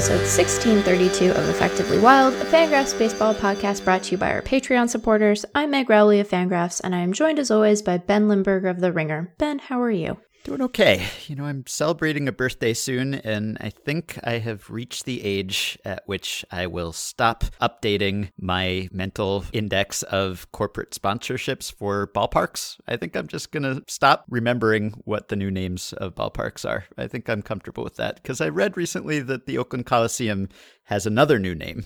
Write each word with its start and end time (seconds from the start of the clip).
episode 0.00 0.20
1632 0.20 1.30
of 1.32 1.48
Effectively 1.50 1.98
Wild, 1.98 2.32
a 2.32 2.44
Fangraphs 2.46 2.98
baseball 2.98 3.34
podcast 3.34 3.84
brought 3.84 4.04
to 4.04 4.12
you 4.12 4.16
by 4.16 4.32
our 4.32 4.40
Patreon 4.40 4.88
supporters. 4.88 5.44
I'm 5.54 5.72
Meg 5.72 5.90
Rowley 5.90 6.20
of 6.20 6.28
Fangraphs, 6.30 6.80
and 6.82 6.94
I 6.94 7.00
am 7.00 7.12
joined 7.12 7.38
as 7.38 7.50
always 7.50 7.82
by 7.82 7.98
Ben 7.98 8.26
Lindbergh 8.26 8.64
of 8.64 8.80
The 8.80 8.94
Ringer. 8.94 9.34
Ben, 9.36 9.58
how 9.58 9.78
are 9.82 9.90
you? 9.90 10.16
Doing 10.42 10.62
okay. 10.62 11.06
You 11.26 11.36
know, 11.36 11.44
I'm 11.44 11.64
celebrating 11.66 12.26
a 12.26 12.32
birthday 12.32 12.72
soon, 12.72 13.14
and 13.14 13.58
I 13.60 13.68
think 13.68 14.18
I 14.24 14.38
have 14.38 14.70
reached 14.70 15.04
the 15.04 15.22
age 15.22 15.78
at 15.84 16.02
which 16.06 16.46
I 16.50 16.66
will 16.66 16.92
stop 16.92 17.44
updating 17.60 18.30
my 18.40 18.88
mental 18.90 19.44
index 19.52 20.02
of 20.04 20.50
corporate 20.50 20.92
sponsorships 20.92 21.70
for 21.70 22.06
ballparks. 22.06 22.78
I 22.88 22.96
think 22.96 23.16
I'm 23.16 23.28
just 23.28 23.52
going 23.52 23.64
to 23.64 23.84
stop 23.86 24.24
remembering 24.30 24.92
what 25.04 25.28
the 25.28 25.36
new 25.36 25.50
names 25.50 25.92
of 25.92 26.14
ballparks 26.14 26.66
are. 26.66 26.86
I 26.96 27.06
think 27.06 27.28
I'm 27.28 27.42
comfortable 27.42 27.84
with 27.84 27.96
that 27.96 28.16
because 28.16 28.40
I 28.40 28.48
read 28.48 28.78
recently 28.78 29.20
that 29.20 29.44
the 29.44 29.58
Oakland 29.58 29.84
Coliseum 29.84 30.48
has 30.84 31.04
another 31.04 31.38
new 31.38 31.54
name. 31.54 31.84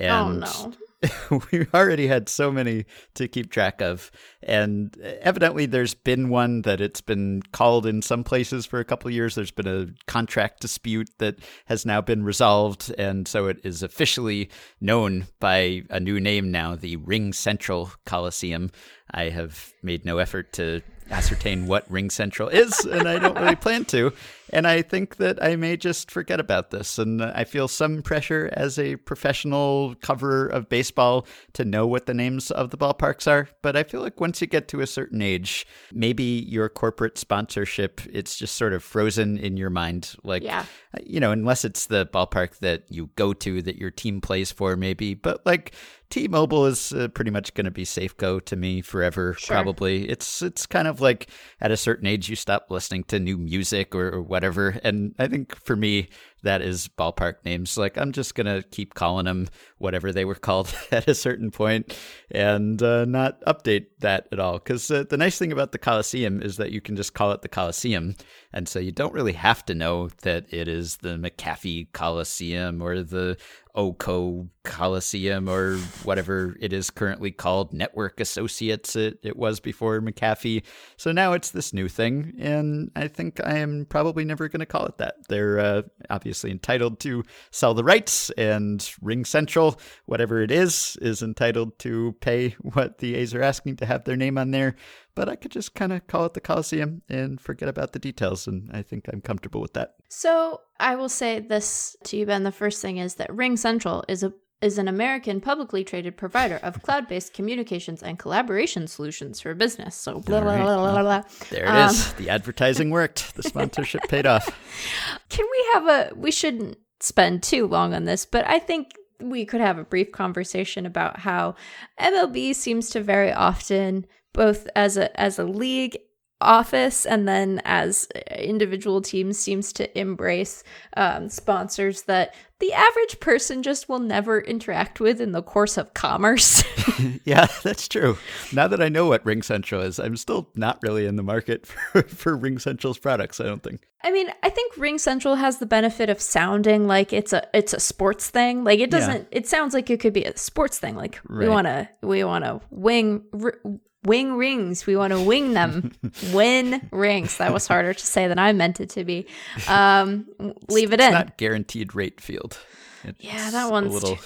Oh, 0.00 0.04
and 0.04 0.44
oh, 0.44 0.66
no. 0.68 0.76
we 1.52 1.66
already 1.74 2.06
had 2.06 2.28
so 2.28 2.50
many 2.50 2.86
to 3.14 3.28
keep 3.28 3.50
track 3.50 3.80
of. 3.80 4.10
And 4.42 4.96
evidently, 5.20 5.66
there's 5.66 5.94
been 5.94 6.28
one 6.28 6.62
that 6.62 6.80
it's 6.80 7.00
been 7.00 7.42
called 7.52 7.86
in 7.86 8.02
some 8.02 8.24
places 8.24 8.66
for 8.66 8.80
a 8.80 8.84
couple 8.84 9.08
of 9.08 9.14
years. 9.14 9.34
There's 9.34 9.50
been 9.50 9.66
a 9.66 9.88
contract 10.06 10.60
dispute 10.60 11.10
that 11.18 11.36
has 11.66 11.84
now 11.84 12.00
been 12.00 12.24
resolved. 12.24 12.94
And 12.98 13.28
so 13.28 13.46
it 13.46 13.60
is 13.64 13.82
officially 13.82 14.50
known 14.80 15.26
by 15.40 15.82
a 15.90 16.00
new 16.00 16.20
name 16.20 16.50
now, 16.50 16.76
the 16.76 16.96
Ring 16.96 17.32
Central 17.32 17.90
Coliseum. 18.04 18.70
I 19.10 19.28
have 19.28 19.72
made 19.82 20.04
no 20.04 20.18
effort 20.18 20.52
to 20.54 20.82
ascertain 21.10 21.66
what 21.66 21.90
Ring 21.90 22.10
Central 22.10 22.48
is, 22.48 22.84
and 22.84 23.08
I 23.08 23.18
don't 23.18 23.38
really 23.38 23.56
plan 23.56 23.84
to. 23.86 24.12
And 24.50 24.66
I 24.66 24.82
think 24.82 25.16
that 25.16 25.42
I 25.42 25.56
may 25.56 25.76
just 25.76 26.10
forget 26.10 26.38
about 26.38 26.70
this. 26.70 26.98
And 26.98 27.22
I 27.22 27.44
feel 27.44 27.68
some 27.68 28.02
pressure 28.02 28.50
as 28.52 28.78
a 28.78 28.96
professional 28.96 29.94
coverer 30.00 30.46
of 30.46 30.68
baseball 30.68 31.26
to 31.54 31.64
know 31.64 31.86
what 31.86 32.06
the 32.06 32.14
names 32.14 32.50
of 32.50 32.70
the 32.70 32.78
ballparks 32.78 33.30
are. 33.30 33.48
But 33.62 33.76
I 33.76 33.82
feel 33.82 34.00
like 34.00 34.20
once 34.20 34.40
you 34.40 34.46
get 34.46 34.68
to 34.68 34.80
a 34.80 34.86
certain 34.86 35.20
age, 35.20 35.66
maybe 35.92 36.22
your 36.22 36.68
corporate 36.68 37.18
sponsorship, 37.18 38.00
it's 38.12 38.36
just 38.36 38.54
sort 38.54 38.72
of 38.72 38.82
frozen 38.82 39.38
in 39.38 39.56
your 39.56 39.70
mind. 39.70 40.14
Like, 40.22 40.42
yeah. 40.42 40.64
you 41.04 41.20
know, 41.20 41.32
unless 41.32 41.64
it's 41.64 41.86
the 41.86 42.06
ballpark 42.06 42.58
that 42.58 42.84
you 42.88 43.10
go 43.16 43.32
to 43.32 43.62
that 43.62 43.76
your 43.76 43.90
team 43.90 44.20
plays 44.20 44.52
for, 44.52 44.76
maybe. 44.76 45.14
But 45.14 45.44
like, 45.44 45.74
T-Mobile 46.08 46.66
is 46.66 46.92
uh, 46.92 47.08
pretty 47.08 47.30
much 47.30 47.52
going 47.54 47.64
to 47.64 47.70
be 47.70 47.84
Safeco 47.84 48.44
to 48.44 48.56
me 48.56 48.80
forever. 48.80 49.34
Sure. 49.34 49.56
Probably, 49.56 50.08
it's 50.08 50.40
it's 50.40 50.64
kind 50.64 50.86
of 50.86 51.00
like 51.00 51.28
at 51.60 51.72
a 51.72 51.76
certain 51.76 52.06
age 52.06 52.28
you 52.28 52.36
stop 52.36 52.66
listening 52.70 53.04
to 53.04 53.18
new 53.18 53.36
music 53.36 53.94
or, 53.94 54.10
or 54.10 54.22
whatever. 54.36 54.78
And 54.84 55.14
I 55.18 55.26
think 55.28 55.56
for 55.64 55.76
me, 55.76 56.08
that 56.46 56.62
is 56.62 56.88
ballpark 56.88 57.44
names. 57.44 57.76
Like 57.76 57.98
I'm 57.98 58.12
just 58.12 58.34
gonna 58.34 58.62
keep 58.62 58.94
calling 58.94 59.26
them 59.26 59.48
whatever 59.78 60.12
they 60.12 60.24
were 60.24 60.34
called 60.46 60.74
at 60.90 61.08
a 61.08 61.14
certain 61.14 61.50
point, 61.50 61.96
and 62.30 62.82
uh, 62.82 63.04
not 63.04 63.40
update 63.42 63.86
that 64.00 64.28
at 64.32 64.40
all. 64.40 64.54
Because 64.54 64.90
uh, 64.90 65.04
the 65.08 65.16
nice 65.16 65.38
thing 65.38 65.52
about 65.52 65.72
the 65.72 65.78
Coliseum 65.78 66.40
is 66.42 66.56
that 66.56 66.72
you 66.72 66.80
can 66.80 66.96
just 66.96 67.14
call 67.14 67.32
it 67.32 67.42
the 67.42 67.48
Coliseum, 67.48 68.14
and 68.52 68.68
so 68.68 68.78
you 68.78 68.92
don't 68.92 69.12
really 69.12 69.32
have 69.32 69.64
to 69.66 69.74
know 69.74 70.08
that 70.22 70.46
it 70.52 70.68
is 70.68 70.96
the 70.98 71.16
McAfee 71.16 71.92
Coliseum 71.92 72.80
or 72.80 73.02
the 73.02 73.36
Oco 73.76 74.48
Coliseum 74.64 75.48
or 75.48 75.76
whatever 76.02 76.56
it 76.60 76.72
is 76.72 76.90
currently 76.90 77.30
called, 77.30 77.72
Network 77.72 78.18
Associates. 78.18 78.96
It, 78.96 79.18
it 79.22 79.36
was 79.36 79.60
before 79.60 80.00
McAfee. 80.00 80.62
So 80.96 81.12
now 81.12 81.34
it's 81.34 81.50
this 81.50 81.72
new 81.72 81.88
thing, 81.88 82.32
and 82.38 82.90
I 82.96 83.08
think 83.08 83.40
I 83.44 83.58
am 83.58 83.86
probably 83.88 84.24
never 84.24 84.48
going 84.48 84.60
to 84.60 84.66
call 84.66 84.86
it 84.86 84.98
that. 84.98 85.16
They're 85.28 85.58
uh, 85.58 85.82
obviously 86.08 86.35
entitled 86.44 87.00
to 87.00 87.24
sell 87.50 87.74
the 87.74 87.84
rights, 87.84 88.30
and 88.30 88.88
Ring 89.00 89.24
Central, 89.24 89.78
whatever 90.04 90.40
it 90.42 90.50
is, 90.50 90.96
is 91.00 91.22
entitled 91.22 91.78
to 91.80 92.14
pay 92.20 92.56
what 92.60 92.98
the 92.98 93.14
A's 93.14 93.34
are 93.34 93.42
asking 93.42 93.76
to 93.76 93.86
have 93.86 94.04
their 94.04 94.16
name 94.16 94.38
on 94.38 94.50
there. 94.50 94.76
But 95.14 95.28
I 95.28 95.36
could 95.36 95.50
just 95.50 95.74
kind 95.74 95.92
of 95.92 96.06
call 96.06 96.26
it 96.26 96.34
the 96.34 96.40
Coliseum 96.40 97.02
and 97.08 97.40
forget 97.40 97.68
about 97.68 97.92
the 97.92 97.98
details, 97.98 98.46
and 98.46 98.70
I 98.72 98.82
think 98.82 99.08
I'm 99.12 99.22
comfortable 99.22 99.60
with 99.60 99.72
that. 99.72 99.94
So 100.08 100.60
I 100.78 100.94
will 100.94 101.08
say 101.08 101.40
this 101.40 101.96
to 102.04 102.16
you, 102.16 102.26
Ben. 102.26 102.42
The 102.42 102.52
first 102.52 102.82
thing 102.82 102.98
is 102.98 103.14
that 103.14 103.34
Ring 103.34 103.56
Central 103.56 104.04
is 104.08 104.22
a 104.22 104.32
is 104.62 104.78
an 104.78 104.88
American 104.88 105.40
publicly 105.40 105.84
traded 105.84 106.16
provider 106.16 106.56
of 106.56 106.82
cloud 106.82 107.08
based 107.08 107.34
communications 107.34 108.02
and 108.02 108.18
collaboration 108.18 108.86
solutions 108.86 109.40
for 109.40 109.54
business. 109.54 109.94
So, 109.94 110.20
blah, 110.20 110.40
right. 110.40 110.62
blah, 110.62 110.92
blah, 110.92 111.02
blah, 111.02 111.22
There 111.50 111.64
it 111.64 111.68
um, 111.68 111.90
is. 111.90 112.12
The 112.14 112.30
advertising 112.30 112.90
worked. 112.90 113.34
The 113.36 113.42
sponsorship 113.42 114.02
paid 114.08 114.26
off. 114.26 114.46
Can 115.28 115.46
we 115.50 115.66
have 115.74 115.86
a, 115.86 116.14
we 116.14 116.30
shouldn't 116.30 116.78
spend 117.00 117.42
too 117.42 117.66
long 117.66 117.92
on 117.92 118.04
this, 118.04 118.24
but 118.24 118.46
I 118.48 118.58
think 118.58 118.92
we 119.20 119.44
could 119.44 119.60
have 119.60 119.78
a 119.78 119.84
brief 119.84 120.12
conversation 120.12 120.86
about 120.86 121.20
how 121.20 121.54
MLB 122.00 122.54
seems 122.54 122.90
to 122.90 123.02
very 123.02 123.32
often, 123.32 124.06
both 124.32 124.68
as 124.74 124.96
a, 124.96 125.18
as 125.20 125.38
a 125.38 125.44
league 125.44 125.98
office 126.40 127.06
and 127.06 127.26
then 127.26 127.62
as 127.64 128.06
individual 128.36 129.00
teams 129.00 129.38
seems 129.38 129.72
to 129.72 129.98
embrace 129.98 130.62
um, 130.96 131.28
sponsors 131.28 132.02
that 132.02 132.34
the 132.58 132.72
average 132.72 133.20
person 133.20 133.62
just 133.62 133.88
will 133.88 133.98
never 133.98 134.40
interact 134.40 134.98
with 135.00 135.20
in 135.20 135.32
the 135.32 135.42
course 135.42 135.76
of 135.76 135.92
commerce. 135.94 136.62
yeah, 137.24 137.46
that's 137.62 137.88
true. 137.88 138.16
Now 138.52 138.66
that 138.68 138.82
I 138.82 138.88
know 138.88 139.06
what 139.06 139.24
RingCentral 139.24 139.84
is, 139.84 139.98
I'm 139.98 140.16
still 140.16 140.48
not 140.54 140.78
really 140.82 141.06
in 141.06 141.16
the 141.16 141.22
market 141.22 141.66
for, 141.92 142.02
for 142.02 142.36
RingCentral's 142.36 142.98
products, 142.98 143.40
I 143.40 143.44
don't 143.44 143.62
think. 143.62 143.86
I 144.02 144.10
mean, 144.12 144.28
I 144.42 144.50
think 144.50 144.74
RingCentral 144.74 145.38
has 145.38 145.58
the 145.58 145.66
benefit 145.66 146.08
of 146.10 146.20
sounding 146.20 146.86
like 146.86 147.12
it's 147.12 147.32
a 147.32 147.46
it's 147.52 147.72
a 147.72 147.80
sports 147.80 148.30
thing. 148.30 148.62
Like 148.62 148.78
it 148.78 148.90
doesn't 148.90 149.28
yeah. 149.32 149.38
it 149.38 149.48
sounds 149.48 149.74
like 149.74 149.90
it 149.90 150.00
could 150.00 150.12
be 150.12 150.24
a 150.24 150.36
sports 150.36 150.78
thing. 150.78 150.96
Like 150.96 151.18
right. 151.28 151.46
we 151.46 151.52
want 151.52 151.66
to 151.66 151.88
we 152.02 152.22
want 152.22 152.44
to 152.44 152.60
wing 152.70 153.24
r- 153.42 153.58
wing 154.06 154.36
rings. 154.36 154.86
We 154.86 154.96
want 154.96 155.12
to 155.12 155.20
wing 155.20 155.52
them. 155.52 155.92
Win 156.32 156.88
rings. 156.92 157.38
That 157.38 157.52
was 157.52 157.66
harder 157.66 157.92
to 157.92 158.06
say 158.06 158.28
than 158.28 158.38
I 158.38 158.52
meant 158.52 158.80
it 158.80 158.90
to 158.90 159.04
be. 159.04 159.26
Um, 159.68 160.26
leave 160.68 160.92
it 160.92 161.00
it's 161.00 161.08
in. 161.08 161.12
Not 161.12 161.36
guaranteed 161.36 161.94
rate 161.94 162.20
field. 162.20 162.58
It's 163.04 163.22
yeah, 163.22 163.50
that 163.50 163.70
one's 163.70 163.88
a 163.88 163.98
little. 163.98 164.18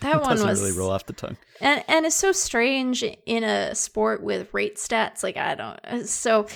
That 0.00 0.20
one 0.22 0.42
was 0.42 0.60
really 0.60 0.76
roll 0.76 0.90
off 0.90 1.06
the 1.06 1.12
tongue. 1.12 1.36
And 1.60 1.84
and 1.88 2.06
it's 2.06 2.16
so 2.16 2.32
strange 2.32 3.02
in 3.02 3.44
a 3.44 3.74
sport 3.74 4.22
with 4.22 4.52
rate 4.52 4.76
stats. 4.76 5.22
Like 5.22 5.36
I 5.36 5.54
don't. 5.54 6.06
So, 6.06 6.46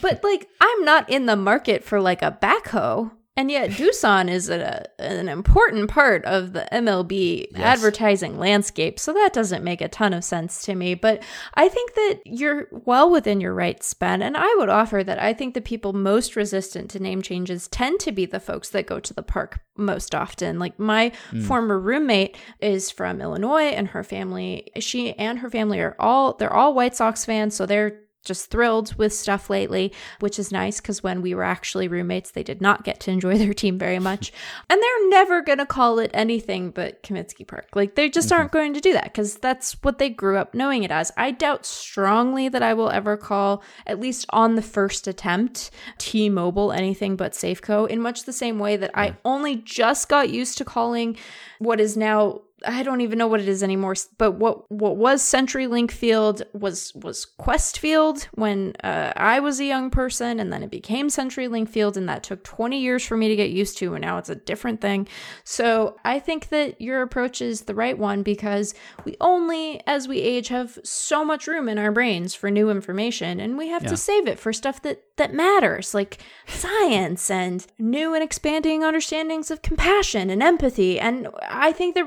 but 0.00 0.22
like 0.22 0.48
I'm 0.60 0.84
not 0.84 1.08
in 1.08 1.26
the 1.26 1.36
market 1.36 1.84
for 1.84 2.00
like 2.00 2.22
a 2.22 2.36
backhoe. 2.40 3.10
And 3.36 3.50
yet, 3.50 3.70
Doosan 3.70 4.28
is 4.28 4.50
a, 4.50 4.84
an 4.98 5.28
important 5.28 5.88
part 5.88 6.24
of 6.24 6.52
the 6.52 6.68
MLB 6.72 7.46
yes. 7.52 7.60
advertising 7.60 8.38
landscape. 8.38 8.98
So 8.98 9.12
that 9.12 9.32
doesn't 9.32 9.62
make 9.62 9.80
a 9.80 9.88
ton 9.88 10.12
of 10.12 10.24
sense 10.24 10.62
to 10.62 10.74
me. 10.74 10.94
But 10.94 11.22
I 11.54 11.68
think 11.68 11.94
that 11.94 12.20
you're 12.26 12.66
well 12.70 13.08
within 13.08 13.40
your 13.40 13.54
rights, 13.54 13.94
Ben. 13.94 14.20
And 14.20 14.36
I 14.36 14.52
would 14.58 14.68
offer 14.68 15.04
that 15.04 15.22
I 15.22 15.32
think 15.32 15.54
the 15.54 15.60
people 15.60 15.92
most 15.92 16.34
resistant 16.34 16.90
to 16.90 16.98
name 17.00 17.22
changes 17.22 17.68
tend 17.68 18.00
to 18.00 18.12
be 18.12 18.26
the 18.26 18.40
folks 18.40 18.68
that 18.70 18.86
go 18.86 18.98
to 18.98 19.14
the 19.14 19.22
park 19.22 19.60
most 19.76 20.14
often. 20.14 20.58
Like 20.58 20.78
my 20.78 21.12
mm. 21.30 21.42
former 21.44 21.78
roommate 21.78 22.36
is 22.60 22.90
from 22.90 23.20
Illinois 23.20 23.68
and 23.68 23.88
her 23.88 24.02
family, 24.02 24.70
she 24.80 25.14
and 25.14 25.38
her 25.38 25.48
family 25.48 25.80
are 25.80 25.96
all, 26.00 26.34
they're 26.34 26.52
all 26.52 26.74
White 26.74 26.96
Sox 26.96 27.24
fans. 27.24 27.54
So 27.54 27.64
they're 27.64 28.00
just 28.24 28.50
thrilled 28.50 28.94
with 28.94 29.12
stuff 29.12 29.48
lately, 29.48 29.92
which 30.20 30.38
is 30.38 30.52
nice 30.52 30.80
because 30.80 31.02
when 31.02 31.22
we 31.22 31.34
were 31.34 31.42
actually 31.42 31.88
roommates, 31.88 32.30
they 32.30 32.42
did 32.42 32.60
not 32.60 32.84
get 32.84 33.00
to 33.00 33.10
enjoy 33.10 33.36
their 33.38 33.54
team 33.54 33.78
very 33.78 33.98
much. 33.98 34.32
and 34.68 34.80
they're 34.80 35.08
never 35.08 35.40
going 35.40 35.58
to 35.58 35.66
call 35.66 35.98
it 35.98 36.10
anything 36.12 36.70
but 36.70 37.02
Comiskey 37.02 37.46
Park. 37.46 37.68
Like, 37.74 37.94
they 37.94 38.08
just 38.08 38.28
mm-hmm. 38.28 38.40
aren't 38.40 38.52
going 38.52 38.74
to 38.74 38.80
do 38.80 38.92
that 38.92 39.04
because 39.04 39.36
that's 39.36 39.72
what 39.82 39.98
they 39.98 40.10
grew 40.10 40.36
up 40.36 40.54
knowing 40.54 40.82
it 40.82 40.90
as. 40.90 41.12
I 41.16 41.30
doubt 41.30 41.64
strongly 41.66 42.48
that 42.48 42.62
I 42.62 42.74
will 42.74 42.90
ever 42.90 43.16
call, 43.16 43.62
at 43.86 44.00
least 44.00 44.26
on 44.30 44.56
the 44.56 44.62
first 44.62 45.06
attempt, 45.06 45.70
T 45.98 46.28
Mobile 46.28 46.72
anything 46.72 47.16
but 47.16 47.32
Safeco, 47.32 47.88
in 47.88 48.00
much 48.00 48.24
the 48.24 48.32
same 48.32 48.58
way 48.58 48.76
that 48.76 48.90
I 48.94 49.16
only 49.24 49.56
just 49.56 50.08
got 50.08 50.30
used 50.30 50.58
to 50.58 50.64
calling 50.64 51.16
what 51.58 51.80
is 51.80 51.96
now 51.96 52.40
I 52.66 52.82
don't 52.82 53.00
even 53.00 53.18
know 53.18 53.26
what 53.26 53.40
it 53.40 53.48
is 53.48 53.62
anymore. 53.62 53.94
But 54.18 54.32
what 54.32 54.70
what 54.70 54.96
was 54.96 55.22
CenturyLink 55.22 55.90
Field 55.90 56.42
was 56.52 56.92
was 56.94 57.26
Qwest 57.38 57.78
Field 57.78 58.28
when 58.34 58.74
uh, 58.84 59.12
I 59.16 59.40
was 59.40 59.60
a 59.60 59.64
young 59.64 59.90
person, 59.90 60.40
and 60.40 60.52
then 60.52 60.62
it 60.62 60.70
became 60.70 61.08
CenturyLink 61.08 61.68
Field, 61.68 61.96
and 61.96 62.08
that 62.08 62.22
took 62.22 62.44
20 62.44 62.78
years 62.78 63.04
for 63.04 63.16
me 63.16 63.28
to 63.28 63.36
get 63.36 63.50
used 63.50 63.78
to, 63.78 63.94
and 63.94 64.02
now 64.02 64.18
it's 64.18 64.28
a 64.28 64.34
different 64.34 64.80
thing. 64.80 65.08
So 65.44 65.96
I 66.04 66.18
think 66.18 66.48
that 66.48 66.80
your 66.80 67.02
approach 67.02 67.40
is 67.40 67.62
the 67.62 67.74
right 67.74 67.96
one 67.96 68.22
because 68.22 68.74
we 69.04 69.16
only, 69.20 69.80
as 69.86 70.08
we 70.08 70.20
age, 70.20 70.48
have 70.48 70.78
so 70.84 71.24
much 71.24 71.46
room 71.46 71.68
in 71.68 71.78
our 71.78 71.92
brains 71.92 72.34
for 72.34 72.50
new 72.50 72.70
information, 72.70 73.40
and 73.40 73.56
we 73.56 73.68
have 73.68 73.84
yeah. 73.84 73.90
to 73.90 73.96
save 73.96 74.26
it 74.26 74.38
for 74.38 74.52
stuff 74.52 74.82
that 74.82 75.02
that 75.16 75.34
matters, 75.34 75.92
like 75.92 76.18
science 76.46 77.30
and 77.30 77.66
new 77.78 78.14
and 78.14 78.24
expanding 78.24 78.82
understandings 78.82 79.50
of 79.50 79.60
compassion 79.60 80.30
and 80.30 80.42
empathy. 80.42 80.98
And 80.98 81.28
I 81.46 81.72
think 81.72 81.94
that 81.94 82.06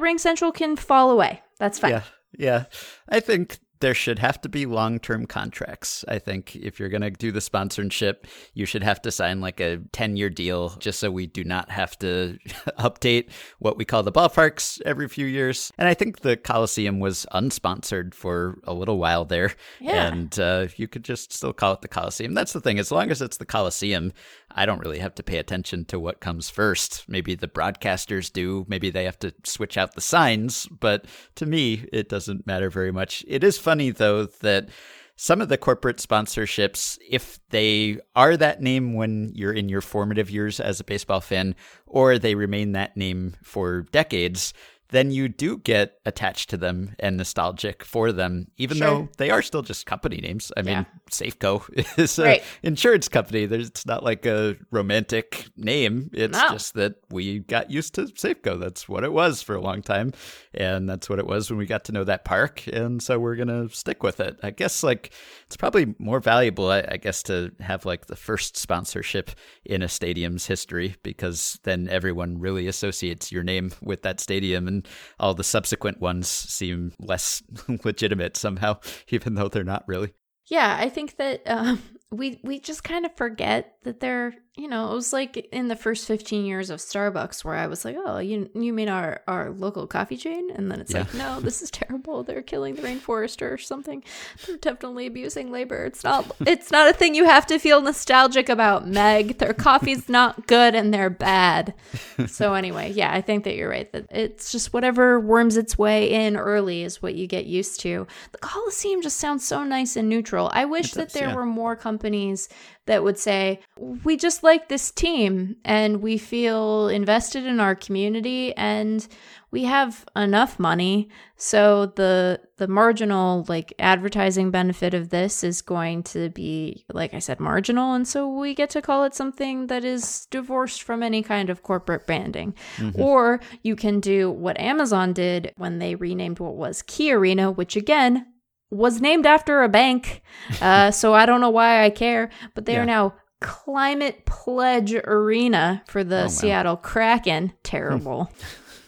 Can 0.52 0.76
fall 0.76 1.12
away. 1.12 1.42
That's 1.60 1.80
fine. 1.80 1.92
Yeah. 1.92 2.04
Yeah. 2.38 2.66
I 3.10 3.20
think 3.20 3.60
there 3.84 3.94
should 3.94 4.20
have 4.20 4.40
to 4.40 4.48
be 4.48 4.66
long 4.66 4.98
term 4.98 5.26
contracts. 5.26 6.06
I 6.08 6.18
think 6.18 6.56
if 6.56 6.80
you're 6.80 6.88
going 6.88 7.02
to 7.02 7.12
do 7.12 7.34
the 7.34 7.42
sponsorship, 7.42 8.26
you 8.54 8.66
should 8.66 8.82
have 8.82 9.02
to 9.02 9.12
sign 9.12 9.42
like 9.42 9.60
a 9.60 9.80
10 9.92 10.16
year 10.16 10.30
deal 10.30 10.70
just 10.80 11.02
so 11.02 11.12
we 11.12 11.28
do 11.28 11.44
not 11.44 11.70
have 11.70 12.00
to 12.00 12.38
update 12.80 13.30
what 13.60 13.78
we 13.78 13.84
call 13.84 14.02
the 14.02 14.12
ballparks 14.12 14.82
every 14.86 15.10
few 15.10 15.26
years. 15.26 15.70
And 15.78 15.90
I 15.90 15.96
think 15.96 16.22
the 16.22 16.38
Coliseum 16.38 17.02
was 17.02 17.28
unsponsored 17.34 18.14
for 18.14 18.58
a 18.64 18.74
little 18.74 18.98
while 18.98 19.26
there. 19.26 19.54
Yeah. 19.82 20.08
And 20.08 20.40
uh, 20.40 20.68
you 20.78 20.88
could 20.88 21.04
just 21.04 21.34
still 21.34 21.52
call 21.52 21.74
it 21.74 21.82
the 21.82 21.90
Coliseum. 21.90 22.34
That's 22.34 22.54
the 22.54 22.62
thing. 22.62 22.80
As 22.80 22.90
long 22.90 23.12
as 23.12 23.22
it's 23.22 23.36
the 23.36 23.46
Coliseum, 23.46 24.14
I 24.56 24.66
don't 24.66 24.80
really 24.80 25.00
have 25.00 25.16
to 25.16 25.24
pay 25.24 25.38
attention 25.38 25.86
to 25.86 26.00
what 26.00 26.20
comes 26.20 26.50
first. 26.50 27.06
Maybe 27.08 27.36
the 27.36 27.48
broadcasters 27.48 28.32
do. 28.32 28.66
Maybe 28.68 28.90
they 28.90 29.06
have 29.06 29.20
to 29.20 29.34
switch 29.44 29.78
out 29.78 29.94
the 29.96 30.02
signs. 30.02 30.68
But 30.68 31.06
to 31.36 31.46
me, 31.46 31.88
it 31.92 32.10
doesn't 32.10 32.48
matter 32.48 32.70
very 32.70 32.92
much. 32.92 33.26
It 33.28 33.44
is 33.44 33.58
funny, 33.58 33.90
though, 33.90 34.26
that 34.42 34.70
some 35.16 35.42
of 35.42 35.50
the 35.50 35.58
corporate 35.58 35.98
sponsorships, 35.98 36.98
if 37.08 37.40
they 37.50 38.00
are 38.16 38.36
that 38.36 38.62
name 38.62 38.94
when 38.94 39.32
you're 39.36 39.54
in 39.54 39.70
your 39.70 39.82
formative 39.82 40.30
years 40.30 40.60
as 40.60 40.80
a 40.80 40.84
baseball 40.84 41.22
fan, 41.22 41.56
or 41.86 42.18
they 42.18 42.36
remain 42.36 42.72
that 42.72 42.98
name 42.98 43.36
for 43.44 43.84
decades, 43.92 44.54
then 44.94 45.10
you 45.12 45.28
do 45.28 45.58
get 45.58 45.96
attached 46.06 46.50
to 46.52 46.58
them 46.58 46.96
and 47.00 47.18
nostalgic 47.18 47.84
for 47.84 48.12
them, 48.12 48.48
even 48.58 48.78
Sure. 48.78 48.88
though 48.88 49.10
they 49.18 49.30
are 49.32 49.42
still 49.42 49.64
just 49.64 49.86
company 49.86 50.18
names. 50.18 50.52
I 50.56 50.62
mean, 50.62 50.86
Safeco 51.10 51.68
is 52.00 52.20
an 52.20 52.26
Right. 52.26 52.44
insurance 52.62 53.08
company. 53.10 53.46
There's, 53.48 53.68
it's 53.70 53.86
not 53.86 54.04
like 54.04 54.26
a 54.26 54.56
romantic 54.72 55.48
name. 55.58 56.10
It's 56.14 56.38
No. 56.38 56.50
just 56.52 56.76
that 56.76 56.96
we 57.10 57.40
got 57.40 57.72
used 57.72 57.96
to 57.96 58.04
Safeco. 58.04 58.60
That's 58.60 58.88
what 58.88 59.04
it 59.04 59.12
was 59.12 59.42
for 59.42 59.56
a 59.56 59.62
long 59.62 59.82
time. 59.82 60.14
And 60.54 60.88
that's 60.88 61.10
what 61.10 61.18
it 61.20 61.26
was 61.26 61.50
when 61.50 61.58
we 61.58 61.66
got 61.66 61.86
to 61.86 61.92
know 61.92 62.04
that 62.04 62.24
park. 62.24 62.68
And 62.72 63.02
so 63.02 63.18
we're 63.20 63.36
going 63.36 63.48
to 63.48 63.70
stick 63.76 64.04
with 64.04 64.20
it. 64.20 64.40
I 64.44 64.52
guess 64.52 64.84
like 64.84 65.12
it's 65.48 65.58
probably 65.58 65.96
more 65.98 66.20
valuable, 66.20 66.70
I, 66.70 66.86
I 66.88 66.98
guess, 66.98 67.24
to 67.24 67.52
have 67.62 67.86
like 67.86 68.06
the 68.06 68.16
first 68.16 68.58
sponsorship 68.58 69.32
in 69.66 69.82
a 69.82 69.90
stadium's 69.90 70.46
history 70.46 70.96
because 71.02 71.60
then 71.64 71.90
everyone 71.90 72.38
really 72.40 72.68
associates 72.68 73.32
your 73.32 73.44
name 73.44 73.72
with 73.82 74.04
that 74.04 74.20
stadium 74.20 74.68
and 74.68 74.83
all 75.20 75.34
the 75.34 75.44
subsequent 75.44 76.00
ones 76.00 76.28
seem 76.28 76.94
less 77.00 77.42
legitimate 77.84 78.38
somehow, 78.38 78.80
even 79.10 79.36
though 79.36 79.48
they're 79.48 79.64
not 79.64 79.84
really. 79.88 80.14
Yeah, 80.48 80.78
I 80.80 80.90
think 80.90 81.18
that 81.18 81.42
um, 81.46 81.82
we 82.12 82.40
we 82.44 82.60
just 82.60 82.84
kind 82.84 83.06
of 83.06 83.16
forget 83.16 83.76
that 83.84 84.00
they're 84.00 84.34
you 84.56 84.68
know 84.68 84.92
it 84.92 84.94
was 84.94 85.12
like 85.12 85.38
in 85.52 85.68
the 85.68 85.76
first 85.76 86.06
15 86.08 86.46
years 86.46 86.70
of 86.70 86.80
starbucks 86.80 87.44
where 87.44 87.56
i 87.56 87.66
was 87.66 87.84
like 87.84 87.96
oh 88.06 88.20
you 88.20 88.50
you 88.54 88.72
mean 88.72 88.88
our 88.88 89.22
our 89.28 89.50
local 89.52 89.88
coffee 89.88 90.18
chain? 90.18 90.52
And 90.52 90.70
then 90.72 90.80
it's 90.80 90.94
Yeah. 90.94 91.00
like 91.00 91.14
no 91.16 91.40
this 91.40 91.62
is 91.62 91.72
terrible. 91.72 92.24
They're 92.24 92.42
killing 92.44 92.76
the 92.76 92.82
rainforest 92.84 93.42
or 93.42 93.58
something. 93.58 94.04
They're 94.46 94.58
definitely 94.58 95.08
abusing 95.08 95.52
labor. 95.52 95.86
It's 95.86 96.04
not 96.04 96.36
it's 96.42 96.70
not 96.72 96.88
a 96.90 96.94
thing 96.94 97.16
you 97.16 97.26
have 97.26 97.46
to 97.48 97.58
feel 97.58 97.82
nostalgic 97.82 98.48
about 98.50 98.88
meg. 98.88 99.38
Their 99.40 99.54
coffee's 99.54 100.08
not 100.20 100.46
good 100.48 100.76
and 100.76 100.94
they're 100.94 101.10
bad. 101.10 101.74
So 102.28 102.54
anyway 102.54 102.92
yeah 102.92 103.12
i 103.12 103.22
think 103.22 103.44
that 103.44 103.56
you're 103.56 103.70
right 103.70 103.92
that 103.92 104.06
it's 104.12 104.52
just 104.52 104.72
whatever 104.74 105.20
worms 105.20 105.58
its 105.58 105.78
way 105.78 106.12
in 106.12 106.38
early 106.38 106.84
is 106.84 107.02
what 107.02 107.16
you 107.16 107.26
get 107.28 107.46
used 107.46 107.80
to. 107.82 108.06
The 108.32 108.38
coliseum 108.38 109.02
just 109.02 109.18
sounds 109.18 109.46
so 109.46 109.64
nice 109.64 109.96
and 109.96 110.08
neutral. 110.10 110.50
I 110.54 110.66
wish 110.66 110.92
It 110.94 110.96
that 110.96 111.14
there 111.14 111.30
yeah. 111.30 111.36
were 111.36 111.46
more 111.46 111.76
companies 111.76 112.50
that 112.86 113.04
would 113.04 113.18
say 113.18 113.60
we 113.78 114.18
just 114.18 114.44
like 114.44 114.68
this 114.68 114.92
team 114.92 115.56
and 115.64 116.02
we 116.02 116.18
feel 116.18 116.88
invested 116.90 117.46
in 117.46 117.60
our 117.60 117.76
community 117.76 118.56
and 118.56 119.08
we 119.52 119.64
have 119.64 120.06
enough 120.16 120.60
money 120.60 121.08
so 121.38 121.86
the 121.96 122.40
the 122.58 122.68
marginal 122.68 123.46
like 123.48 123.74
advertising 123.80 124.52
benefit 124.52 124.94
of 124.94 125.10
this 125.10 125.44
is 125.44 125.62
going 125.62 126.04
to 126.04 126.30
be 126.30 126.86
like 126.92 127.14
i 127.14 127.20
said 127.20 127.40
marginal 127.40 127.94
and 127.94 128.08
so 128.08 128.28
we 128.28 128.54
get 128.54 128.70
to 128.70 128.82
call 128.82 129.04
it 129.04 129.14
something 129.14 129.68
that 129.68 129.86
is 129.86 130.26
divorced 130.32 130.84
from 130.84 131.04
any 131.04 131.22
kind 131.22 131.50
of 131.50 131.64
corporate 131.64 132.06
branding. 132.06 132.56
Mm-hmm. 132.78 133.02
Or 133.02 133.40
you 133.62 133.76
can 133.76 134.00
do 134.00 134.30
what 134.30 134.60
amazon 134.60 135.14
did 135.14 135.54
when 135.56 135.80
they 135.80 135.96
renamed 135.96 136.40
what 136.40 136.56
was 136.56 136.82
key 136.82 137.14
arena 137.14 137.52
which 137.52 137.76
again 137.76 138.26
was 138.74 139.00
named 139.02 139.26
after 139.26 139.64
a 139.64 139.70
bank. 139.70 140.22
Uh, 140.62 140.92
so 141.00 141.14
I 141.14 141.26
don't 141.26 141.42
know 141.42 141.50
why 141.50 141.84
I 141.84 141.90
care, 141.90 142.30
but 142.56 142.66
they 142.66 142.74
Yeah. 142.74 142.82
are 142.82 142.86
now 142.86 143.14
Climate 143.40 144.26
Pledge 144.26 144.94
Arena 144.96 145.84
for 145.88 146.04
the 146.04 146.22
wow. 146.24 146.28
Seattle 146.28 146.78
Kraken. 146.78 147.54
Terrible. 147.64 148.32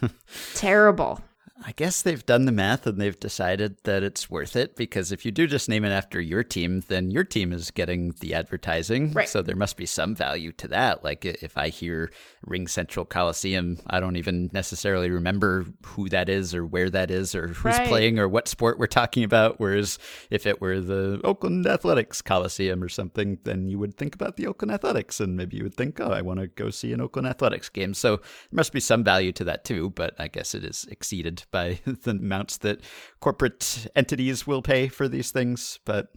Terrible. 0.54 1.20
I 1.68 1.72
guess 1.72 2.00
they've 2.00 2.24
done 2.24 2.44
the 2.44 2.52
math 2.52 2.86
and 2.86 3.00
they've 3.00 3.18
decided 3.18 3.78
that 3.82 4.04
it's 4.04 4.30
worth 4.30 4.54
it 4.54 4.76
because 4.76 5.10
if 5.10 5.24
you 5.26 5.32
do 5.32 5.48
just 5.48 5.68
name 5.68 5.84
it 5.84 5.90
after 5.90 6.20
your 6.20 6.44
team, 6.44 6.84
then 6.86 7.10
your 7.10 7.24
team 7.24 7.52
is 7.52 7.72
getting 7.72 8.14
the 8.20 8.34
advertising. 8.34 9.10
Right. 9.12 9.28
So 9.28 9.42
there 9.42 9.56
must 9.56 9.76
be 9.76 9.84
some 9.84 10.14
value 10.14 10.52
to 10.52 10.68
that. 10.68 11.02
Like 11.02 11.24
if 11.24 11.58
I 11.58 11.70
hear 11.70 12.12
Ring 12.46 12.68
Central 12.68 13.04
Coliseum, 13.04 13.78
I 13.88 13.98
don't 13.98 14.14
even 14.14 14.48
necessarily 14.52 15.10
remember 15.10 15.66
who 15.84 16.08
that 16.10 16.28
is 16.28 16.54
or 16.54 16.64
where 16.64 16.88
that 16.90 17.10
is 17.10 17.34
or 17.34 17.48
who's 17.48 17.64
Right. 17.76 17.88
playing 17.88 18.20
or 18.20 18.28
what 18.28 18.46
sport 18.46 18.78
we're 18.78 18.86
talking 18.86 19.24
about. 19.24 19.58
Whereas 19.58 19.98
if 20.30 20.46
it 20.46 20.60
were 20.60 20.80
the 20.80 21.20
Oakland 21.24 21.66
Athletics 21.66 22.22
Coliseum 22.22 22.80
or 22.80 22.88
something, 22.88 23.38
then 23.42 23.66
you 23.66 23.80
would 23.80 23.96
think 23.96 24.14
about 24.14 24.36
the 24.36 24.46
Oakland 24.46 24.70
Athletics 24.70 25.18
and 25.18 25.36
maybe 25.36 25.56
you 25.56 25.64
would 25.64 25.74
think, 25.74 25.98
oh, 25.98 26.12
I 26.12 26.22
want 26.22 26.38
to 26.38 26.46
go 26.46 26.70
see 26.70 26.92
an 26.92 27.00
Oakland 27.00 27.26
Athletics 27.26 27.68
game. 27.68 27.92
So 27.92 28.18
there 28.18 28.24
must 28.52 28.72
be 28.72 28.78
some 28.78 29.02
value 29.02 29.32
to 29.32 29.42
that 29.42 29.64
too, 29.64 29.90
but 29.90 30.14
I 30.20 30.28
guess 30.28 30.54
it 30.54 30.62
is 30.62 30.86
exceeded 30.92 31.42
by 31.56 31.80
the 31.86 32.10
amounts 32.10 32.58
that 32.58 32.80
corporate 33.20 33.86
entities 33.96 34.46
will 34.46 34.60
pay 34.60 34.88
for 34.88 35.08
these 35.08 35.30
things. 35.30 35.78
But 35.86 36.08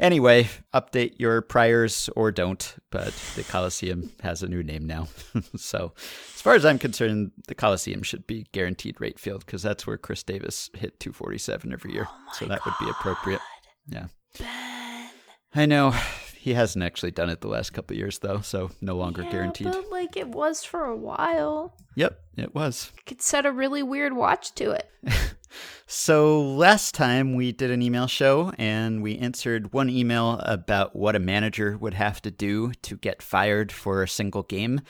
anyway, 0.00 0.48
update 0.74 1.14
your 1.18 1.42
priors 1.42 2.10
or 2.16 2.32
don't. 2.32 2.74
But 2.90 3.14
the 3.36 3.44
Coliseum 3.44 4.10
has 4.22 4.42
a 4.42 4.48
new 4.48 4.64
name 4.64 4.86
now. 4.86 5.06
so 5.56 5.92
as 5.96 6.42
far 6.42 6.54
as 6.54 6.64
I'm 6.64 6.78
concerned, 6.78 7.30
the 7.46 7.54
Coliseum 7.54 8.02
should 8.02 8.26
be 8.26 8.46
guaranteed 8.50 9.00
rate 9.00 9.20
field 9.20 9.46
because 9.46 9.62
that's 9.62 9.86
where 9.86 9.96
Chris 9.96 10.24
Davis 10.24 10.70
hit 10.74 10.98
247 10.98 11.72
every 11.72 11.92
year. 11.92 12.08
Oh 12.10 12.32
so 12.32 12.46
that 12.46 12.64
would 12.64 12.74
be 12.80 12.90
appropriate. 12.90 13.40
Yeah. 13.86 14.06
I 15.54 15.66
know. 15.66 15.94
He 16.40 16.54
hasn't 16.54 16.82
actually 16.82 17.10
done 17.10 17.28
it 17.28 17.42
the 17.42 17.48
last 17.48 17.74
couple 17.74 17.92
of 17.92 17.98
years 17.98 18.20
though, 18.20 18.40
so 18.40 18.70
no 18.80 18.96
longer 18.96 19.20
Yeah, 19.22 19.30
guaranteed. 19.30 19.66
But 19.66 19.90
like 19.90 20.16
it 20.16 20.28
was 20.28 20.64
for 20.64 20.84
a 20.84 20.96
while. 20.96 21.76
Yep, 21.96 22.18
it 22.38 22.54
was. 22.54 22.92
Could 23.04 23.20
set 23.20 23.44
a 23.44 23.52
really 23.52 23.82
weird 23.82 24.14
watch 24.14 24.54
to 24.54 24.70
it. 24.70 24.88
So 25.92 26.40
last 26.42 26.94
time 26.94 27.34
we 27.34 27.50
did 27.50 27.72
an 27.72 27.82
email 27.82 28.06
show 28.06 28.52
and 28.58 29.02
we 29.02 29.18
answered 29.18 29.72
one 29.72 29.90
email 29.90 30.38
about 30.44 30.94
what 30.94 31.16
a 31.16 31.18
manager 31.18 31.76
would 31.78 31.94
have 31.94 32.22
to 32.22 32.30
do 32.30 32.70
to 32.82 32.96
get 32.96 33.20
fired 33.20 33.72
for 33.72 34.04
a 34.04 34.08
single 34.08 34.44
game. 34.44 34.82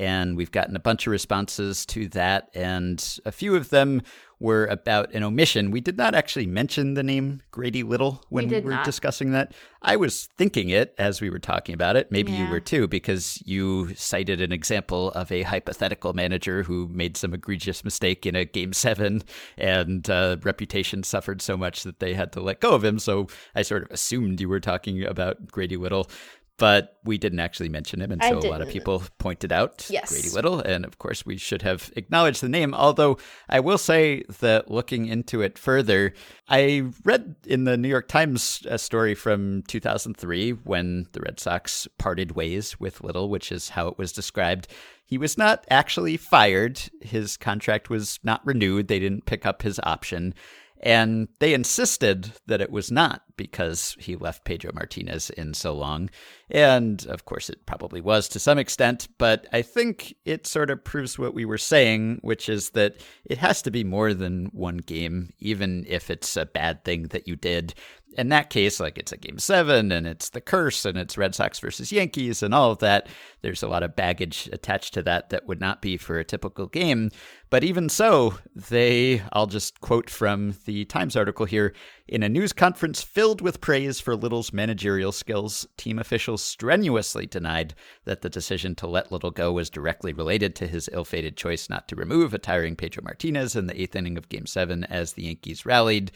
And 0.00 0.36
we've 0.36 0.50
gotten 0.50 0.74
a 0.74 0.80
bunch 0.80 1.06
of 1.06 1.12
responses 1.12 1.86
to 1.86 2.08
that, 2.08 2.50
and 2.54 3.20
a 3.24 3.30
few 3.30 3.54
of 3.54 3.70
them 3.70 4.02
were 4.40 4.66
about 4.66 5.12
an 5.12 5.22
omission. 5.22 5.70
We 5.70 5.80
did 5.80 5.96
not 5.96 6.14
actually 6.14 6.46
mention 6.46 6.94
the 6.94 7.02
name 7.02 7.42
Grady 7.50 7.82
Little 7.82 8.22
when 8.28 8.44
we, 8.44 8.50
did 8.50 8.64
were 8.64 8.70
not. 8.70 8.84
discussing 8.84 9.32
that. 9.32 9.52
I 9.82 9.96
was 9.96 10.28
thinking 10.36 10.70
it 10.70 10.94
as 10.98 11.20
we 11.20 11.30
were 11.30 11.38
talking 11.38 11.74
about 11.74 11.96
it. 11.96 12.10
Maybe 12.10 12.32
you 12.32 12.48
were 12.48 12.60
too, 12.60 12.88
because 12.88 13.40
you 13.46 13.94
cited 13.94 14.40
an 14.40 14.52
example 14.52 15.12
of 15.12 15.30
a 15.30 15.42
hypothetical 15.42 16.12
manager 16.12 16.64
who 16.64 16.88
made 16.88 17.16
some 17.16 17.32
egregious 17.32 17.84
mistake 17.84 18.26
in 18.26 18.34
a 18.34 18.44
game 18.44 18.72
seven 18.72 19.22
and 19.56 20.08
uh, 20.10 20.36
reputation 20.42 21.04
suffered 21.04 21.40
so 21.40 21.56
much 21.56 21.84
that 21.84 22.00
they 22.00 22.14
had 22.14 22.32
to 22.32 22.40
let 22.40 22.60
go 22.60 22.74
of 22.74 22.84
him. 22.84 22.98
So 22.98 23.28
I 23.54 23.62
sort 23.62 23.84
of 23.84 23.90
assumed 23.92 24.40
you 24.40 24.48
were 24.48 24.60
talking 24.60 25.04
about 25.04 25.46
Grady 25.46 25.76
Little. 25.76 26.10
But 26.58 26.96
we 27.04 27.18
didn't 27.18 27.38
actually 27.38 27.68
mention 27.68 28.00
him 28.00 28.10
I 28.10 28.14
until 28.14 28.44
a 28.44 28.50
lot 28.50 28.60
of 28.60 28.68
people 28.68 29.02
pointed 29.18 29.52
out 29.52 29.86
Yes. 29.88 30.10
Grady 30.10 30.30
Little. 30.30 30.60
And 30.60 30.84
of 30.84 30.98
course, 30.98 31.24
we 31.24 31.36
should 31.36 31.62
have 31.62 31.92
acknowledged 31.94 32.42
the 32.42 32.48
name. 32.48 32.74
Although 32.74 33.18
I 33.48 33.60
will 33.60 33.78
say 33.78 34.24
that 34.40 34.70
looking 34.70 35.06
into 35.06 35.40
it 35.40 35.56
further, 35.56 36.12
I 36.48 36.90
read 37.04 37.36
in 37.46 37.64
the 37.64 37.76
New 37.76 37.88
York 37.88 38.08
Times 38.08 38.66
a 38.68 38.78
story 38.78 39.14
from 39.14 39.62
2003 39.68 40.50
when 40.50 41.06
the 41.12 41.20
Red 41.20 41.38
Sox 41.38 41.86
parted 41.96 42.32
ways 42.32 42.80
with 42.80 43.02
Little, 43.02 43.28
which 43.28 43.52
is 43.52 43.70
how 43.70 43.86
it 43.88 43.96
was 43.96 44.12
described. 44.12 44.66
He 45.04 45.16
was 45.16 45.38
not 45.38 45.64
actually 45.70 46.16
fired. 46.16 46.82
His 47.00 47.36
contract 47.36 47.88
was 47.88 48.18
not 48.22 48.44
renewed. 48.44 48.88
They 48.88 48.98
didn't 48.98 49.26
pick 49.26 49.46
up 49.46 49.62
his 49.62 49.80
option. 49.84 50.34
And 50.80 51.28
they 51.40 51.54
insisted 51.54 52.32
that 52.46 52.60
it 52.60 52.70
was 52.70 52.90
not 52.90 53.22
because 53.36 53.96
he 53.98 54.14
left 54.14 54.44
Pedro 54.44 54.70
Martinez 54.72 55.30
in 55.30 55.54
so 55.54 55.74
long. 55.74 56.08
And 56.50 57.04
of 57.06 57.24
course, 57.24 57.50
it 57.50 57.66
probably 57.66 58.00
was 58.00 58.28
to 58.28 58.38
some 58.38 58.58
extent, 58.58 59.08
but 59.18 59.46
I 59.52 59.62
think 59.62 60.14
it 60.24 60.46
sort 60.46 60.70
of 60.70 60.84
proves 60.84 61.18
what 61.18 61.34
we 61.34 61.44
were 61.44 61.58
saying, 61.58 62.18
which 62.22 62.48
is 62.48 62.70
that 62.70 62.96
it 63.24 63.38
has 63.38 63.60
to 63.62 63.70
be 63.70 63.82
more 63.82 64.14
than 64.14 64.46
one 64.46 64.78
game, 64.78 65.30
even 65.40 65.84
if 65.88 66.10
it's 66.10 66.36
a 66.36 66.46
bad 66.46 66.84
thing 66.84 67.04
that 67.08 67.26
you 67.26 67.34
did. 67.34 67.74
In 68.18 68.30
that 68.30 68.50
case, 68.50 68.80
like 68.80 68.98
it's 68.98 69.12
a 69.12 69.16
game 69.16 69.38
seven 69.38 69.92
and 69.92 70.04
it's 70.04 70.30
the 70.30 70.40
curse 70.40 70.84
and 70.84 70.98
it's 70.98 71.16
Red 71.16 71.36
Sox 71.36 71.60
versus 71.60 71.92
Yankees 71.92 72.42
and 72.42 72.52
all 72.52 72.72
of 72.72 72.80
that, 72.80 73.06
there's 73.42 73.62
a 73.62 73.68
lot 73.68 73.84
of 73.84 73.94
baggage 73.94 74.50
attached 74.52 74.92
to 74.94 75.02
that 75.02 75.30
that 75.30 75.46
would 75.46 75.60
not 75.60 75.80
be 75.80 75.96
for 75.96 76.18
a 76.18 76.24
typical 76.24 76.66
game. 76.66 77.12
But 77.48 77.62
even 77.62 77.88
so, 77.88 78.34
they, 78.56 79.22
I'll 79.32 79.46
just 79.46 79.80
quote 79.80 80.10
from 80.10 80.56
the 80.64 80.84
Times 80.86 81.14
article 81.14 81.46
here 81.46 81.72
In 82.08 82.24
a 82.24 82.28
news 82.28 82.52
conference 82.52 83.02
filled 83.02 83.40
with 83.40 83.60
praise 83.60 84.00
for 84.00 84.16
Little's 84.16 84.52
managerial 84.52 85.12
skills, 85.12 85.64
team 85.76 86.00
officials 86.00 86.42
strenuously 86.42 87.26
denied 87.26 87.76
that 88.04 88.22
the 88.22 88.28
decision 88.28 88.74
to 88.76 88.88
let 88.88 89.12
Little 89.12 89.30
go 89.30 89.52
was 89.52 89.70
directly 89.70 90.12
related 90.12 90.56
to 90.56 90.66
his 90.66 90.90
ill 90.92 91.04
fated 91.04 91.36
choice 91.36 91.70
not 91.70 91.86
to 91.86 91.94
remove 91.94 92.34
a 92.34 92.38
tiring 92.38 92.74
Pedro 92.74 93.04
Martinez 93.04 93.54
in 93.54 93.68
the 93.68 93.80
eighth 93.80 93.94
inning 93.94 94.18
of 94.18 94.28
Game 94.28 94.46
7 94.46 94.82
as 94.82 95.12
the 95.12 95.22
Yankees 95.22 95.64
rallied. 95.64 96.10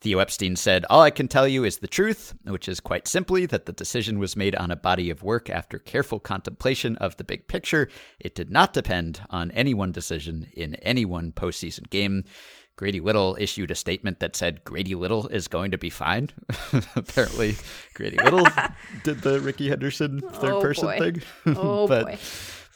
Theo 0.00 0.18
Epstein 0.18 0.56
said, 0.56 0.84
All 0.90 1.00
I 1.00 1.10
can 1.10 1.28
tell 1.28 1.48
you 1.48 1.64
is 1.64 1.78
the 1.78 1.86
truth, 1.88 2.34
which 2.44 2.68
is 2.68 2.80
quite 2.80 3.08
simply 3.08 3.46
that 3.46 3.66
the 3.66 3.72
decision 3.72 4.18
was 4.18 4.36
made 4.36 4.54
on 4.54 4.70
a 4.70 4.76
body 4.76 5.10
of 5.10 5.22
work 5.22 5.48
after 5.50 5.78
careful 5.78 6.20
contemplation 6.20 6.96
of 6.96 7.16
the 7.16 7.24
big 7.24 7.48
picture. 7.48 7.88
It 8.20 8.34
did 8.34 8.50
not 8.50 8.72
depend 8.72 9.20
on 9.30 9.50
any 9.52 9.74
one 9.74 9.92
decision 9.92 10.48
in 10.52 10.74
any 10.76 11.04
one 11.04 11.32
postseason 11.32 11.88
game. 11.90 12.24
Grady 12.76 13.00
Little 13.00 13.38
issued 13.40 13.70
a 13.70 13.74
statement 13.74 14.20
that 14.20 14.36
said 14.36 14.62
Grady 14.64 14.94
Little 14.94 15.28
is 15.28 15.48
going 15.48 15.70
to 15.70 15.78
be 15.78 15.88
fine. 15.88 16.28
Apparently, 16.94 17.56
Grady 17.94 18.18
Little 18.18 18.46
did 19.02 19.22
the 19.22 19.40
Rickey 19.40 19.70
Henderson 19.70 20.20
third 20.20 20.52
Oh, 20.52 20.60
person 20.60 20.84
boy. 20.86 20.98
thing. 20.98 21.22
Oh 21.56 21.88
but 21.88 22.04
boy. 22.04 22.18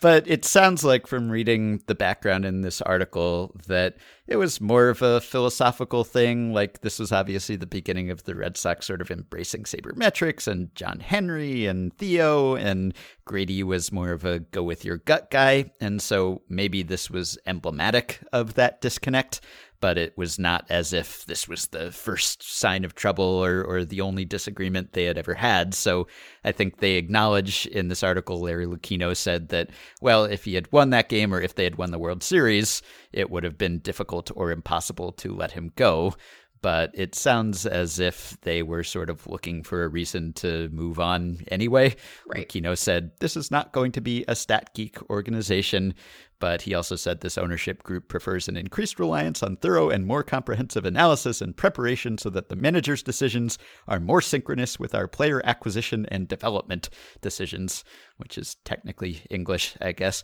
But 0.01 0.27
it 0.27 0.45
sounds 0.45 0.83
like 0.83 1.07
from 1.07 1.31
reading 1.31 1.83
the 1.87 1.95
background 1.95 2.45
in 2.45 2.63
this 2.63 2.81
article 2.81 3.55
that 3.67 3.97
it 4.27 4.37
was 4.37 4.61
more 4.61 4.89
of 4.89 5.03
a 5.03 5.21
philosophical 5.21 6.05
thing. 6.05 6.55
Like 6.55 6.81
this 6.81 6.99
was 6.99 7.13
obviously 7.13 7.57
the 7.57 7.67
beginning 7.67 8.11
of 8.11 8.25
the 8.25 8.35
Red 8.35 8.57
Sox 8.57 8.87
sort 8.87 9.01
of 9.01 9.11
embracing 9.11 9.65
sabermetrics 9.65 10.47
and 10.49 10.75
John 10.75 11.01
Henry 11.01 11.67
and 11.67 11.93
Theo, 11.99 12.55
and 12.55 12.95
Grady 13.25 13.63
was 13.63 13.93
more 13.93 14.13
of 14.13 14.25
a 14.25 14.39
go 14.39 14.63
with 14.63 14.85
your 14.85 14.99
gut 14.99 15.31
guy. 15.31 15.73
And 15.81 16.01
so 16.01 16.43
maybe 16.49 16.83
this 16.83 17.11
was 17.11 17.39
emblematic 17.47 18.21
of 18.33 18.55
that 18.55 18.81
disconnect 18.81 19.41
but 19.81 19.97
it 19.97 20.17
was 20.17 20.39
not 20.39 20.67
as 20.69 20.93
if 20.93 21.25
this 21.25 21.49
was 21.49 21.69
the 21.69 21.91
first 21.91 22.43
sign 22.43 22.85
of 22.85 22.95
trouble 22.95 23.25
or, 23.25 23.65
or 23.65 23.85
the 23.85 24.01
only 24.01 24.25
disagreement 24.25 24.93
they 24.93 25.05
had 25.05 25.19
ever 25.19 25.35
had. 25.35 25.75
So 25.75 26.07
I 26.45 26.53
think 26.53 26.79
they 26.79 26.95
acknowledge 26.95 27.67
in 27.67 27.89
this 27.89 28.03
article, 28.03 28.41
Larry 28.41 28.67
Lucchino 28.67 29.17
said 29.17 29.49
that, 29.49 29.71
well, 30.01 30.25
if 30.25 30.45
he 30.45 30.55
had 30.55 30.71
won 30.71 30.91
that 30.91 31.09
game 31.09 31.35
or 31.35 31.41
if 31.41 31.55
they 31.55 31.65
had 31.65 31.77
won 31.77 31.91
the 31.91 31.99
World 31.99 32.23
Series, 32.23 32.83
it 33.13 33.31
would 33.31 33.45
have 33.45 33.59
been 33.59 33.79
difficult 33.79 34.31
or 34.35 34.51
impossible 34.51 35.13
to 35.13 35.35
let 35.35 35.53
him 35.53 35.73
go. 35.77 36.15
But 36.63 36.91
it 36.93 37.15
sounds 37.15 37.65
as 37.65 37.99
if 37.99 38.37
they 38.43 38.63
were 38.63 38.85
sort 38.85 39.09
of 39.09 39.27
looking 39.27 39.63
for 39.63 39.83
a 39.83 39.89
reason 39.89 40.35
to 40.35 40.69
move 40.69 41.01
on 41.01 41.39
anyway. 41.49 41.97
Right. 42.27 42.47
Lucchino 42.47 42.77
said, 42.77 43.13
This 43.19 43.35
is 43.35 43.51
not 43.51 43.73
going 43.73 43.93
to 43.93 44.03
be 44.03 44.27
a 44.29 44.37
stat 44.37 44.75
geek 44.75 44.99
organization. 45.09 45.95
But 46.41 46.63
he 46.63 46.75
also 46.75 46.97
said 46.97 47.21
this 47.21 47.39
ownership 47.39 47.83
group 47.83 48.09
prefers 48.09 48.49
an 48.49 48.57
increased 48.57 48.99
reliance 48.99 49.43
on 49.43 49.57
thorough 49.57 49.91
and 49.91 50.07
more 50.07 50.23
comprehensive 50.23 50.87
analysis 50.87 51.41
and 51.43 51.57
preparation 51.57 52.17
so 52.19 52.31
that 52.31 52.49
the 52.49 52.57
manager's 52.57 53.03
decisions 53.03 53.59
are 53.87 54.01
more 54.01 54.23
synchronous 54.23 54.81
with 54.81 54.95
our 54.95 55.07
player 55.07 55.43
acquisition 55.45 56.07
and 56.07 56.27
development 56.29 56.89
decisions, 57.21 57.85
which 58.21 58.39
is 58.39 58.57
technically 58.65 59.23
English, 59.31 59.75
I 59.81 59.93
guess. 59.93 60.23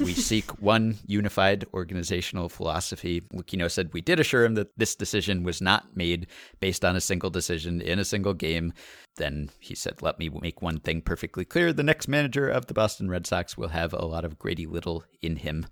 We 0.00 0.12
seek 0.30 0.60
one 0.60 0.98
unified 1.06 1.64
organizational 1.72 2.48
philosophy. 2.48 3.22
Lucchino 3.32 3.70
said 3.70 3.92
we 3.92 4.00
did 4.00 4.20
assure 4.20 4.44
him 4.44 4.54
that 4.54 4.76
this 4.76 4.94
decision 4.94 5.42
was 5.42 5.62
not 5.62 5.96
made 5.96 6.26
based 6.60 6.84
on 6.84 6.96
a 6.96 7.00
single 7.00 7.30
decision 7.30 7.80
in 7.80 7.98
a 7.98 8.04
single 8.04 8.34
game. 8.34 8.72
Then 9.16 9.50
he 9.60 9.74
said, 9.74 10.02
Let 10.02 10.18
me 10.18 10.28
make 10.28 10.60
one 10.60 10.80
thing 10.80 11.00
perfectly 11.00 11.44
clear. 11.44 11.72
The 11.72 11.82
next 11.82 12.08
manager 12.08 12.48
of 12.48 12.66
the 12.66 12.74
Boston 12.74 13.08
Red 13.08 13.26
Sox 13.26 13.56
will 13.56 13.68
have 13.68 13.92
a 13.92 14.04
lot 14.04 14.24
of 14.24 14.38
Grady 14.38 14.66
Little 14.66 15.04
in 15.22 15.36
him. 15.36 15.66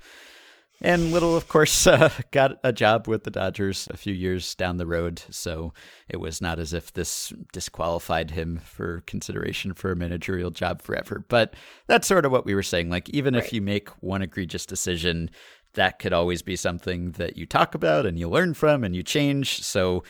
And 0.81 1.13
Little, 1.13 1.37
of 1.37 1.49
course, 1.49 1.87
uh, 1.87 2.11
got 2.31 2.59
a 2.63 2.73
job 2.73 3.09
with 3.09 3.25
the 3.25 3.31
Dodgers 3.31 3.89
a 3.91 3.97
few 3.97 4.13
years 4.13 4.55
down 4.55 4.77
the 4.77 4.87
road. 4.87 5.23
So 5.31 5.73
it 6.09 6.19
was 6.19 6.41
not 6.41 6.59
as 6.59 6.73
if 6.73 6.93
this 6.93 7.33
disqualified 7.53 8.33
him 8.33 8.59
for 8.59 9.03
consideration 9.07 9.75
for 9.75 9.93
a 9.93 9.97
managerial 9.97 10.51
job 10.51 10.83
forever. 10.83 11.25
But 11.29 11.55
that's 11.87 12.09
sort 12.09 12.27
of 12.27 12.33
what 12.33 12.45
we 12.45 12.55
were 12.55 12.63
saying. 12.63 12.91
Like, 12.91 13.09
even 13.11 13.35
if 13.35 13.53
you 13.53 13.63
make 13.63 13.89
one 14.03 14.23
egregious 14.23 14.67
decision, 14.67 15.31
that 15.75 15.99
could 15.99 16.13
always 16.13 16.43
be 16.43 16.57
something 16.57 17.13
that 17.13 17.37
you 17.37 17.47
talk 17.47 17.75
about 17.75 18.07
and 18.07 18.19
you 18.19 18.29
learn 18.29 18.55
from 18.55 18.85
and 18.85 18.95
you 18.95 19.03
change. 19.03 19.63
So 19.63 20.03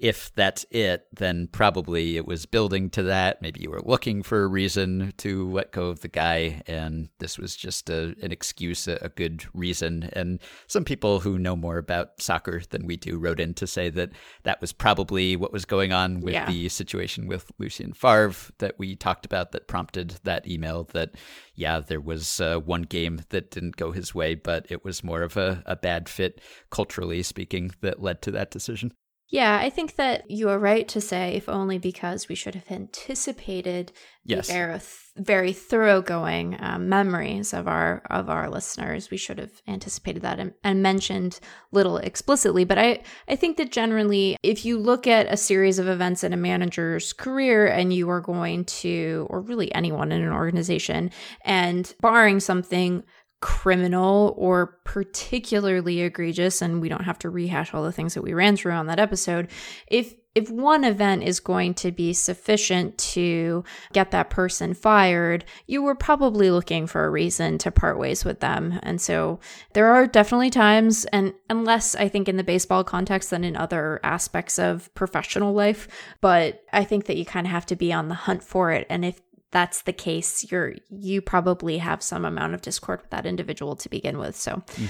if 0.00 0.32
that's 0.34 0.64
it, 0.70 1.06
then 1.12 1.48
probably 1.50 2.16
it 2.16 2.26
was 2.26 2.46
building 2.46 2.90
to 2.90 3.02
that. 3.04 3.42
Maybe 3.42 3.60
you 3.60 3.70
were 3.70 3.82
looking 3.82 4.22
for 4.22 4.42
a 4.42 4.46
reason 4.48 5.12
to 5.18 5.50
let 5.50 5.72
go 5.72 5.88
of 5.88 6.00
the 6.00 6.08
guy, 6.08 6.62
and 6.66 7.08
this 7.18 7.38
was 7.38 7.56
just 7.56 7.90
a, 7.90 8.14
an 8.22 8.30
excuse, 8.32 8.86
a, 8.88 8.98
a 9.02 9.08
good 9.08 9.44
reason. 9.54 10.08
And 10.12 10.40
some 10.66 10.84
people 10.84 11.20
who 11.20 11.38
know 11.38 11.56
more 11.56 11.78
about 11.78 12.20
soccer 12.20 12.62
than 12.70 12.86
we 12.86 12.96
do 12.96 13.18
wrote 13.18 13.40
in 13.40 13.54
to 13.54 13.66
say 13.66 13.90
that 13.90 14.10
that 14.44 14.60
was 14.60 14.72
probably 14.72 15.36
what 15.36 15.52
was 15.52 15.64
going 15.64 15.92
on 15.92 16.20
with 16.20 16.34
Yeah. 16.34 16.46
the 16.46 16.68
situation 16.68 17.26
with 17.26 17.50
Lucien 17.58 17.92
Favre 17.92 18.34
that 18.58 18.78
we 18.78 18.96
talked 18.96 19.26
about 19.26 19.52
that 19.52 19.68
prompted 19.68 20.16
that 20.24 20.46
email 20.48 20.84
that, 20.92 21.16
yeah, 21.54 21.80
there 21.80 22.00
was 22.00 22.40
uh, 22.40 22.58
one 22.58 22.82
game 22.82 23.22
that 23.30 23.50
didn't 23.50 23.76
go 23.76 23.92
his 23.92 24.14
way, 24.14 24.34
but 24.34 24.66
it 24.70 24.84
was 24.84 25.02
more 25.02 25.22
of 25.22 25.36
a, 25.36 25.62
a 25.66 25.76
bad 25.76 26.08
fit, 26.08 26.40
culturally 26.70 27.22
speaking, 27.22 27.72
that 27.80 28.00
led 28.02 28.22
to 28.22 28.30
that 28.30 28.50
decision. 28.50 28.92
Yeah, 29.30 29.58
I 29.60 29.68
think 29.68 29.96
that 29.96 30.30
you 30.30 30.48
are 30.48 30.58
right 30.58 30.88
to 30.88 31.00
say, 31.02 31.34
if 31.34 31.48
only 31.50 31.76
because 31.78 32.28
we 32.28 32.34
should 32.34 32.54
have 32.54 32.70
anticipated 32.70 33.92
Yes. 34.24 34.48
the 34.48 34.52
very, 34.52 34.80
very 35.16 35.52
thoroughgoing 35.54 36.56
um, 36.60 36.88
memories 36.90 37.54
of 37.54 37.66
our 37.66 38.02
of 38.10 38.28
our 38.28 38.50
listeners. 38.50 39.10
We 39.10 39.16
should 39.16 39.38
have 39.38 39.62
anticipated 39.66 40.20
that 40.20 40.38
and, 40.38 40.52
and 40.62 40.82
mentioned 40.82 41.40
little 41.72 41.96
explicitly. 41.96 42.64
But 42.64 42.78
I 42.78 43.00
I 43.26 43.36
think 43.36 43.56
that 43.56 43.72
generally, 43.72 44.36
if 44.42 44.66
you 44.66 44.78
look 44.78 45.06
at 45.06 45.32
a 45.32 45.36
series 45.38 45.78
of 45.78 45.88
events 45.88 46.24
in 46.24 46.34
a 46.34 46.36
manager's 46.36 47.14
career, 47.14 47.66
and 47.68 47.90
you 47.90 48.10
are 48.10 48.20
going 48.20 48.66
to, 48.66 49.26
or 49.30 49.40
really 49.40 49.74
anyone 49.74 50.12
in 50.12 50.20
an 50.22 50.32
organization, 50.32 51.10
and 51.42 51.94
barring 52.02 52.40
something 52.40 53.02
criminal 53.40 54.34
or 54.36 54.78
particularly 54.84 56.00
egregious 56.00 56.60
and 56.60 56.80
we 56.80 56.88
don't 56.88 57.04
have 57.04 57.18
to 57.20 57.30
rehash 57.30 57.72
all 57.72 57.84
the 57.84 57.92
things 57.92 58.14
that 58.14 58.22
we 58.22 58.34
ran 58.34 58.56
through 58.56 58.72
on 58.72 58.86
that 58.86 58.98
episode 58.98 59.48
if 59.86 60.14
if 60.34 60.50
one 60.50 60.84
event 60.84 61.22
is 61.22 61.40
going 61.40 61.74
to 61.74 61.90
be 61.90 62.12
sufficient 62.12 62.96
to 62.98 63.64
get 63.92 64.10
that 64.10 64.28
person 64.28 64.74
fired 64.74 65.44
you 65.66 65.82
were 65.82 65.94
probably 65.94 66.50
looking 66.50 66.86
for 66.86 67.04
a 67.04 67.10
reason 67.10 67.58
to 67.58 67.70
part 67.70 67.98
ways 67.98 68.24
with 68.24 68.40
them. 68.40 68.78
And 68.82 69.00
so 69.00 69.38
there 69.72 69.86
are 69.86 70.06
definitely 70.06 70.50
times 70.50 71.04
and 71.06 71.32
unless 71.48 71.94
i 71.94 72.08
think 72.08 72.28
in 72.28 72.36
the 72.36 72.44
baseball 72.44 72.82
context 72.82 73.30
than 73.30 73.44
in 73.44 73.56
other 73.56 74.00
aspects 74.02 74.58
of 74.58 74.92
professional 74.94 75.52
life 75.52 75.86
but 76.20 76.64
i 76.72 76.82
think 76.82 77.06
that 77.06 77.16
you 77.16 77.24
kind 77.24 77.46
of 77.46 77.52
have 77.52 77.66
to 77.66 77.76
be 77.76 77.92
on 77.92 78.08
the 78.08 78.14
hunt 78.14 78.42
for 78.42 78.72
it. 78.72 78.86
And 78.90 79.04
if 79.04 79.20
that's 79.50 79.82
the 79.82 79.92
case 79.92 80.50
you're 80.50 80.74
you 80.90 81.20
probably 81.20 81.78
have 81.78 82.02
some 82.02 82.24
amount 82.24 82.54
of 82.54 82.62
discord 82.62 83.00
with 83.00 83.10
that 83.10 83.26
individual 83.26 83.76
to 83.76 83.88
begin 83.88 84.18
with 84.18 84.36
so 84.36 84.62
yeah 84.78 84.88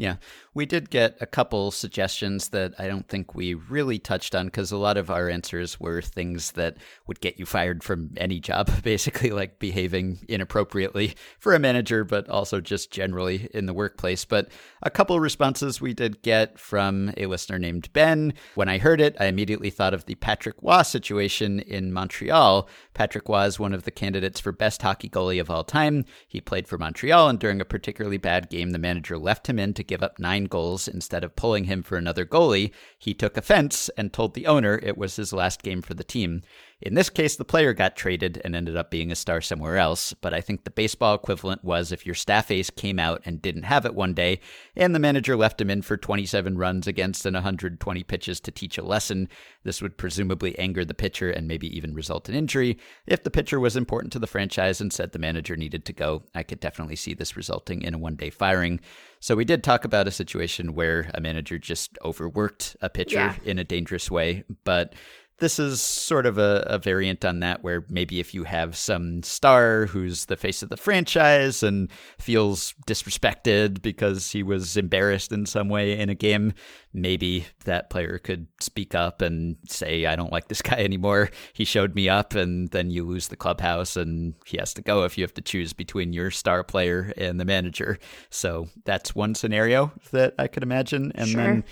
Yeah, 0.00 0.16
we 0.54 0.64
did 0.64 0.88
get 0.88 1.18
a 1.20 1.26
couple 1.26 1.70
suggestions 1.70 2.48
that 2.48 2.72
I 2.78 2.88
don't 2.88 3.06
think 3.06 3.34
we 3.34 3.52
really 3.52 3.98
touched 3.98 4.34
on 4.34 4.46
because 4.46 4.72
a 4.72 4.78
lot 4.78 4.96
of 4.96 5.10
our 5.10 5.28
answers 5.28 5.78
were 5.78 6.00
things 6.00 6.52
that 6.52 6.78
would 7.06 7.20
get 7.20 7.38
you 7.38 7.44
fired 7.44 7.84
from 7.84 8.08
any 8.16 8.40
job, 8.40 8.70
basically, 8.82 9.28
like 9.28 9.58
behaving 9.58 10.20
inappropriately 10.26 11.16
for 11.38 11.54
a 11.54 11.58
manager, 11.58 12.02
but 12.02 12.30
also 12.30 12.62
just 12.62 12.90
generally 12.90 13.50
in 13.52 13.66
the 13.66 13.74
workplace. 13.74 14.24
But 14.24 14.48
a 14.82 14.88
couple 14.88 15.20
responses 15.20 15.82
we 15.82 15.92
did 15.92 16.22
get 16.22 16.58
from 16.58 17.12
a 17.18 17.26
listener 17.26 17.58
named 17.58 17.92
Ben. 17.92 18.32
When 18.54 18.70
I 18.70 18.78
heard 18.78 19.02
it, 19.02 19.18
I 19.20 19.26
immediately 19.26 19.68
thought 19.68 19.92
of 19.92 20.06
the 20.06 20.14
Patrick 20.14 20.56
Roy 20.62 20.80
situation 20.80 21.60
in 21.60 21.92
Montreal. 21.92 22.70
Patrick 22.94 23.28
Roy 23.28 23.44
is 23.44 23.60
one 23.60 23.74
of 23.74 23.82
the 23.82 23.90
candidates 23.90 24.40
for 24.40 24.50
best 24.50 24.80
hockey 24.80 25.10
goalie 25.10 25.42
of 25.42 25.50
all 25.50 25.62
time. 25.62 26.06
He 26.26 26.40
played 26.40 26.66
for 26.66 26.78
Montreal, 26.78 27.28
and 27.28 27.38
during 27.38 27.60
a 27.60 27.66
particularly 27.66 28.16
bad 28.16 28.48
game, 28.48 28.70
the 28.70 28.78
manager 28.78 29.18
left 29.18 29.46
him 29.46 29.58
in 29.58 29.74
to 29.74 29.89
give 29.90 30.02
up 30.04 30.20
nine 30.20 30.44
goals 30.44 30.86
instead 30.86 31.24
of 31.24 31.34
pulling 31.34 31.64
him 31.64 31.82
for 31.82 31.98
another 31.98 32.24
goalie. 32.24 32.70
He 32.96 33.12
took 33.12 33.36
offense 33.36 33.90
and 33.96 34.12
told 34.12 34.34
the 34.34 34.46
owner 34.46 34.78
it 34.80 34.96
was 34.96 35.16
his 35.16 35.32
last 35.32 35.64
game 35.64 35.82
for 35.82 35.94
the 35.94 36.04
team. 36.04 36.42
In 36.82 36.94
this 36.94 37.10
case, 37.10 37.36
the 37.36 37.44
player 37.44 37.74
got 37.74 37.94
traded 37.94 38.40
and 38.42 38.56
ended 38.56 38.74
up 38.74 38.90
being 38.90 39.12
a 39.12 39.14
star 39.14 39.42
somewhere 39.42 39.76
else, 39.76 40.14
but 40.14 40.32
I 40.32 40.40
think 40.40 40.64
the 40.64 40.70
baseball 40.70 41.14
equivalent 41.14 41.62
was 41.62 41.92
if 41.92 42.06
your 42.06 42.14
staff 42.14 42.50
ace 42.50 42.70
came 42.70 42.98
out 42.98 43.20
and 43.26 43.42
didn't 43.42 43.64
have 43.64 43.84
it 43.84 43.94
one 43.94 44.14
day, 44.14 44.40
and 44.74 44.94
the 44.94 44.98
manager 44.98 45.36
left 45.36 45.60
him 45.60 45.68
in 45.68 45.82
for 45.82 45.98
27 45.98 46.56
runs 46.56 46.86
against 46.86 47.26
and 47.26 47.34
120 47.34 48.02
pitches 48.04 48.40
to 48.40 48.50
teach 48.50 48.78
a 48.78 48.82
lesson, 48.82 49.28
this 49.62 49.82
would 49.82 49.98
presumably 49.98 50.58
anger 50.58 50.82
the 50.82 50.94
pitcher 50.94 51.30
and 51.30 51.46
maybe 51.46 51.68
even 51.76 51.92
result 51.92 52.30
in 52.30 52.34
injury. 52.34 52.78
If 53.06 53.24
the 53.24 53.30
pitcher 53.30 53.60
was 53.60 53.76
important 53.76 54.12
to 54.14 54.18
the 54.18 54.26
franchise 54.26 54.80
and 54.80 54.90
said 54.90 55.12
the 55.12 55.18
manager 55.18 55.56
needed 55.56 55.84
to 55.84 55.92
go, 55.92 56.22
I 56.34 56.42
could 56.42 56.60
definitely 56.60 56.96
see 56.96 57.12
this 57.12 57.36
resulting 57.36 57.82
in 57.82 57.92
a 57.92 57.98
one 57.98 58.16
day 58.16 58.30
firing. 58.30 58.80
So 59.20 59.36
we 59.36 59.44
did 59.44 59.62
talk 59.62 59.84
about 59.84 60.08
a 60.08 60.12
situation 60.12 60.74
where 60.74 61.10
a 61.12 61.20
manager 61.20 61.58
just 61.58 61.98
overworked 62.02 62.74
a 62.80 62.88
pitcher 62.88 63.16
Yeah. 63.16 63.34
in 63.44 63.58
a 63.58 63.64
dangerous 63.64 64.10
way, 64.10 64.44
but 64.64 64.94
this 65.40 65.58
is 65.58 65.80
sort 65.80 66.26
of 66.26 66.38
a, 66.38 66.64
a, 66.66 66.78
variant 66.78 67.24
on 67.24 67.40
that, 67.40 67.64
where 67.64 67.84
maybe 67.88 68.20
if 68.20 68.34
you 68.34 68.44
have 68.44 68.76
some 68.76 69.22
star 69.22 69.86
who's 69.86 70.26
the 70.26 70.36
face 70.36 70.62
of 70.62 70.68
the 70.68 70.76
franchise 70.76 71.62
and 71.62 71.90
feels 72.18 72.74
disrespected 72.86 73.82
because 73.82 74.30
he 74.30 74.42
was 74.42 74.76
embarrassed 74.76 75.32
in 75.32 75.46
some 75.46 75.68
way 75.68 75.98
in 75.98 76.08
a 76.08 76.14
game, 76.14 76.52
maybe 76.92 77.46
that 77.64 77.90
player 77.90 78.18
could 78.18 78.46
speak 78.60 78.94
up 78.94 79.22
and 79.22 79.56
say, 79.66 80.06
I 80.06 80.14
don't 80.14 80.32
like 80.32 80.48
this 80.48 80.62
guy 80.62 80.76
anymore. 80.76 81.30
He 81.52 81.64
showed 81.64 81.94
me 81.94 82.08
up, 82.08 82.34
and 82.34 82.70
then 82.70 82.90
you 82.90 83.04
lose 83.04 83.28
the 83.28 83.36
clubhouse 83.36 83.96
and 83.96 84.34
he 84.44 84.58
has 84.58 84.74
to 84.74 84.82
go 84.82 85.04
if 85.04 85.16
you 85.16 85.24
have 85.24 85.34
to 85.34 85.42
choose 85.42 85.72
between 85.72 86.12
your 86.12 86.30
star 86.30 86.62
player 86.62 87.12
and 87.16 87.40
the 87.40 87.44
manager. 87.44 87.98
So 88.28 88.68
that's 88.84 89.14
one 89.14 89.34
scenario 89.34 89.92
that 90.12 90.34
I 90.38 90.48
could 90.48 90.62
imagine. 90.62 91.12
And 91.14 91.28
sure. 91.28 91.42
then 91.42 91.64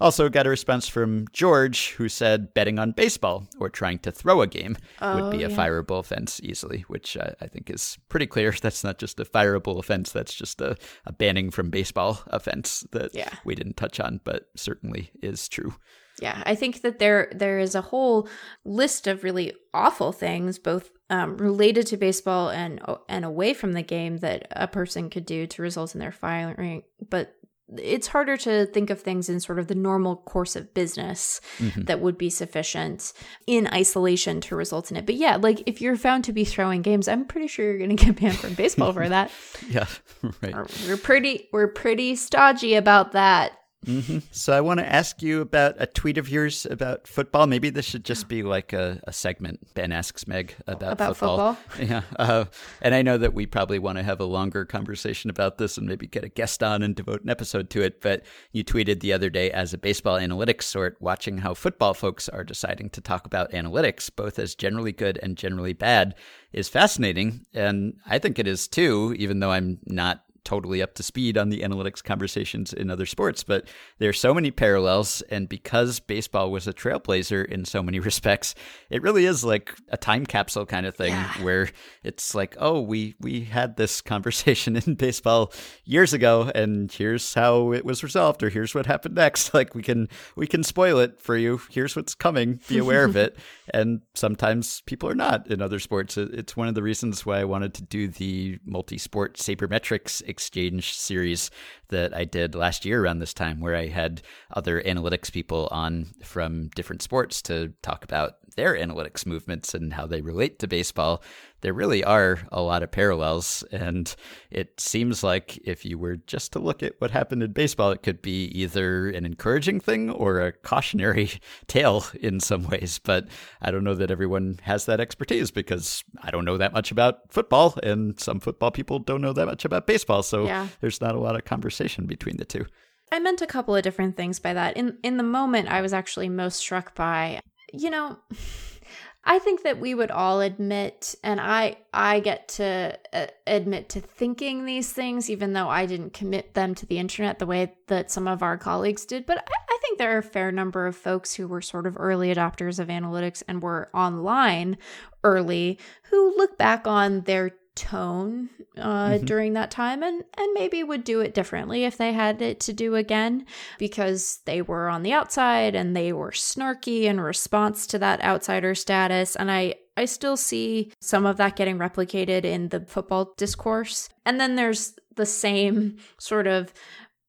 also 0.00 0.28
got 0.28 0.46
a 0.46 0.50
response 0.50 0.88
from 0.88 1.26
George, 1.32 1.92
who 1.92 2.08
said 2.08 2.54
betting 2.54 2.78
on 2.78 2.92
baseball 2.92 3.46
or 3.58 3.68
trying 3.68 3.98
to 4.00 4.12
throw 4.12 4.42
a 4.42 4.46
game 4.46 4.76
oh, 5.00 5.22
would 5.22 5.30
be 5.30 5.44
a 5.44 5.48
yeah. 5.48 5.56
fireable 5.56 5.98
offense 5.98 6.40
easily, 6.42 6.84
which 6.88 7.16
uh, 7.16 7.30
I 7.40 7.46
think 7.46 7.70
is 7.70 7.98
pretty 8.08 8.26
clear. 8.26 8.52
That's 8.62 8.84
not 8.84 8.98
just 8.98 9.20
a 9.20 9.24
fireable 9.24 9.78
offense, 9.78 10.12
that's 10.12 10.34
just 10.34 10.60
a, 10.60 10.76
a 11.04 11.12
banning 11.12 11.50
from 11.50 11.70
baseball 11.70 12.20
offense 12.28 12.86
that 12.92 13.14
yeah. 13.14 13.30
we 13.44 13.54
didn't 13.54 13.76
touch 13.76 14.00
on, 14.00 14.20
but 14.24 14.48
certainly 14.56 15.10
is 15.22 15.48
true. 15.48 15.74
Yeah, 16.20 16.42
I 16.46 16.54
think 16.54 16.80
that 16.80 16.98
there 16.98 17.30
there 17.34 17.58
is 17.58 17.74
a 17.74 17.82
whole 17.82 18.28
list 18.64 19.06
of 19.06 19.22
really 19.22 19.52
awful 19.74 20.12
things, 20.12 20.58
both 20.58 20.90
um, 21.10 21.36
related 21.36 21.86
to 21.88 21.96
baseball 21.96 22.48
and 22.48 22.80
and 23.08 23.24
away 23.24 23.52
from 23.52 23.72
the 23.72 23.82
game, 23.82 24.18
that 24.18 24.48
a 24.52 24.66
person 24.66 25.10
could 25.10 25.26
do 25.26 25.46
to 25.46 25.62
result 25.62 25.94
in 25.94 26.00
their 26.00 26.12
firing. 26.12 26.84
But 27.10 27.34
it's 27.76 28.06
harder 28.06 28.36
to 28.36 28.66
think 28.66 28.90
of 28.90 29.00
things 29.00 29.28
in 29.28 29.40
sort 29.40 29.58
of 29.58 29.66
the 29.66 29.74
normal 29.74 30.16
course 30.16 30.54
of 30.54 30.72
business 30.72 31.40
mm-hmm. 31.58 31.82
that 31.82 32.00
would 32.00 32.16
be 32.16 32.30
sufficient 32.30 33.12
in 33.46 33.66
isolation 33.68 34.40
to 34.42 34.54
result 34.54 34.90
in 34.90 34.96
it. 34.96 35.04
But 35.04 35.16
yeah, 35.16 35.36
like 35.36 35.62
if 35.66 35.80
you're 35.80 35.96
found 35.96 36.24
to 36.24 36.32
be 36.32 36.44
throwing 36.44 36.82
games, 36.82 37.08
I'm 37.08 37.24
pretty 37.24 37.48
sure 37.48 37.66
you're 37.66 37.78
going 37.78 37.96
to 37.96 38.04
get 38.04 38.16
banned 38.20 38.38
from 38.38 38.54
baseball 38.54 38.92
for 38.92 39.08
that. 39.08 39.30
yeah, 39.68 39.86
right. 40.42 40.54
We're 40.86 40.96
pretty 40.96 41.48
we're 41.52 41.68
pretty 41.68 42.14
stodgy 42.16 42.74
about 42.74 43.12
that. 43.12 43.52
Mm-hmm. 43.84 44.18
So 44.32 44.52
I 44.52 44.60
want 44.60 44.80
to 44.80 44.92
ask 44.92 45.22
you 45.22 45.40
about 45.40 45.76
a 45.78 45.86
tweet 45.86 46.18
of 46.18 46.28
yours 46.28 46.66
about 46.66 47.06
football. 47.06 47.46
Maybe 47.46 47.70
this 47.70 47.84
should 47.84 48.04
just 48.04 48.26
be 48.26 48.42
like 48.42 48.72
a, 48.72 49.00
a 49.04 49.12
segment. 49.12 49.74
Ben 49.74 49.92
asks 49.92 50.26
Meg 50.26 50.54
about, 50.66 50.92
about 50.94 51.16
football. 51.16 51.54
football. 51.54 51.86
Yeah, 51.86 52.02
uh, 52.18 52.46
and 52.82 52.94
I 52.94 53.02
know 53.02 53.16
that 53.18 53.34
we 53.34 53.46
probably 53.46 53.78
want 53.78 53.98
to 53.98 54.02
have 54.02 54.18
a 54.18 54.24
longer 54.24 54.64
conversation 54.64 55.30
about 55.30 55.58
this 55.58 55.78
and 55.78 55.86
maybe 55.86 56.06
get 56.06 56.24
a 56.24 56.28
guest 56.28 56.62
on 56.62 56.82
and 56.82 56.96
devote 56.96 57.22
an 57.22 57.30
episode 57.30 57.70
to 57.70 57.82
it. 57.82 58.00
But 58.00 58.24
you 58.50 58.64
tweeted 58.64 59.00
the 59.00 59.12
other 59.12 59.30
day 59.30 59.52
as 59.52 59.72
a 59.72 59.78
baseball 59.78 60.18
analytics 60.18 60.64
sort, 60.64 60.96
watching 61.00 61.38
how 61.38 61.54
football 61.54 61.94
folks 61.94 62.28
are 62.28 62.44
deciding 62.44 62.90
to 62.90 63.00
talk 63.00 63.24
about 63.26 63.52
analytics, 63.52 64.10
both 64.14 64.38
as 64.38 64.54
generally 64.54 64.92
good 64.92 65.18
and 65.22 65.36
generally 65.36 65.74
bad, 65.74 66.14
is 66.52 66.68
fascinating, 66.68 67.46
and 67.54 67.94
I 68.06 68.18
think 68.18 68.38
it 68.38 68.48
is 68.48 68.66
too. 68.66 69.14
Even 69.18 69.40
though 69.40 69.52
I'm 69.52 69.78
not 69.86 70.22
totally 70.46 70.80
up 70.80 70.94
to 70.94 71.02
speed 71.02 71.36
on 71.36 71.50
the 71.50 71.60
analytics 71.60 72.02
conversations 72.02 72.72
in 72.72 72.88
other 72.88 73.04
sports, 73.04 73.42
but 73.42 73.66
there 73.98 74.08
are 74.08 74.14
so 74.14 74.32
many 74.32 74.52
parallels. 74.52 75.20
And 75.28 75.48
because 75.48 75.98
baseball 75.98 76.52
was 76.52 76.68
a 76.68 76.72
trailblazer 76.72 77.44
in 77.44 77.64
so 77.64 77.82
many 77.82 77.98
respects, 78.10 78.54
it 78.88 79.02
really 79.02 79.26
is 79.26 79.44
like 79.44 79.74
a 79.88 79.96
time 79.96 80.24
capsule 80.24 80.64
kind 80.64 80.86
of 80.86 80.94
thing 80.94 81.12
yeah. 81.12 81.42
where 81.42 81.68
it's 82.04 82.34
like, 82.34 82.56
oh, 82.58 82.80
we, 82.80 83.16
we 83.20 83.42
had 83.42 83.76
this 83.76 84.00
conversation 84.12 84.76
in 84.76 84.94
baseball 84.94 85.52
years 85.84 86.12
ago, 86.12 86.50
and 86.54 86.92
here's 86.92 87.34
how 87.34 87.72
it 87.72 87.84
was 87.84 88.04
resolved, 88.04 88.42
or 88.42 88.48
here's 88.48 88.74
what 88.74 88.86
happened 88.86 89.16
next. 89.16 89.52
Like 89.56 89.74
we 89.74 89.82
can 89.82 90.08
we 90.34 90.46
can 90.46 90.62
spoil 90.62 90.98
it 90.98 91.18
for 91.18 91.34
you. 91.34 91.62
Here's 91.70 91.96
what's 91.96 92.14
coming. 92.14 92.60
Be 92.68 92.76
aware 92.76 93.06
of 93.06 93.16
it. 93.16 93.38
And 93.72 94.02
sometimes 94.14 94.82
people 94.82 95.08
are 95.08 95.14
not 95.14 95.50
in 95.50 95.62
other 95.62 95.78
sports. 95.78 96.18
It's 96.18 96.56
one 96.56 96.68
of 96.68 96.74
the 96.74 96.82
reasons 96.82 97.24
why 97.24 97.40
I 97.40 97.44
wanted 97.44 97.72
to 97.74 97.82
do 97.82 98.08
the 98.08 98.58
multi-sport 98.66 99.38
sabermetrics 99.38 100.22
exchange 100.36 100.92
series 100.92 101.50
that 101.88 102.14
I 102.14 102.24
did 102.24 102.54
last 102.54 102.84
year 102.84 103.02
around 103.02 103.20
this 103.20 103.32
time, 103.32 103.58
where 103.60 103.74
I 103.74 103.86
had 103.86 104.20
other 104.54 104.82
analytics 104.82 105.32
people 105.32 105.66
on 105.70 106.08
from 106.22 106.68
different 106.74 107.00
sports 107.00 107.40
to 107.42 107.72
talk 107.80 108.04
about 108.04 108.34
their 108.56 108.74
analytics 108.74 109.26
movements 109.26 109.74
and 109.74 109.92
how 109.92 110.06
they 110.06 110.20
relate 110.20 110.58
to 110.58 110.66
baseball. 110.66 111.22
There 111.60 111.72
really 111.72 112.04
are 112.04 112.40
a 112.52 112.60
lot 112.60 112.82
of 112.82 112.90
parallels. 112.90 113.64
And 113.70 114.14
it 114.50 114.80
seems 114.80 115.22
like 115.22 115.58
if 115.64 115.84
you 115.84 115.98
were 115.98 116.16
just 116.16 116.52
to 116.52 116.58
look 116.58 116.82
at 116.82 116.94
what 116.98 117.10
happened 117.10 117.42
in 117.42 117.52
baseball, 117.52 117.90
it 117.92 118.02
could 118.02 118.20
be 118.20 118.46
either 118.46 119.08
an 119.08 119.24
encouraging 119.24 119.80
thing 119.80 120.10
or 120.10 120.40
a 120.40 120.52
cautionary 120.52 121.30
tale 121.66 122.04
in 122.20 122.40
some 122.40 122.64
ways. 122.64 122.98
But 122.98 123.28
I 123.62 123.70
don't 123.70 123.84
know 123.84 123.94
that 123.94 124.10
everyone 124.10 124.60
has 124.62 124.86
that 124.86 125.00
expertise 125.00 125.50
because 125.50 126.02
I 126.22 126.30
don't 126.30 126.44
know 126.44 126.58
that 126.58 126.72
much 126.72 126.90
about 126.90 127.30
football, 127.30 127.78
and 127.82 128.18
some 128.18 128.40
football 128.40 128.70
people 128.70 128.98
don't 128.98 129.20
know 129.20 129.32
that 129.32 129.46
much 129.46 129.64
about 129.64 129.86
baseball. 129.86 130.22
So 130.22 130.46
yeah. 130.46 130.68
there's 130.80 131.00
not 131.00 131.14
a 131.14 131.20
lot 131.20 131.36
of 131.36 131.44
conversation 131.44 132.06
between 132.06 132.36
the 132.36 132.44
two. 132.44 132.66
I 133.12 133.18
meant 133.18 133.40
a 133.40 133.46
couple 133.46 133.76
of 133.76 133.82
different 133.82 134.16
things 134.16 134.40
by 134.40 134.54
that. 134.54 134.76
In 134.76 134.98
in 135.02 135.16
the 135.16 135.22
moment 135.22 135.68
I 135.68 135.80
was 135.80 135.92
actually 135.92 136.28
most 136.28 136.56
struck 136.56 136.94
by 136.94 137.40
you 137.72 137.90
know, 137.90 138.18
I 139.28 139.40
think 139.40 139.64
that 139.64 139.80
we 139.80 139.92
would 139.92 140.12
all 140.12 140.40
admit, 140.40 141.16
and 141.24 141.40
I 141.40 141.78
I 141.92 142.20
get 142.20 142.46
to 142.48 142.96
uh, 143.12 143.26
admit 143.44 143.88
to 143.90 144.00
thinking 144.00 144.64
these 144.64 144.92
things, 144.92 145.28
even 145.28 145.52
though 145.52 145.68
I 145.68 145.86
didn't 145.86 146.12
commit 146.12 146.54
them 146.54 146.76
to 146.76 146.86
the 146.86 146.98
internet 146.98 147.40
the 147.40 147.46
way 147.46 147.74
that 147.88 148.12
some 148.12 148.28
of 148.28 148.44
our 148.44 148.56
colleagues 148.56 149.04
did. 149.04 149.26
But 149.26 149.38
I, 149.38 149.42
I 149.68 149.78
think 149.82 149.98
there 149.98 150.14
are 150.14 150.18
a 150.18 150.22
fair 150.22 150.52
number 150.52 150.86
of 150.86 150.94
folks 150.94 151.34
who 151.34 151.48
were 151.48 151.60
sort 151.60 151.88
of 151.88 151.96
early 151.98 152.32
adopters 152.32 152.78
of 152.78 152.86
analytics 152.86 153.42
and 153.48 153.60
were 153.60 153.90
online 153.92 154.78
early 155.24 155.80
who 156.10 156.36
look 156.36 156.56
back 156.56 156.86
on 156.86 157.22
their 157.22 157.50
tone 157.76 158.48
uh, 158.78 159.10
mm-hmm. 159.10 159.24
during 159.24 159.52
that 159.52 159.70
time 159.70 160.02
and 160.02 160.24
and 160.36 160.54
maybe 160.54 160.82
would 160.82 161.04
do 161.04 161.20
it 161.20 161.34
differently 161.34 161.84
if 161.84 161.96
they 161.96 162.12
had 162.12 162.42
it 162.42 162.58
to 162.58 162.72
do 162.72 162.96
again 162.96 163.46
because 163.78 164.40
they 164.46 164.60
were 164.62 164.88
on 164.88 165.02
the 165.02 165.12
outside 165.12 165.74
and 165.74 165.94
they 165.94 166.12
were 166.12 166.32
snarky 166.32 167.02
in 167.02 167.20
response 167.20 167.86
to 167.86 167.98
that 167.98 168.22
outsider 168.24 168.74
status 168.74 169.36
and 169.36 169.50
I 169.50 169.74
I 169.96 170.06
still 170.06 170.36
see 170.36 170.92
some 171.00 171.24
of 171.24 171.36
that 171.36 171.56
getting 171.56 171.78
replicated 171.78 172.44
in 172.44 172.68
the 172.68 172.80
football 172.80 173.34
discourse 173.36 174.08
and 174.24 174.40
then 174.40 174.56
there's 174.56 174.94
the 175.14 175.26
same 175.26 175.98
sort 176.18 176.46
of 176.46 176.72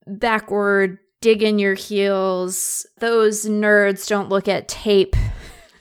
backward 0.07 0.97
dig 1.21 1.43
in 1.43 1.60
your 1.60 1.73
heels 1.73 2.86
those 2.99 3.45
nerds 3.45 4.07
don't 4.07 4.29
look 4.29 4.47
at 4.47 4.67
tape 4.67 5.15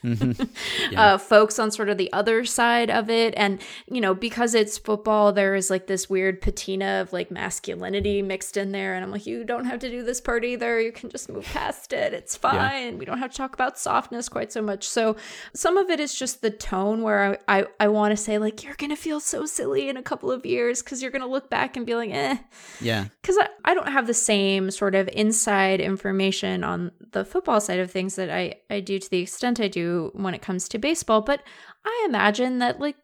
mm-hmm. 0.07 0.43
yeah. 0.93 1.15
uh, 1.15 1.19
folks 1.19 1.59
on 1.59 1.71
sort 1.71 1.89
of 1.89 1.99
the 1.99 2.13
other 2.13 2.45
side 2.45 2.91
of 2.91 3.11
it. 3.11 3.35
And, 3.37 3.61
you 3.91 4.01
know, 4.01 4.15
because 4.15 4.55
it's 4.55 4.79
football, 4.79 5.33
there 5.33 5.55
is 5.55 5.71
like 5.71 5.87
this 5.87 6.09
weird 6.09 6.41
patina 6.41 7.01
of 7.03 7.13
like 7.13 7.31
masculinity 7.31 8.23
mixed 8.23 8.57
in 8.57 8.73
there. 8.73 8.95
And 8.95 9.05
I'm 9.05 9.11
like, 9.11 9.27
you 9.27 9.45
don't 9.45 9.65
have 9.65 9.81
to 9.81 9.91
do 9.91 10.03
this 10.03 10.21
part 10.21 10.45
either. 10.45 10.81
You 10.81 10.93
can 10.93 11.11
just 11.11 11.29
move 11.29 11.45
past 11.45 11.93
it. 11.93 12.13
It's 12.13 12.37
fine. 12.37 12.93
Yeah. 12.93 12.99
We 12.99 13.05
don't 13.05 13.19
have 13.19 13.31
to 13.31 13.37
talk 13.37 13.55
about 13.55 13.79
softness 13.79 14.29
quite 14.29 14.53
so 14.53 14.63
much. 14.63 14.89
So 14.89 15.17
some 15.55 15.77
of 15.77 15.91
it 15.91 16.01
is 16.01 16.15
just 16.15 16.43
the 16.43 16.51
tone 16.51 17.03
where 17.03 17.39
I, 17.49 17.61
I, 17.61 17.67
I 17.81 17.89
want 17.89 18.13
to 18.13 18.17
say, 18.17 18.39
like, 18.39 18.63
you're 18.63 18.75
going 18.75 18.91
to 18.91 18.97
feel 18.97 19.21
so 19.21 19.47
silly 19.47 19.89
in 19.89 19.97
a 19.97 20.03
couple 20.03 20.31
of 20.31 20.47
years 20.47 20.83
because 20.83 21.03
you're 21.03 21.11
going 21.11 21.23
to 21.23 21.29
look 21.29 21.51
back 21.51 21.77
and 21.77 21.87
be 21.87 21.95
like, 21.95 22.11
eh. 22.11 22.37
Yeah. 22.81 23.07
Because 23.21 23.39
I, 23.39 23.49
I 23.65 23.75
don't 23.75 23.89
have 23.89 24.07
the 24.07 24.15
same 24.15 24.71
sort 24.71 24.95
of 24.95 25.09
inside 25.13 25.81
information 25.81 26.65
on 26.65 26.93
the 27.13 27.25
football 27.25 27.61
side 27.61 27.79
of 27.79 27.91
things 27.91 28.17
that 28.17 28.31
I, 28.31 28.57
I 28.71 28.81
do 28.81 28.99
to 28.99 29.11
the 29.11 29.21
extent 29.21 29.61
I 29.61 29.69
do 29.69 29.96
when 30.15 30.35
it 30.35 30.43
comes 30.43 30.69
to 30.69 30.79
baseball, 30.79 31.21
but 31.21 31.43
I 31.85 32.05
imagine 32.09 32.59
that, 32.59 32.81
like, 32.81 32.97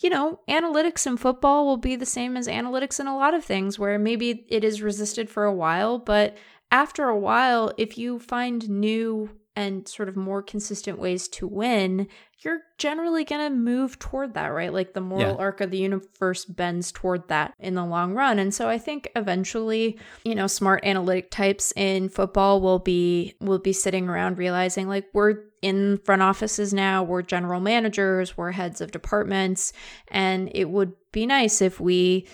you 0.00 0.10
know, 0.10 0.40
analytics 0.48 1.06
in 1.06 1.16
football 1.16 1.66
will 1.66 1.78
be 1.78 1.96
the 1.96 2.06
same 2.06 2.36
as 2.36 2.48
analytics 2.48 3.00
in 3.00 3.06
a 3.06 3.16
lot 3.16 3.34
of 3.34 3.44
things, 3.44 3.78
where 3.78 3.98
maybe 3.98 4.46
it 4.48 4.62
is 4.64 4.82
resisted 4.82 5.30
for 5.30 5.44
a 5.44 5.54
while, 5.54 5.98
but 5.98 6.36
after 6.70 7.08
a 7.08 7.18
while, 7.18 7.72
if 7.78 7.96
you 7.96 8.18
find 8.18 8.68
new 8.68 9.30
and 9.56 9.88
sort 9.88 10.08
of 10.08 10.16
more 10.16 10.42
consistent 10.42 10.98
ways 10.98 11.26
to 11.28 11.48
win, 11.48 12.06
you're 12.40 12.60
generally 12.76 13.24
going 13.24 13.40
to 13.40 13.56
move 13.56 13.98
toward 13.98 14.34
that, 14.34 14.48
right? 14.48 14.72
Like 14.72 14.92
the 14.92 15.00
moral 15.00 15.32
yeah. 15.32 15.36
arc 15.36 15.62
of 15.62 15.70
the 15.70 15.78
universe 15.78 16.44
bends 16.44 16.92
toward 16.92 17.26
that 17.28 17.54
in 17.58 17.74
the 17.74 17.84
long 17.84 18.12
run. 18.12 18.38
And 18.38 18.52
so 18.52 18.68
I 18.68 18.76
think 18.76 19.10
eventually, 19.16 19.98
you 20.22 20.34
know, 20.34 20.46
smart 20.46 20.84
analytic 20.84 21.30
types 21.30 21.72
in 21.74 22.10
football 22.10 22.60
will 22.60 22.78
be 22.78 23.34
will 23.40 23.58
be 23.58 23.72
sitting 23.72 24.08
around 24.08 24.36
realizing 24.36 24.86
like 24.86 25.06
we're 25.14 25.44
in 25.62 25.98
front 26.04 26.22
offices 26.22 26.74
now, 26.74 27.02
we're 27.02 27.22
general 27.22 27.60
managers, 27.60 28.36
we're 28.36 28.52
heads 28.52 28.82
of 28.82 28.92
departments, 28.92 29.72
and 30.08 30.50
it 30.54 30.68
would 30.68 30.92
be 31.12 31.26
nice 31.26 31.62
if 31.62 31.80
we 31.80 32.28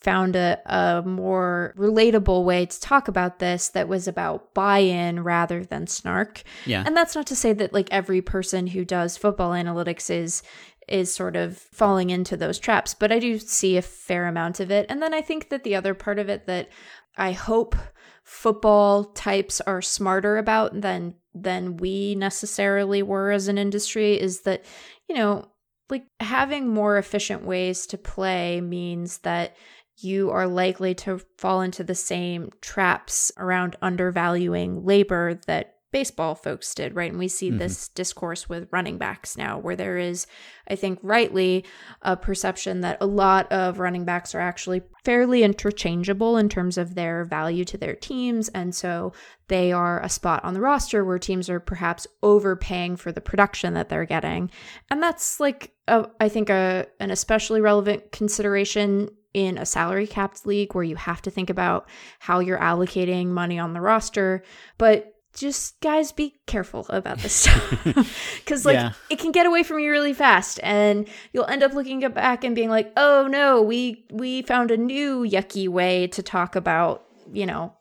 found 0.00 0.34
a, 0.34 0.58
a 0.66 1.02
more 1.02 1.74
relatable 1.76 2.44
way 2.44 2.64
to 2.66 2.80
talk 2.80 3.08
about 3.08 3.38
this 3.38 3.68
that 3.68 3.88
was 3.88 4.08
about 4.08 4.54
buy-in 4.54 5.22
rather 5.22 5.64
than 5.64 5.86
snark. 5.86 6.42
Yeah. 6.64 6.82
And 6.86 6.96
that's 6.96 7.14
not 7.14 7.26
to 7.28 7.36
say 7.36 7.52
that 7.52 7.74
like 7.74 7.88
every 7.90 8.22
person 8.22 8.68
who 8.68 8.84
does 8.84 9.16
football 9.16 9.50
analytics 9.50 10.10
is 10.10 10.42
is 10.88 11.12
sort 11.12 11.36
of 11.36 11.56
falling 11.56 12.10
into 12.10 12.36
those 12.36 12.58
traps, 12.58 12.94
but 12.94 13.12
I 13.12 13.20
do 13.20 13.38
see 13.38 13.76
a 13.76 13.82
fair 13.82 14.26
amount 14.26 14.58
of 14.58 14.72
it. 14.72 14.86
And 14.88 15.00
then 15.00 15.14
I 15.14 15.20
think 15.20 15.50
that 15.50 15.62
the 15.62 15.76
other 15.76 15.94
part 15.94 16.18
of 16.18 16.28
it 16.28 16.46
that 16.46 16.68
I 17.16 17.30
hope 17.30 17.76
football 18.24 19.04
types 19.04 19.60
are 19.60 19.82
smarter 19.82 20.36
about 20.36 20.80
than 20.80 21.14
than 21.32 21.76
we 21.76 22.16
necessarily 22.16 23.02
were 23.02 23.30
as 23.30 23.46
an 23.46 23.56
industry 23.56 24.20
is 24.20 24.40
that, 24.40 24.64
you 25.08 25.14
know, 25.14 25.46
like 25.90 26.06
having 26.18 26.68
more 26.68 26.98
efficient 26.98 27.44
ways 27.44 27.86
to 27.86 27.98
play 27.98 28.60
means 28.60 29.18
that 29.18 29.56
you 30.02 30.30
are 30.30 30.46
likely 30.46 30.94
to 30.94 31.20
fall 31.38 31.60
into 31.60 31.84
the 31.84 31.94
same 31.94 32.50
traps 32.60 33.32
around 33.36 33.76
undervaluing 33.82 34.84
labor 34.84 35.40
that 35.46 35.76
baseball 35.92 36.36
folks 36.36 36.72
did, 36.72 36.94
right? 36.94 37.10
And 37.10 37.18
we 37.18 37.26
see 37.26 37.48
mm-hmm. 37.48 37.58
this 37.58 37.88
discourse 37.88 38.48
with 38.48 38.68
running 38.70 38.96
backs 38.96 39.36
now, 39.36 39.58
where 39.58 39.74
there 39.74 39.98
is, 39.98 40.26
I 40.68 40.76
think, 40.76 41.00
rightly 41.02 41.64
a 42.02 42.16
perception 42.16 42.82
that 42.82 42.98
a 43.00 43.06
lot 43.06 43.50
of 43.50 43.80
running 43.80 44.04
backs 44.04 44.32
are 44.34 44.40
actually 44.40 44.82
fairly 45.04 45.42
interchangeable 45.42 46.36
in 46.36 46.48
terms 46.48 46.78
of 46.78 46.94
their 46.94 47.24
value 47.24 47.64
to 47.64 47.76
their 47.76 47.96
teams. 47.96 48.48
And 48.50 48.72
so 48.72 49.12
they 49.48 49.72
are 49.72 50.00
a 50.00 50.08
spot 50.08 50.44
on 50.44 50.54
the 50.54 50.60
roster 50.60 51.04
where 51.04 51.18
teams 51.18 51.50
are 51.50 51.58
perhaps 51.58 52.06
overpaying 52.22 52.94
for 52.94 53.10
the 53.10 53.20
production 53.20 53.74
that 53.74 53.88
they're 53.88 54.04
getting. 54.04 54.50
And 54.90 55.02
that's 55.02 55.40
like, 55.40 55.72
a, 55.88 56.06
I 56.20 56.28
think, 56.28 56.50
a, 56.50 56.86
an 57.00 57.10
especially 57.10 57.60
relevant 57.60 58.12
consideration 58.12 59.10
in 59.34 59.58
a 59.58 59.66
salary 59.66 60.06
capped 60.06 60.46
league 60.46 60.74
where 60.74 60.84
you 60.84 60.96
have 60.96 61.22
to 61.22 61.30
think 61.30 61.50
about 61.50 61.88
how 62.18 62.40
you're 62.40 62.58
allocating 62.58 63.28
money 63.28 63.58
on 63.58 63.72
the 63.72 63.80
roster. 63.80 64.42
But 64.78 65.14
just 65.34 65.80
guys 65.80 66.12
be 66.12 66.40
careful 66.46 66.86
about 66.88 67.18
this 67.18 67.32
stuff 67.44 67.84
because 68.38 68.64
like 68.66 68.74
yeah. 68.74 68.92
it 69.08 69.18
can 69.18 69.32
get 69.32 69.46
away 69.46 69.62
from 69.62 69.78
you 69.78 69.90
really 69.90 70.12
fast 70.12 70.58
and 70.62 71.08
you'll 71.32 71.46
end 71.46 71.62
up 71.62 71.72
looking 71.72 72.00
back 72.10 72.44
and 72.44 72.54
being 72.54 72.68
like 72.68 72.92
oh 72.96 73.28
no 73.30 73.62
we 73.62 74.04
we 74.10 74.42
found 74.42 74.70
a 74.70 74.76
new 74.76 75.20
yucky 75.24 75.68
way 75.68 76.06
to 76.08 76.22
talk 76.22 76.56
about 76.56 77.04
you 77.32 77.46
know 77.46 77.72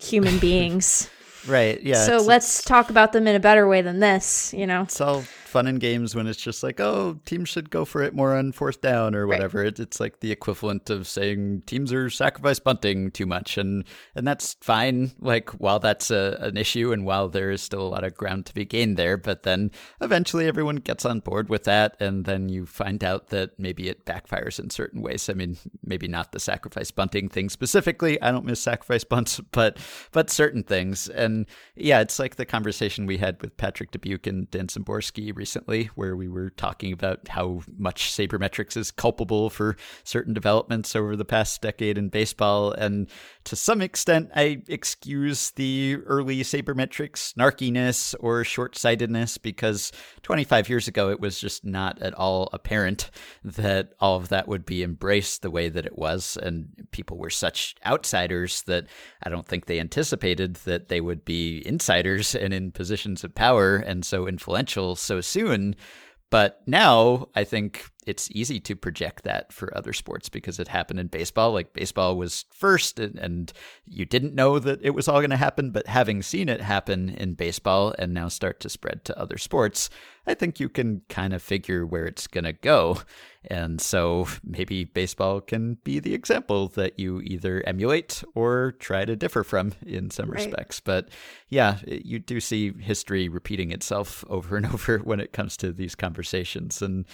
human 0.00 0.38
beings 0.40 1.10
right 1.46 1.82
yeah 1.82 2.04
so 2.04 2.16
let's 2.18 2.62
talk 2.62 2.90
about 2.90 3.12
them 3.12 3.28
in 3.28 3.36
a 3.36 3.40
better 3.40 3.68
way 3.68 3.82
than 3.82 4.00
this 4.00 4.54
you 4.54 4.66
know 4.66 4.86
so 4.88 5.22
fun 5.48 5.66
in 5.66 5.76
games 5.76 6.14
when 6.14 6.26
it's 6.26 6.40
just 6.40 6.62
like, 6.62 6.78
oh, 6.78 7.18
teams 7.24 7.48
should 7.48 7.70
go 7.70 7.84
for 7.84 8.02
it 8.02 8.14
more 8.14 8.36
on 8.36 8.52
fourth 8.52 8.80
down 8.80 9.14
or 9.14 9.26
whatever. 9.26 9.58
Right. 9.58 9.68
It, 9.68 9.80
it's 9.80 9.98
like 9.98 10.20
the 10.20 10.30
equivalent 10.30 10.90
of 10.90 11.08
saying 11.08 11.62
teams 11.66 11.92
are 11.92 12.10
sacrifice 12.10 12.58
bunting 12.58 13.10
too 13.10 13.26
much, 13.26 13.58
and 13.58 13.84
and 14.14 14.26
that's 14.26 14.56
fine. 14.60 15.12
Like 15.20 15.50
while 15.50 15.78
that's 15.78 16.10
a, 16.10 16.36
an 16.40 16.56
issue 16.56 16.92
and 16.92 17.04
while 17.04 17.28
there 17.28 17.50
is 17.50 17.62
still 17.62 17.82
a 17.82 17.88
lot 17.88 18.04
of 18.04 18.14
ground 18.14 18.46
to 18.46 18.54
be 18.54 18.64
gained 18.64 18.96
there, 18.96 19.16
but 19.16 19.42
then 19.42 19.70
eventually 20.00 20.46
everyone 20.46 20.76
gets 20.76 21.04
on 21.04 21.20
board 21.20 21.48
with 21.48 21.64
that, 21.64 21.96
and 22.00 22.24
then 22.24 22.48
you 22.48 22.66
find 22.66 23.02
out 23.02 23.28
that 23.28 23.58
maybe 23.58 23.88
it 23.88 24.04
backfires 24.04 24.60
in 24.60 24.70
certain 24.70 25.02
ways. 25.02 25.28
I 25.28 25.32
mean, 25.32 25.56
maybe 25.84 26.06
not 26.08 26.32
the 26.32 26.40
sacrifice 26.40 26.90
bunting 26.90 27.28
thing 27.28 27.48
specifically. 27.48 28.20
I 28.20 28.30
don't 28.30 28.44
miss 28.44 28.60
sacrifice 28.60 29.04
bunts, 29.08 29.40
but 29.52 29.78
but 30.12 30.30
certain 30.30 30.62
things, 30.62 31.08
and 31.08 31.46
yeah, 31.74 32.00
it's 32.00 32.18
like 32.18 32.36
the 32.36 32.46
conversation 32.46 33.06
we 33.06 33.16
had 33.16 33.40
with 33.40 33.56
Patrick 33.56 33.90
Dubuque 33.90 34.26
and 34.26 34.50
Dan 34.50 34.66
Szymborski 34.66 35.37
recently 35.38 35.84
where 35.94 36.16
we 36.16 36.28
were 36.28 36.50
talking 36.50 36.92
about 36.92 37.28
how 37.28 37.62
much 37.78 38.12
sabermetrics 38.12 38.76
is 38.76 38.90
culpable 38.90 39.48
for 39.48 39.76
certain 40.04 40.34
developments 40.34 40.94
over 40.94 41.16
the 41.16 41.24
past 41.24 41.62
decade 41.62 41.96
in 41.96 42.08
baseball. 42.08 42.72
And 42.72 43.08
to 43.44 43.56
some 43.56 43.80
extent, 43.80 44.30
I 44.34 44.62
excuse 44.68 45.52
the 45.52 45.98
early 46.04 46.40
sabermetrics 46.40 47.32
snarkiness 47.34 48.14
or 48.20 48.44
short 48.44 48.76
sightedness 48.76 49.38
because 49.38 49.92
25 50.22 50.68
years 50.68 50.88
ago, 50.88 51.08
it 51.10 51.20
was 51.20 51.40
just 51.40 51.64
not 51.64 52.02
at 52.02 52.14
all 52.14 52.50
apparent 52.52 53.10
that 53.44 53.92
all 54.00 54.16
of 54.16 54.28
that 54.28 54.48
would 54.48 54.66
be 54.66 54.82
embraced 54.82 55.42
the 55.42 55.50
way 55.50 55.68
that 55.68 55.86
it 55.86 55.96
was. 55.96 56.36
And 56.42 56.88
people 56.90 57.16
were 57.16 57.30
such 57.30 57.76
outsiders 57.86 58.62
that 58.62 58.86
I 59.22 59.30
don't 59.30 59.46
think 59.46 59.66
they 59.66 59.78
anticipated 59.78 60.56
that 60.64 60.88
they 60.88 61.00
would 61.00 61.24
be 61.24 61.62
insiders 61.64 62.34
and 62.34 62.52
in 62.52 62.72
positions 62.72 63.22
of 63.22 63.34
power 63.34 63.76
and 63.76 64.04
so 64.04 64.26
influential 64.26 64.96
so 64.96 65.20
soon. 65.28 65.76
But 66.30 66.60
now 66.66 67.28
I 67.34 67.44
think 67.44 67.90
it's 68.08 68.30
easy 68.30 68.58
to 68.58 68.74
project 68.74 69.24
that 69.24 69.52
for 69.52 69.76
other 69.76 69.92
sports 69.92 70.30
because 70.30 70.58
it 70.58 70.68
happened 70.68 70.98
in 70.98 71.08
baseball. 71.08 71.52
Like 71.52 71.74
baseball 71.74 72.16
was 72.16 72.46
first, 72.50 72.98
and, 72.98 73.18
and 73.18 73.52
you 73.86 74.06
didn't 74.06 74.34
know 74.34 74.58
that 74.58 74.80
it 74.82 74.94
was 74.94 75.08
all 75.08 75.20
going 75.20 75.28
to 75.28 75.36
happen. 75.36 75.72
But 75.72 75.86
having 75.86 76.22
seen 76.22 76.48
it 76.48 76.62
happen 76.62 77.10
in 77.10 77.34
baseball 77.34 77.94
and 77.98 78.14
now 78.14 78.28
start 78.28 78.60
to 78.60 78.70
spread 78.70 79.04
to 79.04 79.18
other 79.20 79.36
sports, 79.36 79.90
I 80.26 80.32
think 80.32 80.58
you 80.58 80.70
can 80.70 81.02
kind 81.10 81.34
of 81.34 81.42
figure 81.42 81.84
where 81.84 82.06
it's 82.06 82.26
going 82.26 82.44
to 82.44 82.54
go. 82.54 83.02
And 83.50 83.80
so 83.80 84.26
maybe 84.42 84.84
baseball 84.84 85.40
can 85.40 85.74
be 85.84 86.00
the 86.00 86.12
example 86.12 86.68
that 86.68 86.98
you 86.98 87.20
either 87.22 87.62
emulate 87.66 88.22
or 88.34 88.72
try 88.78 89.04
to 89.04 89.16
differ 89.16 89.44
from 89.44 89.72
in 89.86 90.10
some 90.10 90.30
right. 90.30 90.44
respects. 90.44 90.80
But 90.80 91.08
yeah, 91.48 91.78
you 91.86 92.18
do 92.18 92.40
see 92.40 92.72
history 92.72 93.28
repeating 93.28 93.70
itself 93.70 94.24
over 94.28 94.56
and 94.56 94.66
over 94.72 94.98
when 94.98 95.20
it 95.20 95.32
comes 95.32 95.56
to 95.58 95.72
these 95.72 95.94
conversations. 95.94 96.82
And, 96.82 97.06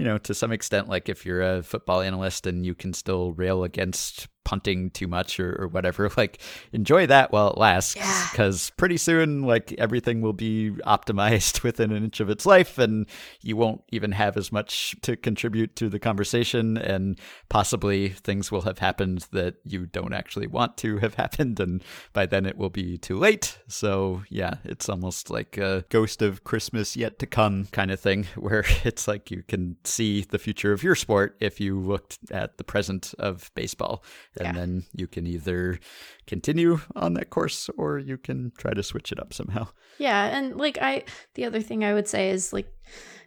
you 0.00 0.06
know, 0.06 0.16
to 0.16 0.32
some 0.32 0.50
extent, 0.50 0.88
like 0.88 1.10
if 1.10 1.26
you're 1.26 1.42
a 1.42 1.62
football 1.62 2.00
analyst 2.00 2.46
and 2.46 2.64
you 2.64 2.74
can 2.74 2.94
still 2.94 3.34
rail 3.34 3.64
against 3.64 4.28
punting 4.44 4.90
too 4.90 5.06
much 5.06 5.38
or, 5.38 5.56
or 5.60 5.68
whatever 5.68 6.10
like 6.16 6.40
enjoy 6.72 7.06
that 7.06 7.32
while 7.32 7.50
it 7.50 7.58
lasts 7.58 7.94
because 8.30 8.68
yeah. 8.68 8.74
pretty 8.76 8.96
soon 8.96 9.42
like 9.42 9.72
everything 9.78 10.20
will 10.20 10.32
be 10.32 10.70
optimized 10.86 11.62
within 11.62 11.92
an 11.92 12.04
inch 12.04 12.20
of 12.20 12.30
its 12.30 12.46
life 12.46 12.78
and 12.78 13.06
you 13.42 13.56
won't 13.56 13.82
even 13.90 14.12
have 14.12 14.36
as 14.36 14.50
much 14.50 14.96
to 15.02 15.16
contribute 15.16 15.76
to 15.76 15.88
the 15.88 15.98
conversation 15.98 16.76
and 16.76 17.18
possibly 17.48 18.08
things 18.08 18.50
will 18.50 18.62
have 18.62 18.78
happened 18.78 19.26
that 19.32 19.56
you 19.64 19.86
don't 19.86 20.14
actually 20.14 20.46
want 20.46 20.76
to 20.76 20.98
have 20.98 21.14
happened 21.20 21.60
and 21.60 21.84
by 22.12 22.26
then 22.26 22.46
it 22.46 22.56
will 22.56 22.70
be 22.70 22.96
too 22.96 23.18
late 23.18 23.58
so 23.68 24.22
yeah 24.30 24.54
it's 24.64 24.88
almost 24.88 25.30
like 25.30 25.58
a 25.58 25.84
ghost 25.90 26.22
of 26.22 26.44
christmas 26.44 26.96
yet 26.96 27.18
to 27.18 27.26
come 27.26 27.66
kind 27.72 27.90
of 27.90 28.00
thing 28.00 28.26
where 28.36 28.64
it's 28.84 29.06
like 29.06 29.30
you 29.30 29.42
can 29.46 29.76
see 29.84 30.22
the 30.22 30.38
future 30.38 30.72
of 30.72 30.82
your 30.82 30.94
sport 30.94 31.36
if 31.40 31.60
you 31.60 31.78
looked 31.78 32.18
at 32.30 32.56
the 32.58 32.64
present 32.64 33.14
of 33.18 33.50
baseball 33.54 34.02
and 34.38 34.46
yeah. 34.46 34.52
then 34.52 34.84
you 34.94 35.06
can 35.06 35.26
either 35.26 35.78
continue 36.26 36.80
on 36.94 37.14
that 37.14 37.30
course 37.30 37.68
or 37.76 37.98
you 37.98 38.16
can 38.16 38.52
try 38.56 38.72
to 38.72 38.82
switch 38.82 39.12
it 39.12 39.20
up 39.20 39.32
somehow. 39.32 39.68
Yeah, 39.98 40.36
and 40.36 40.56
like 40.56 40.78
I 40.80 41.04
the 41.34 41.44
other 41.44 41.60
thing 41.60 41.84
I 41.84 41.94
would 41.94 42.08
say 42.08 42.30
is 42.30 42.52
like 42.52 42.72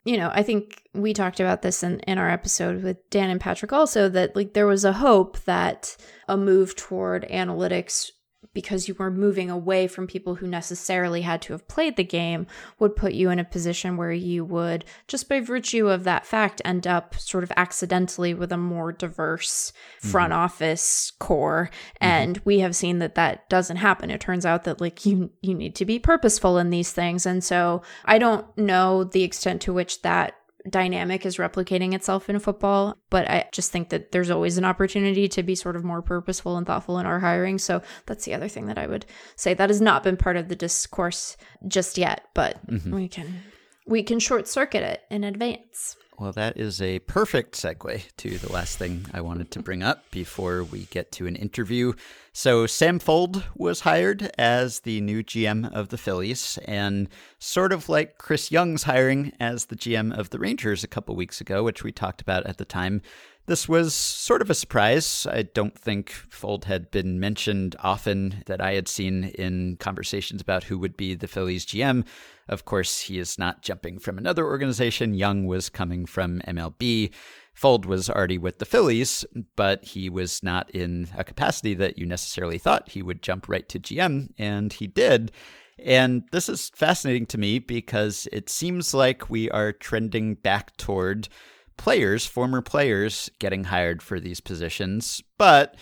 you 0.06 0.18
know, 0.18 0.30
I 0.34 0.44
think 0.44 0.84
we 0.94 1.14
talked 1.14 1.40
about 1.40 1.62
this 1.62 1.82
in, 1.82 2.00
in 2.02 2.18
our 2.18 2.30
episode 2.30 2.84
with 2.84 3.10
Dan 3.10 3.30
and 3.30 3.40
Patrick 3.40 3.72
also 3.72 4.10
that 4.10 4.36
like 4.36 4.54
there 4.54 4.68
was 4.68 4.84
a 4.84 4.94
hope 4.94 5.40
that 5.46 5.96
a 6.28 6.36
move 6.36 6.76
toward 6.76 7.28
analytics 7.30 8.12
because 8.54 8.88
you 8.88 8.94
were 8.96 9.12
moving 9.12 9.50
away 9.50 9.88
from 9.88 10.08
people 10.08 10.36
who 10.36 10.48
necessarily 10.48 11.22
had 11.22 11.42
to 11.42 11.54
have 11.54 11.68
played 11.68 11.96
the 11.96 12.04
game 12.04 12.46
would 12.80 12.96
put 12.96 13.14
you 13.14 13.30
in 13.30 13.40
a 13.40 13.44
position 13.44 13.98
where 13.98 14.12
you 14.12 14.46
would 14.46 14.86
just 15.08 15.28
by 15.28 15.40
virtue 15.40 15.90
of 15.90 16.04
that 16.04 16.26
fact 16.26 16.62
end 16.64 16.86
up 16.86 17.16
sort 17.16 17.44
of 17.44 17.52
accidentally 17.58 18.34
with 18.34 18.52
a 18.52 18.58
more 18.58 18.92
diverse 18.92 19.74
front 20.00 20.32
mm-hmm. 20.32 20.42
office 20.42 21.12
core 21.20 21.70
mm-hmm. 21.72 21.98
and 22.02 22.42
we 22.46 22.60
have 22.60 22.76
seen 22.76 23.00
that 23.00 23.16
that 23.16 23.48
doesn't 23.50 23.78
happen 23.78 24.10
it 24.10 24.22
turns 24.22 24.46
out 24.46 24.64
that 24.64 24.80
like 24.80 25.06
you 25.06 25.32
you 25.42 25.54
need 25.54 25.76
to 25.76 25.86
be 25.86 26.00
purposeful 26.00 26.58
in 26.58 26.70
these 26.70 26.92
things 26.92 27.26
and 27.26 27.44
so 27.44 27.82
i 28.06 28.18
don't 28.18 28.46
know 28.58 29.04
the 29.04 29.24
extent 29.24 29.62
to 29.62 29.74
which 29.74 30.02
that 30.02 30.36
dynamic 30.70 31.26
is 31.26 31.38
replicating 31.38 31.94
itself 31.94 32.30
in 32.30 32.40
football. 32.40 32.98
But 33.10 33.30
I 33.30 33.48
just 33.52 33.72
think 33.72 33.90
that 33.90 34.12
there's 34.12 34.30
always 34.30 34.58
an 34.58 34.66
opportunity 34.66 35.28
to 35.30 35.44
be 35.44 35.56
sort 35.56 35.76
of 35.76 35.84
more 35.84 36.02
purposeful 36.02 36.58
and 36.58 36.66
thoughtful 36.66 37.00
in 37.00 37.06
our 37.06 37.20
hiring. 37.20 37.58
So 37.58 37.82
that's 38.06 38.26
the 38.26 38.34
other 38.34 38.48
thing 38.48 38.68
that 38.68 38.78
I 38.78 38.88
would 38.88 39.06
say 39.36 39.54
that 39.54 39.70
has 39.70 39.82
not 39.82 40.04
been 40.04 40.18
part 40.18 40.38
of 40.38 40.48
the 40.48 40.56
discourse 40.56 41.38
just 41.68 41.98
yet, 41.98 42.26
but 42.34 42.66
mm-hmm. 42.68 42.94
we 42.94 43.08
can 43.08 43.42
we 43.86 44.04
can 44.04 44.20
short 44.20 44.48
circuit 44.48 44.84
it 44.84 45.02
in 45.10 45.24
advance. 45.24 45.96
Well, 46.20 46.32
that 46.34 46.58
is 46.58 46.80
a 46.80 47.00
perfect 47.00 47.56
segue 47.56 48.16
to 48.18 48.38
the 48.38 48.52
last 48.52 48.78
thing 48.78 49.08
I 49.14 49.22
wanted 49.22 49.50
to 49.52 49.64
bring 49.64 49.82
up 49.82 50.10
before 50.12 50.64
we 50.64 50.86
get 50.86 51.12
to 51.14 51.26
an 51.26 51.36
interview. 51.36 51.94
So, 52.34 52.68
Sam 52.68 53.00
Fuld 53.00 53.44
was 53.56 53.82
hired 53.82 54.32
as 54.38 54.82
the 54.82 55.02
new 55.02 55.24
GM 55.24 55.74
of 55.74 55.90
the 55.90 55.98
Phillies, 55.98 56.60
and 56.66 57.10
sort 57.40 57.74
of 57.74 57.90
like 57.90 58.20
Chris 58.20 58.52
Young's 58.52 58.84
hiring 58.84 59.34
as 59.40 59.66
the 59.66 59.76
GM 59.76 60.16
of 60.16 60.30
the 60.30 60.40
Rangers 60.40 60.84
a 60.84 60.88
couple 60.88 61.16
weeks 61.16 61.42
ago, 61.42 61.64
which 61.64 61.84
we 61.84 61.92
talked 61.92 62.22
about 62.22 62.46
at 62.46 62.58
the 62.58 62.66
time, 62.66 63.02
this 63.46 63.68
was 63.68 63.94
sort 63.94 64.42
of 64.42 64.50
a 64.50 64.56
surprise. 64.56 65.28
I 65.30 65.42
don't 65.42 65.78
think 65.78 66.12
Fuld 66.30 66.64
had 66.64 66.92
been 66.92 67.20
mentioned 67.20 67.76
often 67.80 68.44
that 68.46 68.62
I 68.62 68.74
had 68.74 68.88
seen 68.88 69.26
in 69.26 69.76
conversations 69.78 70.42
about 70.42 70.66
who 70.66 70.78
would 70.78 70.96
be 70.96 71.14
the 71.14 71.28
Phillies 71.28 71.66
GM. 71.66 72.06
Of 72.50 72.66
course, 72.66 73.02
he 73.02 73.20
is 73.20 73.40
not 73.40 73.62
jumping 73.62 74.00
from 74.00 74.18
another 74.18 74.46
organization. 74.46 75.14
Young 75.14 75.46
was 75.46 75.70
coming 75.70 76.06
from 76.06 76.42
MLB. 76.42 77.12
Fuld 77.54 77.86
was 77.86 78.10
already 78.10 78.38
with 78.38 78.60
the 78.60 78.66
Phillies, 78.66 79.24
but 79.56 79.84
he 79.84 80.10
was 80.10 80.42
not 80.42 80.70
in 80.72 81.08
a 81.16 81.24
capacity 81.24 81.74
that 81.76 81.98
you 81.98 82.06
necessarily 82.06 82.58
thought 82.58 82.90
he 82.90 83.04
would 83.04 83.22
jump 83.22 83.48
right 83.48 83.68
to 83.70 83.80
GM, 83.80 84.30
and 84.38 84.74
he 84.74 84.88
did. 84.88 85.32
And 85.80 86.24
this 86.32 86.50
is 86.50 86.72
fascinating 86.76 87.26
to 87.28 87.38
me 87.38 87.60
because 87.60 88.28
it 88.32 88.50
seems 88.50 88.94
like 88.94 89.30
we 89.30 89.50
are 89.52 89.72
trending 89.72 90.36
back 90.36 90.76
toward 90.78 91.30
players, 91.78 92.26
former 92.26 92.62
players, 92.62 93.30
getting 93.40 93.66
hired 93.66 94.02
for 94.02 94.20
these 94.20 94.40
positions, 94.40 95.22
but 95.38 95.76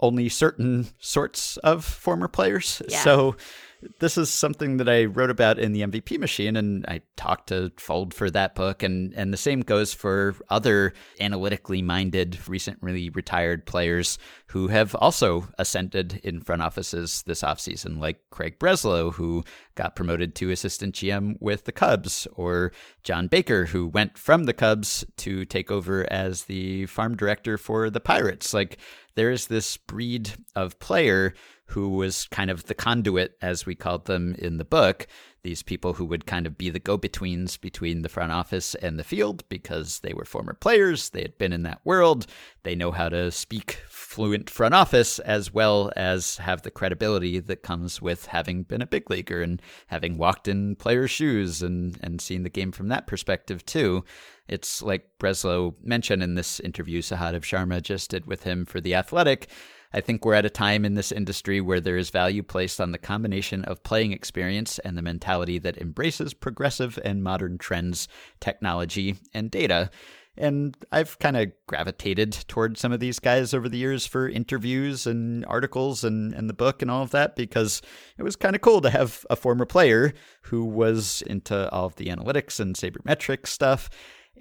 only 0.00 0.28
certain 0.28 0.88
sorts 0.98 1.56
of 1.58 1.84
former 1.84 2.28
players. 2.28 2.82
Yeah. 2.88 3.00
So 3.00 3.36
this 4.00 4.18
is 4.18 4.30
something 4.30 4.78
that 4.78 4.88
I 4.88 5.04
wrote 5.04 5.30
about 5.30 5.58
in 5.58 5.72
the 5.72 5.82
MVP 5.82 6.18
machine, 6.18 6.56
and 6.56 6.84
I 6.86 7.02
talked 7.16 7.48
to 7.48 7.70
Fuld 7.76 8.12
for 8.12 8.30
that 8.30 8.54
book, 8.54 8.82
and 8.82 9.12
and 9.14 9.32
the 9.32 9.36
same 9.36 9.60
goes 9.60 9.94
for 9.94 10.34
other 10.50 10.92
analytically 11.20 11.82
minded, 11.82 12.38
recently 12.48 13.10
retired 13.10 13.66
players 13.66 14.18
who 14.48 14.68
have 14.68 14.94
also 14.96 15.48
ascended 15.58 16.20
in 16.24 16.40
front 16.40 16.62
offices 16.62 17.22
this 17.26 17.42
offseason, 17.42 18.00
like 18.00 18.18
Craig 18.30 18.58
Breslow, 18.58 19.12
who 19.12 19.44
got 19.74 19.94
promoted 19.94 20.34
to 20.36 20.50
assistant 20.50 20.94
GM 20.94 21.36
with 21.40 21.64
the 21.64 21.72
Cubs, 21.72 22.26
or 22.34 22.72
John 23.04 23.28
Baker, 23.28 23.66
who 23.66 23.86
went 23.86 24.18
from 24.18 24.44
the 24.44 24.54
Cubs 24.54 25.04
to 25.18 25.44
take 25.44 25.70
over 25.70 26.10
as 26.12 26.44
the 26.44 26.86
farm 26.86 27.16
director 27.16 27.56
for 27.56 27.90
the 27.90 28.00
Pirates. 28.00 28.52
Like 28.52 28.78
there 29.14 29.30
is 29.30 29.46
this 29.46 29.76
breed 29.76 30.30
of 30.54 30.78
player 30.78 31.34
who 31.68 31.90
was 31.90 32.26
kind 32.30 32.50
of 32.50 32.64
the 32.64 32.74
conduit, 32.74 33.36
as 33.42 33.66
we 33.66 33.74
called 33.74 34.06
them 34.06 34.34
in 34.38 34.56
the 34.56 34.64
book, 34.64 35.06
these 35.42 35.62
people 35.62 35.94
who 35.94 36.04
would 36.06 36.26
kind 36.26 36.46
of 36.46 36.56
be 36.56 36.70
the 36.70 36.78
go 36.78 36.96
betweens 36.96 37.56
between 37.56 38.02
the 38.02 38.08
front 38.08 38.32
office 38.32 38.74
and 38.76 38.98
the 38.98 39.04
field 39.04 39.46
because 39.48 40.00
they 40.00 40.12
were 40.14 40.24
former 40.24 40.54
players, 40.54 41.10
they 41.10 41.22
had 41.22 41.36
been 41.38 41.52
in 41.52 41.62
that 41.64 41.80
world, 41.84 42.26
they 42.62 42.74
know 42.74 42.90
how 42.90 43.08
to 43.08 43.30
speak 43.30 43.82
fluent 43.88 44.48
front 44.48 44.74
office 44.74 45.18
as 45.20 45.52
well 45.52 45.92
as 45.94 46.38
have 46.38 46.62
the 46.62 46.70
credibility 46.70 47.38
that 47.38 47.62
comes 47.62 48.00
with 48.00 48.26
having 48.26 48.62
been 48.62 48.82
a 48.82 48.86
big 48.86 49.10
leaguer 49.10 49.42
and 49.42 49.60
having 49.88 50.16
walked 50.16 50.48
in 50.48 50.74
players' 50.74 51.10
shoes 51.10 51.62
and, 51.62 51.98
and 52.02 52.20
seen 52.20 52.44
the 52.44 52.50
game 52.50 52.72
from 52.72 52.88
that 52.88 53.06
perspective 53.06 53.64
too. 53.66 54.04
It's 54.48 54.80
like 54.80 55.06
Breslow 55.20 55.74
mentioned 55.82 56.22
in 56.22 56.34
this 56.34 56.60
interview 56.60 57.02
Sahadev 57.02 57.42
Sharma 57.42 57.82
just 57.82 58.10
did 58.10 58.26
with 58.26 58.44
him 58.44 58.64
for 58.64 58.80
The 58.80 58.94
Athletic 58.94 59.48
I 59.92 60.00
think 60.00 60.24
we're 60.24 60.34
at 60.34 60.44
a 60.44 60.50
time 60.50 60.84
in 60.84 60.94
this 60.94 61.12
industry 61.12 61.60
where 61.60 61.80
there 61.80 61.96
is 61.96 62.10
value 62.10 62.42
placed 62.42 62.80
on 62.80 62.92
the 62.92 62.98
combination 62.98 63.64
of 63.64 63.82
playing 63.82 64.12
experience 64.12 64.78
and 64.80 64.98
the 64.98 65.02
mentality 65.02 65.58
that 65.58 65.78
embraces 65.78 66.34
progressive 66.34 66.98
and 67.04 67.22
modern 67.22 67.58
trends, 67.58 68.08
technology, 68.40 69.16
and 69.32 69.50
data. 69.50 69.90
And 70.36 70.76
I've 70.92 71.18
kind 71.18 71.36
of 71.36 71.50
gravitated 71.66 72.32
toward 72.46 72.78
some 72.78 72.92
of 72.92 73.00
these 73.00 73.18
guys 73.18 73.52
over 73.52 73.68
the 73.68 73.78
years 73.78 74.06
for 74.06 74.28
interviews 74.28 75.06
and 75.06 75.44
articles 75.46 76.04
and, 76.04 76.32
and 76.32 76.48
the 76.48 76.54
book 76.54 76.80
and 76.80 76.90
all 76.90 77.02
of 77.02 77.10
that 77.10 77.34
because 77.34 77.82
it 78.16 78.22
was 78.22 78.36
kind 78.36 78.54
of 78.54 78.62
cool 78.62 78.80
to 78.82 78.90
have 78.90 79.26
a 79.30 79.36
former 79.36 79.66
player 79.66 80.12
who 80.42 80.64
was 80.64 81.22
into 81.26 81.68
all 81.72 81.86
of 81.86 81.96
the 81.96 82.06
analytics 82.06 82.60
and 82.60 82.76
sabermetrics 82.76 83.48
stuff. 83.48 83.90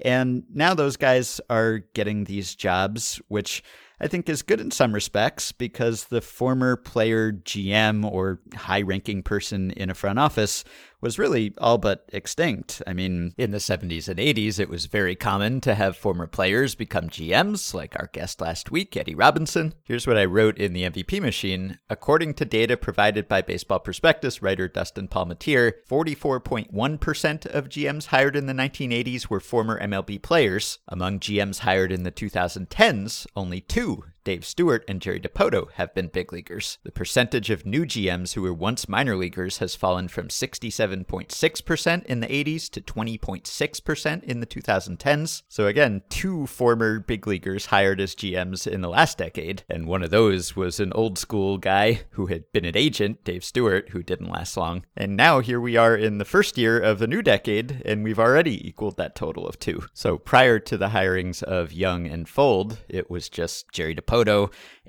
And 0.04 0.44
now 0.54 0.74
those 0.74 0.98
guys 0.98 1.42
are 1.50 1.80
getting 1.94 2.24
these 2.26 2.56
jobs, 2.56 3.22
which 3.28 3.64
I 4.00 4.08
think 4.08 4.30
is 4.30 4.44
good 4.44 4.62
in 4.62 4.72
some 4.72 4.94
respects 4.94 5.52
because 5.52 6.06
the 6.06 6.22
former 6.22 6.76
player 6.76 7.32
GM 7.32 8.10
or 8.10 8.40
high 8.56 8.82
ranking 8.82 9.24
person 9.24 9.72
in 9.72 9.90
a 9.90 9.96
front 9.96 10.20
office 10.20 10.64
was 11.02 11.20
really 11.20 11.54
all 11.60 11.78
but 11.78 12.10
extinct. 12.12 12.82
I 12.88 12.94
mean, 12.94 13.34
in 13.38 13.52
the 13.52 13.58
70s 13.58 14.08
and 14.08 14.20
80s, 14.20 14.60
it 14.60 14.70
was 14.70 14.86
very 14.88 15.16
common 15.16 15.62
to 15.62 15.76
have 15.76 15.96
former 15.96 16.28
players 16.28 16.76
become 16.76 17.10
GMs, 17.10 17.74
like 17.74 17.96
our 18.00 18.10
guest 18.12 18.42
last 18.42 18.72
week, 18.72 18.98
Eddie 18.98 19.16
Robinson. 19.16 19.74
Here's 19.84 20.08
what 20.08 20.18
I 20.18 20.26
wrote 20.26 20.58
in 20.58 20.74
the 20.74 20.84
MVP 20.84 21.22
machine. 21.22 21.80
According 21.90 22.34
to 22.36 22.46
data 22.46 22.78
provided 22.78 23.28
by 23.28 23.42
Baseball 23.42 23.80
Prospectus 23.80 24.42
writer 24.42 24.68
Dustin 24.68 25.08
Palmateer, 25.08 25.74
44.1% 25.90 27.46
of 27.46 27.70
GMs 27.70 28.08
hired 28.08 28.36
in 28.36 28.48
the 28.48 28.54
1980s 28.54 29.30
were 29.30 29.40
former 29.40 29.80
MLB 29.80 30.22
players. 30.22 30.80
Among 30.88 31.20
GMs 31.20 31.60
hired 31.60 31.92
in 31.92 32.04
the 32.04 32.12
2010s, 32.12 33.28
only 33.36 33.62
two 33.62 34.04
Dave 34.28 34.46
Stewart 34.46 34.84
and 34.90 35.02
Jerry 35.02 35.22
Dipoto 35.22 35.72
have 35.76 35.96
been 35.96 36.10
big 36.10 36.34
leaguers. 36.34 36.80
The 36.84 36.92
percentage 36.92 37.50
of 37.50 37.66
new 37.66 37.86
GMs 37.86 38.34
who 38.34 38.42
were 38.42 38.54
once 38.54 38.90
minor 38.90 39.16
leaguers 39.16 39.60
has 39.60 39.74
fallen 39.74 40.10
from 40.10 40.28
67.6% 40.28 42.04
in 42.04 42.20
the 42.20 42.28
80s 42.28 42.70
to 42.72 42.82
20.6% 42.82 44.24
in 44.26 44.42
the 44.42 44.46
2010s. 44.46 45.44
So 45.48 45.68
again, 45.68 46.02
two 46.10 46.46
former 46.46 47.00
big 47.00 47.26
leaguers 47.26 47.68
hired 47.68 48.02
as 48.02 48.16
GMs 48.16 48.68
in 48.68 48.82
the 48.82 48.90
last 48.90 49.18
decade, 49.18 49.64
and 49.70 49.88
one 49.88 50.04
of 50.04 50.10
those 50.10 50.58
was 50.58 50.82
an 50.82 50.92
old 50.92 51.18
school 51.18 51.58
guy 51.58 52.02
who 52.10 52.26
had 52.26 52.52
been 52.52 52.66
an 52.66 52.76
agent, 52.76 53.24
Dave 53.24 53.46
Stewart, 53.46 53.92
who 53.92 54.04
didn't 54.04 54.30
last 54.30 54.58
long. 54.58 54.84
And 54.98 55.16
now 55.16 55.40
here 55.40 55.62
we 55.62 55.78
are 55.78 55.96
in 55.96 56.18
the 56.18 56.26
first 56.26 56.58
year 56.58 56.78
of 56.78 57.00
the 57.00 57.08
new 57.08 57.22
decade, 57.22 57.82
and 57.86 58.04
we've 58.04 58.20
already 58.20 58.68
equaled 58.68 58.98
that 58.98 59.16
total 59.16 59.48
of 59.48 59.58
two. 59.58 59.86
So 59.94 60.18
prior 60.18 60.60
to 60.60 60.78
the 60.78 60.90
hirings 60.90 61.42
of 61.44 61.72
Young 61.72 62.08
and 62.08 62.28
Fuld, 62.28 62.80
it 62.90 63.10
was 63.10 63.30
just 63.30 63.72
Jerry 63.72 63.96
Dipoto 63.96 64.17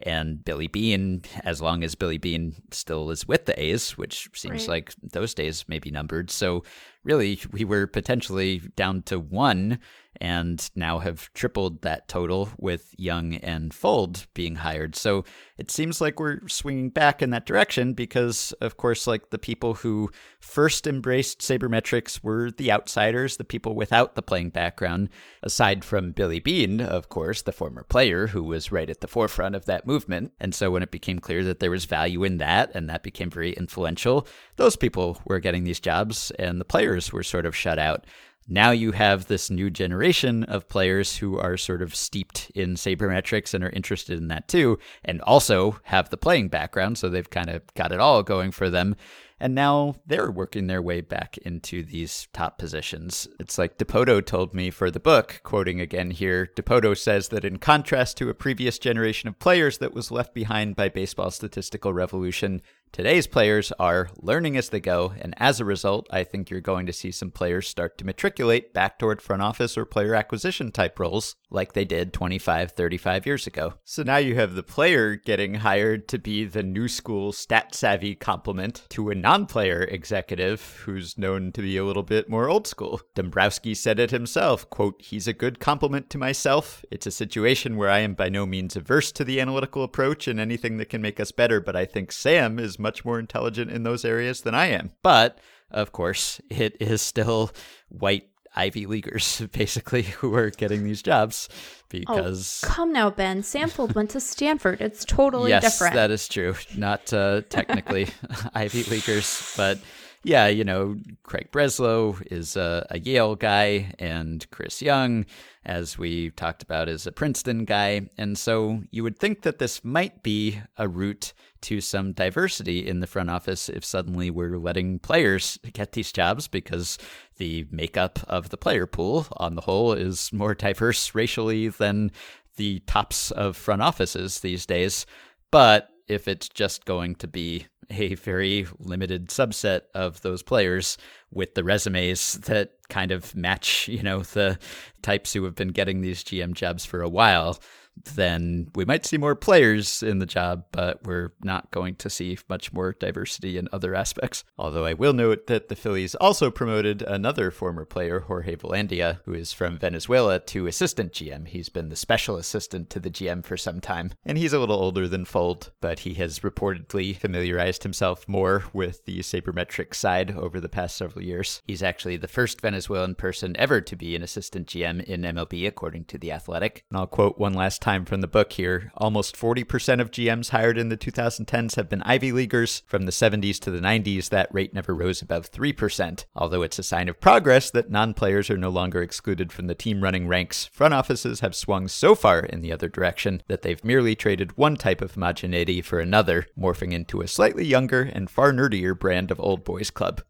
And 0.02 0.44
Billy 0.44 0.68
Beane, 0.68 1.22
as 1.44 1.60
long 1.60 1.82
as 1.82 1.94
Billy 1.94 2.18
Beane 2.18 2.54
still 2.70 3.10
is 3.10 3.26
with 3.26 3.46
the 3.46 3.60
A's, 3.60 3.98
which 3.98 4.28
seems 4.34 4.62
right. 4.62 4.68
like 4.68 4.94
those 5.02 5.34
days 5.34 5.68
may 5.68 5.78
be 5.78 5.90
numbered. 5.90 6.30
So 6.30 6.64
really, 7.04 7.40
we 7.50 7.64
were 7.64 7.86
potentially 7.86 8.62
down 8.76 9.02
to 9.02 9.18
one 9.18 9.78
and 10.20 10.70
now 10.74 10.98
have 10.98 11.33
tripled 11.35 11.83
that 11.83 12.09
total 12.09 12.50
with 12.59 12.94
Young 12.98 13.35
and 13.35 13.72
Fuld 13.72 14.26
being 14.35 14.57
hired. 14.57 14.96
So 14.96 15.24
it 15.57 15.70
seems 15.70 16.00
like 16.00 16.20
we're 16.20 16.46
swinging 16.48 16.90
back 16.90 17.22
in 17.22 17.31
that 17.31 17.46
direction 17.46 17.92
because, 17.92 18.52
of 18.61 18.76
course, 18.76 19.07
like 19.07 19.31
the 19.31 19.38
people 19.38 19.74
who 19.74 20.11
first 20.40 20.87
embraced 20.87 21.40
sabermetrics 21.40 22.22
were 22.22 22.50
the 22.50 22.70
outsiders, 22.72 23.37
the 23.37 23.44
people 23.44 23.74
without 23.74 24.14
the 24.14 24.22
playing 24.22 24.50
background, 24.50 25.09
aside 25.42 25.85
from 25.85 26.12
Billy 26.12 26.40
Beane, 26.40 26.81
of 26.81 27.09
course, 27.09 27.42
the 27.42 27.52
former 27.52 27.85
player 27.85 28.28
who 28.28 28.42
was 28.42 28.72
right 28.72 28.90
at 28.90 29.00
the 29.00 29.09
forefront 29.09 29.54
of 29.54 29.66
that 29.66 29.87
movement. 29.87 30.33
And 30.40 30.54
so 30.54 30.70
when 30.70 30.83
it 30.83 30.90
became 30.90 31.18
clear 31.18 31.44
that 31.44 31.61
there 31.61 31.70
was 31.70 31.85
value 31.85 32.24
in 32.24 32.38
that 32.38 32.70
and 32.74 32.88
that 32.88 33.02
became 33.02 33.31
very 33.31 33.52
influential, 33.52 34.26
those 34.57 34.76
people 34.76 35.20
were 35.24 35.40
getting 35.40 35.64
these 35.64 35.81
jobs 35.81 36.31
and 36.38 36.61
the 36.61 36.64
players 36.64 37.12
were 37.12 37.22
sort 37.22 37.46
of 37.46 37.57
shut 37.57 37.78
out 37.78 38.07
now 38.48 38.70
you 38.70 38.92
have 38.92 39.26
this 39.26 39.50
new 39.50 39.68
generation 39.68 40.44
of 40.44 40.68
players 40.68 41.18
who 41.18 41.38
are 41.38 41.58
sort 41.58 41.82
of 41.82 41.94
steeped 41.94 42.50
in 42.54 42.74
sabermetrics 42.74 43.52
and 43.52 43.62
are 43.62 43.70
interested 43.70 44.18
in 44.18 44.28
that 44.28 44.48
too, 44.48 44.78
and 45.04 45.20
also 45.22 45.78
have 45.84 46.08
the 46.08 46.16
playing 46.16 46.48
background, 46.48 46.96
so 46.96 47.08
they've 47.08 47.28
kind 47.28 47.50
of 47.50 47.62
got 47.74 47.92
it 47.92 48.00
all 48.00 48.22
going 48.22 48.50
for 48.50 48.70
them. 48.70 48.96
And 49.40 49.54
now 49.54 49.94
they're 50.06 50.30
working 50.30 50.66
their 50.66 50.82
way 50.82 51.00
back 51.00 51.38
into 51.38 51.84
these 51.84 52.26
top 52.32 52.58
positions. 52.58 53.28
It's 53.38 53.56
like 53.56 53.78
Dipoto 53.78 54.24
told 54.24 54.52
me 54.52 54.70
for 54.70 54.90
the 54.90 54.98
book, 54.98 55.40
quoting 55.44 55.80
again 55.80 56.11
here 56.11 56.50
Dipoto 56.56 56.96
says 56.96 57.28
that 57.28 57.44
in 57.44 57.58
contrast 57.58 58.16
to 58.16 58.30
a 58.30 58.34
previous 58.34 58.78
generation 58.78 59.28
of 59.28 59.38
players 59.38 59.78
that 59.78 59.94
was 59.94 60.11
left 60.11 60.34
behind 60.34 60.74
by 60.74 60.88
baseball's 60.88 61.37
statistical 61.37 61.92
revolution, 61.92 62.62
Today's 62.92 63.27
players 63.27 63.72
are 63.79 64.09
learning 64.16 64.57
as 64.57 64.70
they 64.70 64.81
go, 64.81 65.12
and 65.20 65.35
as 65.37 65.61
a 65.61 65.64
result, 65.64 66.07
I 66.11 66.24
think 66.24 66.51
you're 66.51 66.61
going 66.61 66.87
to 66.87 66.92
see 66.92 67.12
some 67.12 67.31
players 67.31 67.68
start 67.68 67.98
to 67.98 68.05
matriculate 68.05 68.74
back 68.74 68.98
toward 68.98 69.22
front 69.22 69.42
office 69.42 69.77
or 69.79 69.85
player 69.85 70.14
acquisition 70.14 70.72
type 70.72 70.98
roles 70.98 71.37
like 71.51 71.72
they 71.72 71.85
did 71.85 72.12
25, 72.12 72.72
35 72.72 73.27
years 73.27 73.46
ago. 73.46 73.74
So 73.85 74.03
now 74.03 74.16
you 74.16 74.35
have 74.35 74.55
the 74.55 74.62
player 74.62 75.16
getting 75.16 75.55
hired 75.55 76.09
to 76.09 76.18
be 76.18 76.44
the 76.44 76.62
new 76.62 76.88
school 76.88 77.33
stat 77.33 77.74
savvy 77.74 78.14
complement 78.14 78.85
to 78.90 79.11
a 79.11 79.14
non 79.14 79.46
player 79.46 79.83
executive 79.83 80.83
who's 80.85 81.16
known 81.16 81.53
to 81.53 81.62
be 81.62 81.77
a 81.77 81.85
little 81.85 82.03
bit 82.03 82.29
more 82.29 82.48
old 82.48 82.66
school. 82.66 83.01
Dombrowski 83.14 83.74
said 83.74 83.98
it 83.98 84.11
himself, 84.11 84.68
quote, 84.70 85.01
he's 85.01 85.29
a 85.29 85.33
good 85.33 85.61
complement 85.61 86.11
to 86.11 86.18
myself. 86.18 86.85
It's 86.90 87.07
a 87.07 87.11
situation 87.11 87.77
where 87.77 87.90
I 87.90 88.01
am 88.01 88.14
by 88.14 88.29
no 88.29 88.46
means 88.46 88.77
averse 88.77 89.12
to 89.12 89.24
the 89.24 89.40
analytical 89.40 89.83
approach 89.83 90.29
and 90.29 90.40
anything 90.40 90.79
that 90.79 90.90
can 90.90 91.03
make 91.03 91.20
us 91.20 91.33
better, 91.33 91.61
but 91.61 91.77
I 91.77 91.85
think 91.85 92.12
Sam 92.12 92.59
is 92.59 92.77
much 92.78 93.04
more 93.04 93.18
intelligent 93.18 93.70
in 93.70 93.82
those 93.82 94.04
areas 94.04 94.42
than 94.42 94.54
I 94.54 94.66
am. 94.66 94.92
But 95.02 95.38
of 95.70 95.92
course, 95.92 96.40
it 96.50 96.76
is 96.80 97.02
still 97.02 97.50
white 97.88 98.28
Ivy 98.56 98.86
Leaguers, 98.86 99.40
basically, 99.52 100.02
who 100.02 100.34
are 100.34 100.50
getting 100.50 100.84
these 100.84 101.02
jobs 101.02 101.48
because. 101.88 102.62
Oh, 102.64 102.68
come 102.68 102.92
now, 102.92 103.10
Ben. 103.10 103.42
Sam 103.42 103.70
went 103.94 104.10
to 104.10 104.20
Stanford. 104.20 104.80
It's 104.80 105.04
totally 105.04 105.50
yes, 105.50 105.62
different. 105.62 105.94
that 105.94 106.10
is 106.10 106.28
true. 106.28 106.54
Not 106.76 107.12
uh, 107.12 107.42
technically 107.48 108.08
Ivy 108.54 108.84
Leaguers, 108.84 109.54
but 109.56 109.78
yeah, 110.24 110.48
you 110.48 110.64
know, 110.64 110.96
Craig 111.22 111.48
Breslow 111.52 112.20
is 112.31 112.57
a, 112.57 112.87
a, 112.90 112.98
Yale 112.98 113.37
guy, 113.37 113.92
and 113.98 114.48
Chris 114.50 114.83
Young, 114.83 115.24
as 115.64 115.96
we 115.96 116.31
talked 116.31 116.62
about, 116.62 116.88
is 116.88 117.07
a 117.07 117.12
Princeton 117.12 117.64
guy. 117.64 118.09
And 118.18 118.37
so 118.37 118.83
you 118.90 119.02
would 119.04 119.18
think 119.18 119.42
that 119.42 119.59
this 119.59 119.85
might 119.85 120.22
be 120.22 120.61
a 120.76 120.88
route 120.88 121.33
to 121.62 121.81
some 121.81 122.12
diversity 122.12 122.87
in 122.87 123.00
the 123.00 123.07
front 123.07 123.31
office 123.31 123.68
if 123.68 123.85
suddenly 123.85 124.31
we're 124.31 124.59
letting 124.59 124.98
players 124.98 125.59
get 125.72 125.92
these 125.92 126.12
jobs 126.12 126.48
because 126.48 126.98
the 127.37 127.66
makeup 127.70 128.18
of 128.28 128.50
the 128.50 128.57
player 128.57 128.87
pool 128.87 129.26
on 129.37 129.54
the 129.54 129.62
whole 129.62 129.92
is 129.92 130.33
more 130.33 130.54
diverse 130.54 131.14
racially 131.14 131.68
than 131.68 132.11
the 132.57 132.81
tops 132.81 133.31
of 133.31 133.57
front 133.57 133.83
offices 133.83 134.40
these 134.40 134.66
days. 134.66 135.07
But 135.50 135.88
if 136.09 136.29
it's 136.29 136.49
just 136.49 136.85
going 136.85 137.14
to 137.16 137.27
be 137.27 137.66
a 137.90 138.14
very 138.16 138.66
limited 138.79 139.29
subset 139.29 139.83
of 139.94 140.21
those 140.23 140.42
players 140.42 140.99
with 141.33 141.55
the 141.55 141.64
resumes 141.64 142.35
that 142.40 142.73
kind 142.88 143.11
of 143.11 143.35
match, 143.35 143.88
you 143.88 144.03
know, 144.03 144.21
the 144.21 144.59
types 145.03 145.33
who 145.33 145.44
have 145.44 145.55
been 145.55 145.68
getting 145.68 146.01
these 146.01 146.23
GM 146.23 146.53
jobs 146.53 146.85
for 146.85 147.01
a 147.03 147.09
while, 147.09 147.59
then 148.04 148.70
we 148.74 148.84
might 148.84 149.06
see 149.06 149.18
more 149.18 149.34
players 149.34 150.02
in 150.02 150.18
the 150.18 150.26
job, 150.26 150.64
but 150.72 151.04
we're 151.06 151.32
not 151.42 151.70
going 151.70 151.96
to 151.96 152.11
see 152.11 152.38
much 152.48 152.72
more 152.72 152.92
diversity 152.92 153.58
in 153.58 153.68
other 153.72 153.94
aspects. 153.94 154.44
Although 154.56 154.84
I 154.84 154.94
will 154.94 155.12
note 155.12 155.46
that 155.46 155.68
the 155.68 155.76
Phillies 155.76 156.14
also 156.16 156.50
promoted 156.50 157.02
another 157.02 157.50
former 157.50 157.84
player, 157.84 158.20
Jorge 158.20 158.56
Velandia, 158.56 159.20
who 159.24 159.34
is 159.34 159.52
from 159.52 159.78
Venezuela, 159.78 160.38
to 160.38 160.66
assistant 160.66 161.12
GM. 161.12 161.48
He's 161.48 161.68
been 161.68 161.88
the 161.88 161.96
special 161.96 162.37
assistant 162.37 162.90
to 162.90 163.00
the 163.00 163.11
GM 163.11 163.44
for 163.44 163.56
some 163.56 163.80
time, 163.80 164.12
and 164.24 164.38
he's 164.38 164.52
a 164.52 164.58
little 164.58 164.80
older 164.80 165.08
than 165.08 165.24
Fuld, 165.24 165.70
but 165.80 166.00
he 166.00 166.14
has 166.14 166.40
reportedly 166.40 167.16
familiarized 167.16 167.82
himself 167.82 168.26
more 168.28 168.64
with 168.72 169.04
the 169.04 169.20
sabermetric 169.20 169.94
side 169.94 170.37
over 170.37 170.61
the 170.61 170.68
past 170.68 170.96
several 170.96 171.24
years. 171.24 171.62
He's 171.66 171.82
actually 171.82 172.16
the 172.16 172.28
first 172.28 172.61
Venezuelan 172.61 173.14
person 173.14 173.56
ever 173.58 173.80
to 173.80 173.96
be 173.96 174.14
an 174.14 174.22
assistant 174.22 174.66
GM 174.66 175.02
in 175.04 175.22
MLB, 175.22 175.66
according 175.66 176.04
to 176.06 176.18
The 176.18 176.32
Athletic. 176.32 176.84
And 176.90 176.98
I'll 176.98 177.06
quote 177.06 177.38
one 177.38 177.54
last 177.54 177.82
time 177.82 177.88
from 177.88 178.20
the 178.20 178.29
book 178.29 178.53
here 178.53 178.92
almost 178.96 179.35
40% 179.35 179.98
of 179.98 180.11
GMs 180.11 180.51
hired 180.51 180.77
in 180.77 180.90
the 180.90 180.96
2010s 180.98 181.77
have 181.77 181.88
been 181.88 182.03
Ivy 182.03 182.33
Leaguers. 182.33 182.83
From 182.87 183.07
the 183.07 183.12
70s 183.12 183.59
to 183.61 183.70
the 183.70 183.81
90s, 183.81 184.29
that 184.29 184.53
rate 184.53 184.74
never 184.74 184.94
rose 184.94 185.22
above 185.22 185.51
3%. 185.51 186.27
Although 186.37 186.61
it's 186.61 186.79
a 186.79 186.83
sign 186.83 187.09
of 187.09 187.18
progress 187.18 187.70
that 187.70 187.90
non 187.90 188.12
players 188.12 188.51
are 188.51 188.59
no 188.59 188.68
longer 188.68 189.01
excluded 189.01 189.53
from 189.53 189.68
the 189.68 189.74
team 189.74 190.03
running 190.03 190.29
ranks, 190.29 190.66
front 190.66 190.92
offices 190.92 191.40
have 191.40 191.57
swung 191.57 191.88
so 191.88 192.14
far 192.14 192.40
in 192.40 192.61
the 192.61 192.72
other 192.72 192.90
direction 192.90 193.42
that 193.48 193.62
they've 193.62 193.83
merely 193.83 194.14
traded 194.14 194.59
one 194.59 194.77
type 194.77 195.01
of 195.01 195.14
homogeneity 195.14 195.81
for 195.81 195.98
another, 195.98 196.46
morphing 196.59 196.92
into 196.92 197.22
a 197.22 197.27
slightly 197.27 197.64
younger 197.64 198.03
and 198.03 198.29
far 198.29 198.53
nerdier 198.53 198.98
brand 198.98 199.31
of 199.31 199.40
old 199.40 199.64
boys 199.64 199.90
club. 199.90 200.20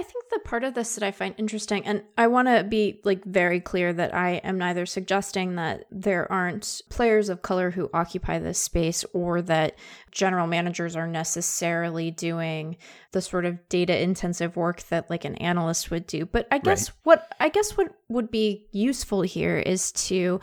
I 0.00 0.02
think 0.02 0.30
the 0.30 0.38
part 0.38 0.64
of 0.64 0.72
this 0.72 0.94
that 0.94 1.04
I 1.04 1.10
find 1.10 1.34
interesting, 1.36 1.84
and 1.84 2.02
I 2.16 2.26
want 2.26 2.48
to 2.48 2.64
be 2.64 3.02
like 3.04 3.22
very 3.22 3.60
clear 3.60 3.92
that 3.92 4.14
I 4.14 4.36
am 4.36 4.56
neither 4.56 4.86
suggesting 4.86 5.56
that 5.56 5.84
there 5.90 6.30
aren't 6.32 6.80
players 6.88 7.28
of 7.28 7.42
color 7.42 7.70
who 7.70 7.90
occupy 7.92 8.38
this 8.38 8.58
space 8.58 9.04
or 9.12 9.42
that 9.42 9.76
general 10.10 10.46
managers 10.46 10.96
are 10.96 11.06
necessarily 11.06 12.10
doing 12.10 12.78
the 13.12 13.20
sort 13.20 13.44
of 13.44 13.68
data 13.68 14.02
intensive 14.02 14.56
work 14.56 14.80
that 14.84 15.10
like 15.10 15.26
an 15.26 15.34
analyst 15.34 15.90
would 15.90 16.06
do. 16.06 16.24
But 16.24 16.48
I 16.50 16.60
guess 16.60 16.88
right. 16.88 16.96
what 17.02 17.34
I 17.38 17.50
guess 17.50 17.76
what 17.76 17.92
would 18.08 18.30
be 18.30 18.64
useful 18.72 19.20
here 19.20 19.58
is 19.58 19.92
to 19.92 20.40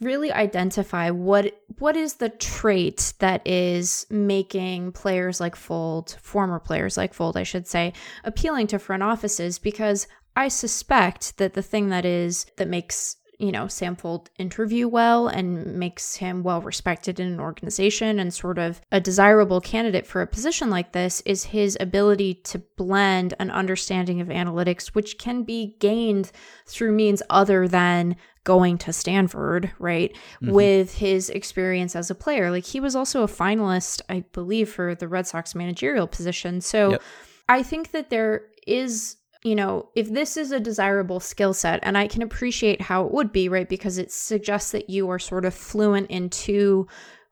really 0.00 0.32
identify 0.32 1.10
what 1.10 1.60
what 1.78 1.96
is 1.96 2.14
the 2.14 2.28
trait 2.28 3.14
that 3.18 3.46
is 3.46 4.06
making 4.10 4.92
players 4.92 5.40
like 5.40 5.56
Fuld, 5.56 6.16
former 6.20 6.58
players 6.58 6.96
like 6.96 7.14
Fuld, 7.14 7.36
I 7.36 7.42
should 7.42 7.66
say, 7.66 7.92
appealing 8.24 8.66
to 8.68 8.78
front 8.78 9.02
offices? 9.02 9.58
Because 9.58 10.06
I 10.36 10.48
suspect 10.48 11.38
that 11.38 11.54
the 11.54 11.62
thing 11.62 11.88
that 11.88 12.04
is 12.04 12.46
that 12.56 12.68
makes 12.68 13.16
you 13.38 13.52
know, 13.52 13.68
Sam 13.68 13.94
Fuld 13.94 14.26
interview 14.38 14.88
well 14.88 15.28
and 15.28 15.78
makes 15.78 16.16
him 16.16 16.42
well 16.42 16.60
respected 16.60 17.20
in 17.20 17.28
an 17.28 17.40
organization 17.40 18.18
and 18.18 18.34
sort 18.34 18.58
of 18.58 18.80
a 18.90 19.00
desirable 19.00 19.60
candidate 19.60 20.06
for 20.06 20.22
a 20.22 20.26
position 20.26 20.70
like 20.70 20.92
this 20.92 21.20
is 21.24 21.44
his 21.44 21.76
ability 21.78 22.34
to 22.34 22.58
blend 22.76 23.34
an 23.38 23.50
understanding 23.52 24.20
of 24.20 24.28
analytics, 24.28 24.88
which 24.88 25.18
can 25.18 25.44
be 25.44 25.76
gained 25.78 26.32
through 26.66 26.90
means 26.92 27.22
other 27.30 27.68
than 27.68 28.16
going 28.42 28.78
to 28.78 28.92
Stanford, 28.92 29.70
right? 29.78 30.16
Mm-hmm. 30.42 30.50
With 30.50 30.94
his 30.96 31.30
experience 31.30 31.94
as 31.94 32.10
a 32.10 32.16
player. 32.16 32.50
Like 32.50 32.64
he 32.64 32.80
was 32.80 32.96
also 32.96 33.22
a 33.22 33.28
finalist, 33.28 34.00
I 34.08 34.24
believe, 34.32 34.68
for 34.68 34.96
the 34.96 35.06
Red 35.06 35.28
Sox 35.28 35.54
managerial 35.54 36.08
position. 36.08 36.60
So 36.60 36.92
yep. 36.92 37.02
I 37.48 37.62
think 37.62 37.92
that 37.92 38.10
there 38.10 38.46
is 38.66 39.16
you 39.44 39.54
know, 39.54 39.88
if 39.94 40.10
this 40.10 40.36
is 40.36 40.50
a 40.50 40.60
desirable 40.60 41.20
skill 41.20 41.54
set, 41.54 41.80
and 41.82 41.96
I 41.96 42.08
can 42.08 42.22
appreciate 42.22 42.82
how 42.82 43.04
it 43.06 43.12
would 43.12 43.32
be, 43.32 43.48
right? 43.48 43.68
Because 43.68 43.98
it 43.98 44.10
suggests 44.10 44.72
that 44.72 44.90
you 44.90 45.08
are 45.10 45.18
sort 45.18 45.44
of 45.44 45.54
fluent 45.54 46.10
in 46.10 46.28
two 46.30 46.88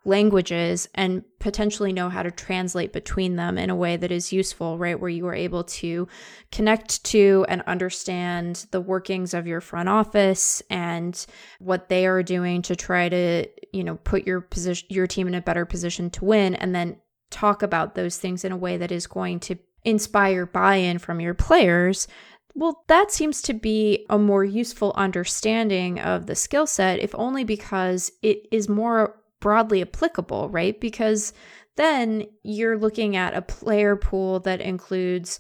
languages 0.07 0.89
and 0.95 1.25
potentially 1.41 1.93
know 1.93 2.09
how 2.09 2.23
to 2.23 2.31
translate 2.31 2.93
between 2.93 3.35
them 3.35 3.59
in 3.59 3.71
a 3.71 3.77
way 3.77 3.97
that 3.97 4.13
is 4.13 4.33
useful, 4.33 4.79
right? 4.79 4.99
Where 5.01 5.11
you 5.11 5.27
are 5.27 5.35
able 5.35 5.65
to 5.65 6.07
connect 6.53 7.05
to 7.07 7.45
and 7.49 7.61
understand 7.63 8.67
the 8.71 8.81
workings 8.81 9.35
of 9.35 9.49
your 9.49 9.61
front 9.61 9.89
office 9.89 10.63
and 10.71 11.27
what 11.59 11.89
they 11.89 12.07
are 12.07 12.23
doing 12.23 12.63
to 12.63 12.77
try 12.77 13.09
to, 13.09 13.49
you 13.73 13.83
know, 13.83 13.97
put 13.97 14.27
your 14.27 14.41
position, 14.41 14.87
your 14.91 15.09
team 15.09 15.27
in 15.27 15.35
a 15.35 15.43
better 15.43 15.67
position 15.67 16.09
to 16.11 16.25
win, 16.25 16.55
and 16.55 16.73
then 16.73 16.97
talk 17.31 17.63
about 17.63 17.97
those 17.97 18.17
things 18.17 18.45
in 18.45 18.53
a 18.53 18.57
way 18.57 18.77
that 18.77 18.93
is 18.93 19.09
going 19.09 19.41
to 19.41 19.59
inspire 19.87 20.45
buy 20.45 20.77
in 20.77 20.99
from 20.99 21.21
your 21.21 21.35
players, 21.35 22.07
well, 22.55 22.85
that 22.89 23.11
seems 23.11 23.43
to 23.43 23.55
be 23.55 24.07
a 24.09 24.19
more 24.19 24.45
useful 24.45 24.93
understanding 24.97 26.01
of 26.01 26.27
the 26.27 26.35
skill 26.35 26.67
set, 26.67 26.99
if 26.99 27.15
only 27.15 27.45
because 27.45 28.11
it 28.23 28.47
is 28.51 28.69
more 28.69 29.17
broadly 29.41 29.83
applicable, 29.83 30.49
right? 30.49 30.81
Because 30.81 31.33
then 31.77 32.25
you're 32.43 32.79
looking 32.79 33.15
at 33.15 33.35
a 33.35 33.43
player 33.43 33.95
pool 33.95 34.41
that 34.41 34.61
includes 34.61 35.39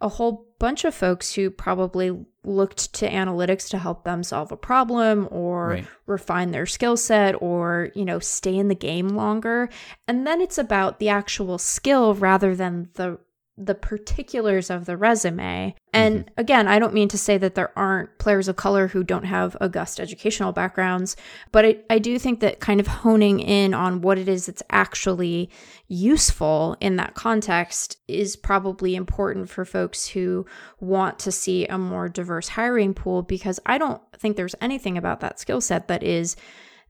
a 0.00 0.08
whole 0.08 0.46
bunch 0.58 0.84
of 0.84 0.94
folks 0.94 1.34
who 1.34 1.50
probably 1.50 2.26
looked 2.44 2.92
to 2.94 3.08
analytics 3.08 3.68
to 3.70 3.78
help 3.78 4.04
them 4.04 4.22
solve 4.22 4.52
a 4.52 4.56
problem 4.56 5.28
or 5.30 5.68
right. 5.68 5.86
refine 6.06 6.50
their 6.50 6.66
skill 6.66 6.96
set 6.96 7.34
or 7.40 7.90
you 7.94 8.04
know 8.04 8.18
stay 8.18 8.56
in 8.56 8.68
the 8.68 8.74
game 8.74 9.08
longer 9.08 9.68
and 10.06 10.26
then 10.26 10.42
it's 10.42 10.58
about 10.58 10.98
the 10.98 11.08
actual 11.08 11.56
skill 11.56 12.14
rather 12.14 12.54
than 12.54 12.90
the 12.94 13.18
the 13.56 13.74
particulars 13.74 14.68
of 14.68 14.84
the 14.84 14.96
resume. 14.96 15.76
And 15.92 16.20
mm-hmm. 16.20 16.40
again, 16.40 16.66
I 16.66 16.80
don't 16.80 16.92
mean 16.92 17.06
to 17.08 17.18
say 17.18 17.38
that 17.38 17.54
there 17.54 17.76
aren't 17.78 18.18
players 18.18 18.48
of 18.48 18.56
color 18.56 18.88
who 18.88 19.04
don't 19.04 19.24
have 19.24 19.56
august 19.60 20.00
educational 20.00 20.50
backgrounds, 20.50 21.14
but 21.52 21.64
I, 21.64 21.76
I 21.88 22.00
do 22.00 22.18
think 22.18 22.40
that 22.40 22.58
kind 22.58 22.80
of 22.80 22.88
honing 22.88 23.38
in 23.38 23.72
on 23.72 24.00
what 24.00 24.18
it 24.18 24.28
is 24.28 24.46
that's 24.46 24.62
actually 24.70 25.50
useful 25.86 26.76
in 26.80 26.96
that 26.96 27.14
context 27.14 27.98
is 28.08 28.34
probably 28.34 28.96
important 28.96 29.48
for 29.48 29.64
folks 29.64 30.08
who 30.08 30.44
want 30.80 31.20
to 31.20 31.30
see 31.30 31.64
a 31.66 31.78
more 31.78 32.08
diverse 32.08 32.48
hiring 32.48 32.92
pool 32.92 33.22
because 33.22 33.60
I 33.66 33.78
don't 33.78 34.02
think 34.18 34.36
there's 34.36 34.56
anything 34.60 34.98
about 34.98 35.20
that 35.20 35.38
skill 35.38 35.60
set 35.60 35.86
that 35.86 36.02
is 36.02 36.34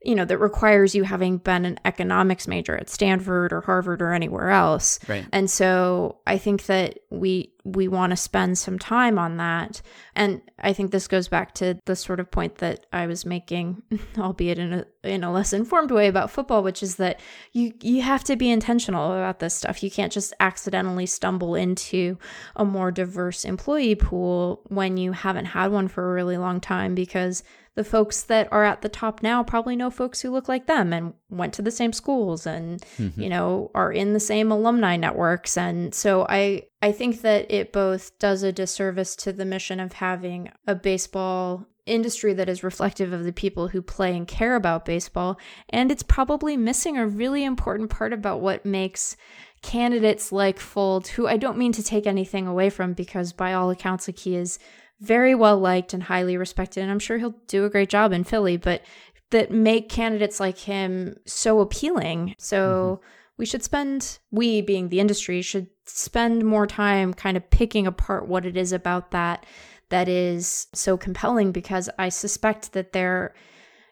you 0.05 0.15
know, 0.15 0.25
that 0.25 0.39
requires 0.39 0.95
you 0.95 1.03
having 1.05 1.39
been 1.39 1.65
an 1.65 1.79
economics 1.85 2.47
major 2.47 2.77
at 2.77 2.91
Stanford 2.91 3.53
or 3.53 3.63
Harvard 3.63 4.03
or 4.03 4.13
anywhere 4.13 4.51
else. 4.51 4.99
Right. 5.09 5.27
And 5.33 5.51
so 5.51 6.19
I 6.27 6.39
think 6.39 6.67
that 6.67 6.99
we 7.11 7.54
we 7.65 7.89
want 7.89 8.11
to 8.11 8.17
spend 8.17 8.59
some 8.59 8.79
time 8.79 9.19
on 9.19 9.39
that. 9.39 9.81
And 10.15 10.43
I 10.59 10.75
think 10.75 10.91
this 10.91 11.09
goes 11.09 11.29
back 11.29 11.55
to 11.55 11.79
the 11.87 11.97
sort 11.97 12.21
of 12.21 12.31
point 12.31 12.57
that 12.57 12.85
I 12.93 13.07
was 13.07 13.25
making, 13.25 13.83
albeit 14.19 14.59
in 14.59 14.73
a 14.73 14.87
in 15.03 15.25
a 15.25 15.33
less 15.33 15.53
informed 15.53 15.91
way 15.91 16.07
about 16.07 16.31
football, 16.31 16.63
which 16.63 16.83
is 16.83 16.97
that 16.97 17.21
you 17.53 17.73
you 17.81 18.03
have 18.03 18.23
to 18.25 18.37
be 18.37 18.51
intentional 18.51 19.13
about 19.13 19.39
this 19.39 19.55
stuff. 19.55 19.83
You 19.83 19.91
can't 19.91 20.13
just 20.13 20.35
accidentally 20.41 21.07
stumble 21.07 21.55
into 21.55 22.19
a 22.55 22.65
more 22.65 22.91
diverse 22.91 23.45
employee 23.45 23.95
pool 23.95 24.61
when 24.69 24.99
you 24.99 25.13
haven't 25.13 25.47
had 25.47 25.73
one 25.73 25.89
for 25.89 26.11
a 26.11 26.15
really 26.15 26.37
long 26.37 26.61
time 26.61 26.95
because 26.95 27.43
the 27.75 27.85
folks 27.85 28.23
that 28.23 28.49
are 28.53 28.65
at 28.65 28.83
the 28.83 28.89
top 28.89 29.23
now 29.23 29.43
probably 29.43 29.75
know 29.75 29.91
folks 29.91 30.21
who 30.21 30.31
look 30.31 30.49
like 30.49 30.67
them 30.67 30.93
and 30.93 31.13
went 31.29 31.53
to 31.53 31.63
the 31.63 31.71
same 31.71 31.93
schools 31.93 32.47
and 32.47 32.81
mm-hmm. 32.97 33.21
you 33.21 33.29
know 33.29 33.71
are 33.75 33.93
in 33.93 34.13
the 34.13 34.21
same 34.21 34.53
alumni 34.53 34.97
networks 34.97 35.57
and 35.57 35.95
so 35.95 36.25
i 36.29 36.63
i 36.83 36.93
think 36.93 37.23
that 37.23 37.51
it 37.57 37.73
both 37.73 38.19
does 38.19 38.43
a 38.43 38.53
disservice 38.53 39.17
to 39.17 39.33
the 39.33 39.45
mission 39.45 39.81
of 39.81 39.95
having 39.95 40.51
a 40.67 40.75
baseball 40.75 41.67
industry 41.87 42.33
that 42.33 42.49
is 42.49 42.65
reflective 42.65 43.13
of 43.13 43.25
the 43.25 43.33
people 43.33 43.69
who 43.69 43.83
play 43.83 44.17
and 44.17 44.27
care 44.27 44.57
about 44.57 44.87
baseball 44.87 45.39
and 45.69 45.91
it's 45.91 46.03
probably 46.03 46.57
missing 46.57 46.97
a 46.97 47.07
really 47.07 47.45
important 47.45 47.91
part 47.91 48.13
about 48.13 48.41
what 48.41 48.65
makes 48.65 49.17
candidates 49.65 50.31
like 50.31 50.59
Fuld, 50.59 51.09
who 51.09 51.27
I 51.27 51.37
don't 51.37 51.59
mean 51.59 51.73
to 51.73 51.83
take 51.83 52.07
anything 52.07 52.47
away 52.47 52.71
from 52.71 52.93
because 52.93 53.33
by 53.33 53.55
all 53.55 53.71
accounts 53.71 54.07
like 54.07 54.19
he 54.19 54.37
is 54.37 54.59
very 55.01 55.35
well 55.35 55.59
liked 55.59 55.95
and 55.95 56.03
highly 56.03 56.37
respected. 56.37 56.83
And 56.83 56.91
I'm 56.91 56.99
sure 56.99 57.19
he'll 57.19 57.35
do 57.49 57.65
a 57.65 57.71
great 57.71 57.89
job 57.89 58.13
in 58.13 58.25
Philly, 58.25 58.57
but 58.57 58.83
that 59.31 59.51
make 59.51 59.89
candidates 59.89 60.39
like 60.39 60.59
him 60.59 61.17
so 61.27 61.61
appealing. 61.61 62.35
So 62.39 63.01
mm-hmm. 63.03 63.09
We 63.37 63.47
should 63.47 63.63
spend, 63.63 64.19
we 64.31 64.61
being 64.61 64.89
the 64.89 65.01
industry, 65.01 65.43
should 65.43 65.69
spend 65.87 66.45
more 66.45 66.67
time 66.67 67.13
kind 67.13 67.37
of 67.37 67.51
picking 67.51 67.87
apart 67.87 68.29
what 68.29 68.47
it 68.47 68.57
is 68.57 68.73
about 68.73 69.11
that 69.11 69.45
that 69.91 70.09
is 70.09 70.67
so 70.73 70.97
compelling 70.97 71.53
because 71.53 71.91
I 71.99 72.09
suspect 72.09 72.73
that 72.73 72.93
there 72.93 73.35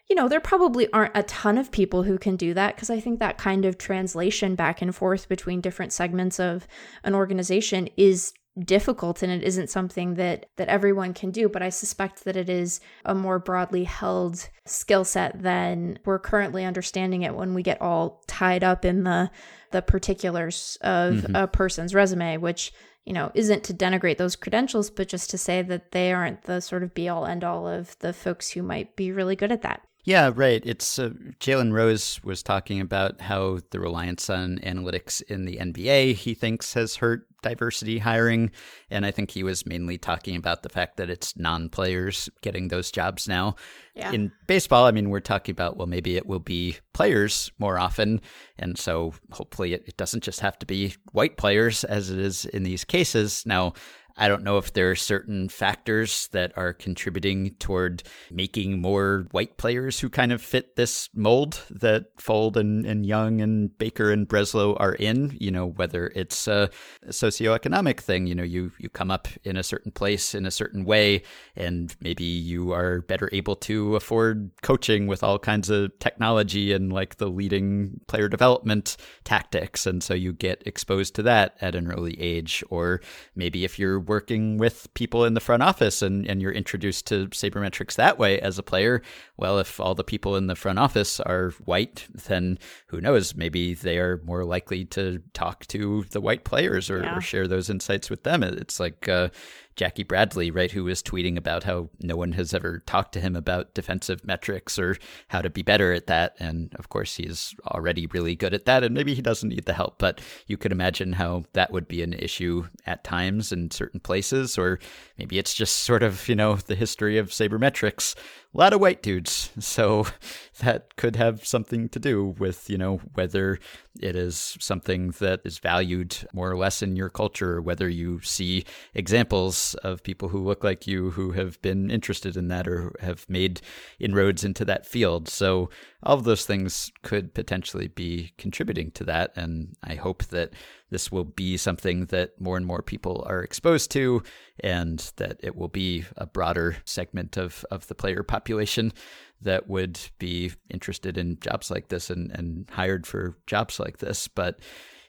you 0.09 0.17
know, 0.17 0.27
there 0.27 0.41
probably 0.41 0.91
aren't 0.91 1.15
a 1.15 1.23
ton 1.23 1.57
of 1.57 1.71
people 1.71 2.03
who 2.03 2.17
can 2.17 2.35
do 2.35 2.53
that 2.53 2.75
because 2.75 2.89
I 2.89 2.99
think 2.99 3.19
that 3.19 3.37
kind 3.37 3.63
of 3.63 3.77
translation 3.77 4.53
back 4.53 4.81
and 4.81 4.93
forth 4.93 5.29
between 5.29 5.61
different 5.61 5.93
segments 5.93 6.39
of 6.39 6.67
an 7.03 7.15
organization 7.15 7.87
is 7.95 8.33
difficult 8.59 9.23
and 9.23 9.31
it 9.31 9.41
isn't 9.41 9.69
something 9.69 10.13
that 10.13 10.45
that 10.57 10.67
everyone 10.67 11.11
can 11.11 11.31
do 11.31 11.49
but 11.49 11.63
i 11.63 11.69
suspect 11.69 12.23
that 12.23 12.35
it 12.35 12.49
is 12.49 12.79
a 13.03 13.15
more 13.15 13.39
broadly 13.39 13.83
held 13.83 14.47
skill 14.65 15.03
set 15.03 15.41
than 15.41 15.97
we're 16.05 16.19
currently 16.19 16.63
understanding 16.63 17.23
it 17.23 17.33
when 17.33 17.55
we 17.55 17.63
get 17.63 17.81
all 17.81 18.21
tied 18.27 18.63
up 18.63 18.85
in 18.85 19.03
the 19.05 19.31
the 19.71 19.81
particulars 19.81 20.77
of 20.81 21.15
mm-hmm. 21.15 21.35
a 21.35 21.47
person's 21.47 21.95
resume 21.95 22.37
which 22.37 22.71
you 23.05 23.13
know 23.13 23.31
isn't 23.33 23.63
to 23.63 23.73
denigrate 23.73 24.17
those 24.17 24.35
credentials 24.35 24.91
but 24.91 25.07
just 25.07 25.31
to 25.31 25.37
say 25.37 25.63
that 25.63 25.91
they 25.91 26.13
aren't 26.13 26.43
the 26.43 26.61
sort 26.61 26.83
of 26.83 26.93
be 26.93 27.09
all 27.09 27.25
end 27.25 27.43
all 27.43 27.67
of 27.67 27.97
the 27.99 28.13
folks 28.13 28.51
who 28.51 28.61
might 28.61 28.95
be 28.95 29.11
really 29.11 29.35
good 29.35 29.51
at 29.51 29.63
that 29.63 29.81
Yeah, 30.05 30.31
right. 30.35 30.61
It's 30.65 30.99
uh, 30.99 31.11
Jalen 31.39 31.71
Rose 31.71 32.21
was 32.23 32.43
talking 32.43 32.81
about 32.81 33.21
how 33.21 33.59
the 33.69 33.79
reliance 33.79 34.29
on 34.29 34.59
analytics 34.59 35.21
in 35.21 35.45
the 35.45 35.57
NBA 35.57 36.15
he 36.15 36.33
thinks 36.33 36.73
has 36.73 36.97
hurt 36.97 37.25
diversity 37.41 37.99
hiring, 37.99 38.51
and 38.89 39.05
I 39.05 39.11
think 39.11 39.31
he 39.31 39.43
was 39.43 39.65
mainly 39.65 39.97
talking 39.97 40.35
about 40.35 40.63
the 40.63 40.69
fact 40.69 40.97
that 40.97 41.09
it's 41.09 41.37
non-players 41.37 42.29
getting 42.41 42.67
those 42.67 42.91
jobs 42.91 43.29
now. 43.29 43.55
Yeah. 43.95 44.11
In 44.11 44.31
baseball, 44.47 44.85
I 44.85 44.91
mean, 44.91 45.09
we're 45.09 45.21
talking 45.21 45.53
about 45.53 45.77
well, 45.77 45.87
maybe 45.87 46.17
it 46.17 46.25
will 46.25 46.39
be 46.39 46.77
players 46.93 47.51
more 47.57 47.79
often, 47.79 48.19
and 48.59 48.77
so 48.77 49.13
hopefully 49.31 49.73
it, 49.73 49.83
it 49.87 49.95
doesn't 49.95 50.23
just 50.23 50.41
have 50.41 50.59
to 50.59 50.65
be 50.65 50.95
white 51.13 51.37
players 51.37 51.85
as 51.85 52.09
it 52.09 52.19
is 52.19 52.43
in 52.45 52.63
these 52.63 52.83
cases. 52.83 53.45
Now, 53.45 53.73
I 54.15 54.27
don't 54.27 54.43
know 54.43 54.57
if 54.57 54.73
there 54.73 54.91
are 54.91 54.95
certain 54.95 55.49
factors 55.49 56.27
that 56.33 56.53
are 56.55 56.71
contributing 56.71 57.55
toward 57.59 58.03
making 58.29 58.79
more 58.79 59.25
white 59.31 59.57
players 59.57 59.99
who 59.99 60.09
kind 60.09 60.31
of 60.31 60.41
fit 60.41 60.75
this 60.75 61.09
mold 61.15 61.61
that 61.69 62.15
Fuld 62.17 62.57
and, 62.57 62.85
and 62.85 63.05
Young 63.05 63.41
and 63.41 63.75
Baker 63.77 64.11
and 64.11 64.27
Breslow 64.27 64.77
are 64.79 64.93
in, 64.93 65.35
you 65.39 65.49
know, 65.49 65.65
whether 65.65 66.11
it's 66.15 66.47
a 66.47 66.69
socioeconomic 67.07 67.99
thing, 67.99 68.27
you 68.27 68.35
know, 68.35 68.43
you, 68.43 68.71
you 68.77 68.87
come 68.89 69.09
up 69.09 69.27
in 69.43 69.57
a 69.57 69.63
certain 69.63 69.91
place 69.91 70.35
in 70.35 70.45
a 70.45 70.51
certain 70.51 70.85
way, 70.85 71.23
and 71.55 71.95
maybe 71.99 72.23
you 72.23 72.71
are 72.71 73.01
better 73.01 73.29
able 73.31 73.55
to 73.55 73.95
afford 73.95 74.51
coaching 74.61 75.07
with 75.07 75.23
all 75.23 75.39
kinds 75.39 75.69
of 75.69 75.97
technology 75.99 76.71
and 76.71 76.93
like 76.93 77.17
the 77.17 77.27
leading 77.29 77.99
player 78.07 78.29
development 78.29 78.95
tactics. 79.23 79.87
And 79.87 80.03
so 80.03 80.13
you 80.13 80.33
get 80.33 80.61
exposed 80.65 81.15
to 81.15 81.23
that 81.23 81.57
at 81.61 81.73
an 81.75 81.91
early 81.91 82.19
age. 82.19 82.63
Or 82.69 83.01
maybe 83.35 83.65
if 83.65 83.79
you're 83.79 84.02
working 84.07 84.57
with 84.57 84.93
people 84.93 85.25
in 85.25 85.33
the 85.33 85.39
front 85.39 85.63
office 85.63 86.01
and, 86.01 86.27
and 86.27 86.41
you're 86.41 86.51
introduced 86.51 87.07
to 87.07 87.27
sabermetrics 87.27 87.95
that 87.95 88.17
way 88.17 88.39
as 88.39 88.57
a 88.57 88.63
player, 88.63 89.01
well, 89.37 89.59
if 89.59 89.79
all 89.79 89.95
the 89.95 90.03
people 90.03 90.35
in 90.35 90.47
the 90.47 90.55
front 90.55 90.79
office 90.79 91.19
are 91.19 91.51
white, 91.65 92.07
then 92.27 92.57
who 92.87 93.01
knows? 93.01 93.35
Maybe 93.35 93.73
they 93.73 93.97
are 93.97 94.21
more 94.23 94.43
likely 94.45 94.85
to 94.85 95.21
talk 95.33 95.65
to 95.67 96.05
the 96.11 96.21
white 96.21 96.43
players 96.43 96.89
or, 96.89 97.01
yeah. 97.01 97.17
or 97.17 97.21
share 97.21 97.47
those 97.47 97.69
insights 97.69 98.09
with 98.09 98.23
them. 98.23 98.43
It's 98.43 98.79
like, 98.79 99.07
uh, 99.07 99.29
Jackie 99.75 100.03
Bradley, 100.03 100.51
right, 100.51 100.71
who 100.71 100.83
was 100.83 101.01
tweeting 101.01 101.37
about 101.37 101.63
how 101.63 101.89
no 101.99 102.15
one 102.15 102.33
has 102.33 102.53
ever 102.53 102.79
talked 102.85 103.13
to 103.13 103.19
him 103.19 103.35
about 103.35 103.73
defensive 103.73 104.25
metrics 104.25 104.77
or 104.77 104.97
how 105.29 105.41
to 105.41 105.49
be 105.49 105.61
better 105.63 105.93
at 105.93 106.07
that. 106.07 106.35
And 106.39 106.73
of 106.75 106.89
course, 106.89 107.15
he's 107.15 107.55
already 107.67 108.07
really 108.07 108.35
good 108.35 108.53
at 108.53 108.65
that, 108.65 108.83
and 108.83 108.93
maybe 108.93 109.13
he 109.13 109.21
doesn't 109.21 109.49
need 109.49 109.65
the 109.65 109.73
help, 109.73 109.97
but 109.97 110.21
you 110.47 110.57
could 110.57 110.71
imagine 110.71 111.13
how 111.13 111.45
that 111.53 111.71
would 111.71 111.87
be 111.87 112.03
an 112.03 112.13
issue 112.13 112.67
at 112.85 113.03
times 113.03 113.51
in 113.51 113.71
certain 113.71 113.99
places, 113.99 114.57
or 114.57 114.79
maybe 115.17 115.37
it's 115.39 115.53
just 115.53 115.77
sort 115.77 116.03
of, 116.03 116.27
you 116.27 116.35
know, 116.35 116.55
the 116.55 116.75
history 116.75 117.17
of 117.17 117.29
sabermetrics 117.29 118.15
a 118.53 118.57
lot 118.57 118.73
of 118.73 118.79
white 118.79 119.01
dudes. 119.01 119.51
So 119.59 120.05
that 120.59 120.95
could 120.95 121.15
have 121.15 121.45
something 121.45 121.89
to 121.89 121.99
do 121.99 122.35
with, 122.37 122.69
you 122.69 122.77
know, 122.77 122.97
whether 123.13 123.59
it 123.99 124.15
is 124.15 124.57
something 124.59 125.09
that 125.19 125.41
is 125.43 125.59
valued 125.59 126.17
more 126.33 126.51
or 126.51 126.57
less 126.57 126.81
in 126.81 126.95
your 126.95 127.09
culture, 127.09 127.61
whether 127.61 127.89
you 127.89 128.21
see 128.21 128.65
examples 128.93 129.75
of 129.83 130.03
people 130.03 130.29
who 130.29 130.43
look 130.43 130.63
like 130.63 130.87
you 130.87 131.11
who 131.11 131.31
have 131.31 131.61
been 131.61 131.89
interested 131.89 132.37
in 132.37 132.47
that 132.49 132.67
or 132.67 132.93
have 132.99 133.25
made 133.27 133.61
inroads 133.99 134.43
into 134.43 134.65
that 134.65 134.85
field. 134.85 135.27
So 135.27 135.69
all 136.03 136.17
of 136.17 136.23
those 136.23 136.45
things 136.45 136.91
could 137.01 137.33
potentially 137.33 137.87
be 137.87 138.33
contributing 138.37 138.91
to 138.91 139.03
that. 139.05 139.31
And 139.35 139.75
I 139.83 139.95
hope 139.95 140.25
that 140.25 140.53
this 140.93 141.11
will 141.11 141.23
be 141.23 141.57
something 141.57 142.05
that 142.05 142.39
more 142.39 142.55
and 142.55 142.67
more 142.67 142.83
people 142.83 143.25
are 143.27 143.41
exposed 143.41 143.89
to 143.89 144.21
and 144.59 145.11
that 145.15 145.37
it 145.39 145.55
will 145.55 145.67
be 145.67 146.05
a 146.17 146.27
broader 146.27 146.77
segment 146.85 147.35
of, 147.35 147.65
of 147.71 147.87
the 147.87 147.95
player 147.95 148.21
population 148.21 148.93
that 149.41 149.67
would 149.67 149.99
be 150.19 150.51
interested 150.69 151.17
in 151.17 151.39
jobs 151.39 151.71
like 151.71 151.87
this 151.87 152.11
and, 152.11 152.29
and 152.29 152.69
hired 152.69 153.07
for 153.07 153.35
jobs 153.47 153.79
like 153.79 153.97
this. 153.97 154.27
But 154.27 154.59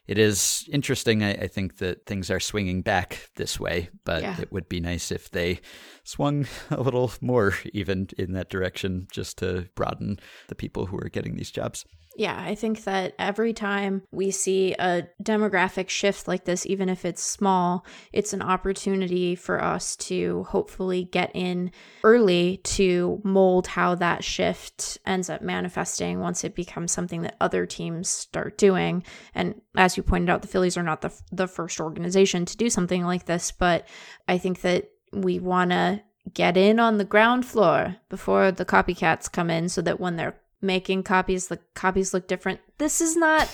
it 0.06 0.16
is 0.16 0.66
interesting. 0.72 1.22
I, 1.22 1.32
I, 1.32 1.48
think 1.48 1.76
that 1.78 2.06
things 2.06 2.30
are 2.30 2.40
swinging 2.40 2.80
back 2.80 3.28
this 3.36 3.60
way, 3.60 3.90
but 4.04 4.22
yeah. 4.22 4.40
it 4.40 4.50
would 4.50 4.70
be 4.70 4.80
nice 4.80 5.12
if 5.12 5.30
they 5.32 5.60
swung 6.04 6.46
a 6.70 6.80
little 6.80 7.10
more 7.20 7.54
even 7.72 8.08
in 8.18 8.32
that 8.32 8.50
direction 8.50 9.08
just 9.10 9.38
to 9.38 9.68
broaden 9.74 10.18
the 10.48 10.54
people 10.54 10.86
who 10.86 10.96
are 10.98 11.08
getting 11.08 11.34
these 11.34 11.50
jobs. 11.50 11.84
Yeah, 12.16 12.40
I 12.40 12.54
think 12.54 12.84
that 12.84 13.14
every 13.18 13.52
time 13.52 14.02
we 14.12 14.30
see 14.30 14.74
a 14.78 15.08
demographic 15.22 15.88
shift 15.88 16.28
like 16.28 16.44
this, 16.44 16.64
even 16.64 16.88
if 16.88 17.04
it's 17.04 17.22
small, 17.22 17.84
it's 18.12 18.32
an 18.32 18.42
opportunity 18.42 19.34
for 19.34 19.62
us 19.62 19.96
to 19.96 20.44
hopefully 20.44 21.04
get 21.04 21.32
in 21.34 21.72
early 22.04 22.58
to 22.58 23.20
mold 23.24 23.66
how 23.66 23.96
that 23.96 24.22
shift 24.22 24.98
ends 25.04 25.28
up 25.28 25.42
manifesting 25.42 26.20
once 26.20 26.44
it 26.44 26.54
becomes 26.54 26.92
something 26.92 27.22
that 27.22 27.36
other 27.40 27.66
teams 27.66 28.08
start 28.08 28.58
doing. 28.58 29.02
And 29.34 29.60
as 29.76 29.96
you 29.96 30.04
pointed 30.04 30.30
out, 30.30 30.42
the 30.42 30.48
Phillies 30.48 30.76
are 30.76 30.84
not 30.84 31.00
the, 31.00 31.12
the 31.32 31.48
first 31.48 31.80
organization 31.80 32.44
to 32.44 32.56
do 32.56 32.70
something 32.70 33.04
like 33.04 33.26
this, 33.26 33.50
but 33.50 33.88
I 34.28 34.38
think 34.38 34.60
that 34.60 34.88
we 35.22 35.38
want 35.38 35.70
to 35.70 36.02
get 36.32 36.56
in 36.56 36.80
on 36.80 36.98
the 36.98 37.04
ground 37.04 37.44
floor 37.44 37.96
before 38.08 38.50
the 38.50 38.64
copycats 38.64 39.30
come 39.30 39.50
in 39.50 39.68
so 39.68 39.82
that 39.82 40.00
when 40.00 40.16
they're 40.16 40.36
making 40.60 41.02
copies 41.02 41.48
the 41.48 41.58
copies 41.74 42.14
look 42.14 42.26
different 42.26 42.60
this 42.78 43.00
is 43.00 43.16
not 43.16 43.48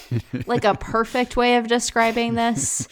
like 0.46 0.64
a 0.64 0.74
perfect 0.80 1.36
way 1.36 1.56
of 1.56 1.68
describing 1.68 2.34
this. 2.34 2.88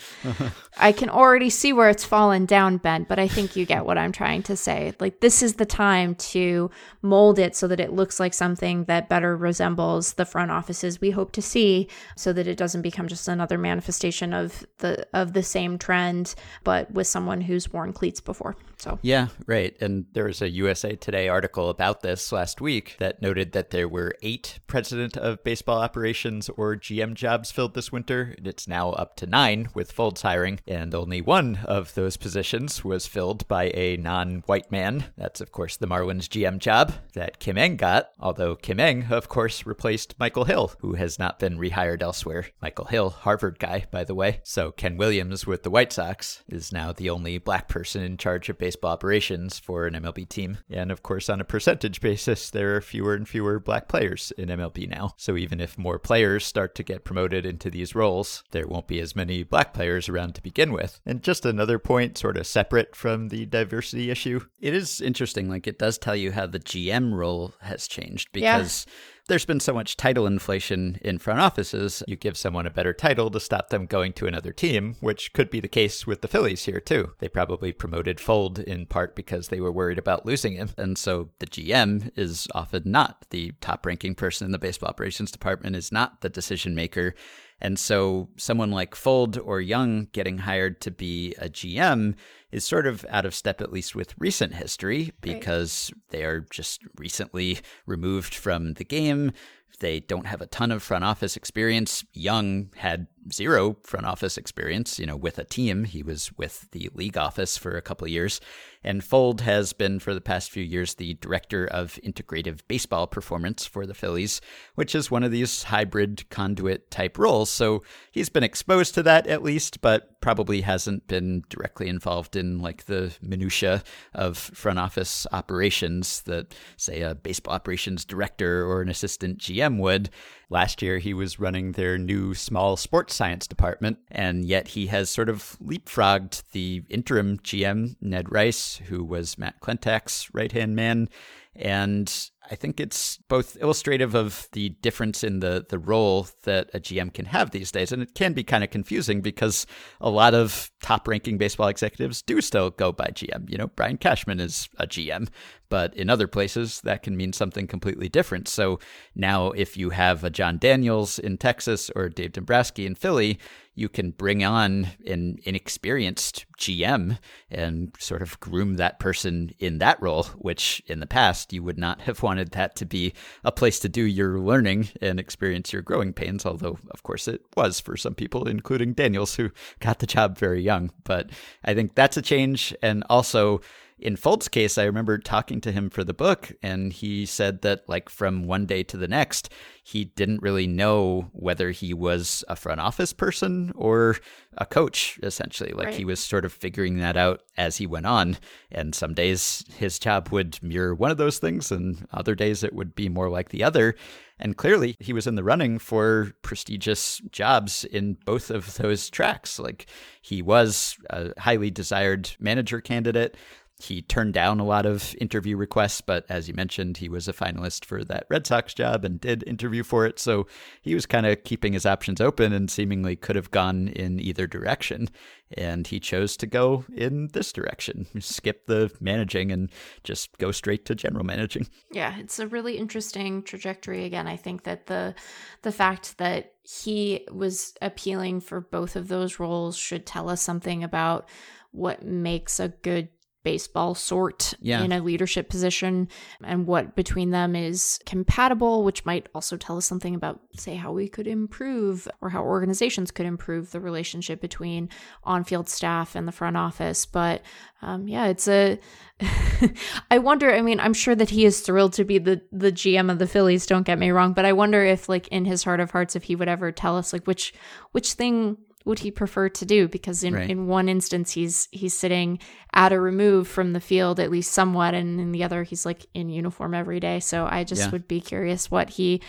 I 0.76 0.92
can 0.92 1.08
already 1.08 1.48
see 1.48 1.72
where 1.72 1.88
it's 1.88 2.04
fallen 2.04 2.46
down 2.46 2.76
ben 2.76 3.04
but 3.08 3.18
i 3.18 3.26
think 3.26 3.56
you 3.56 3.64
get 3.64 3.84
what 3.84 3.98
i'm 3.98 4.12
trying 4.12 4.42
to 4.44 4.56
say. 4.56 4.92
Like 5.00 5.20
this 5.20 5.42
is 5.42 5.54
the 5.54 5.66
time 5.66 6.14
to 6.16 6.70
mold 7.02 7.38
it 7.38 7.56
so 7.56 7.66
that 7.68 7.80
it 7.80 7.92
looks 7.92 8.20
like 8.20 8.34
something 8.34 8.84
that 8.84 9.08
better 9.08 9.36
resembles 9.36 10.14
the 10.14 10.26
front 10.26 10.50
offices 10.50 11.00
we 11.00 11.10
hope 11.10 11.32
to 11.32 11.42
see 11.42 11.88
so 12.16 12.32
that 12.32 12.46
it 12.46 12.56
doesn't 12.56 12.82
become 12.82 13.08
just 13.08 13.26
another 13.26 13.58
manifestation 13.58 14.32
of 14.32 14.66
the 14.78 15.06
of 15.12 15.32
the 15.32 15.42
same 15.42 15.78
trend 15.78 16.34
but 16.62 16.90
with 16.92 17.06
someone 17.06 17.40
who's 17.40 17.72
worn 17.72 17.92
cleats 17.92 18.20
before. 18.20 18.54
So 18.76 18.98
yeah 19.02 19.28
right. 19.46 19.76
And 19.80 20.06
there 20.12 20.24
was 20.24 20.42
a 20.42 20.50
usa 20.50 20.94
today 20.96 21.28
article 21.28 21.70
about 21.70 22.02
this 22.02 22.30
last 22.32 22.60
week 22.60 22.96
that 22.98 23.22
noted 23.22 23.52
that 23.52 23.70
there 23.70 23.88
were 23.88 24.14
eight 24.22 24.60
president 24.66 25.16
of 25.16 25.42
baseball 25.42 25.78
operations 25.80 26.17
or 26.24 26.76
GM 26.76 27.14
jobs 27.14 27.50
filled 27.50 27.74
this 27.74 27.92
winter. 27.92 28.34
It's 28.42 28.66
now 28.66 28.90
up 28.90 29.14
to 29.16 29.26
nine 29.26 29.68
with 29.74 29.92
Fuld's 29.92 30.22
hiring, 30.22 30.60
and 30.66 30.94
only 30.94 31.20
one 31.20 31.60
of 31.64 31.94
those 31.94 32.16
positions 32.16 32.84
was 32.84 33.06
filled 33.06 33.46
by 33.46 33.70
a 33.74 33.96
non 33.96 34.42
white 34.46 34.70
man. 34.72 35.04
That's, 35.16 35.40
of 35.40 35.52
course, 35.52 35.76
the 35.76 35.86
Marlins 35.86 36.28
GM 36.28 36.58
job 36.58 36.92
that 37.14 37.38
Kim 37.38 37.56
Ng 37.56 37.76
got, 37.76 38.10
although 38.18 38.56
Kim 38.56 38.80
Ng, 38.80 39.06
of 39.10 39.28
course, 39.28 39.64
replaced 39.66 40.14
Michael 40.18 40.44
Hill, 40.44 40.72
who 40.80 40.94
has 40.94 41.18
not 41.18 41.38
been 41.38 41.58
rehired 41.58 42.02
elsewhere. 42.02 42.46
Michael 42.60 42.86
Hill, 42.86 43.10
Harvard 43.10 43.58
guy, 43.58 43.86
by 43.90 44.04
the 44.04 44.14
way. 44.14 44.40
So 44.42 44.72
Ken 44.72 44.96
Williams 44.96 45.46
with 45.46 45.62
the 45.62 45.70
White 45.70 45.92
Sox 45.92 46.42
is 46.48 46.72
now 46.72 46.92
the 46.92 47.10
only 47.10 47.38
black 47.38 47.68
person 47.68 48.02
in 48.02 48.16
charge 48.16 48.48
of 48.48 48.58
baseball 48.58 48.92
operations 48.92 49.58
for 49.58 49.86
an 49.86 49.94
MLB 49.94 50.28
team. 50.28 50.58
And 50.70 50.90
of 50.90 51.02
course, 51.02 51.28
on 51.28 51.40
a 51.40 51.44
percentage 51.44 52.00
basis, 52.00 52.50
there 52.50 52.76
are 52.76 52.80
fewer 52.80 53.14
and 53.14 53.28
fewer 53.28 53.60
black 53.60 53.88
players 53.88 54.32
in 54.36 54.48
MLB 54.48 54.88
now. 54.88 55.14
So 55.16 55.36
even 55.36 55.60
if 55.60 55.78
more 55.78 55.98
players 56.08 56.46
start 56.46 56.74
to 56.74 56.82
get 56.82 57.04
promoted 57.04 57.44
into 57.44 57.68
these 57.68 57.94
roles, 57.94 58.42
there 58.52 58.66
won't 58.66 58.86
be 58.86 58.98
as 58.98 59.14
many 59.14 59.42
black 59.42 59.74
players 59.74 60.08
around 60.08 60.34
to 60.34 60.40
begin 60.40 60.72
with. 60.72 61.02
And 61.04 61.22
just 61.22 61.44
another 61.44 61.78
point, 61.78 62.16
sort 62.16 62.38
of 62.38 62.46
separate 62.46 62.96
from 62.96 63.28
the 63.28 63.44
diversity 63.44 64.10
issue, 64.10 64.40
it 64.58 64.72
is 64.72 65.02
interesting. 65.02 65.50
Like 65.50 65.66
it 65.66 65.78
does 65.78 65.98
tell 65.98 66.16
you 66.16 66.32
how 66.32 66.46
the 66.46 66.60
GM 66.60 67.12
role 67.12 67.52
has 67.60 67.86
changed 67.86 68.30
because. 68.32 68.86
Yeah 68.88 68.94
there's 69.28 69.44
been 69.44 69.60
so 69.60 69.74
much 69.74 69.96
title 69.96 70.26
inflation 70.26 70.98
in 71.02 71.18
front 71.18 71.40
offices, 71.40 72.02
you 72.08 72.16
give 72.16 72.36
someone 72.36 72.66
a 72.66 72.70
better 72.70 72.92
title 72.92 73.30
to 73.30 73.38
stop 73.38 73.68
them 73.68 73.86
going 73.86 74.12
to 74.14 74.26
another 74.26 74.52
team, 74.52 74.96
which 75.00 75.32
could 75.34 75.50
be 75.50 75.60
the 75.60 75.68
case 75.68 76.06
with 76.06 76.22
the 76.22 76.28
Phillies 76.28 76.64
here 76.64 76.80
too. 76.80 77.12
They 77.18 77.28
probably 77.28 77.72
promoted 77.72 78.18
Fuld 78.18 78.58
in 78.58 78.86
part 78.86 79.14
because 79.14 79.48
they 79.48 79.60
were 79.60 79.70
worried 79.70 79.98
about 79.98 80.26
losing 80.26 80.54
him. 80.54 80.70
And 80.76 80.98
so 80.98 81.28
the 81.38 81.46
GM 81.46 82.10
is 82.16 82.48
often 82.54 82.82
not 82.86 83.26
the 83.30 83.52
top 83.60 83.84
ranking 83.84 84.14
person 84.14 84.46
in 84.46 84.52
the 84.52 84.58
baseball 84.58 84.88
operations 84.88 85.30
department, 85.30 85.76
is 85.76 85.92
not 85.92 86.22
the 86.22 86.30
decision 86.30 86.74
maker. 86.74 87.14
And 87.60 87.78
so 87.78 88.28
someone 88.36 88.70
like 88.70 88.94
Fuld 88.94 89.40
or 89.44 89.60
Young 89.60 90.08
getting 90.12 90.38
hired 90.38 90.80
to 90.82 90.90
be 90.90 91.34
a 91.38 91.48
GM 91.48 92.14
is 92.52 92.64
sort 92.64 92.86
of 92.86 93.04
out 93.10 93.26
of 93.26 93.34
step, 93.34 93.60
at 93.60 93.72
least 93.72 93.94
with 93.94 94.14
recent 94.18 94.54
history, 94.54 95.12
because 95.20 95.90
right. 95.92 96.02
they 96.10 96.24
are 96.24 96.40
just 96.40 96.82
recently 96.96 97.58
removed 97.86 98.34
from 98.34 98.74
the 98.74 98.84
game. 98.84 99.32
They 99.80 100.00
don't 100.00 100.26
have 100.26 100.40
a 100.40 100.46
ton 100.46 100.72
of 100.72 100.82
front 100.82 101.04
office 101.04 101.36
experience. 101.36 102.04
Young 102.12 102.70
had 102.76 103.06
zero 103.32 103.76
front 103.82 104.06
office 104.06 104.36
experience, 104.36 104.98
you 104.98 105.06
know, 105.06 105.16
with 105.16 105.38
a 105.38 105.44
team. 105.44 105.84
He 105.84 106.02
was 106.02 106.30
with 106.36 106.70
the 106.72 106.90
league 106.94 107.16
office 107.16 107.56
for 107.56 107.76
a 107.76 107.82
couple 107.82 108.06
of 108.06 108.10
years. 108.10 108.40
And 108.84 109.02
Fuld 109.02 109.40
has 109.40 109.72
been, 109.72 109.98
for 109.98 110.14
the 110.14 110.20
past 110.20 110.50
few 110.50 110.62
years, 110.62 110.94
the 110.94 111.14
director 111.14 111.66
of 111.66 111.98
integrative 112.04 112.60
baseball 112.68 113.06
performance 113.06 113.66
for 113.66 113.86
the 113.86 113.94
Phillies, 113.94 114.40
which 114.76 114.94
is 114.94 115.10
one 115.10 115.24
of 115.24 115.32
these 115.32 115.64
hybrid 115.64 116.28
conduit 116.30 116.90
type 116.90 117.18
roles. 117.18 117.50
So 117.50 117.82
he's 118.12 118.28
been 118.28 118.44
exposed 118.44 118.94
to 118.94 119.02
that 119.02 119.26
at 119.26 119.42
least, 119.42 119.80
but 119.80 120.20
probably 120.20 120.60
hasn't 120.60 121.08
been 121.08 121.42
directly 121.48 121.88
involved 121.88 122.36
in 122.36 122.60
like 122.60 122.86
the 122.86 123.12
minutia 123.20 123.82
of 124.14 124.38
front 124.38 124.78
office 124.78 125.26
operations 125.32 126.22
that, 126.22 126.54
say, 126.76 127.02
a 127.02 127.14
baseball 127.14 127.54
operations 127.54 128.04
director 128.04 128.64
or 128.64 128.80
an 128.80 128.88
assistant 128.88 129.38
GM 129.38 129.78
would. 129.78 130.10
Last 130.50 130.80
year, 130.80 130.98
he 130.98 131.12
was 131.12 131.38
running 131.38 131.72
their 131.72 131.98
new 131.98 132.34
small 132.34 132.78
sports 132.78 133.14
science 133.14 133.46
department, 133.46 133.98
and 134.10 134.46
yet 134.46 134.68
he 134.68 134.86
has 134.86 135.10
sort 135.10 135.28
of 135.28 135.58
leapfrogged 135.62 136.42
the 136.52 136.84
interim 136.88 137.38
GM, 137.40 137.96
Ned 138.00 138.32
Rice, 138.32 138.76
who 138.86 139.04
was 139.04 139.36
Matt 139.36 139.60
Klentak's 139.60 140.32
right 140.32 140.50
hand 140.50 140.74
man. 140.74 141.10
And 141.58 142.30
I 142.50 142.54
think 142.54 142.80
it's 142.80 143.18
both 143.28 143.58
illustrative 143.60 144.14
of 144.14 144.48
the 144.52 144.70
difference 144.80 145.22
in 145.22 145.40
the 145.40 145.66
the 145.68 145.78
role 145.78 146.28
that 146.44 146.70
a 146.72 146.80
GM 146.80 147.12
can 147.12 147.26
have 147.26 147.50
these 147.50 147.70
days, 147.70 147.92
and 147.92 148.02
it 148.02 148.14
can 148.14 148.32
be 148.32 148.42
kind 148.42 148.64
of 148.64 148.70
confusing 148.70 149.20
because 149.20 149.66
a 150.00 150.08
lot 150.08 150.34
of 150.34 150.70
top 150.80 151.06
ranking 151.06 151.36
baseball 151.36 151.68
executives 151.68 152.22
do 152.22 152.40
still 152.40 152.70
go 152.70 152.92
by 152.92 153.06
GM. 153.06 153.50
You 153.50 153.58
know, 153.58 153.66
Brian 153.66 153.98
Cashman 153.98 154.40
is 154.40 154.68
a 154.78 154.86
GM, 154.86 155.28
but 155.68 155.94
in 155.94 156.08
other 156.08 156.26
places 156.26 156.80
that 156.82 157.02
can 157.02 157.16
mean 157.16 157.32
something 157.32 157.66
completely 157.66 158.08
different. 158.08 158.48
So 158.48 158.78
now, 159.14 159.50
if 159.50 159.76
you 159.76 159.90
have 159.90 160.24
a 160.24 160.30
Jon 160.30 160.58
Daniels 160.58 161.18
in 161.18 161.36
Texas 161.36 161.90
or 161.94 162.08
Dave 162.08 162.32
Dombrowski 162.32 162.86
in 162.86 162.94
Philly, 162.94 163.38
you 163.78 163.88
can 163.88 164.10
bring 164.10 164.42
on 164.42 164.88
an 165.06 165.38
inexperienced 165.44 166.44
GM 166.58 167.18
and 167.50 167.94
sort 167.98 168.22
of 168.22 168.38
groom 168.40 168.74
that 168.74 168.98
person 168.98 169.50
in 169.58 169.78
that 169.78 170.02
role, 170.02 170.24
which 170.38 170.82
in 170.86 171.00
the 171.00 171.06
past 171.06 171.52
you 171.52 171.62
would 171.62 171.78
not 171.78 172.00
have 172.00 172.22
wanted 172.22 172.50
that 172.50 172.74
to 172.76 172.84
be 172.84 173.12
a 173.44 173.52
place 173.52 173.78
to 173.80 173.88
do 173.88 174.02
your 174.02 174.40
learning 174.40 174.88
and 175.00 175.20
experience 175.20 175.72
your 175.72 175.82
growing 175.82 176.12
pains, 176.12 176.44
although, 176.44 176.78
of 176.90 177.02
course, 177.04 177.28
it 177.28 177.40
was 177.56 177.78
for 177.78 177.96
some 177.96 178.14
people, 178.14 178.48
including 178.48 178.92
Daniels, 178.92 179.36
who 179.36 179.50
got 179.80 180.00
the 180.00 180.06
job 180.06 180.36
very 180.36 180.60
young. 180.60 180.90
But 181.04 181.30
I 181.64 181.74
think 181.74 181.94
that's 181.94 182.16
a 182.16 182.22
change. 182.22 182.74
And 182.82 183.04
also, 183.08 183.60
in 183.98 184.16
Fuld's 184.16 184.48
case, 184.48 184.78
I 184.78 184.84
remember 184.84 185.18
talking 185.18 185.60
to 185.62 185.72
him 185.72 185.90
for 185.90 186.04
the 186.04 186.14
book, 186.14 186.52
and 186.62 186.92
he 186.92 187.26
said 187.26 187.62
that, 187.62 187.88
like, 187.88 188.08
from 188.08 188.44
one 188.44 188.66
day 188.66 188.82
to 188.84 188.96
the 188.96 189.08
next, 189.08 189.50
he 189.82 190.04
didn't 190.04 190.42
really 190.42 190.66
know 190.66 191.30
whether 191.32 191.70
he 191.70 191.92
was 191.92 192.44
a 192.48 192.56
front 192.56 192.80
office 192.80 193.12
person 193.12 193.72
or 193.74 194.16
a 194.56 194.66
coach, 194.66 195.18
essentially. 195.22 195.72
Like, 195.72 195.86
right. 195.86 195.96
he 195.96 196.04
was 196.04 196.20
sort 196.20 196.44
of 196.44 196.52
figuring 196.52 196.98
that 196.98 197.16
out 197.16 197.42
as 197.56 197.78
he 197.78 197.86
went 197.86 198.06
on. 198.06 198.36
And 198.70 198.94
some 198.94 199.14
days 199.14 199.64
his 199.76 199.98
job 199.98 200.28
would 200.28 200.62
mirror 200.62 200.94
one 200.94 201.10
of 201.10 201.16
those 201.16 201.38
things, 201.38 201.72
and 201.72 202.06
other 202.12 202.34
days 202.34 202.62
it 202.62 202.74
would 202.74 202.94
be 202.94 203.08
more 203.08 203.28
like 203.28 203.48
the 203.48 203.64
other. 203.64 203.94
And 204.38 204.56
clearly, 204.56 204.94
he 205.00 205.12
was 205.12 205.26
in 205.26 205.34
the 205.34 205.42
running 205.42 205.80
for 205.80 206.32
prestigious 206.42 207.20
jobs 207.32 207.84
in 207.84 208.16
both 208.24 208.50
of 208.50 208.76
those 208.76 209.10
tracks. 209.10 209.58
Like, 209.58 209.86
he 210.22 210.42
was 210.42 210.96
a 211.10 211.32
highly 211.40 211.70
desired 211.70 212.30
manager 212.38 212.80
candidate 212.80 213.36
he 213.80 214.02
turned 214.02 214.34
down 214.34 214.58
a 214.58 214.64
lot 214.64 214.86
of 214.86 215.14
interview 215.20 215.56
requests, 215.56 216.00
but 216.00 216.26
as 216.28 216.48
you 216.48 216.54
mentioned, 216.54 216.96
he 216.96 217.08
was 217.08 217.28
a 217.28 217.32
finalist 217.32 217.84
for 217.84 218.02
that 218.04 218.26
Red 218.28 218.44
Sox 218.44 218.74
job 218.74 219.04
and 219.04 219.20
did 219.20 219.44
interview 219.46 219.84
for 219.84 220.04
it. 220.04 220.18
So 220.18 220.48
he 220.82 220.94
was 220.94 221.06
kind 221.06 221.26
of 221.26 221.44
keeping 221.44 221.74
his 221.74 221.86
options 221.86 222.20
open 222.20 222.52
and 222.52 222.68
seemingly 222.68 223.14
could 223.14 223.36
have 223.36 223.52
gone 223.52 223.86
in 223.88 224.18
either 224.18 224.48
direction. 224.48 225.08
And 225.56 225.86
he 225.86 226.00
chose 226.00 226.36
to 226.38 226.46
go 226.46 226.84
in 226.92 227.28
this 227.28 227.52
direction, 227.52 228.06
skip 228.18 228.66
the 228.66 228.90
managing 229.00 229.52
and 229.52 229.70
just 230.02 230.36
go 230.38 230.50
straight 230.50 230.84
to 230.86 230.96
general 230.96 231.24
managing. 231.24 231.68
Yeah, 231.92 232.18
it's 232.18 232.40
a 232.40 232.48
really 232.48 232.78
interesting 232.78 233.44
trajectory. 233.44 234.04
Again, 234.04 234.26
I 234.26 234.36
think 234.36 234.64
that 234.64 234.86
the 234.86 235.14
the 235.62 235.72
fact 235.72 236.18
that 236.18 236.54
he 236.64 237.24
was 237.30 237.74
appealing 237.80 238.40
for 238.40 238.60
both 238.60 238.96
of 238.96 239.06
those 239.06 239.38
roles 239.38 239.76
should 239.76 240.04
tell 240.04 240.28
us 240.28 240.42
something 240.42 240.82
about 240.82 241.28
what 241.70 242.02
makes 242.02 242.58
a 242.60 242.68
good 242.68 243.08
baseball 243.48 243.94
sort 243.94 244.52
yeah. 244.60 244.82
in 244.82 244.92
a 244.92 245.00
leadership 245.00 245.48
position 245.48 246.06
and 246.44 246.66
what 246.66 246.94
between 246.94 247.30
them 247.30 247.56
is 247.56 247.98
compatible, 248.04 248.84
which 248.84 249.06
might 249.06 249.26
also 249.34 249.56
tell 249.56 249.78
us 249.78 249.86
something 249.86 250.14
about, 250.14 250.38
say, 250.54 250.74
how 250.74 250.92
we 250.92 251.08
could 251.08 251.26
improve 251.26 252.06
or 252.20 252.28
how 252.28 252.42
organizations 252.42 253.10
could 253.10 253.24
improve 253.24 253.70
the 253.70 253.80
relationship 253.80 254.38
between 254.42 254.90
on 255.24 255.44
field 255.44 255.66
staff 255.66 256.14
and 256.14 256.28
the 256.28 256.32
front 256.32 256.58
office. 256.58 257.06
But 257.06 257.40
um, 257.80 258.06
yeah, 258.06 258.26
it's 258.26 258.48
a. 258.48 258.78
I 260.10 260.18
wonder. 260.18 260.54
I 260.54 260.60
mean, 260.60 260.78
I'm 260.78 260.92
sure 260.92 261.14
that 261.14 261.30
he 261.30 261.46
is 261.46 261.60
thrilled 261.60 261.94
to 261.94 262.04
be 262.04 262.18
the 262.18 262.42
the 262.52 262.70
GM 262.70 263.10
of 263.10 263.18
the 263.18 263.26
Phillies. 263.26 263.64
Don't 263.64 263.86
get 263.86 263.98
me 263.98 264.10
wrong, 264.10 264.34
but 264.34 264.44
I 264.44 264.52
wonder 264.52 264.84
if, 264.84 265.08
like, 265.08 265.26
in 265.28 265.46
his 265.46 265.64
heart 265.64 265.80
of 265.80 265.90
hearts, 265.90 266.16
if 266.16 266.24
he 266.24 266.36
would 266.36 266.48
ever 266.48 266.70
tell 266.70 266.98
us, 266.98 267.14
like, 267.14 267.24
which 267.24 267.54
which 267.92 268.12
thing 268.12 268.58
would 268.88 269.00
he 269.00 269.10
prefer 269.10 269.50
to 269.50 269.66
do? 269.66 269.86
Because 269.86 270.24
in, 270.24 270.34
right. 270.34 270.50
in 270.50 270.66
one 270.66 270.88
instance 270.88 271.32
he's 271.32 271.68
he's 271.70 271.92
sitting 271.92 272.38
at 272.72 272.90
a 272.90 272.98
remove 272.98 273.46
from 273.46 273.74
the 273.74 273.80
field 273.80 274.18
at 274.18 274.30
least 274.30 274.52
somewhat, 274.52 274.94
and 274.94 275.20
in 275.20 275.30
the 275.30 275.44
other 275.44 275.62
he's 275.62 275.84
like 275.84 276.06
in 276.14 276.30
uniform 276.30 276.74
every 276.74 276.98
day. 276.98 277.20
So 277.20 277.46
I 277.48 277.64
just 277.64 277.82
yeah. 277.82 277.90
would 277.90 278.08
be 278.08 278.20
curious 278.20 278.70
what 278.70 278.88
he 278.88 279.22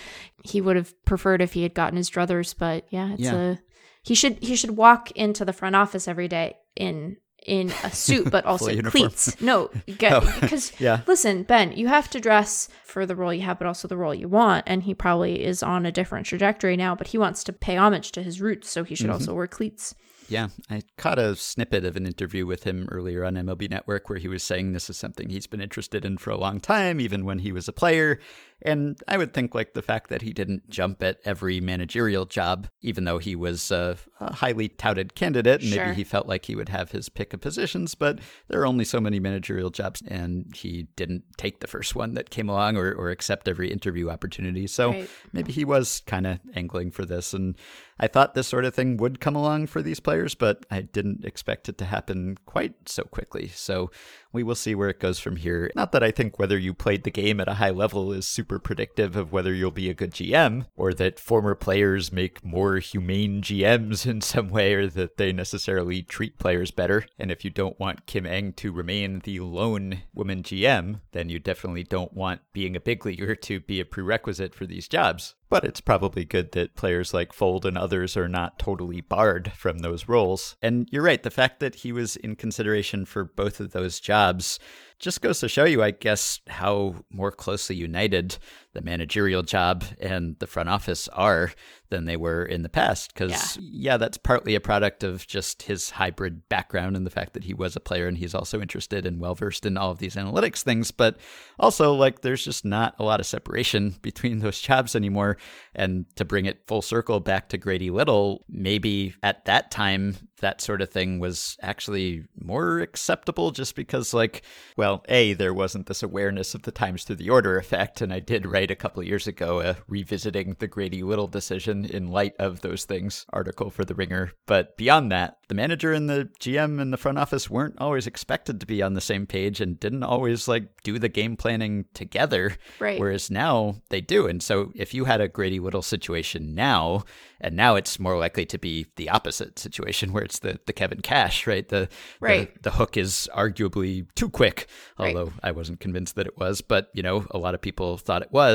he 0.43 0.61
would 0.61 0.77
have 0.77 0.93
preferred 1.03 1.41
if 1.41 1.53
he 1.53 1.63
had 1.63 1.73
gotten 1.73 1.97
his 1.97 2.09
druthers. 2.09 2.55
But 2.57 2.85
yeah, 2.89 3.11
it's 3.11 3.21
yeah. 3.21 3.35
a 3.35 3.57
he 4.01 4.15
should 4.15 4.41
he 4.41 4.55
should 4.55 4.77
walk 4.77 5.11
into 5.11 5.43
the 5.43 5.53
front 5.53 5.75
office 5.75 6.07
every 6.07 6.29
day 6.29 6.55
in 6.77 7.17
in 7.45 7.71
a 7.83 7.91
suit, 7.91 8.29
but 8.29 8.45
also 8.45 8.81
cleats. 8.83 9.39
No, 9.41 9.69
because 9.85 10.71
oh, 10.71 10.75
yeah. 10.79 11.01
listen, 11.07 11.43
Ben, 11.43 11.71
you 11.71 11.87
have 11.87 12.09
to 12.11 12.19
dress 12.19 12.69
for 12.83 13.05
the 13.05 13.15
role 13.15 13.33
you 13.33 13.41
have, 13.41 13.59
but 13.59 13.67
also 13.67 13.87
the 13.87 13.97
role 13.97 14.13
you 14.13 14.27
want. 14.27 14.63
And 14.67 14.83
he 14.83 14.93
probably 14.93 15.43
is 15.43 15.63
on 15.63 15.85
a 15.85 15.91
different 15.91 16.25
trajectory 16.25 16.75
now, 16.75 16.95
but 16.95 17.07
he 17.07 17.17
wants 17.17 17.43
to 17.45 17.53
pay 17.53 17.77
homage 17.77 18.11
to 18.13 18.23
his 18.23 18.41
roots, 18.41 18.69
so 18.69 18.83
he 18.83 18.95
should 18.95 19.07
mm-hmm. 19.07 19.13
also 19.13 19.33
wear 19.33 19.47
cleats. 19.47 19.95
Yeah, 20.29 20.49
I 20.69 20.83
caught 20.97 21.17
a 21.17 21.35
snippet 21.35 21.83
of 21.83 21.95
an 21.95 22.05
interview 22.05 22.45
with 22.45 22.63
him 22.63 22.87
earlier 22.91 23.25
on 23.25 23.33
MLB 23.33 23.69
Network 23.69 24.09
where 24.09 24.19
he 24.19 24.27
was 24.27 24.43
saying 24.43 24.71
this 24.71 24.89
is 24.89 24.95
something 24.95 25.29
he's 25.29 25.47
been 25.47 25.59
interested 25.59 26.05
in 26.05 26.19
for 26.19 26.29
a 26.29 26.37
long 26.37 26.59
time, 26.59 27.01
even 27.01 27.25
when 27.25 27.39
he 27.39 27.51
was 27.51 27.67
a 27.67 27.73
player. 27.73 28.19
And 28.61 28.99
I 29.07 29.17
would 29.17 29.33
think 29.33 29.55
like 29.55 29.73
the 29.73 29.81
fact 29.81 30.09
that 30.09 30.21
he 30.21 30.33
didn't 30.33 30.69
jump 30.69 31.01
at 31.01 31.19
every 31.23 31.61
managerial 31.61 32.25
job, 32.25 32.67
even 32.81 33.05
though 33.05 33.17
he 33.17 33.35
was 33.35 33.71
a, 33.71 33.97
a 34.19 34.33
highly 34.33 34.67
touted 34.67 35.15
candidate, 35.15 35.61
and 35.61 35.71
sure. 35.71 35.85
maybe 35.85 35.95
he 35.95 36.03
felt 36.03 36.27
like 36.27 36.45
he 36.45 36.55
would 36.55 36.69
have 36.69 36.91
his 36.91 37.07
pick 37.07 37.33
of 37.33 37.39
positions, 37.39 37.95
but 37.95 38.19
there 38.49 38.59
are 38.61 38.65
only 38.65 38.83
so 38.83 38.99
many 38.99 39.19
managerial 39.19 39.69
jobs, 39.69 40.01
and 40.07 40.53
he 40.55 40.87
didn't 40.95 41.23
take 41.37 41.61
the 41.61 41.67
first 41.67 41.95
one 41.95 42.15
that 42.15 42.29
came 42.29 42.49
along 42.49 42.75
or, 42.75 42.91
or 42.91 43.09
accept 43.09 43.47
every 43.47 43.71
interview 43.71 44.09
opportunity. 44.09 44.67
So 44.67 44.91
right. 44.91 45.09
maybe 45.31 45.51
he 45.53 45.63
was 45.63 46.01
kind 46.05 46.27
of 46.27 46.39
angling 46.53 46.91
for 46.91 47.05
this. 47.05 47.33
And 47.33 47.55
I 47.99 48.07
thought 48.07 48.33
this 48.33 48.47
sort 48.47 48.65
of 48.65 48.73
thing 48.73 48.97
would 48.97 49.19
come 49.19 49.35
along 49.35 49.67
for 49.67 49.81
these 49.81 49.99
players, 49.99 50.35
but 50.35 50.65
I 50.69 50.81
didn't 50.81 51.23
expect 51.23 51.69
it 51.69 51.77
to 51.77 51.85
happen 51.85 52.37
quite 52.45 52.73
so 52.89 53.03
quickly. 53.03 53.47
So 53.49 53.91
we 54.31 54.43
will 54.43 54.55
see 54.55 54.75
where 54.75 54.89
it 54.89 54.99
goes 54.99 55.19
from 55.19 55.37
here. 55.37 55.71
Not 55.75 55.91
that 55.91 56.03
I 56.03 56.11
think 56.11 56.37
whether 56.37 56.57
you 56.57 56.73
played 56.73 57.03
the 57.03 57.11
game 57.11 57.39
at 57.39 57.47
a 57.47 57.55
high 57.55 57.69
level 57.69 58.11
is 58.11 58.27
super 58.27 58.59
predictive 58.59 59.15
of 59.15 59.31
whether 59.31 59.53
you'll 59.53 59.71
be 59.71 59.89
a 59.89 59.93
good 59.93 60.11
GM, 60.11 60.65
or 60.75 60.93
that 60.93 61.19
former 61.19 61.55
players 61.55 62.11
make 62.11 62.43
more 62.43 62.77
humane 62.77 63.41
GMs 63.41 64.05
in 64.09 64.21
some 64.21 64.49
way, 64.49 64.73
or 64.73 64.87
that 64.87 65.17
they 65.17 65.33
necessarily 65.33 66.01
treat 66.01 66.37
players 66.37 66.71
better. 66.71 67.05
And 67.17 67.31
if 67.31 67.43
you 67.43 67.49
don't 67.49 67.79
want 67.79 68.05
Kim 68.05 68.25
Ng 68.25 68.53
to 68.53 68.71
remain 68.71 69.21
the 69.23 69.39
lone 69.39 70.03
woman 70.13 70.43
GM, 70.43 71.01
then 71.11 71.29
you 71.29 71.39
definitely 71.39 71.83
don't 71.83 72.13
want 72.13 72.41
being 72.53 72.75
a 72.75 72.81
big 72.81 73.05
leaguer 73.05 73.35
to 73.35 73.59
be 73.59 73.79
a 73.79 73.85
prerequisite 73.85 74.53
for 74.53 74.65
these 74.65 74.87
jobs. 74.87 75.35
But 75.49 75.63
it's 75.63 75.81
probably 75.81 76.25
good 76.25 76.51
that 76.51 76.75
players 76.75 77.11
like 77.11 77.33
Fuld 77.33 77.65
and 77.65 77.75
others 77.77 78.15
are 78.15 78.27
not 78.27 78.59
totally 78.59 79.01
barred 79.01 79.51
from 79.53 79.79
those 79.79 80.07
roles. 80.07 80.55
And 80.61 80.87
you're 80.91 81.01
right, 81.03 81.23
the 81.23 81.31
fact 81.31 81.59
that 81.59 81.75
he 81.75 81.91
was 81.91 82.15
in 82.15 82.35
consideration 82.35 83.03
for 83.05 83.23
both 83.23 83.59
of 83.59 83.71
those 83.71 83.99
jobs 83.99 84.59
just 84.99 85.21
goes 85.21 85.39
to 85.39 85.49
show 85.49 85.65
you, 85.65 85.81
I 85.81 85.91
guess, 85.91 86.39
how 86.47 87.03
more 87.09 87.31
closely 87.31 87.75
united 87.75 88.37
the 88.73 88.81
managerial 88.81 89.41
job 89.41 89.83
and 89.99 90.35
the 90.39 90.47
front 90.47 90.69
office 90.69 91.07
are 91.09 91.51
than 91.89 92.05
they 92.05 92.17
were 92.17 92.45
in 92.45 92.61
the 92.61 92.69
past. 92.69 93.13
Because, 93.13 93.57
yeah. 93.57 93.93
yeah. 93.93 93.97
that's 93.97 94.17
partly 94.17 94.55
a 94.55 94.59
product 94.59 95.03
of 95.03 95.25
just 95.25 95.63
his 95.63 95.89
hybrid 95.89 96.47
background 96.49 96.95
and 96.95 97.05
the 97.05 97.11
fact 97.11 97.33
that 97.33 97.43
he 97.43 97.53
was 97.53 97.75
a 97.75 97.79
player 97.79 98.07
and 98.07 98.17
he's 98.17 98.35
also 98.35 98.61
interested 98.61 99.05
and 99.05 99.19
well 99.19 99.35
versed 99.35 99.65
in 99.65 99.77
all 99.77 99.91
of 99.91 99.99
these 99.99 100.15
analytics 100.15 100.61
things. 100.61 100.91
But 100.91 101.17
also, 101.57 101.93
like, 101.93 102.21
there's 102.21 102.45
just 102.45 102.63
not 102.63 102.95
a 102.99 103.03
lot 103.03 103.19
of 103.19 103.25
separation 103.25 103.95
between 104.01 104.39
those 104.39 104.61
jobs 104.61 104.95
anymore. 104.95 105.37
And 105.73 106.05
to 106.15 106.25
bring 106.25 106.45
it 106.45 106.67
full 106.67 106.81
circle 106.81 107.19
back 107.19 107.49
to 107.49 107.57
Grady 107.57 107.89
Little, 107.89 108.45
maybe 108.47 109.15
at 109.23 109.45
that 109.45 109.71
time, 109.71 110.15
that 110.41 110.61
sort 110.61 110.81
of 110.81 110.89
thing 110.89 111.19
was 111.19 111.57
actually 111.61 112.23
more 112.39 112.79
acceptable 112.79 113.51
just 113.51 113.75
because, 113.75 114.13
like, 114.13 114.43
well, 114.77 115.03
A, 115.09 115.33
there 115.33 115.53
wasn't 115.53 115.87
this 115.87 116.03
awareness 116.03 116.53
of 116.53 116.61
the 116.61 116.71
times 116.71 117.03
through 117.03 117.17
the 117.17 117.29
order 117.29 117.57
effect. 117.57 118.01
And 118.01 118.13
I 118.13 118.19
did 118.19 118.45
write 118.45 118.58
a 118.71 118.75
couple 118.75 119.03
years 119.03 119.27
ago 119.27 119.59
a 119.59 119.75
revisiting 119.87 120.55
the 120.59 120.67
Grady 120.67 121.03
Little 121.03 121.27
decision 121.27 121.83
in 121.83 122.07
light 122.07 122.35
of 122.39 122.61
those 122.61 122.85
things 122.85 123.25
article 123.33 123.69
for 123.69 123.83
The 123.83 123.93
Ringer. 123.93 124.31
But 124.45 124.77
beyond 124.77 125.11
that, 125.11 125.39
the 125.49 125.55
manager 125.55 125.91
and 125.91 126.09
the 126.09 126.29
GM 126.39 126.79
and 126.79 126.93
the 126.93 126.97
front 126.97 127.17
office 127.17 127.49
weren't 127.49 127.75
always 127.79 128.07
expected 128.07 128.61
to 128.61 128.65
be 128.65 128.81
on 128.81 128.93
the 128.93 129.01
same 129.01 129.27
page 129.27 129.59
and 129.59 129.77
didn't 129.77 130.03
always 130.03 130.47
like 130.47 130.81
do 130.83 130.97
the 130.97 131.09
game 131.09 131.35
planning 131.35 131.85
together. 131.93 132.55
Right. 132.79 132.99
Whereas 132.99 133.29
now 133.29 133.75
they 133.89 133.99
do. 133.99 134.27
And 134.27 134.41
so 134.41 134.71
if 134.73 134.93
you 134.93 135.05
had 135.05 135.19
a 135.19 135.27
Grady 135.27 135.59
Little 135.59 135.81
situation 135.81 136.55
now, 136.55 137.03
and 137.41 137.55
now 137.55 137.75
it's 137.75 137.99
more 137.99 138.17
likely 138.17 138.45
to 138.45 138.57
be 138.57 138.87
the 138.95 139.09
opposite 139.09 139.59
situation 139.59 140.13
where 140.13 140.23
it's 140.23 140.39
the, 140.39 140.59
the 140.65 140.73
Kevin 140.73 141.01
Cash, 141.01 141.47
right? 141.47 141.67
The, 141.67 141.89
right. 142.19 142.61
the 142.63 142.69
the 142.69 142.75
hook 142.75 142.97
is 142.97 143.27
arguably 143.35 144.05
too 144.13 144.29
quick, 144.29 144.67
although 144.99 145.25
right. 145.25 145.39
I 145.43 145.51
wasn't 145.51 145.79
convinced 145.79 146.15
that 146.15 146.27
it 146.27 146.37
was, 146.37 146.61
but 146.61 146.89
you 146.93 147.01
know, 147.01 147.25
a 147.31 147.37
lot 147.37 147.55
of 147.55 147.61
people 147.61 147.97
thought 147.97 148.21
it 148.21 148.31
was. 148.31 148.48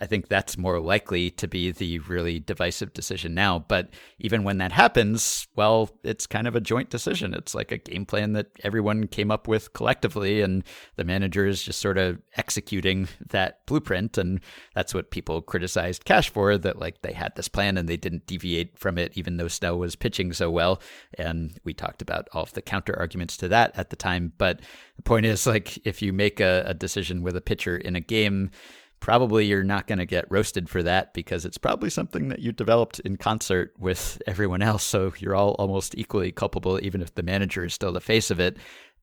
I 0.00 0.06
think 0.06 0.28
that's 0.28 0.56
more 0.56 0.78
likely 0.78 1.32
to 1.32 1.48
be 1.48 1.72
the 1.72 1.98
really 1.98 2.38
divisive 2.38 2.92
decision 2.92 3.34
now. 3.34 3.58
But 3.58 3.90
even 4.20 4.44
when 4.44 4.58
that 4.58 4.70
happens, 4.70 5.48
well, 5.56 5.90
it's 6.04 6.28
kind 6.28 6.46
of 6.46 6.54
a 6.54 6.60
joint 6.60 6.90
decision. 6.90 7.34
It's 7.34 7.56
like 7.56 7.72
a 7.72 7.78
game 7.78 8.06
plan 8.06 8.34
that 8.34 8.46
everyone 8.62 9.08
came 9.08 9.32
up 9.32 9.48
with 9.48 9.72
collectively, 9.72 10.42
and 10.42 10.62
the 10.94 11.02
manager 11.02 11.44
is 11.44 11.60
just 11.60 11.80
sort 11.80 11.98
of 11.98 12.20
executing 12.36 13.08
that 13.30 13.66
blueprint. 13.66 14.16
And 14.16 14.40
that's 14.76 14.94
what 14.94 15.10
people 15.10 15.42
criticized 15.42 16.04
Cash 16.04 16.30
for 16.30 16.56
that, 16.56 16.78
like, 16.78 17.02
they 17.02 17.12
had 17.12 17.34
this 17.34 17.48
plan 17.48 17.76
and 17.76 17.88
they 17.88 17.96
didn't 17.96 18.26
deviate 18.26 18.78
from 18.78 18.96
it, 18.96 19.10
even 19.16 19.38
though 19.38 19.48
Snell 19.48 19.76
was 19.76 19.96
pitching 19.96 20.32
so 20.32 20.52
well. 20.52 20.80
And 21.18 21.58
we 21.64 21.74
talked 21.74 22.00
about 22.00 22.28
all 22.32 22.44
of 22.44 22.52
the 22.52 22.62
counter 22.62 22.96
arguments 22.96 23.36
to 23.38 23.48
that 23.48 23.76
at 23.76 23.90
the 23.90 23.96
time. 23.96 24.32
But 24.38 24.60
the 24.94 25.02
point 25.02 25.26
is, 25.26 25.48
like, 25.48 25.84
if 25.84 26.00
you 26.00 26.12
make 26.12 26.38
a, 26.38 26.62
a 26.64 26.74
decision 26.74 27.24
with 27.24 27.36
a 27.36 27.40
pitcher 27.40 27.76
in 27.76 27.96
a 27.96 28.00
game, 28.00 28.52
probably 29.00 29.46
you're 29.46 29.64
not 29.64 29.86
going 29.86 29.98
to 29.98 30.06
get 30.06 30.30
roasted 30.30 30.68
for 30.68 30.82
that 30.82 31.12
because 31.14 31.44
it's 31.44 31.58
probably 31.58 31.90
something 31.90 32.28
that 32.28 32.40
you 32.40 32.52
developed 32.52 33.00
in 33.00 33.16
concert 33.16 33.72
with 33.78 34.22
everyone 34.26 34.62
else. 34.62 34.84
So 34.84 35.12
you're 35.18 35.34
all 35.34 35.52
almost 35.58 35.96
equally 35.96 36.30
culpable, 36.30 36.78
even 36.82 37.02
if 37.02 37.14
the 37.14 37.22
manager 37.22 37.64
is 37.64 37.74
still 37.74 37.92
the 37.92 38.00
face 38.00 38.30
of 38.30 38.38
it. 38.38 38.58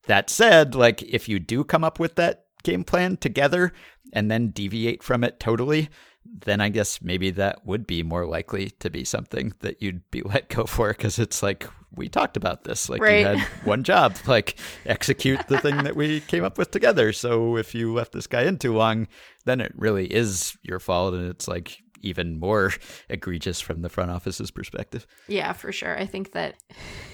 That 0.06 0.30
said, 0.30 0.74
like 0.74 1.02
if 1.02 1.28
you 1.28 1.38
do 1.38 1.64
come 1.64 1.84
up 1.84 1.98
with 1.98 2.14
that 2.14 2.44
game 2.62 2.84
plan 2.84 3.16
together 3.16 3.72
and 4.12 4.30
then 4.30 4.50
deviate 4.50 5.02
from 5.02 5.22
it 5.24 5.38
totally, 5.38 5.90
then 6.44 6.60
I 6.60 6.68
guess 6.68 7.00
maybe 7.02 7.30
that 7.32 7.66
would 7.66 7.86
be 7.86 8.02
more 8.02 8.26
likely 8.26 8.70
to 8.80 8.90
be 8.90 9.04
something 9.04 9.52
that 9.60 9.82
you'd 9.82 10.08
be 10.10 10.22
let 10.24 10.48
go 10.48 10.64
for 10.64 10.88
because 10.88 11.18
it's 11.18 11.42
like 11.42 11.66
we 11.94 12.08
talked 12.08 12.36
about 12.36 12.64
this. 12.64 12.88
Like 12.88 13.00
right. 13.00 13.20
you 13.20 13.26
had 13.26 13.38
one 13.64 13.82
job, 13.84 14.16
like 14.26 14.58
execute 14.86 15.46
the 15.48 15.58
thing 15.58 15.84
that 15.84 15.96
we 15.96 16.20
came 16.20 16.44
up 16.44 16.58
with 16.58 16.70
together. 16.70 17.12
So 17.12 17.56
if 17.56 17.74
you 17.74 17.92
left 17.92 18.12
this 18.12 18.26
guy 18.26 18.42
in 18.42 18.58
too 18.58 18.74
long, 18.74 19.08
then 19.44 19.60
it 19.60 19.72
really 19.76 20.06
is 20.06 20.56
your 20.62 20.80
fault, 20.80 21.14
and 21.14 21.28
it's 21.28 21.48
like 21.48 21.82
even 22.00 22.38
more 22.38 22.72
egregious 23.08 23.60
from 23.60 23.82
the 23.82 23.88
front 23.88 24.10
office's 24.10 24.50
perspective. 24.50 25.06
Yeah, 25.26 25.52
for 25.52 25.72
sure. 25.72 25.98
I 25.98 26.06
think 26.06 26.32
that 26.32 26.54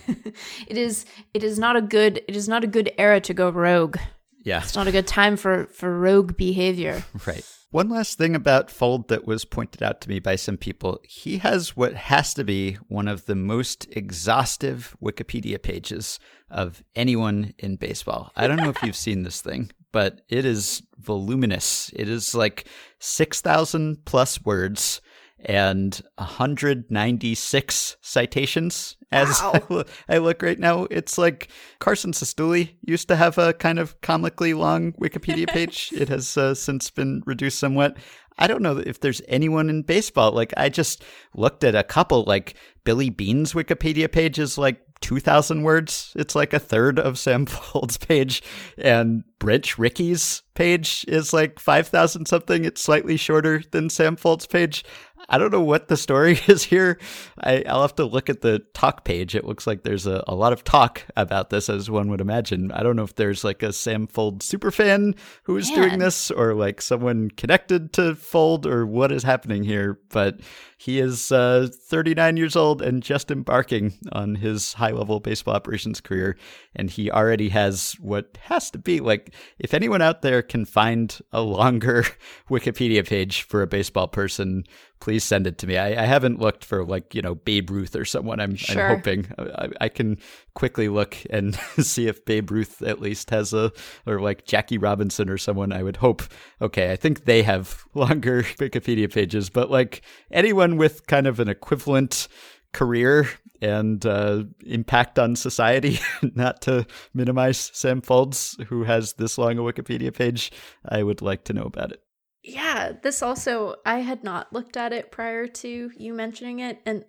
it 0.07 0.77
is 0.77 1.07
it 1.33 1.43
is 1.43 1.59
not 1.59 1.77
a 1.77 1.83
good 1.83 2.23
it 2.29 2.37
is 2.37 2.49
not 2.49 2.65
a 2.65 2.69
good 2.69 2.93
era 2.99 3.21
to 3.21 3.35
go 3.35 3.51
rogue. 3.51 3.97
Yeah. 4.43 4.63
It's 4.63 4.77
not 4.77 4.87
a 4.87 4.93
good 4.93 5.07
time 5.07 5.37
for 5.37 5.67
for 5.67 5.99
rogue 5.99 6.37
behavior. 6.37 7.03
Right. 7.27 7.45
One 7.75 7.89
last 7.89 8.19
thing 8.19 8.37
about 8.37 8.69
Fuld 8.69 9.09
that 9.09 9.27
was 9.27 9.45
pointed 9.45 9.83
out 9.83 10.01
to 10.03 10.09
me 10.09 10.21
by 10.21 10.37
some 10.37 10.57
people. 10.57 11.01
He 11.03 11.39
has 11.39 11.77
what 11.77 11.95
has 11.95 12.33
to 12.35 12.45
be 12.45 12.75
one 12.87 13.09
of 13.09 13.27
the 13.27 13.35
most 13.35 13.89
exhaustive 13.91 14.97
Wikipedia 15.03 15.61
pages 15.61 16.21
of 16.49 16.85
anyone 16.95 17.53
in 17.59 17.75
baseball. 17.75 18.31
I 18.37 18.47
don't 18.47 18.59
know 18.59 18.69
if 18.69 18.81
you've 18.85 18.95
seen 18.95 19.25
this 19.25 19.41
thing, 19.41 19.73
but 19.91 20.21
it 20.29 20.45
is 20.45 20.85
voluminous. 20.99 21.91
It 21.97 22.09
is 22.09 22.33
like 22.33 22.69
6,000 23.01 24.05
plus 24.05 24.41
words 24.45 25.01
and 25.41 26.01
196 26.17 27.97
citations 28.01 28.97
as 29.13 29.41
wow. 29.43 29.53
I, 29.55 29.63
look, 29.69 29.89
I, 30.09 30.19
look 30.19 30.43
right 30.43 30.59
now. 30.59 30.87
It's 30.91 31.19
like 31.19 31.49
Carson 31.79 32.13
Cistulli 32.13 32.77
used 32.83 33.09
to 33.09 33.17
have 33.17 33.39
a 33.39 33.53
kind 33.53 33.79
of 33.79 34.01
comically 34.01 34.55
long 34.55 34.93
Wikipedia 34.95 35.49
page. 35.49 35.93
it 35.95 36.09
has 36.09 36.37
uh, 36.37 36.55
since 36.55 36.91
been 36.91 37.23
reduced 37.27 37.59
somewhat. 37.59 37.97
I 38.39 38.49
don't 38.49 38.63
know 38.63 38.79
if 38.79 39.01
there's 39.01 39.23
anyone 39.29 39.71
in 39.71 39.83
baseball. 39.83 40.33
Like 40.33 40.53
I 40.57 40.69
just 40.69 41.05
looked 41.35 41.63
at 41.63 41.77
a 41.77 41.85
couple, 41.85 42.25
like 42.25 42.55
Billy 42.85 43.11
Beane's 43.11 43.53
Wikipedia 43.53 44.11
page 44.11 44.39
is 44.39 44.59
like 44.59 44.81
2,000 45.01 45.63
words. 45.63 46.13
It's 46.17 46.35
like 46.35 46.53
a 46.53 46.59
third 46.59 46.99
of 46.99 47.19
Sam 47.19 47.47
Fuld's 47.47 47.97
page. 47.97 48.43
And 48.79 49.23
Branch 49.39 49.79
Rickey's 49.79 50.43
page 50.55 51.05
is 51.07 51.33
like 51.33 51.59
5,000 51.59 52.27
something. 52.27 52.65
It's 52.65 52.83
slightly 52.83 53.17
shorter 53.17 53.63
than 53.71 53.91
Sam 53.91 54.17
Fuld's 54.17 54.47
page. 54.47 54.85
I 55.29 55.39
don't 55.39 55.53
know 55.53 55.63
what 55.63 55.89
the 55.89 55.97
story 55.97 56.39
is 56.47 56.65
here. 56.65 56.99
I, 57.41 57.63
will 57.67 57.83
have 57.83 57.95
to 57.97 58.05
look 58.05 58.29
at 58.29 58.41
the 58.41 58.61
talk 58.75 59.05
page. 59.05 59.35
It 59.35 59.45
looks 59.45 59.67
like 59.67 59.83
there's 59.83 60.07
a, 60.07 60.23
a 60.27 60.35
lot 60.35 60.53
of 60.53 60.65
talk 60.65 61.03
about 61.17 61.51
this, 61.51 61.69
as 61.69 61.91
one 61.91 62.09
would 62.11 62.21
imagine. 62.21 62.71
I 62.73 62.83
don't 62.83 62.97
know 62.97 63.05
if 63.05 63.15
there's 63.15 63.45
like 63.45 63.63
a 63.63 63.73
Sam 63.73 64.07
Fuld 64.07 64.41
superfan 64.41 65.17
who 65.45 65.57
is 65.57 65.71
doing 65.71 65.99
this, 65.99 66.31
or 66.31 66.55
like 66.55 66.81
someone 66.83 67.31
connected 67.31 67.93
to 67.95 68.15
Fuld 68.15 68.67
or 68.67 68.87
what 68.87 69.13
is 69.13 69.23
happening 69.23 69.65
here. 69.65 69.99
But 70.11 70.41
he 70.85 71.01
is 71.01 71.33
uh, 71.33 71.69
39 71.73 72.37
years 72.37 72.57
old 72.57 72.83
and 72.83 73.03
just 73.03 73.31
embarking 73.31 73.95
on 74.13 74.35
his 74.35 74.75
high 74.75 74.91
level 74.91 75.19
baseball 75.19 75.55
operations 75.55 76.01
career. 76.01 76.37
And 76.77 76.91
he 76.91 77.11
already 77.11 77.49
has 77.49 77.95
what 78.01 78.37
has 78.43 78.71
to 78.73 78.79
be 78.79 79.01
like, 79.01 79.35
if 79.59 79.73
anyone 79.73 80.03
out 80.03 80.21
there 80.21 80.43
can 80.43 80.67
find 80.67 81.19
a 81.33 81.41
longer 81.41 82.05
Wikipedia 82.51 83.07
page 83.07 83.43
for 83.43 83.63
a 83.63 83.67
baseball 83.67 84.09
person, 84.09 84.65
please 85.05 85.23
send 85.23 85.47
it 85.47 85.59
to 85.59 85.67
me. 85.67 85.77
I, 85.77 86.03
I 86.03 86.07
haven't 86.07 86.41
looked 86.41 86.65
for 86.65 86.83
like, 86.83 87.15
you 87.15 87.21
know, 87.21 87.35
Babe 87.35 87.69
Ruth 87.69 87.95
or 87.95 88.07
someone. 88.07 88.41
I'm, 88.41 88.57
sure. 88.57 88.83
I'm 88.83 88.97
hoping 88.97 89.27
I, 89.39 89.69
I, 89.83 89.89
can 89.91 90.17
quickly 90.55 90.89
look 90.89 91.15
and 91.29 91.55
see 91.79 92.09
if 92.09 92.25
Babe 92.25 92.51
Ruth 92.51 92.81
at 92.81 93.03
least 93.03 93.29
has 93.29 93.53
a, 93.53 93.71
or 94.07 94.21
like 94.21 94.47
Jackie 94.47 94.79
Robinson 94.79 95.29
or 95.29 95.37
someone. 95.37 95.75
I 95.75 95.83
would 95.83 95.99
hope, 95.99 96.23
okay, 96.63 96.91
I 96.91 96.97
think 96.97 97.27
they 97.27 97.43
have 97.43 97.85
longer 97.95 98.45
Wikipedia 98.45 99.13
pages, 99.13 99.51
but 99.51 99.71
like 99.71 100.01
anyone 100.31 100.79
with 100.79 101.07
kind 101.07 101.27
of 101.27 101.39
an 101.39 101.51
equivalent 101.51 102.27
career 102.73 103.29
and 103.61 104.07
uh, 104.07 104.45
impact 104.65 105.19
on 105.19 105.37
society, 105.37 105.99
not 106.35 106.63
to 106.63 106.87
minimize 107.13 107.71
Sam 107.75 108.01
Fuld's, 108.01 108.57
who 108.69 108.85
has 108.85 109.13
this 109.13 109.37
long 109.37 109.59
a 109.59 109.61
Wikipedia 109.61 110.15
page, 110.15 110.51
I 110.89 111.03
would 111.03 111.21
like 111.21 111.45
to 111.45 111.53
know 111.53 111.65
about 111.65 111.93
it. 111.93 112.01
Yeah, 112.45 112.93
this 113.03 113.23
also, 113.23 113.77
I 113.87 114.01
had 114.01 114.23
not 114.23 114.53
looked 114.53 114.77
at 114.77 114.93
it 114.93 115.11
prior 115.11 115.47
to 115.47 115.91
you 115.97 116.13
mentioning 116.13 116.59
it. 116.59 116.79
And 116.85 117.05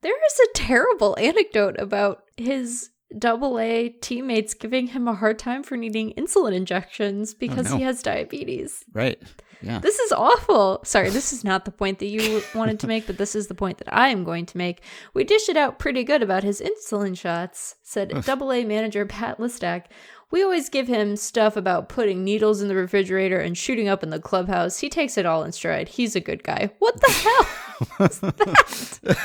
there 0.00 0.14
is 0.26 0.40
a 0.40 0.52
terrible 0.54 1.18
anecdote 1.20 1.76
about 1.78 2.22
his 2.36 2.90
double 3.18 3.58
A 3.58 3.88
teammates 3.88 4.54
giving 4.54 4.86
him 4.88 5.08
a 5.08 5.14
hard 5.14 5.40
time 5.40 5.64
for 5.64 5.76
needing 5.76 6.12
insulin 6.12 6.54
injections 6.54 7.34
because 7.34 7.66
oh, 7.66 7.70
no. 7.70 7.76
he 7.78 7.82
has 7.82 8.00
diabetes. 8.00 8.84
Right. 8.92 9.20
Yeah. 9.62 9.78
This 9.78 9.98
is 9.98 10.12
awful. 10.12 10.80
Sorry, 10.84 11.10
this 11.10 11.32
is 11.32 11.44
not 11.44 11.64
the 11.64 11.70
point 11.70 11.98
that 11.98 12.06
you 12.06 12.42
wanted 12.54 12.80
to 12.80 12.86
make, 12.86 13.06
but 13.06 13.18
this 13.18 13.34
is 13.34 13.48
the 13.48 13.54
point 13.54 13.78
that 13.78 13.92
I 13.92 14.08
am 14.08 14.24
going 14.24 14.46
to 14.46 14.58
make. 14.58 14.82
We 15.14 15.24
dish 15.24 15.48
it 15.48 15.56
out 15.56 15.78
pretty 15.78 16.04
good 16.04 16.22
about 16.22 16.44
his 16.44 16.60
insulin 16.60 17.16
shots, 17.16 17.76
said 17.82 18.24
double 18.24 18.52
A 18.52 18.64
manager 18.64 19.04
Pat 19.06 19.38
Listach. 19.38 19.84
We 20.30 20.44
always 20.44 20.68
give 20.68 20.86
him 20.86 21.16
stuff 21.16 21.56
about 21.56 21.88
putting 21.88 22.22
needles 22.22 22.62
in 22.62 22.68
the 22.68 22.76
refrigerator 22.76 23.40
and 23.40 23.58
shooting 23.58 23.88
up 23.88 24.04
in 24.04 24.10
the 24.10 24.20
clubhouse. 24.20 24.78
He 24.78 24.88
takes 24.88 25.18
it 25.18 25.26
all 25.26 25.42
in 25.42 25.50
stride. 25.50 25.88
He's 25.88 26.14
a 26.14 26.20
good 26.20 26.44
guy. 26.44 26.70
What 26.78 27.00
the 27.00 27.10
hell 27.10 27.88
was 27.98 28.20
that? 28.20 29.18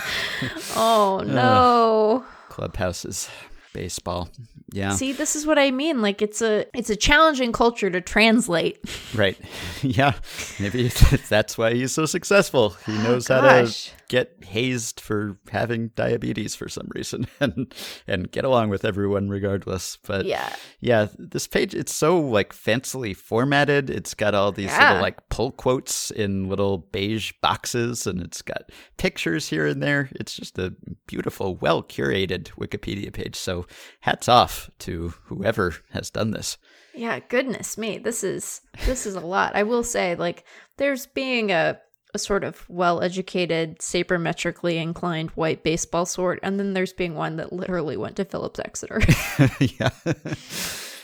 oh 0.75 1.23
no. 1.25 2.25
Uh, 2.25 2.49
clubhouses 2.49 3.29
baseball. 3.71 4.29
Yeah. 4.72 4.91
See, 4.91 5.11
this 5.11 5.36
is 5.36 5.45
what 5.45 5.59
I 5.59 5.72
mean. 5.72 6.01
Like 6.01 6.22
it's 6.22 6.41
a 6.41 6.66
it's 6.74 6.89
a 6.89 6.95
challenging 6.95 7.51
culture 7.51 7.89
to 7.89 8.01
translate. 8.01 8.80
Right. 9.13 9.38
Yeah. 9.82 10.13
Maybe 10.59 10.88
that's 11.30 11.57
why 11.57 11.76
he's 11.76 11.91
so 11.91 12.07
successful. 12.07 12.72
He 12.88 12.93
oh, 12.93 13.03
knows 13.03 13.30
oh, 13.30 13.36
how 13.36 13.41
to 13.41 13.72
get 14.08 14.43
hazed 14.43 14.99
for 14.99 15.38
having 15.51 15.89
diabetes 15.95 16.56
for 16.56 16.70
some 16.70 16.88
reason 16.93 17.28
and 17.39 17.74
and 18.08 18.32
get 18.32 18.45
along 18.45 18.70
with 18.70 18.86
everyone 18.86 19.30
regardless. 19.30 19.97
But 19.97 20.26
yeah, 20.26 20.56
yeah, 20.80 21.08
this 21.18 21.47
page 21.47 21.74
it's 21.74 21.93
so 21.93 22.20
like 22.20 22.53
fancily 22.53 23.16
formatted. 23.16 23.89
It's 23.89 24.14
got 24.14 24.36
all 24.36 24.51
these 24.51 24.68
yeah. 24.68 24.89
little 24.89 25.01
like 25.01 25.30
pull 25.30 25.51
quotes 25.51 26.12
in 26.12 26.49
little 26.49 26.78
beige 26.78 27.34
boxes, 27.41 28.08
and 28.08 28.22
it's 28.22 28.41
got 28.41 28.72
pictures 28.97 29.49
here 29.49 29.66
and 29.66 29.82
there. 29.82 30.10
It's 30.16 30.34
just 30.34 30.58
a 30.58 30.74
beautiful, 31.08 31.56
well 31.56 31.84
curated 31.84 32.49
Wikipedia 32.51 33.12
page. 33.12 33.36
So 33.36 33.66
hats 34.01 34.28
off 34.28 34.70
to 34.80 35.14
whoever 35.26 35.76
has 35.91 36.10
done 36.10 36.32
this. 36.32 36.58
Yeah, 36.93 37.20
goodness 37.20 37.78
me. 37.78 37.97
This 37.97 38.24
is 38.24 38.62
this 38.86 39.06
is 39.06 39.16
a 39.16 39.20
lot. 39.20 39.56
I 39.56 39.64
will 39.64 39.84
say 39.84 40.16
like 40.16 40.45
there's 40.78 41.08
being 41.08 41.51
a 41.51 41.80
a 42.16 42.20
sort 42.20 42.43
of 42.43 42.68
well 42.70 43.03
educated, 43.03 43.78
sabermetrically 43.80 44.82
inclined 44.82 45.30
white 45.32 45.61
baseball 45.61 46.05
sort, 46.07 46.39
and 46.41 46.57
then 46.59 46.74
there's 46.74 46.93
being 46.93 47.13
one 47.13 47.36
that 47.36 47.53
literally 47.53 47.97
went 47.97 48.16
to 48.16 48.26
Phillips 48.26 48.59
Exeter. 48.59 49.01
yeah. 49.59 49.89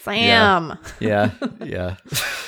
Sam. 0.03 0.80
Yeah, 0.99 1.32
yeah. 1.64 1.97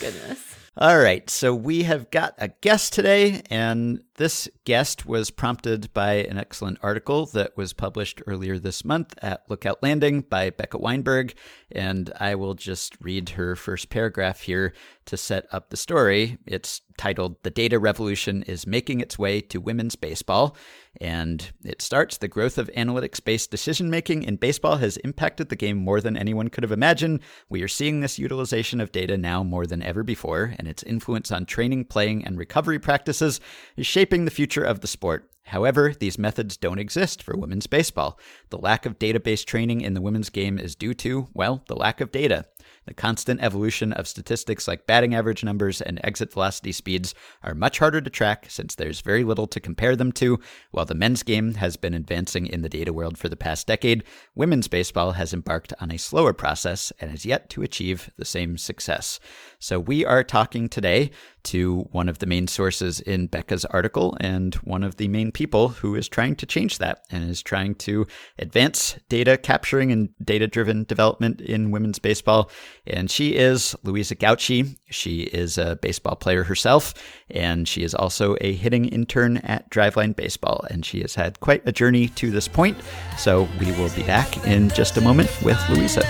Goodness. 0.00 0.56
All 0.78 0.98
right, 0.98 1.28
so 1.30 1.54
we 1.54 1.84
have 1.84 2.10
got 2.10 2.34
a 2.38 2.48
guest 2.48 2.92
today, 2.92 3.42
and 3.50 4.02
this 4.16 4.48
guest 4.64 5.06
was 5.06 5.30
prompted 5.30 5.92
by 5.92 6.14
an 6.14 6.38
excellent 6.38 6.78
article 6.82 7.26
that 7.26 7.56
was 7.56 7.72
published 7.72 8.22
earlier 8.26 8.58
this 8.58 8.84
month 8.84 9.14
at 9.22 9.44
Lookout 9.48 9.82
Landing 9.82 10.22
by 10.22 10.50
Becca 10.50 10.78
Weinberg. 10.78 11.34
And 11.70 12.12
I 12.18 12.34
will 12.34 12.54
just 12.54 12.96
read 13.00 13.30
her 13.30 13.56
first 13.56 13.90
paragraph 13.90 14.40
here 14.40 14.72
to 15.06 15.16
set 15.16 15.46
up 15.52 15.70
the 15.70 15.76
story. 15.76 16.38
It's 16.46 16.80
titled 16.96 17.42
The 17.42 17.50
Data 17.50 17.78
Revolution 17.78 18.42
is 18.44 18.66
Making 18.66 19.00
Its 19.00 19.18
Way 19.18 19.40
to 19.42 19.60
Women's 19.60 19.96
Baseball. 19.96 20.56
And 20.98 21.52
it 21.62 21.82
starts 21.82 22.16
The 22.16 22.26
growth 22.26 22.56
of 22.56 22.70
analytics 22.76 23.22
based 23.22 23.50
decision 23.50 23.90
making 23.90 24.22
in 24.22 24.36
baseball 24.36 24.76
has 24.76 24.96
impacted 24.98 25.50
the 25.50 25.56
game 25.56 25.76
more 25.76 26.00
than 26.00 26.16
anyone 26.16 26.48
could 26.48 26.64
have 26.64 26.72
imagined. 26.72 27.20
We 27.50 27.62
are 27.62 27.68
seeing 27.68 28.00
this 28.00 28.18
utilization 28.18 28.80
of 28.80 28.92
data 28.92 29.18
now 29.18 29.42
more 29.42 29.66
than 29.66 29.82
ever 29.82 30.02
before, 30.02 30.54
and 30.58 30.66
its 30.66 30.82
influence 30.82 31.30
on 31.30 31.44
training, 31.44 31.84
playing, 31.84 32.24
and 32.24 32.38
recovery 32.38 32.78
practices 32.78 33.40
is 33.76 33.86
shaping 33.86 34.05
the 34.10 34.30
future 34.30 34.62
of 34.62 34.80
the 34.80 34.86
sport. 34.86 35.30
However, 35.44 35.92
these 35.98 36.18
methods 36.18 36.56
don't 36.56 36.78
exist 36.78 37.22
for 37.22 37.36
women's 37.36 37.66
baseball. 37.66 38.18
The 38.50 38.58
lack 38.58 38.84
of 38.84 38.98
database 38.98 39.44
training 39.44 39.80
in 39.80 39.94
the 39.94 40.00
women's 40.00 40.30
game 40.30 40.58
is 40.58 40.74
due 40.74 40.94
to, 40.94 41.28
well, 41.34 41.62
the 41.68 41.76
lack 41.76 42.00
of 42.00 42.10
data. 42.10 42.46
The 42.86 42.94
constant 42.94 43.40
evolution 43.42 43.92
of 43.92 44.06
statistics 44.06 44.68
like 44.68 44.86
batting 44.86 45.14
average 45.14 45.42
numbers 45.42 45.80
and 45.80 46.00
exit 46.04 46.32
velocity 46.32 46.72
speeds 46.72 47.14
are 47.42 47.54
much 47.54 47.78
harder 47.78 48.00
to 48.00 48.10
track 48.10 48.46
since 48.48 48.74
there's 48.74 49.00
very 49.00 49.24
little 49.24 49.46
to 49.48 49.60
compare 49.60 49.96
them 49.96 50.12
to. 50.12 50.38
While 50.70 50.84
the 50.84 50.94
men's 50.94 51.22
game 51.22 51.54
has 51.54 51.76
been 51.76 51.94
advancing 51.94 52.46
in 52.46 52.62
the 52.62 52.68
data 52.68 52.92
world 52.92 53.18
for 53.18 53.28
the 53.28 53.36
past 53.36 53.66
decade, 53.66 54.04
women's 54.34 54.68
baseball 54.68 55.12
has 55.12 55.34
embarked 55.34 55.72
on 55.80 55.90
a 55.90 55.98
slower 55.98 56.32
process 56.32 56.92
and 57.00 57.10
has 57.10 57.26
yet 57.26 57.50
to 57.50 57.62
achieve 57.62 58.10
the 58.16 58.24
same 58.24 58.56
success. 58.56 59.18
So 59.58 59.80
we 59.80 60.04
are 60.04 60.22
talking 60.22 60.68
today 60.68 61.10
to 61.44 61.86
one 61.92 62.08
of 62.08 62.18
the 62.18 62.26
main 62.26 62.48
sources 62.48 63.00
in 63.00 63.28
Becca's 63.28 63.64
article 63.66 64.16
and 64.20 64.54
one 64.56 64.82
of 64.82 64.96
the 64.96 65.08
main 65.08 65.30
people 65.30 65.68
who 65.68 65.94
is 65.94 66.08
trying 66.08 66.34
to 66.36 66.46
change 66.46 66.78
that 66.78 67.04
and 67.10 67.30
is 67.30 67.40
trying 67.40 67.74
to 67.76 68.06
advance 68.38 68.98
data 69.08 69.38
capturing 69.38 69.92
and 69.92 70.08
data 70.22 70.48
driven 70.48 70.84
development 70.84 71.40
in 71.40 71.70
women's 71.70 72.00
baseball. 72.00 72.50
And 72.86 73.10
she 73.10 73.34
is 73.34 73.74
Louisa 73.82 74.14
Gauci. 74.14 74.76
She 74.90 75.22
is 75.22 75.58
a 75.58 75.76
baseball 75.76 76.14
player 76.14 76.44
herself, 76.44 76.94
and 77.30 77.66
she 77.66 77.82
is 77.82 77.94
also 77.94 78.36
a 78.40 78.52
hitting 78.54 78.84
intern 78.84 79.38
at 79.38 79.68
Driveline 79.70 80.14
Baseball. 80.14 80.64
And 80.70 80.86
she 80.86 81.00
has 81.00 81.14
had 81.16 81.40
quite 81.40 81.62
a 81.66 81.72
journey 81.72 82.08
to 82.08 82.30
this 82.30 82.46
point. 82.46 82.78
So 83.18 83.48
we 83.58 83.72
will 83.72 83.90
be 83.94 84.04
back 84.04 84.46
in 84.46 84.68
just 84.70 84.96
a 84.96 85.00
moment 85.00 85.30
with 85.42 85.58
Louisa 85.68 86.02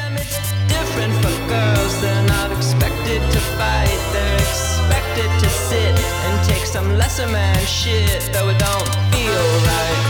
though 8.32 8.48
it 8.50 8.58
don't 8.58 8.88
feel 9.12 9.66
right. 9.66 10.05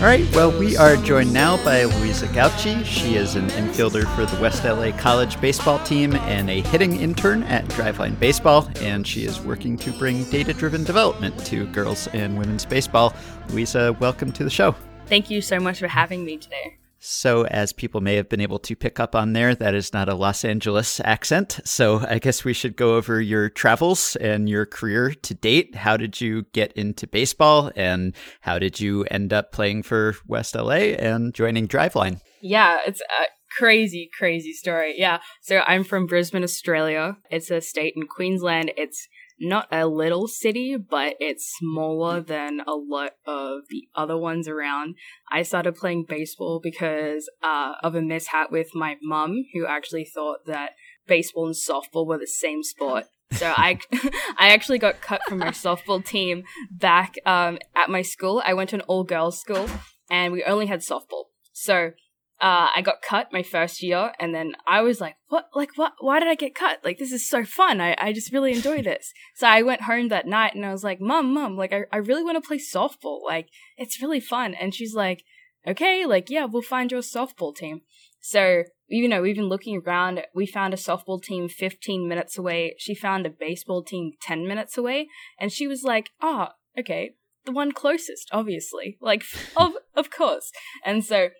All 0.00 0.06
right, 0.06 0.26
well, 0.34 0.50
we 0.58 0.78
are 0.78 0.96
joined 0.96 1.30
now 1.30 1.62
by 1.62 1.84
Louisa 1.84 2.26
Gauci. 2.28 2.82
She 2.86 3.16
is 3.16 3.34
an 3.34 3.48
infielder 3.48 4.06
for 4.16 4.24
the 4.24 4.40
West 4.40 4.64
LA 4.64 4.92
College 4.96 5.38
baseball 5.42 5.78
team 5.80 6.14
and 6.14 6.48
a 6.48 6.62
hitting 6.62 6.96
intern 6.96 7.42
at 7.42 7.66
Driveline 7.66 8.18
Baseball, 8.18 8.66
and 8.76 9.06
she 9.06 9.26
is 9.26 9.42
working 9.42 9.76
to 9.76 9.92
bring 9.92 10.24
data 10.30 10.54
driven 10.54 10.84
development 10.84 11.38
to 11.44 11.66
girls 11.66 12.06
and 12.14 12.38
women's 12.38 12.64
baseball. 12.64 13.14
Louisa, 13.50 13.94
welcome 14.00 14.32
to 14.32 14.42
the 14.42 14.48
show. 14.48 14.74
Thank 15.04 15.28
you 15.28 15.42
so 15.42 15.60
much 15.60 15.78
for 15.78 15.88
having 15.88 16.24
me 16.24 16.38
today. 16.38 16.78
So, 17.02 17.46
as 17.46 17.72
people 17.72 18.02
may 18.02 18.16
have 18.16 18.28
been 18.28 18.42
able 18.42 18.58
to 18.58 18.76
pick 18.76 19.00
up 19.00 19.14
on 19.14 19.32
there, 19.32 19.54
that 19.54 19.74
is 19.74 19.94
not 19.94 20.10
a 20.10 20.14
Los 20.14 20.44
Angeles 20.44 21.00
accent. 21.00 21.58
So, 21.64 22.04
I 22.06 22.18
guess 22.18 22.44
we 22.44 22.52
should 22.52 22.76
go 22.76 22.96
over 22.96 23.22
your 23.22 23.48
travels 23.48 24.16
and 24.16 24.50
your 24.50 24.66
career 24.66 25.14
to 25.14 25.34
date. 25.34 25.74
How 25.74 25.96
did 25.96 26.20
you 26.20 26.42
get 26.52 26.72
into 26.74 27.06
baseball 27.06 27.72
and 27.74 28.14
how 28.42 28.58
did 28.58 28.80
you 28.80 29.04
end 29.04 29.32
up 29.32 29.50
playing 29.50 29.84
for 29.84 30.14
West 30.26 30.54
LA 30.54 30.92
and 31.00 31.32
joining 31.32 31.66
Driveline? 31.66 32.20
Yeah, 32.42 32.80
it's 32.86 33.00
a 33.00 33.24
crazy, 33.58 34.10
crazy 34.16 34.52
story. 34.52 34.94
Yeah. 34.98 35.20
So, 35.40 35.62
I'm 35.66 35.84
from 35.84 36.04
Brisbane, 36.04 36.44
Australia. 36.44 37.16
It's 37.30 37.50
a 37.50 37.62
state 37.62 37.94
in 37.96 38.08
Queensland. 38.08 38.72
It's 38.76 39.08
not 39.40 39.68
a 39.72 39.86
little 39.86 40.28
city, 40.28 40.76
but 40.76 41.16
it's 41.18 41.56
smaller 41.58 42.20
than 42.20 42.60
a 42.66 42.74
lot 42.74 43.12
of 43.26 43.62
the 43.70 43.88
other 43.94 44.16
ones 44.16 44.46
around. 44.46 44.96
I 45.30 45.42
started 45.42 45.76
playing 45.76 46.04
baseball 46.08 46.60
because 46.62 47.28
uh, 47.42 47.72
of 47.82 47.94
a 47.94 48.02
mishap 48.02 48.52
with 48.52 48.74
my 48.74 48.96
mum, 49.02 49.44
who 49.54 49.66
actually 49.66 50.04
thought 50.04 50.40
that 50.46 50.72
baseball 51.06 51.46
and 51.46 51.54
softball 51.54 52.06
were 52.06 52.18
the 52.18 52.26
same 52.26 52.62
sport. 52.62 53.06
So 53.32 53.52
I, 53.56 53.78
I 54.38 54.50
actually 54.50 54.78
got 54.78 55.00
cut 55.00 55.22
from 55.28 55.38
my 55.38 55.50
softball 55.50 56.04
team 56.04 56.44
back 56.70 57.14
um, 57.24 57.58
at 57.74 57.88
my 57.88 58.02
school. 58.02 58.42
I 58.44 58.54
went 58.54 58.70
to 58.70 58.76
an 58.76 58.82
all 58.82 59.04
girls 59.04 59.40
school, 59.40 59.68
and 60.10 60.32
we 60.32 60.44
only 60.44 60.66
had 60.66 60.80
softball. 60.80 61.24
So 61.52 61.92
uh, 62.40 62.68
I 62.74 62.80
got 62.82 63.02
cut 63.02 63.32
my 63.32 63.42
first 63.42 63.82
year, 63.82 64.12
and 64.18 64.34
then 64.34 64.54
I 64.66 64.80
was 64.80 65.00
like, 65.00 65.16
"What? 65.28 65.48
Like, 65.54 65.70
what? 65.76 65.92
Why 66.00 66.18
did 66.20 66.28
I 66.28 66.34
get 66.34 66.54
cut? 66.54 66.78
Like, 66.82 66.98
this 66.98 67.12
is 67.12 67.28
so 67.28 67.44
fun. 67.44 67.80
I, 67.80 67.94
I 67.98 68.12
just 68.12 68.32
really 68.32 68.52
enjoy 68.52 68.82
this." 68.82 69.12
so 69.34 69.46
I 69.46 69.62
went 69.62 69.82
home 69.82 70.08
that 70.08 70.26
night, 70.26 70.54
and 70.54 70.64
I 70.64 70.72
was 70.72 70.82
like, 70.82 71.00
"Mom, 71.00 71.34
mom, 71.34 71.56
like, 71.56 71.72
I, 71.72 71.82
I 71.92 71.98
really 71.98 72.24
want 72.24 72.42
to 72.42 72.46
play 72.46 72.58
softball. 72.58 73.22
Like, 73.24 73.48
it's 73.76 74.00
really 74.00 74.20
fun." 74.20 74.54
And 74.54 74.74
she's 74.74 74.94
like, 74.94 75.22
"Okay, 75.66 76.06
like, 76.06 76.30
yeah, 76.30 76.46
we'll 76.46 76.62
find 76.62 76.90
you 76.90 76.98
a 76.98 77.02
softball 77.02 77.54
team." 77.54 77.82
So 78.20 78.64
you 78.90 79.08
know, 79.08 79.22
we've 79.22 79.36
been 79.36 79.48
looking 79.48 79.80
around. 79.86 80.22
We 80.34 80.46
found 80.46 80.74
a 80.74 80.78
softball 80.78 81.22
team 81.22 81.48
15 81.48 82.08
minutes 82.08 82.36
away. 82.36 82.74
She 82.78 82.94
found 82.94 83.24
a 83.24 83.30
baseball 83.30 83.84
team 83.84 84.12
10 84.20 84.48
minutes 84.48 84.76
away, 84.76 85.08
and 85.38 85.52
she 85.52 85.66
was 85.66 85.84
like, 85.84 86.10
"Oh, 86.20 86.48
okay." 86.78 87.12
The 87.46 87.52
one 87.52 87.72
closest, 87.72 88.28
obviously, 88.32 88.98
like 89.00 89.24
of 89.56 89.74
of 89.94 90.10
course, 90.10 90.50
and 90.84 91.04
so 91.04 91.30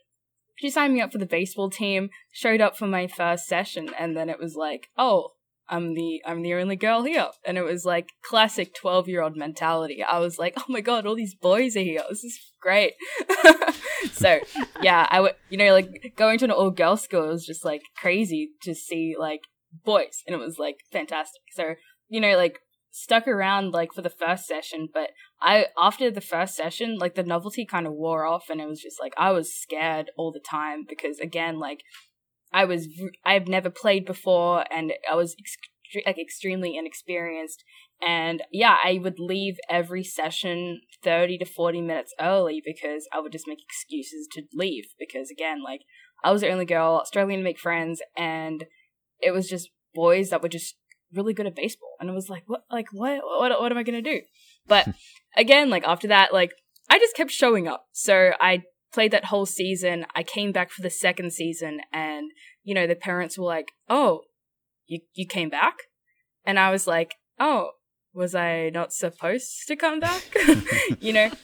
she 0.60 0.68
signed 0.68 0.92
me 0.92 1.00
up 1.00 1.10
for 1.10 1.16
the 1.16 1.24
baseball 1.24 1.70
team, 1.70 2.10
showed 2.30 2.60
up 2.60 2.76
for 2.76 2.86
my 2.86 3.06
first 3.06 3.46
session, 3.46 3.88
and 3.98 4.14
then 4.14 4.28
it 4.28 4.38
was 4.38 4.56
like, 4.56 4.88
oh, 4.94 5.30
I'm 5.70 5.94
the 5.94 6.20
I'm 6.26 6.42
the 6.42 6.52
only 6.52 6.76
girl 6.76 7.02
here, 7.02 7.28
and 7.46 7.56
it 7.56 7.62
was 7.62 7.86
like 7.86 8.10
classic 8.22 8.74
twelve 8.74 9.08
year 9.08 9.22
old 9.22 9.36
mentality. 9.36 10.02
I 10.02 10.18
was 10.18 10.38
like, 10.38 10.52
oh 10.58 10.64
my 10.68 10.82
god, 10.82 11.06
all 11.06 11.14
these 11.14 11.34
boys 11.34 11.76
are 11.76 11.80
here. 11.80 12.02
This 12.10 12.24
is 12.24 12.52
great. 12.60 12.92
so 14.12 14.40
yeah, 14.82 15.06
I 15.10 15.20
would 15.20 15.34
you 15.48 15.56
know 15.56 15.72
like 15.72 16.12
going 16.16 16.38
to 16.40 16.44
an 16.44 16.50
all 16.50 16.70
girl 16.70 16.98
school 16.98 17.28
was 17.28 17.46
just 17.46 17.64
like 17.64 17.80
crazy 17.96 18.50
to 18.62 18.74
see 18.74 19.14
like 19.18 19.40
boys, 19.82 20.22
and 20.26 20.34
it 20.34 20.40
was 20.40 20.58
like 20.58 20.76
fantastic. 20.92 21.40
So 21.52 21.74
you 22.10 22.20
know 22.20 22.36
like 22.36 22.58
stuck 22.90 23.28
around 23.28 23.72
like 23.72 23.92
for 23.92 24.02
the 24.02 24.10
first 24.10 24.46
session, 24.46 24.88
but 24.92 25.10
I 25.40 25.66
after 25.78 26.10
the 26.10 26.20
first 26.20 26.54
session, 26.54 26.98
like 26.98 27.14
the 27.14 27.22
novelty 27.22 27.64
kind 27.64 27.86
of 27.86 27.92
wore 27.92 28.26
off, 28.26 28.50
and 28.50 28.60
it 28.60 28.68
was 28.68 28.80
just 28.80 29.00
like 29.00 29.14
I 29.16 29.30
was 29.30 29.54
scared 29.54 30.10
all 30.16 30.32
the 30.32 30.40
time 30.40 30.84
because 30.88 31.18
again, 31.18 31.58
like 31.58 31.82
I 32.52 32.64
was 32.64 32.88
I've 33.24 33.48
never 33.48 33.70
played 33.70 34.04
before, 34.04 34.64
and 34.70 34.92
I 35.10 35.14
was 35.14 35.34
ext- 35.34 36.02
like 36.04 36.18
extremely 36.18 36.76
inexperienced, 36.76 37.64
and 38.02 38.42
yeah, 38.52 38.76
I 38.82 38.98
would 39.00 39.18
leave 39.18 39.56
every 39.68 40.02
session 40.02 40.80
thirty 41.02 41.38
to 41.38 41.44
forty 41.44 41.80
minutes 41.80 42.12
early 42.20 42.60
because 42.64 43.06
I 43.12 43.20
would 43.20 43.32
just 43.32 43.48
make 43.48 43.62
excuses 43.62 44.28
to 44.32 44.42
leave 44.52 44.86
because 44.98 45.30
again, 45.30 45.62
like 45.62 45.82
I 46.24 46.32
was 46.32 46.40
the 46.42 46.50
only 46.50 46.66
girl 46.66 47.04
struggling 47.04 47.38
to 47.38 47.44
make 47.44 47.58
friends, 47.58 48.02
and 48.16 48.64
it 49.20 49.30
was 49.30 49.48
just 49.48 49.70
boys 49.94 50.30
that 50.30 50.42
were 50.42 50.48
just 50.48 50.76
really 51.14 51.34
good 51.34 51.46
at 51.46 51.56
baseball. 51.56 51.96
And 52.00 52.08
it 52.08 52.14
was 52.14 52.28
like, 52.28 52.44
what, 52.46 52.62
like, 52.70 52.86
what, 52.92 53.20
what, 53.24 53.60
what 53.60 53.72
am 53.72 53.78
I 53.78 53.82
going 53.82 54.02
to 54.02 54.10
do? 54.10 54.20
But 54.66 54.88
again, 55.36 55.70
like 55.70 55.84
after 55.86 56.08
that, 56.08 56.32
like 56.32 56.52
I 56.88 56.98
just 56.98 57.16
kept 57.16 57.30
showing 57.30 57.68
up. 57.68 57.86
So 57.92 58.32
I 58.40 58.62
played 58.92 59.12
that 59.12 59.26
whole 59.26 59.46
season. 59.46 60.06
I 60.14 60.22
came 60.22 60.52
back 60.52 60.70
for 60.70 60.82
the 60.82 60.90
second 60.90 61.32
season 61.32 61.80
and, 61.92 62.30
you 62.62 62.74
know, 62.74 62.86
the 62.86 62.96
parents 62.96 63.38
were 63.38 63.46
like, 63.46 63.72
oh, 63.88 64.22
you, 64.86 65.00
you 65.14 65.26
came 65.26 65.48
back? 65.48 65.74
And 66.44 66.58
I 66.58 66.70
was 66.70 66.86
like, 66.86 67.14
oh, 67.38 67.70
was 68.12 68.34
I 68.34 68.70
not 68.70 68.92
supposed 68.92 69.66
to 69.68 69.76
come 69.76 70.00
back? 70.00 70.22
you 71.00 71.12
know? 71.12 71.30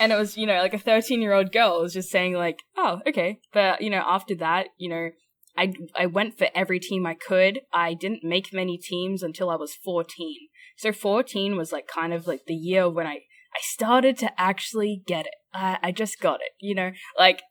And 0.00 0.10
it 0.10 0.16
was, 0.16 0.38
you 0.38 0.46
know, 0.46 0.58
like 0.60 0.72
a 0.72 0.78
13 0.78 1.20
year 1.20 1.34
old 1.34 1.52
girl 1.52 1.82
was 1.82 1.92
just 1.92 2.08
saying 2.08 2.32
like, 2.32 2.60
oh, 2.78 3.02
okay. 3.06 3.40
But, 3.52 3.82
you 3.82 3.90
know, 3.90 4.02
after 4.06 4.34
that, 4.36 4.68
you 4.78 4.88
know, 4.88 5.10
I 5.56 5.72
I 5.94 6.06
went 6.06 6.38
for 6.38 6.48
every 6.54 6.80
team 6.80 7.06
I 7.06 7.14
could. 7.14 7.60
I 7.72 7.94
didn't 7.94 8.24
make 8.24 8.52
many 8.52 8.78
teams 8.78 9.22
until 9.22 9.50
I 9.50 9.56
was 9.56 9.74
14. 9.74 10.48
So 10.76 10.92
14 10.92 11.56
was 11.56 11.72
like 11.72 11.86
kind 11.86 12.12
of 12.12 12.26
like 12.26 12.44
the 12.46 12.54
year 12.54 12.88
when 12.88 13.06
I 13.06 13.20
I 13.54 13.60
started 13.62 14.18
to 14.18 14.40
actually 14.40 15.02
get 15.06 15.26
it. 15.26 15.34
I 15.54 15.78
I 15.82 15.92
just 15.92 16.20
got 16.20 16.40
it, 16.40 16.52
you 16.60 16.74
know? 16.74 16.92
Like 17.18 17.42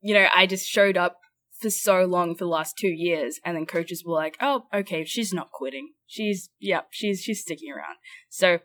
you 0.00 0.14
know, 0.14 0.26
I 0.34 0.46
just 0.46 0.66
showed 0.66 0.96
up 0.96 1.18
for 1.60 1.70
so 1.70 2.04
long 2.04 2.34
for 2.34 2.44
the 2.44 2.50
last 2.50 2.76
two 2.78 2.88
years, 2.88 3.40
and 3.44 3.56
then 3.56 3.66
coaches 3.66 4.04
were 4.04 4.14
like, 4.14 4.36
"Oh, 4.40 4.64
okay, 4.72 5.04
she's 5.04 5.32
not 5.32 5.50
quitting. 5.52 5.92
She's 6.06 6.50
yeah, 6.60 6.82
she's 6.90 7.20
she's 7.20 7.40
sticking 7.40 7.72
around." 7.72 7.96
So, 8.28 8.60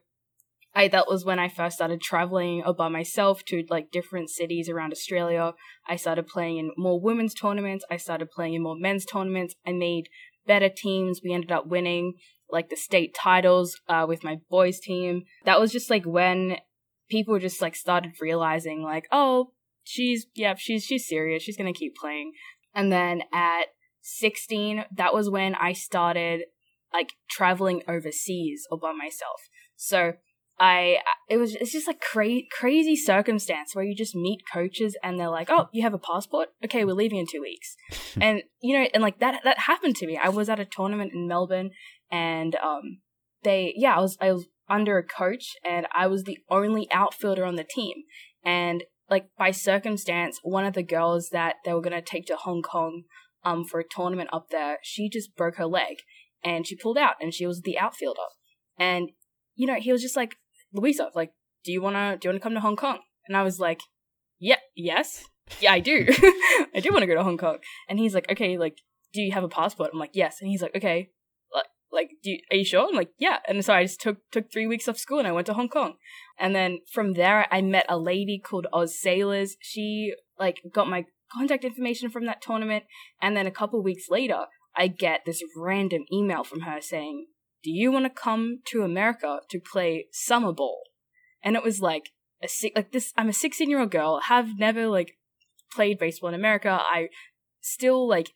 I 0.73 0.87
that 0.87 1.07
was 1.07 1.25
when 1.25 1.39
I 1.39 1.49
first 1.49 1.75
started 1.75 2.01
traveling 2.01 2.63
by 2.77 2.87
myself 2.87 3.43
to 3.45 3.65
like 3.69 3.91
different 3.91 4.29
cities 4.29 4.69
around 4.69 4.91
Australia. 4.91 5.53
I 5.87 5.97
started 5.97 6.27
playing 6.27 6.57
in 6.57 6.71
more 6.77 6.99
women's 6.99 7.33
tournaments. 7.33 7.83
I 7.91 7.97
started 7.97 8.31
playing 8.31 8.53
in 8.53 8.63
more 8.63 8.77
men's 8.77 9.05
tournaments. 9.05 9.55
I 9.65 9.73
made 9.73 10.07
better 10.47 10.69
teams. 10.69 11.21
We 11.23 11.33
ended 11.33 11.51
up 11.51 11.67
winning 11.67 12.13
like 12.49 12.69
the 12.69 12.75
state 12.77 13.13
titles 13.13 13.79
uh, 13.87 14.05
with 14.07 14.23
my 14.23 14.37
boys 14.49 14.79
team. 14.79 15.23
That 15.45 15.59
was 15.59 15.71
just 15.71 15.89
like 15.89 16.05
when 16.05 16.57
people 17.09 17.37
just 17.39 17.61
like 17.61 17.75
started 17.75 18.13
realizing 18.21 18.81
like, 18.81 19.07
oh, 19.11 19.51
she's 19.83 20.27
yeah, 20.35 20.55
she's 20.57 20.85
she's 20.85 21.07
serious. 21.07 21.43
She's 21.43 21.57
gonna 21.57 21.73
keep 21.73 21.95
playing. 21.95 22.31
And 22.73 22.91
then 22.91 23.23
at 23.33 23.65
16, 24.01 24.85
that 24.95 25.13
was 25.13 25.29
when 25.29 25.55
I 25.55 25.73
started 25.73 26.43
like 26.93 27.13
traveling 27.29 27.83
overseas 27.87 28.65
all 28.71 28.77
by 28.77 28.93
myself. 28.93 29.49
So 29.75 30.13
I 30.61 30.99
it 31.27 31.37
was 31.37 31.55
it's 31.55 31.71
just 31.71 31.87
like 31.87 31.99
cra- 31.99 32.47
crazy 32.51 32.95
circumstance 32.95 33.73
where 33.73 33.83
you 33.83 33.95
just 33.95 34.15
meet 34.15 34.41
coaches 34.53 34.95
and 35.01 35.19
they're 35.19 35.27
like, 35.27 35.49
"Oh, 35.49 35.69
you 35.73 35.81
have 35.81 35.95
a 35.95 35.97
passport? 35.97 36.49
Okay, 36.63 36.85
we're 36.85 36.93
leaving 36.93 37.17
in 37.17 37.25
2 37.25 37.41
weeks." 37.41 37.75
and 38.21 38.43
you 38.61 38.77
know, 38.77 38.87
and 38.93 39.01
like 39.01 39.17
that 39.19 39.41
that 39.43 39.57
happened 39.61 39.95
to 39.97 40.05
me. 40.05 40.19
I 40.21 40.29
was 40.29 40.49
at 40.49 40.59
a 40.59 40.65
tournament 40.65 41.13
in 41.15 41.27
Melbourne 41.27 41.71
and 42.11 42.55
um 42.57 42.99
they 43.43 43.73
yeah, 43.75 43.97
I 43.97 44.01
was 44.01 44.19
I 44.21 44.31
was 44.31 44.45
under 44.69 44.99
a 44.99 45.03
coach 45.03 45.55
and 45.65 45.87
I 45.91 46.05
was 46.05 46.25
the 46.25 46.37
only 46.47 46.87
outfielder 46.91 47.43
on 47.43 47.55
the 47.55 47.65
team. 47.67 48.03
And 48.45 48.83
like 49.09 49.29
by 49.35 49.49
circumstance, 49.49 50.39
one 50.43 50.65
of 50.65 50.75
the 50.75 50.83
girls 50.83 51.29
that 51.31 51.55
they 51.65 51.73
were 51.73 51.81
gonna 51.81 52.03
take 52.03 52.27
to 52.27 52.35
Hong 52.35 52.61
Kong 52.61 53.05
um 53.43 53.65
for 53.65 53.79
a 53.79 53.89
tournament 53.89 54.29
up 54.31 54.49
there, 54.51 54.77
she 54.83 55.09
just 55.09 55.35
broke 55.35 55.55
her 55.55 55.65
leg 55.65 55.97
and 56.43 56.67
she 56.67 56.75
pulled 56.75 56.99
out 56.99 57.15
and 57.19 57.33
she 57.33 57.47
was 57.47 57.61
the 57.61 57.79
outfielder. 57.79 58.29
And 58.77 59.09
you 59.55 59.67
know, 59.67 59.79
he 59.79 59.91
was 59.91 60.01
just 60.01 60.15
like, 60.15 60.37
Louisa, 60.73 61.09
like, 61.15 61.33
do 61.63 61.71
you 61.71 61.81
wanna 61.81 62.17
do 62.17 62.27
you 62.27 62.29
wanna 62.31 62.39
come 62.39 62.53
to 62.53 62.59
Hong 62.59 62.75
Kong? 62.75 62.99
And 63.27 63.37
I 63.37 63.43
was 63.43 63.59
like, 63.59 63.81
Yeah, 64.39 64.57
yes. 64.75 65.25
Yeah, 65.59 65.73
I 65.73 65.79
do. 65.79 66.07
I 66.75 66.79
do 66.81 66.91
want 66.91 67.01
to 67.01 67.07
go 67.07 67.15
to 67.15 67.23
Hong 67.23 67.37
Kong. 67.37 67.57
And 67.89 67.99
he's 67.99 68.13
like, 68.13 68.31
Okay, 68.31 68.57
like, 68.57 68.77
do 69.13 69.21
you 69.21 69.33
have 69.33 69.43
a 69.43 69.49
passport? 69.49 69.89
I'm 69.91 69.99
like, 69.99 70.11
Yes. 70.13 70.37
And 70.39 70.49
he's 70.49 70.61
like, 70.61 70.75
Okay, 70.75 71.09
like, 71.91 72.11
do 72.23 72.31
you, 72.31 72.39
are 72.51 72.57
you 72.57 72.65
sure? 72.65 72.87
I'm 72.87 72.95
like, 72.95 73.11
yeah. 73.17 73.39
And 73.47 73.63
so 73.63 73.73
I 73.73 73.83
just 73.83 74.01
took 74.01 74.17
took 74.31 74.51
three 74.51 74.67
weeks 74.67 74.87
off 74.87 74.97
school 74.97 75.19
and 75.19 75.27
I 75.27 75.31
went 75.31 75.47
to 75.47 75.53
Hong 75.53 75.69
Kong. 75.69 75.95
And 76.39 76.55
then 76.55 76.79
from 76.91 77.13
there, 77.13 77.47
I 77.51 77.61
met 77.61 77.85
a 77.89 77.97
lady 77.97 78.39
called 78.39 78.67
Oz 78.73 78.99
Sailors. 78.99 79.57
She 79.61 80.13
like 80.39 80.61
got 80.73 80.89
my 80.89 81.05
contact 81.33 81.63
information 81.63 82.09
from 82.09 82.25
that 82.25 82.41
tournament. 82.41 82.85
And 83.21 83.35
then 83.35 83.47
a 83.47 83.51
couple 83.51 83.81
weeks 83.83 84.05
later, 84.09 84.45
I 84.75 84.87
get 84.87 85.21
this 85.25 85.43
random 85.55 86.05
email 86.11 86.43
from 86.43 86.61
her 86.61 86.79
saying, 86.81 87.27
"Do 87.63 87.71
you 87.71 87.91
want 87.91 88.05
to 88.05 88.09
come 88.09 88.59
to 88.67 88.83
America 88.83 89.39
to 89.49 89.59
play 89.59 90.07
summer 90.11 90.51
ball?" 90.51 90.83
And 91.43 91.55
it 91.55 91.63
was 91.63 91.81
like 91.81 92.09
a 92.43 92.49
like 92.75 92.91
this. 92.91 93.13
I'm 93.17 93.29
a 93.29 93.33
16 93.33 93.69
year 93.69 93.79
old 93.79 93.91
girl. 93.91 94.19
Have 94.25 94.57
never 94.57 94.87
like 94.87 95.17
played 95.73 95.99
baseball 95.99 96.29
in 96.29 96.35
America. 96.35 96.79
I 96.81 97.09
still 97.61 98.07
like 98.07 98.31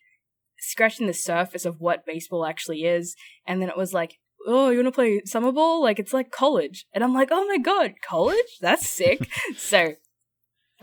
scratching 0.59 1.07
the 1.07 1.13
surface 1.13 1.65
of 1.65 1.79
what 1.79 2.05
baseball 2.05 2.45
actually 2.45 2.85
is. 2.85 3.15
And 3.45 3.61
then 3.61 3.69
it 3.69 3.77
was 3.77 3.93
like, 3.93 4.17
oh, 4.47 4.69
you 4.69 4.77
want 4.77 4.87
to 4.87 4.91
play 4.91 5.21
summer 5.25 5.51
ball? 5.51 5.81
Like, 5.81 5.99
it's 5.99 6.13
like 6.13 6.31
college. 6.31 6.85
And 6.93 7.03
I'm 7.03 7.13
like, 7.13 7.29
oh 7.31 7.45
my 7.47 7.57
God, 7.57 7.93
college? 8.07 8.57
That's 8.61 8.87
sick. 8.87 9.27
so, 9.57 9.95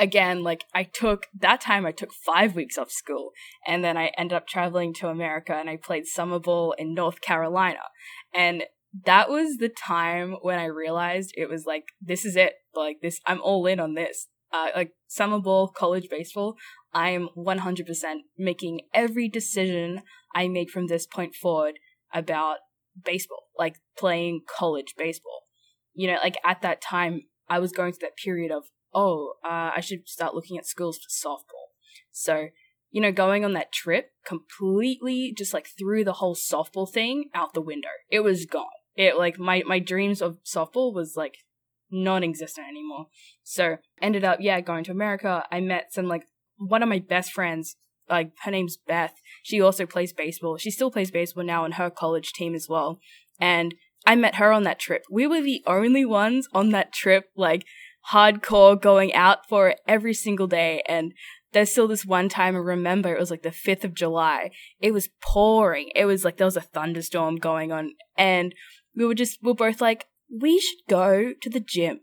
again, 0.03 0.43
like, 0.43 0.65
I 0.75 0.83
took 0.83 1.29
that 1.39 1.61
time, 1.61 1.87
I 1.87 1.93
took 1.93 2.13
five 2.13 2.57
weeks 2.57 2.77
off 2.77 2.91
school. 2.91 3.31
And 3.67 3.85
then 3.85 3.97
I 3.97 4.11
ended 4.19 4.37
up 4.37 4.49
traveling 4.49 4.93
to 4.95 5.09
America 5.09 5.55
and 5.55 5.71
I 5.71 5.77
played 5.77 6.07
summer 6.07 6.41
ball 6.41 6.75
in 6.77 6.93
North 6.93 7.21
Carolina. 7.21 7.85
And 8.35 8.65
that 9.07 9.31
was 9.31 9.59
the 9.59 9.69
time 9.69 10.37
when 10.43 10.59
I 10.59 10.65
realized 10.65 11.33
it 11.37 11.49
was 11.49 11.65
like, 11.65 11.85
this 12.01 12.25
is 12.25 12.37
it. 12.37 12.55
Like, 12.75 12.97
this, 13.01 13.21
I'm 13.27 13.41
all 13.41 13.65
in 13.67 13.79
on 13.79 13.95
this. 13.95 14.27
Uh, 14.53 14.69
like 14.77 14.91
summer 15.07 15.39
ball, 15.39 15.69
college 15.69 16.09
baseball, 16.11 16.57
I 16.93 17.11
am 17.11 17.31
100% 17.39 17.85
making 18.37 18.81
every 18.93 19.29
decision 19.29 20.03
I 20.35 20.49
make 20.49 20.71
from 20.71 20.89
this 20.89 21.07
point 21.07 21.35
forward 21.35 21.79
about 22.13 22.59
baseball, 23.03 23.45
like 23.57 23.77
playing 23.97 24.43
college 24.47 24.95
baseball. 24.99 25.45
You 25.95 26.09
know, 26.09 26.19
like 26.23 26.37
at 26.45 26.61
that 26.61 26.83
time, 26.83 27.23
I 27.49 27.61
was 27.61 27.73
going 27.73 27.93
through 27.93 28.09
that 28.09 28.17
period 28.23 28.51
of, 28.51 28.65
oh, 28.95 29.35
uh, 29.45 29.73
I 29.77 29.81
should 29.81 30.09
start 30.09 30.35
looking 30.35 30.59
at 30.59 30.67
schools 30.67 30.99
for 30.99 31.29
softball. 31.29 31.73
So, 32.11 32.49
you 32.91 33.01
know, 33.01 33.13
going 33.13 33.45
on 33.45 33.53
that 33.55 33.73
trip 33.73 34.11
completely 34.25 35.35
just 35.37 35.55
like 35.55 35.67
threw 35.79 36.05
the 36.05 36.15
whole 36.15 36.35
softball 36.35 36.91
thing 36.91 37.31
out 37.35 37.55
the 37.55 37.61
window. 37.61 37.89
It 38.11 38.21
was 38.21 38.47
gone. 38.47 38.67
It 38.95 39.17
like 39.17 39.39
my, 39.39 39.63
my 39.67 39.79
dreams 39.79 40.21
of 40.21 40.39
softball 40.45 40.93
was 40.95 41.15
like 41.17 41.39
non-existent 41.91 42.67
anymore. 42.69 43.07
So 43.43 43.79
ended 44.01 44.25
up, 44.25 44.39
yeah, 44.41 44.61
going 44.61 44.85
to 44.85 44.93
America. 44.93 45.45
I 45.51 45.61
met 45.61 45.93
some 45.93 46.07
like 46.07 46.27
one 46.57 46.83
of 46.83 46.89
my 46.89 46.99
best 46.99 47.33
friends, 47.33 47.77
like 48.09 48.33
her 48.45 48.51
name's 48.51 48.77
Beth. 48.77 49.15
She 49.43 49.61
also 49.61 49.87
plays 49.87 50.13
baseball. 50.13 50.59
She 50.59 50.71
still 50.71 50.91
plays 50.91 51.11
baseball 51.11 51.45
now 51.45 51.65
in 51.65 51.73
her 51.73 51.91
college 51.91 52.33
team 52.33 52.55
as 52.55 52.69
well. 52.69 52.99
And 53.41 53.75
I 54.05 54.17
met 54.17 54.37
her 54.37 54.53
on 54.53 54.65
that 54.65 54.79
trip. 54.79 55.05
We 55.11 55.27
were 55.27 55.41
the 55.41 55.63
only 55.67 56.05
ones 56.05 56.49
on 56.53 56.71
that 56.71 56.93
trip, 56.93 57.31
like 57.37 57.65
hardcore 58.11 58.81
going 58.81 59.15
out 59.15 59.49
for 59.49 59.69
it 59.69 59.81
every 59.87 60.15
single 60.15 60.47
day. 60.47 60.83
And 60.89 61.13
there's 61.53 61.71
still 61.71 61.89
this 61.89 62.05
one 62.05 62.29
time 62.29 62.57
I 62.57 62.61
remember 62.61 63.15
it 63.15 63.21
was 63.21 63.31
like 63.31 63.43
the 63.43 63.51
5th 63.51 63.85
of 63.85 63.95
July. 63.95 64.51
It 64.81 64.93
was 64.93 65.11
pouring. 65.23 65.91
It 65.95 66.07
was 66.07 66.25
like 66.25 66.37
there 66.37 66.47
was 66.47 66.57
a 66.57 66.63
thunderstorm 66.63 67.37
going 67.37 67.73
on. 67.73 67.93
And 68.17 68.55
we 68.97 69.05
were 69.05 69.15
just, 69.15 69.39
we 69.43 69.53
we're 69.53 69.57
both 69.57 69.81
like, 69.81 70.07
we 70.31 70.59
should 70.59 70.89
go 70.89 71.33
to 71.41 71.51
the 71.51 71.61
gym 71.61 72.01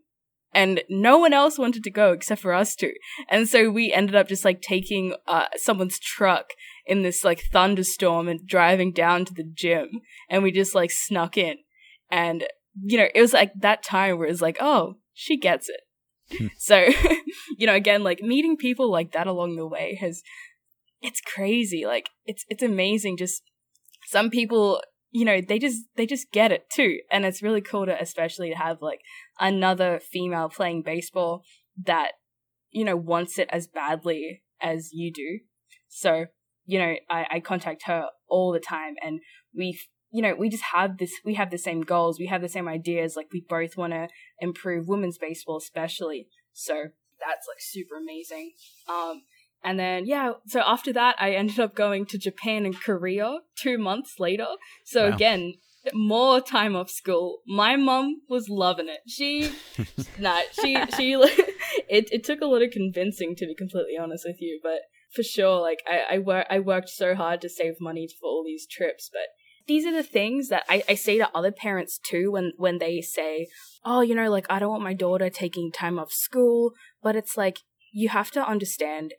and 0.54 0.82
no 0.90 1.18
one 1.18 1.34
else 1.34 1.58
wanted 1.58 1.84
to 1.84 1.92
go 1.92 2.12
except 2.12 2.42
for 2.42 2.54
us 2.54 2.76
two. 2.76 2.94
And 3.30 3.48
so 3.48 3.70
we 3.70 3.94
ended 3.94 4.16
up 4.16 4.28
just 4.28 4.46
like 4.46 4.62
taking 4.62 5.16
uh, 5.28 5.46
someone's 5.56 6.00
truck 6.00 6.52
in 6.86 7.04
this 7.04 7.24
like 7.24 7.44
thunderstorm 7.52 8.28
and 8.28 8.46
driving 8.48 8.92
down 8.92 9.26
to 9.26 9.34
the 9.34 9.44
gym, 9.44 10.02
and 10.30 10.42
we 10.42 10.52
just 10.52 10.74
like 10.74 10.92
snuck 10.92 11.38
in. 11.38 11.58
And 12.10 12.46
you 12.82 12.98
know, 12.98 13.08
it 13.14 13.22
was 13.22 13.34
like 13.34 13.52
that 13.60 13.84
time 13.84 14.18
where 14.18 14.28
it's 14.28 14.42
like, 14.42 14.58
oh, 14.60 14.96
she 15.14 15.38
gets 15.38 15.70
it. 15.70 15.82
So, 16.58 16.86
you 17.58 17.66
know, 17.66 17.74
again, 17.74 18.04
like 18.04 18.22
meeting 18.22 18.56
people 18.56 18.92
like 18.92 19.14
that 19.14 19.28
along 19.28 19.56
the 19.56 19.68
way 19.68 19.98
has, 20.00 20.22
it's 21.02 21.22
crazy. 21.22 21.86
Like 21.86 22.10
it's 22.26 22.46
it's 22.50 22.62
amazing. 22.62 23.18
Just 23.18 23.42
some 24.06 24.30
people 24.30 24.82
you 25.12 25.26
know 25.26 25.42
they 25.42 25.60
just 25.60 25.84
they 25.96 26.06
just 26.06 26.32
get 26.32 26.52
it 26.52 26.70
too 26.70 27.00
and 27.12 27.26
it's 27.26 27.42
really 27.42 27.62
cool 27.62 27.86
to 27.86 28.02
especially 28.02 28.50
to 28.50 28.56
have 28.56 28.82
like 28.82 29.02
another 29.40 30.00
female 30.00 30.50
playing 30.50 30.82
baseball 30.82 31.44
that 31.84 32.12
you 32.72 32.86
know 32.86 32.96
wants 32.96 33.40
it 33.40 33.50
as 33.52 33.68
badly 33.68 34.44
as 34.62 34.90
you 34.94 35.12
do 35.12 35.40
so 35.88 36.26
you 36.66 36.78
know 36.78 36.96
i, 37.10 37.26
I 37.32 37.40
contact 37.40 37.84
her 37.86 38.08
all 38.28 38.52
the 38.52 38.60
time 38.60 38.96
and 39.02 39.20
we 39.56 39.80
you 40.12 40.22
know 40.22 40.36
we 40.36 40.50
just 40.50 40.64
have 40.74 40.98
this 40.98 41.14
we 41.24 41.36
have 41.36 41.52
the 41.52 41.58
same 41.58 41.82
goals 41.82 42.20
we 42.20 42.28
have 42.28 42.42
the 42.42 42.50
same 42.50 42.68
ideas 42.68 43.16
like 43.16 43.28
we 43.32 43.44
both 43.48 43.78
want 43.78 43.94
to 43.94 44.08
improve 44.40 44.88
women's 44.88 45.18
baseball 45.18 45.58
especially 45.58 46.28
so 46.54 46.86
that's 47.20 47.48
like 47.48 47.60
super 47.60 47.96
amazing 47.96 48.52
um 48.88 49.22
and 49.64 49.80
then, 49.80 50.06
yeah, 50.06 50.34
so 50.48 50.62
after 50.66 50.94
that, 50.94 51.16
I 51.20 51.32
ended 51.32 51.60
up 51.60 51.76
going 51.76 52.06
to 52.08 52.18
Japan 52.18 52.66
and 52.66 52.80
Korea 52.80 53.40
two 53.58 53.78
months 53.78 54.16
later. 54.20 54.48
So 54.86 55.10
wow. 55.10 55.16
again, 55.16 55.56
more 55.94 56.40
time 56.40 56.76
off 56.76 56.90
school. 56.90 57.40
My 57.46 57.76
mom 57.76 58.22
was 58.30 58.48
loving 58.50 58.88
it. 58.88 59.02
She, 59.08 59.52
nah, 60.20 60.42
she, 60.62 60.78
she, 60.96 61.14
it, 61.90 62.10
it 62.12 62.24
took 62.24 62.42
a 62.42 62.46
lot 62.46 62.62
of 62.62 62.72
convincing 62.72 63.36
to 63.36 63.46
be 63.46 63.56
completely 63.56 63.98
honest 63.98 64.24
with 64.26 64.38
you, 64.40 64.60
but 64.64 64.80
for 65.14 65.24
sure, 65.24 65.60
like, 65.60 65.80
I, 65.88 66.16
I, 66.16 66.18
wor- 66.20 66.46
I 66.50 66.60
worked 66.60 66.90
so 66.90 67.16
hard 67.16 67.42
to 67.42 67.50
save 67.50 67.76
money 67.82 68.08
for 68.08 68.28
all 68.28 68.44
these 68.46 68.68
trips, 68.68 69.10
but 69.12 69.28
these 69.70 69.86
are 69.86 69.94
the 69.94 70.04
things 70.04 70.50
that 70.50 70.64
I, 70.68 70.84
I 70.90 70.96
say 70.96 71.18
to 71.20 71.30
other 71.34 71.52
parents 71.52 72.00
too 72.00 72.32
when, 72.32 72.52
when 72.58 72.80
they 72.80 73.00
say, 73.02 73.48
oh, 73.86 74.02
you 74.02 74.16
know, 74.16 74.30
like, 74.30 74.48
I 74.50 74.60
don't 74.60 74.72
want 74.72 74.84
my 74.84 74.96
daughter 74.96 75.30
taking 75.30 75.72
time 75.72 76.00
off 76.00 76.12
school, 76.12 76.74
but 77.02 77.16
it's 77.16 77.38
like, 77.38 77.60
you 77.92 78.10
have 78.10 78.32
to 78.32 78.46
understand 78.46 79.14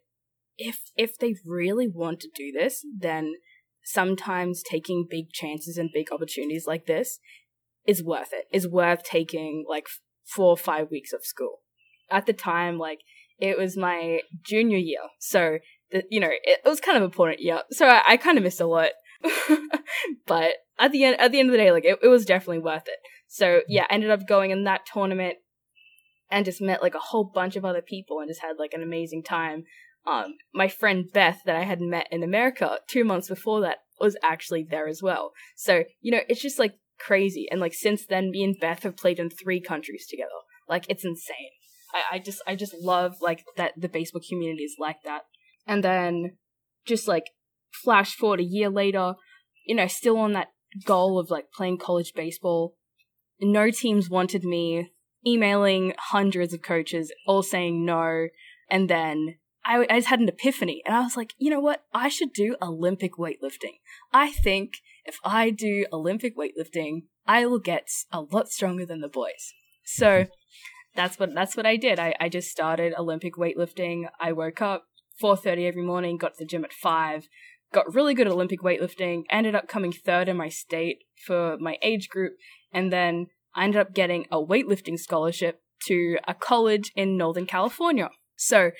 if 0.58 0.80
if 0.96 1.18
they 1.18 1.34
really 1.44 1.88
want 1.88 2.20
to 2.20 2.28
do 2.34 2.52
this, 2.52 2.84
then 2.96 3.34
sometimes 3.82 4.62
taking 4.62 5.06
big 5.08 5.32
chances 5.32 5.78
and 5.78 5.90
big 5.92 6.12
opportunities 6.12 6.66
like 6.66 6.86
this 6.86 7.18
is 7.86 8.04
worth 8.04 8.32
it. 8.32 8.44
Is 8.52 8.68
worth 8.68 9.02
taking 9.02 9.64
like 9.68 9.86
four 10.26 10.50
or 10.50 10.56
five 10.56 10.90
weeks 10.90 11.12
of 11.12 11.24
school. 11.24 11.60
At 12.10 12.26
the 12.26 12.32
time, 12.32 12.78
like 12.78 13.00
it 13.38 13.56
was 13.56 13.76
my 13.76 14.20
junior 14.44 14.78
year, 14.78 15.00
so 15.18 15.58
the, 15.90 16.04
you 16.10 16.20
know 16.20 16.28
it, 16.30 16.60
it 16.64 16.68
was 16.68 16.80
kind 16.80 16.98
of 16.98 17.02
important 17.02 17.40
year. 17.40 17.62
So 17.70 17.86
I, 17.86 18.02
I 18.06 18.16
kind 18.18 18.36
of 18.36 18.44
missed 18.44 18.60
a 18.60 18.66
lot, 18.66 18.90
but 20.26 20.54
at 20.78 20.92
the 20.92 21.04
end 21.04 21.20
at 21.20 21.32
the 21.32 21.40
end 21.40 21.48
of 21.48 21.52
the 21.52 21.58
day, 21.58 21.72
like 21.72 21.84
it, 21.84 21.98
it 22.02 22.08
was 22.08 22.24
definitely 22.24 22.60
worth 22.60 22.86
it. 22.86 22.98
So 23.28 23.60
yeah, 23.68 23.86
ended 23.90 24.10
up 24.10 24.26
going 24.26 24.50
in 24.50 24.64
that 24.64 24.86
tournament 24.92 25.36
and 26.30 26.44
just 26.44 26.60
met 26.60 26.82
like 26.82 26.94
a 26.94 27.00
whole 27.00 27.24
bunch 27.24 27.56
of 27.56 27.64
other 27.64 27.82
people 27.82 28.20
and 28.20 28.28
just 28.28 28.42
had 28.42 28.56
like 28.58 28.72
an 28.72 28.82
amazing 28.82 29.22
time 29.22 29.64
um, 30.06 30.34
my 30.54 30.68
friend 30.68 31.06
Beth 31.12 31.40
that 31.44 31.56
I 31.56 31.64
had 31.64 31.80
met 31.80 32.08
in 32.10 32.22
America 32.22 32.78
two 32.88 33.04
months 33.04 33.28
before 33.28 33.60
that 33.62 33.78
was 34.00 34.16
actually 34.22 34.66
there 34.68 34.88
as 34.88 35.02
well. 35.02 35.32
So, 35.56 35.84
you 36.00 36.10
know, 36.10 36.20
it's 36.28 36.40
just 36.40 36.58
like 36.58 36.74
crazy. 36.98 37.46
And 37.50 37.60
like 37.60 37.74
since 37.74 38.06
then, 38.06 38.30
me 38.30 38.42
and 38.42 38.58
Beth 38.58 38.82
have 38.84 38.96
played 38.96 39.18
in 39.18 39.30
three 39.30 39.60
countries 39.60 40.06
together. 40.08 40.30
Like 40.68 40.86
it's 40.88 41.04
insane. 41.04 41.50
I, 41.92 42.16
I 42.16 42.18
just, 42.18 42.40
I 42.46 42.54
just 42.54 42.74
love 42.80 43.16
like 43.20 43.44
that 43.56 43.72
the 43.76 43.88
baseball 43.88 44.22
community 44.26 44.64
is 44.64 44.76
like 44.78 45.02
that. 45.04 45.22
And 45.66 45.84
then 45.84 46.36
just 46.86 47.06
like 47.06 47.26
flash 47.70 48.14
forward 48.14 48.40
a 48.40 48.44
year 48.44 48.68
later, 48.68 49.14
you 49.66 49.74
know, 49.74 49.86
still 49.86 50.18
on 50.18 50.32
that 50.32 50.48
goal 50.84 51.18
of 51.18 51.30
like 51.30 51.50
playing 51.52 51.78
college 51.78 52.12
baseball. 52.14 52.76
No 53.40 53.70
teams 53.70 54.10
wanted 54.10 54.44
me, 54.44 54.92
emailing 55.26 55.94
hundreds 55.98 56.52
of 56.52 56.62
coaches, 56.62 57.12
all 57.26 57.42
saying 57.42 57.84
no. 57.84 58.28
And 58.70 58.88
then 58.88 59.36
I, 59.64 59.86
I 59.90 59.98
just 59.98 60.08
had 60.08 60.20
an 60.20 60.28
epiphany 60.28 60.82
and 60.86 60.94
I 60.94 61.00
was 61.00 61.16
like, 61.16 61.34
you 61.38 61.50
know 61.50 61.60
what? 61.60 61.84
I 61.92 62.08
should 62.08 62.32
do 62.32 62.56
Olympic 62.62 63.14
weightlifting. 63.14 63.78
I 64.12 64.30
think 64.30 64.74
if 65.04 65.18
I 65.24 65.50
do 65.50 65.86
Olympic 65.92 66.36
weightlifting, 66.36 67.04
I 67.26 67.46
will 67.46 67.58
get 67.58 67.88
a 68.12 68.20
lot 68.20 68.48
stronger 68.48 68.86
than 68.86 69.00
the 69.00 69.08
boys. 69.08 69.52
So 69.84 70.26
that's 70.94 71.18
what 71.18 71.34
that's 71.34 71.56
what 71.56 71.66
I 71.66 71.76
did. 71.76 71.98
I, 71.98 72.14
I 72.20 72.28
just 72.28 72.50
started 72.50 72.94
Olympic 72.98 73.34
weightlifting. 73.34 74.04
I 74.18 74.32
woke 74.32 74.62
up 74.62 74.86
4:30 75.22 75.68
every 75.68 75.82
morning, 75.82 76.16
got 76.16 76.34
to 76.34 76.44
the 76.44 76.48
gym 76.48 76.64
at 76.64 76.72
5, 76.72 77.28
got 77.72 77.94
really 77.94 78.14
good 78.14 78.26
at 78.26 78.32
Olympic 78.32 78.60
weightlifting, 78.60 79.22
ended 79.30 79.54
up 79.54 79.68
coming 79.68 79.92
third 79.92 80.28
in 80.28 80.36
my 80.36 80.48
state 80.48 81.04
for 81.26 81.56
my 81.58 81.76
age 81.82 82.08
group, 82.08 82.34
and 82.72 82.92
then 82.92 83.26
I 83.54 83.64
ended 83.64 83.80
up 83.80 83.94
getting 83.94 84.26
a 84.30 84.36
weightlifting 84.36 84.98
scholarship 84.98 85.60
to 85.86 86.18
a 86.26 86.34
college 86.34 86.92
in 86.94 87.16
Northern 87.16 87.46
California. 87.46 88.10
So 88.36 88.70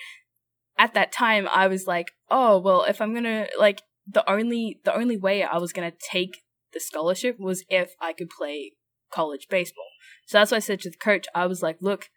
at 0.78 0.94
that 0.94 1.12
time 1.12 1.48
I 1.48 1.66
was 1.66 1.86
like, 1.86 2.12
oh 2.30 2.58
well, 2.58 2.84
if 2.84 3.00
I'm 3.00 3.14
gonna 3.14 3.46
like 3.58 3.82
the 4.06 4.28
only 4.30 4.80
the 4.84 4.94
only 4.94 5.16
way 5.16 5.42
I 5.42 5.58
was 5.58 5.72
gonna 5.72 5.92
take 6.10 6.42
the 6.72 6.80
scholarship 6.80 7.36
was 7.38 7.64
if 7.68 7.92
I 8.00 8.12
could 8.12 8.30
play 8.30 8.72
college 9.12 9.46
baseball. 9.50 9.86
So 10.26 10.38
that's 10.38 10.50
why 10.50 10.58
I 10.58 10.60
said 10.60 10.80
to 10.80 10.90
the 10.90 10.96
coach, 10.96 11.26
I 11.34 11.46
was 11.46 11.62
like, 11.62 11.78
look, 11.80 12.08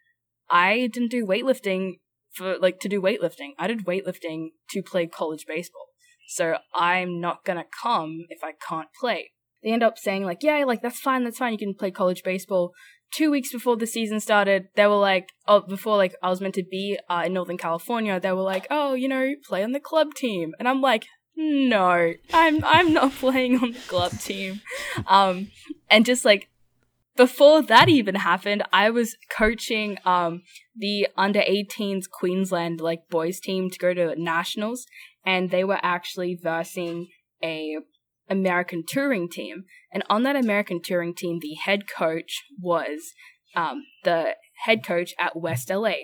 I 0.50 0.88
didn't 0.92 1.10
do 1.10 1.26
weightlifting 1.26 1.94
for 2.32 2.58
like 2.58 2.80
to 2.80 2.88
do 2.88 3.00
weightlifting. 3.00 3.50
I 3.58 3.66
did 3.66 3.84
weightlifting 3.84 4.48
to 4.70 4.82
play 4.82 5.06
college 5.06 5.46
baseball. 5.46 5.88
So 6.28 6.56
I'm 6.74 7.20
not 7.20 7.44
gonna 7.44 7.66
come 7.82 8.26
if 8.28 8.42
I 8.42 8.52
can't 8.52 8.88
play. 8.98 9.32
They 9.62 9.70
end 9.70 9.82
up 9.82 9.98
saying 9.98 10.24
like, 10.24 10.42
yeah, 10.42 10.64
like 10.64 10.82
that's 10.82 11.00
fine, 11.00 11.24
that's 11.24 11.38
fine. 11.38 11.52
You 11.52 11.58
can 11.58 11.74
play 11.74 11.90
college 11.90 12.22
baseball 12.22 12.72
two 13.14 13.30
weeks 13.30 13.52
before 13.52 13.76
the 13.76 13.86
season 13.86 14.20
started, 14.20 14.68
they 14.74 14.86
were 14.86 14.96
like, 14.96 15.28
oh, 15.46 15.60
before 15.60 15.96
like 15.96 16.14
I 16.22 16.30
was 16.30 16.40
meant 16.40 16.54
to 16.54 16.64
be 16.64 16.98
uh, 17.08 17.22
in 17.26 17.32
Northern 17.34 17.56
California, 17.56 18.18
they 18.18 18.32
were 18.32 18.42
like, 18.42 18.66
oh, 18.70 18.94
you 18.94 19.08
know, 19.08 19.34
play 19.46 19.62
on 19.62 19.72
the 19.72 19.80
club 19.80 20.14
team, 20.14 20.52
and 20.58 20.68
I'm 20.68 20.80
like, 20.80 21.06
no, 21.36 22.14
I'm 22.32 22.64
I'm 22.64 22.92
not 22.92 23.12
playing 23.24 23.62
on 23.62 23.72
the 23.72 23.78
club 23.86 24.12
team, 24.18 24.60
um, 25.06 25.48
and 25.88 26.04
just 26.04 26.24
like 26.24 26.48
before 27.16 27.62
that 27.62 27.88
even 27.88 28.16
happened, 28.16 28.64
I 28.72 28.90
was 28.90 29.16
coaching 29.30 29.98
um 30.04 30.42
the 30.76 31.08
under 31.16 31.40
18s 31.40 32.04
Queensland 32.10 32.80
like 32.80 33.08
boys 33.08 33.38
team 33.38 33.70
to 33.70 33.78
go 33.78 33.94
to 33.94 34.20
nationals, 34.20 34.86
and 35.24 35.50
they 35.50 35.64
were 35.64 35.80
actually 35.82 36.38
versing 36.40 37.08
a 37.42 37.76
American 38.28 38.84
touring 38.86 39.28
team. 39.28 39.64
And 39.92 40.02
on 40.08 40.22
that 40.22 40.36
American 40.36 40.80
touring 40.82 41.14
team, 41.14 41.38
the 41.40 41.54
head 41.54 41.88
coach 41.88 42.44
was 42.60 43.12
um, 43.54 43.84
the 44.04 44.34
head 44.64 44.84
coach 44.84 45.14
at 45.18 45.36
West 45.36 45.70
LA. 45.70 45.94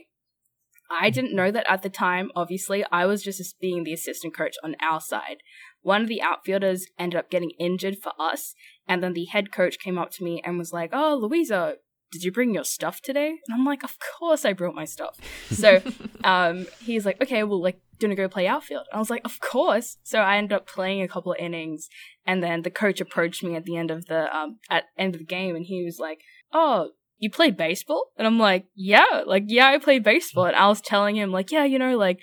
I 0.91 1.11
didn't 1.11 1.37
know 1.37 1.51
that 1.51 1.71
at 1.71 1.83
the 1.83 1.89
time, 1.89 2.31
obviously. 2.35 2.85
I 2.91 3.07
was 3.07 3.23
just 3.23 3.61
being 3.61 3.85
the 3.85 3.93
assistant 3.93 4.37
coach 4.37 4.57
on 4.65 4.75
our 4.83 5.01
side. 5.01 5.37
One 5.83 6.03
of 6.03 6.09
the 6.09 6.21
outfielders 6.21 6.87
ended 6.99 7.19
up 7.19 7.31
getting 7.31 7.53
injured 7.59 7.99
for 8.03 8.13
us, 8.19 8.55
and 8.89 9.03
then 9.03 9.13
the 9.13 9.27
head 9.27 9.53
coach 9.53 9.79
came 9.79 9.99
up 9.99 10.11
to 10.13 10.25
me 10.25 10.43
and 10.45 10.59
was 10.59 10.73
like, 10.73 10.91
Oh, 10.93 11.17
Louisa, 11.21 11.77
did 12.11 12.25
you 12.25 12.33
bring 12.33 12.55
your 12.55 12.65
stuff 12.65 13.01
today? 13.01 13.29
And 13.29 13.55
I'm 13.55 13.65
like, 13.65 13.83
Of 13.83 13.97
course 13.99 14.45
I 14.45 14.53
brought 14.53 14.75
my 14.75 14.85
stuff. 14.85 15.19
So 15.51 15.83
um, 16.25 16.67
he's 16.83 17.05
like, 17.05 17.21
Okay, 17.23 17.43
well, 17.45 17.63
like, 17.63 17.81
do 17.99 18.07
you 18.07 18.09
want 18.09 18.17
to 18.17 18.23
go 18.23 18.29
play 18.29 18.47
outfield? 18.47 18.87
And 18.91 18.97
I 18.97 18.99
was 18.99 19.11
like, 19.11 19.23
Of 19.25 19.41
course. 19.41 19.99
So 20.03 20.21
I 20.21 20.37
ended 20.37 20.53
up 20.53 20.67
playing 20.67 21.03
a 21.03 21.09
couple 21.09 21.33
of 21.33 21.39
innings, 21.39 21.89
and 22.27 22.43
then 22.43 22.63
the 22.63 22.71
coach 22.71 23.01
approached 23.01 23.43
me 23.43 23.57
at 23.57 23.65
the 23.65 23.77
end 23.77 23.91
of 23.91 24.07
the 24.07 24.35
um 24.37 24.59
at 24.69 24.85
end 24.97 25.15
of 25.15 25.21
the 25.21 25.27
game, 25.27 25.57
and 25.57 25.67
he 25.67 25.85
was 25.85 25.99
like, 25.99 26.21
"Oh, 26.53 26.91
you 27.19 27.31
play 27.31 27.51
baseball?" 27.51 28.13
And 28.17 28.27
I'm 28.27 28.39
like, 28.39 28.67
"Yeah, 28.75 29.23
like 29.27 29.45
yeah, 29.47 29.69
I 29.69 29.79
play 29.79 29.99
baseball." 29.99 30.47
And 30.47 30.57
I 30.57 30.69
was 30.69 30.81
telling 30.81 31.17
him 31.17 31.33
like, 31.33 31.51
"Yeah, 31.51 31.65
you 31.65 31.79
know, 31.79 31.97
like." 31.97 32.21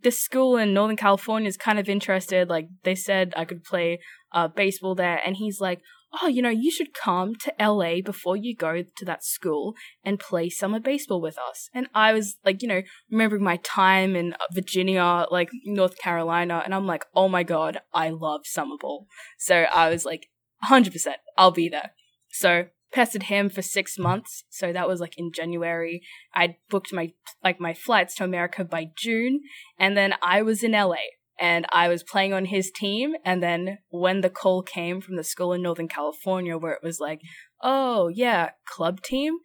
This 0.00 0.20
school 0.20 0.58
in 0.58 0.74
Northern 0.74 0.98
California 0.98 1.48
is 1.48 1.56
kind 1.56 1.78
of 1.78 1.88
interested. 1.88 2.50
Like 2.50 2.68
they 2.84 2.94
said, 2.94 3.32
I 3.36 3.46
could 3.46 3.64
play 3.64 4.00
uh, 4.32 4.46
baseball 4.46 4.94
there, 4.94 5.18
and 5.24 5.34
he's 5.34 5.62
like, 5.62 5.80
oh, 6.22 6.26
you 6.26 6.42
know, 6.42 6.50
you 6.50 6.70
should 6.70 6.94
come 6.94 7.34
to 7.36 7.54
LA 7.60 8.00
before 8.04 8.36
you 8.36 8.56
go 8.56 8.82
to 8.82 9.04
that 9.04 9.24
school 9.24 9.74
and 10.04 10.18
play 10.18 10.48
summer 10.48 10.80
baseball 10.80 11.20
with 11.20 11.36
us. 11.38 11.68
And 11.74 11.86
I 11.94 12.12
was 12.12 12.36
like, 12.44 12.62
you 12.62 12.68
know, 12.68 12.82
remembering 13.10 13.44
my 13.44 13.56
time 13.58 14.16
in 14.16 14.34
Virginia, 14.52 15.26
like 15.30 15.50
North 15.64 15.98
Carolina, 15.98 16.62
and 16.64 16.74
I'm 16.74 16.86
like, 16.86 17.04
oh 17.14 17.28
my 17.28 17.42
God, 17.42 17.80
I 17.92 18.10
love 18.10 18.42
summer 18.44 18.76
ball. 18.80 19.06
So 19.38 19.54
I 19.54 19.90
was 19.90 20.04
like, 20.04 20.28
100%, 20.68 21.14
I'll 21.36 21.50
be 21.50 21.68
there. 21.68 21.92
So 22.30 22.66
pestered 22.92 23.24
him 23.24 23.50
for 23.50 23.62
six 23.62 23.98
months. 23.98 24.44
So 24.48 24.72
that 24.72 24.88
was 24.88 25.00
like 25.00 25.18
in 25.18 25.30
January. 25.32 26.02
I 26.34 26.56
booked 26.70 26.92
my 26.92 27.12
like 27.44 27.60
my 27.60 27.74
flights 27.74 28.14
to 28.16 28.24
America 28.24 28.64
by 28.64 28.90
June, 28.96 29.40
and 29.78 29.96
then 29.96 30.14
I 30.22 30.42
was 30.42 30.62
in 30.62 30.72
LA 30.72 30.96
and 31.38 31.66
I 31.70 31.88
was 31.88 32.02
playing 32.02 32.32
on 32.32 32.46
his 32.46 32.70
team. 32.70 33.14
And 33.24 33.42
then 33.42 33.78
when 33.90 34.20
the 34.20 34.30
call 34.30 34.62
came 34.62 35.00
from 35.00 35.16
the 35.16 35.24
school 35.24 35.52
in 35.52 35.62
Northern 35.62 35.88
California, 35.88 36.58
where 36.58 36.72
it 36.72 36.82
was 36.82 37.00
like, 37.00 37.20
"Oh 37.62 38.08
yeah, 38.08 38.50
club 38.66 39.02
team," 39.02 39.38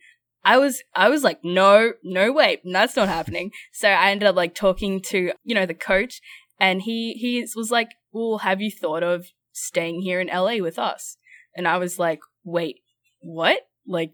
I 0.43 0.57
was 0.57 0.83
I 0.95 1.09
was 1.09 1.23
like, 1.23 1.39
"No, 1.43 1.93
no 2.03 2.31
way, 2.31 2.61
that's 2.63 2.95
not 2.95 3.07
happening." 3.07 3.51
So 3.73 3.89
I 3.89 4.11
ended 4.11 4.27
up 4.27 4.35
like 4.35 4.55
talking 4.55 5.01
to 5.09 5.31
you 5.43 5.55
know 5.55 5.65
the 5.65 5.73
coach, 5.73 6.21
and 6.59 6.81
he 6.81 7.13
he 7.13 7.45
was 7.55 7.71
like, 7.71 7.89
"Well, 8.11 8.39
have 8.39 8.61
you 8.61 8.71
thought 8.71 9.03
of 9.03 9.27
staying 9.51 10.01
here 10.01 10.19
in 10.19 10.27
LA 10.27 10.57
with 10.57 10.79
us?" 10.79 11.17
And 11.55 11.67
I 11.67 11.77
was 11.77 11.99
like, 11.99 12.19
"Wait, 12.43 12.81
what? 13.21 13.61
Like 13.87 14.13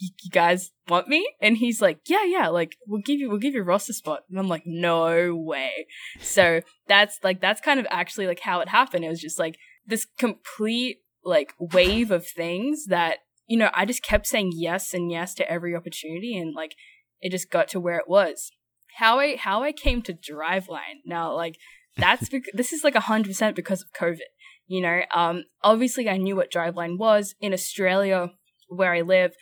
you 0.00 0.30
guys 0.30 0.70
want 0.88 1.08
me? 1.08 1.30
And 1.40 1.58
he's 1.58 1.82
like, 1.82 2.00
yeah, 2.08 2.24
yeah, 2.24 2.48
like 2.48 2.76
we'll 2.86 3.02
give 3.02 3.20
you, 3.20 3.28
we'll 3.28 3.38
give 3.38 3.54
you 3.54 3.62
Ross 3.62 3.88
a 3.88 3.92
roster 3.92 3.92
spot. 3.92 4.20
And 4.30 4.38
I'm 4.38 4.48
like, 4.48 4.62
no 4.64 5.36
way. 5.36 5.86
So 6.20 6.62
that's 6.88 7.18
like, 7.22 7.40
that's 7.40 7.60
kind 7.60 7.78
of 7.78 7.86
actually 7.90 8.26
like 8.26 8.40
how 8.40 8.60
it 8.60 8.68
happened. 8.68 9.04
It 9.04 9.08
was 9.08 9.20
just 9.20 9.38
like 9.38 9.56
this 9.86 10.06
complete 10.18 10.98
like 11.22 11.52
wave 11.58 12.10
of 12.10 12.26
things 12.26 12.86
that, 12.86 13.18
you 13.46 13.58
know, 13.58 13.70
I 13.74 13.84
just 13.84 14.02
kept 14.02 14.26
saying 14.26 14.52
yes 14.54 14.94
and 14.94 15.10
yes 15.10 15.34
to 15.34 15.50
every 15.50 15.76
opportunity. 15.76 16.36
And 16.36 16.54
like, 16.54 16.74
it 17.20 17.30
just 17.30 17.50
got 17.50 17.68
to 17.68 17.80
where 17.80 17.98
it 17.98 18.08
was. 18.08 18.50
How 18.96 19.18
I, 19.18 19.36
how 19.36 19.62
I 19.62 19.72
came 19.72 20.00
to 20.02 20.14
Driveline 20.14 21.02
now, 21.04 21.34
like 21.34 21.56
that's, 21.96 22.28
because 22.30 22.52
this 22.54 22.72
is 22.72 22.84
like 22.84 22.94
a 22.94 23.00
hundred 23.00 23.28
percent 23.28 23.54
because 23.54 23.82
of 23.82 23.92
COVID. 23.92 24.18
You 24.66 24.80
know, 24.80 25.02
um, 25.14 25.44
obviously 25.62 26.08
I 26.08 26.16
knew 26.16 26.36
what 26.36 26.50
Driveline 26.50 26.96
was 26.96 27.34
in 27.40 27.52
Australia 27.52 28.30
where 28.70 28.94
I 28.94 29.02
live 29.02 29.34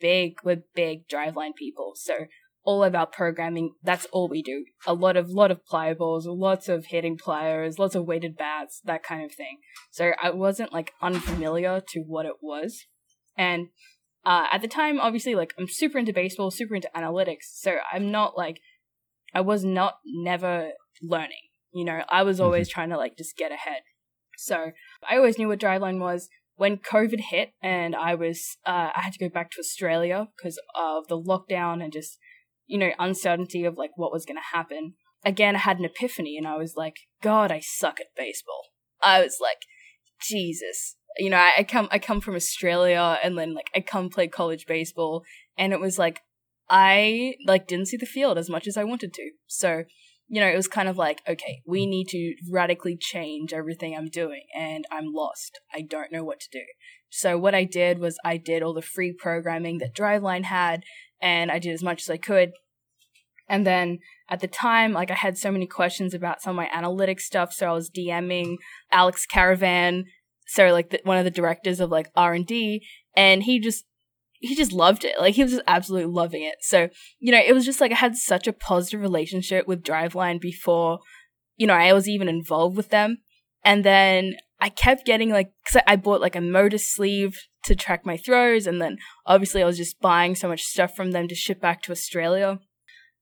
big, 0.00 0.36
we're 0.44 0.62
big 0.74 1.08
driveline 1.08 1.54
people. 1.56 1.92
So 1.96 2.26
all 2.64 2.82
of 2.82 2.94
our 2.94 3.06
programming, 3.06 3.74
that's 3.82 4.06
all 4.06 4.28
we 4.28 4.42
do. 4.42 4.64
A 4.86 4.94
lot 4.94 5.16
of, 5.16 5.30
lot 5.30 5.50
of 5.50 5.60
plyo 5.70 5.96
balls, 5.96 6.26
lots 6.26 6.68
of 6.68 6.86
hitting 6.86 7.16
plyos, 7.16 7.78
lots 7.78 7.94
of 7.94 8.04
weighted 8.04 8.36
bats, 8.36 8.80
that 8.84 9.02
kind 9.02 9.24
of 9.24 9.32
thing. 9.32 9.58
So 9.90 10.12
I 10.20 10.30
wasn't 10.30 10.72
like 10.72 10.92
unfamiliar 11.00 11.80
to 11.88 12.00
what 12.00 12.26
it 12.26 12.36
was. 12.42 12.86
And, 13.36 13.68
uh, 14.24 14.46
at 14.50 14.60
the 14.60 14.68
time, 14.68 14.98
obviously, 14.98 15.36
like 15.36 15.54
I'm 15.56 15.68
super 15.68 15.98
into 15.98 16.12
baseball, 16.12 16.50
super 16.50 16.74
into 16.74 16.90
analytics. 16.96 17.44
So 17.52 17.76
I'm 17.92 18.10
not 18.10 18.36
like, 18.36 18.60
I 19.32 19.40
was 19.40 19.64
not 19.64 19.98
never 20.04 20.70
learning. 21.00 21.36
You 21.72 21.84
know, 21.84 22.02
I 22.08 22.24
was 22.24 22.40
always 22.40 22.68
mm-hmm. 22.68 22.74
trying 22.74 22.90
to 22.90 22.96
like 22.96 23.16
just 23.16 23.36
get 23.36 23.52
ahead. 23.52 23.82
So 24.38 24.72
I 25.08 25.16
always 25.16 25.38
knew 25.38 25.48
what 25.48 25.60
driveline 25.60 26.00
was 26.00 26.28
when 26.56 26.78
COVID 26.78 27.20
hit 27.30 27.52
and 27.62 27.94
I 27.94 28.14
was, 28.14 28.56
uh, 28.66 28.90
I 28.94 29.02
had 29.02 29.12
to 29.12 29.18
go 29.18 29.28
back 29.28 29.50
to 29.52 29.60
Australia 29.60 30.28
because 30.36 30.58
of 30.74 31.06
the 31.08 31.20
lockdown 31.20 31.82
and 31.82 31.92
just, 31.92 32.18
you 32.66 32.78
know, 32.78 32.90
uncertainty 32.98 33.64
of 33.64 33.76
like 33.76 33.90
what 33.96 34.12
was 34.12 34.24
going 34.24 34.38
to 34.38 34.56
happen. 34.56 34.94
Again, 35.24 35.54
I 35.56 35.60
had 35.60 35.78
an 35.78 35.84
epiphany 35.84 36.36
and 36.36 36.46
I 36.46 36.56
was 36.56 36.74
like, 36.76 36.96
God, 37.22 37.52
I 37.52 37.60
suck 37.60 38.00
at 38.00 38.06
baseball. 38.16 38.62
I 39.02 39.20
was 39.20 39.38
like, 39.40 39.58
Jesus. 40.20 40.96
You 41.18 41.30
know, 41.30 41.38
I, 41.38 41.52
I 41.58 41.62
come, 41.62 41.88
I 41.90 41.98
come 41.98 42.20
from 42.20 42.34
Australia 42.34 43.18
and 43.22 43.38
then 43.38 43.54
like 43.54 43.70
I 43.74 43.80
come 43.80 44.08
play 44.08 44.28
college 44.28 44.66
baseball 44.66 45.24
and 45.58 45.72
it 45.72 45.80
was 45.80 45.98
like, 45.98 46.20
I 46.68 47.34
like 47.46 47.66
didn't 47.66 47.86
see 47.86 47.96
the 47.96 48.06
field 48.06 48.38
as 48.38 48.50
much 48.50 48.66
as 48.66 48.76
I 48.76 48.84
wanted 48.84 49.12
to. 49.14 49.30
So 49.46 49.84
you 50.28 50.40
know, 50.40 50.48
it 50.48 50.56
was 50.56 50.68
kind 50.68 50.88
of 50.88 50.96
like, 50.96 51.22
okay, 51.28 51.62
we 51.66 51.86
mm. 51.86 51.90
need 51.90 52.08
to 52.08 52.34
radically 52.50 52.96
change 52.98 53.52
everything 53.52 53.96
I'm 53.96 54.08
doing, 54.08 54.42
and 54.54 54.84
I'm 54.90 55.12
lost. 55.12 55.60
I 55.72 55.82
don't 55.82 56.12
know 56.12 56.24
what 56.24 56.40
to 56.40 56.48
do. 56.50 56.64
So 57.10 57.38
what 57.38 57.54
I 57.54 57.64
did 57.64 57.98
was 57.98 58.18
I 58.24 58.36
did 58.36 58.62
all 58.62 58.74
the 58.74 58.82
free 58.82 59.12
programming 59.12 59.78
that 59.78 59.94
Driveline 59.94 60.44
had, 60.44 60.82
and 61.20 61.50
I 61.50 61.58
did 61.58 61.72
as 61.72 61.82
much 61.82 62.02
as 62.02 62.10
I 62.10 62.16
could. 62.16 62.52
And 63.48 63.66
then 63.66 63.98
at 64.28 64.40
the 64.40 64.48
time, 64.48 64.92
like 64.92 65.10
I 65.10 65.14
had 65.14 65.38
so 65.38 65.52
many 65.52 65.66
questions 65.66 66.14
about 66.14 66.42
some 66.42 66.50
of 66.50 66.56
my 66.56 66.68
analytics 66.68 67.20
stuff. 67.20 67.52
So 67.52 67.68
I 67.68 67.72
was 67.72 67.90
DMing 67.90 68.56
Alex 68.90 69.24
Caravan. 69.24 70.04
So 70.48 70.72
like 70.72 70.90
the, 70.90 71.00
one 71.04 71.18
of 71.18 71.24
the 71.24 71.30
directors 71.30 71.80
of 71.80 71.90
like 71.90 72.10
R 72.16 72.34
and 72.34 72.46
D 72.46 72.84
and 73.14 73.44
he 73.44 73.60
just, 73.60 73.84
he 74.40 74.54
just 74.54 74.72
loved 74.72 75.04
it. 75.04 75.18
Like 75.18 75.34
he 75.34 75.42
was 75.42 75.52
just 75.52 75.64
absolutely 75.66 76.12
loving 76.12 76.42
it. 76.42 76.56
So, 76.60 76.88
you 77.18 77.32
know, 77.32 77.42
it 77.44 77.52
was 77.52 77.64
just 77.64 77.80
like 77.80 77.92
I 77.92 77.96
had 77.96 78.16
such 78.16 78.46
a 78.46 78.52
positive 78.52 79.00
relationship 79.00 79.66
with 79.66 79.82
Driveline 79.82 80.40
before, 80.40 81.00
you 81.56 81.66
know, 81.66 81.74
I 81.74 81.92
was 81.92 82.08
even 82.08 82.28
involved 82.28 82.76
with 82.76 82.90
them. 82.90 83.18
And 83.64 83.84
then 83.84 84.34
I 84.60 84.68
kept 84.68 85.06
getting 85.06 85.30
like, 85.30 85.50
cause 85.70 85.82
I 85.86 85.96
bought 85.96 86.20
like 86.20 86.36
a 86.36 86.40
Motus 86.40 86.88
sleeve 86.88 87.36
to 87.64 87.74
track 87.74 88.06
my 88.06 88.16
throws. 88.16 88.66
And 88.66 88.80
then 88.80 88.98
obviously 89.26 89.62
I 89.62 89.66
was 89.66 89.76
just 89.76 90.00
buying 90.00 90.34
so 90.34 90.48
much 90.48 90.62
stuff 90.62 90.94
from 90.94 91.10
them 91.10 91.28
to 91.28 91.34
ship 91.34 91.60
back 91.60 91.82
to 91.82 91.92
Australia. 91.92 92.60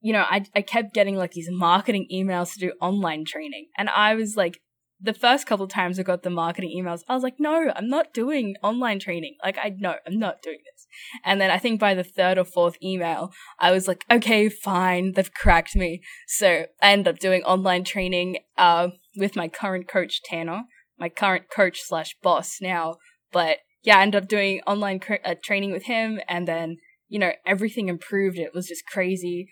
You 0.01 0.13
know, 0.13 0.25
I, 0.29 0.45
I 0.55 0.61
kept 0.61 0.93
getting 0.93 1.17
like 1.17 1.33
these 1.33 1.49
marketing 1.51 2.07
emails 2.13 2.53
to 2.53 2.61
do 2.61 2.73
online 2.81 3.25
training. 3.25 3.69
And 3.79 3.89
I 3.89 4.15
was 4.15 4.37
like, 4.37 4.61
the 5.05 5.15
first 5.15 5.47
couple 5.47 5.69
times 5.69 5.99
I 5.99 6.03
got 6.03 6.23
the 6.23 6.31
marketing 6.31 6.75
emails, 6.75 7.01
I 7.09 7.15
was 7.15 7.23
like, 7.23 7.39
no, 7.39 7.71
I'm 7.77 7.89
not 7.89 8.15
doing 8.15 8.57
online 8.63 8.99
training. 8.99 9.37
Like, 9.45 9.59
I 9.63 9.69
know 9.79 9.97
I'm 10.07 10.19
not 10.19 10.41
doing 10.43 10.59
this. 10.65 10.87
And 11.25 11.41
then 11.41 11.51
I 11.51 11.59
think 11.59 11.79
by 11.79 11.93
the 11.93 12.03
third 12.03 12.39
or 12.39 12.45
fourth 12.45 12.77
email, 12.83 13.31
I 13.59 13.71
was 13.71 13.87
like, 13.87 14.05
okay, 14.11 14.49
fine, 14.49 15.13
they've 15.13 15.33
cracked 15.33 15.77
me. 15.77 16.01
So 16.27 16.67
I 16.81 16.93
ended 16.93 17.09
up 17.09 17.19
doing 17.19 17.43
online 17.43 17.85
training, 17.85 18.39
uh, 18.57 18.89
with 19.17 19.37
my 19.37 19.47
current 19.49 19.89
coach, 19.89 20.23
Tanner, 20.23 20.63
my 20.99 21.11
current 21.11 21.51
coach 21.55 21.81
slash 21.83 22.17
boss 22.23 22.59
now. 22.63 22.97
But 23.31 23.59
yeah, 23.83 23.99
I 23.99 24.03
ended 24.03 24.23
up 24.23 24.29
doing 24.29 24.63
online 24.67 25.01
cr- 25.01 25.15
uh, 25.25 25.35
training 25.43 25.73
with 25.73 25.85
him, 25.85 26.21
and 26.27 26.49
then 26.49 26.79
you 27.09 27.19
know 27.19 27.33
everything 27.47 27.89
improved. 27.89 28.39
It 28.39 28.55
was 28.55 28.69
just 28.69 28.87
crazy. 28.87 29.49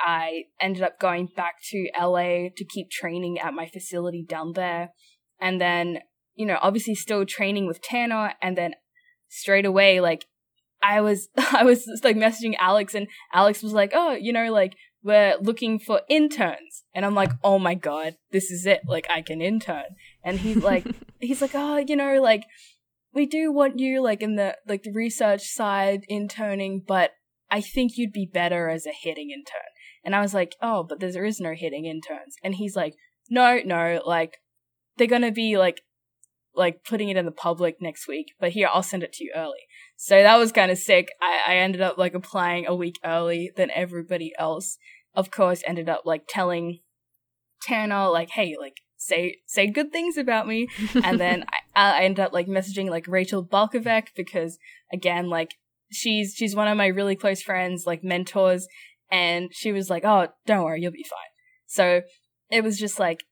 I 0.00 0.44
ended 0.60 0.82
up 0.82 0.98
going 0.98 1.28
back 1.36 1.56
to 1.70 1.88
LA 1.98 2.48
to 2.56 2.64
keep 2.68 2.90
training 2.90 3.38
at 3.38 3.54
my 3.54 3.66
facility 3.66 4.24
down 4.26 4.52
there, 4.54 4.90
and 5.40 5.60
then 5.60 6.00
you 6.34 6.46
know 6.46 6.58
obviously 6.62 6.94
still 6.94 7.24
training 7.26 7.66
with 7.66 7.82
Tanner, 7.82 8.34
and 8.40 8.56
then 8.56 8.74
straight 9.28 9.66
away 9.66 10.00
like 10.00 10.26
I 10.82 11.00
was 11.00 11.28
I 11.52 11.64
was 11.64 11.86
like 12.02 12.16
messaging 12.16 12.54
Alex, 12.58 12.94
and 12.94 13.08
Alex 13.32 13.62
was 13.62 13.72
like, 13.72 13.92
oh, 13.94 14.12
you 14.12 14.32
know 14.32 14.52
like 14.52 14.74
we're 15.02 15.36
looking 15.40 15.78
for 15.78 16.02
interns. 16.08 16.84
And 16.94 17.04
I'm 17.04 17.14
like, 17.14 17.32
oh 17.42 17.58
my 17.58 17.74
God, 17.74 18.16
this 18.32 18.50
is 18.50 18.66
it. 18.66 18.82
Like, 18.86 19.06
I 19.10 19.22
can 19.22 19.40
intern. 19.40 19.96
And 20.22 20.40
he's 20.40 20.62
like, 20.62 20.86
he's 21.20 21.40
like, 21.40 21.52
oh, 21.54 21.78
you 21.78 21.96
know, 21.96 22.20
like, 22.20 22.44
we 23.12 23.26
do 23.26 23.50
want 23.50 23.78
you, 23.78 24.02
like, 24.02 24.22
in 24.22 24.36
the, 24.36 24.56
like, 24.68 24.82
the 24.82 24.92
research 24.92 25.42
side 25.42 26.04
interning, 26.08 26.82
but 26.86 27.12
I 27.50 27.60
think 27.60 27.92
you'd 27.96 28.12
be 28.12 28.28
better 28.32 28.68
as 28.68 28.86
a 28.86 28.92
hitting 28.92 29.30
intern. 29.30 29.70
And 30.04 30.14
I 30.14 30.20
was 30.20 30.34
like, 30.34 30.56
oh, 30.62 30.82
but 30.82 31.00
there 31.00 31.24
is 31.24 31.40
no 31.40 31.52
hitting 31.54 31.84
interns. 31.84 32.36
And 32.42 32.54
he's 32.54 32.76
like, 32.76 32.94
no, 33.28 33.60
no, 33.64 34.00
like, 34.06 34.38
they're 34.96 35.06
gonna 35.06 35.32
be, 35.32 35.56
like, 35.58 35.82
like 36.54 36.84
putting 36.84 37.08
it 37.08 37.16
in 37.16 37.24
the 37.24 37.32
public 37.32 37.76
next 37.80 38.08
week, 38.08 38.32
but 38.40 38.50
here, 38.50 38.68
I'll 38.72 38.82
send 38.82 39.02
it 39.02 39.12
to 39.14 39.24
you 39.24 39.32
early. 39.34 39.66
So 39.96 40.22
that 40.22 40.36
was 40.36 40.52
kind 40.52 40.70
of 40.70 40.78
sick. 40.78 41.10
I, 41.20 41.40
I 41.46 41.56
ended 41.56 41.80
up 41.80 41.98
like 41.98 42.14
applying 42.14 42.66
a 42.66 42.74
week 42.74 42.96
early 43.04 43.50
than 43.56 43.70
everybody 43.74 44.32
else. 44.38 44.78
Of 45.14 45.30
course, 45.30 45.62
ended 45.66 45.88
up 45.88 46.02
like 46.04 46.24
telling 46.28 46.80
Tanner 47.62 48.08
like, 48.08 48.30
hey, 48.30 48.56
like 48.58 48.78
say 48.96 49.36
say 49.46 49.66
good 49.66 49.92
things 49.92 50.16
about 50.16 50.46
me. 50.46 50.68
and 51.04 51.20
then 51.20 51.44
I, 51.74 51.98
I 51.98 52.04
ended 52.04 52.24
up 52.24 52.32
like 52.32 52.46
messaging 52.46 52.88
like 52.88 53.06
Rachel 53.08 53.44
Balkovec 53.44 54.08
because 54.16 54.58
again, 54.92 55.28
like 55.28 55.54
she's 55.90 56.34
she's 56.34 56.56
one 56.56 56.68
of 56.68 56.76
my 56.76 56.86
really 56.86 57.16
close 57.16 57.42
friends, 57.42 57.84
like 57.86 58.02
mentors, 58.02 58.66
and 59.10 59.50
she 59.52 59.72
was 59.72 59.90
like, 59.90 60.04
oh, 60.04 60.28
don't 60.46 60.64
worry, 60.64 60.80
you'll 60.80 60.92
be 60.92 61.06
fine. 61.08 61.18
So 61.66 62.02
it 62.50 62.62
was 62.62 62.78
just 62.78 62.98
like 62.98 63.24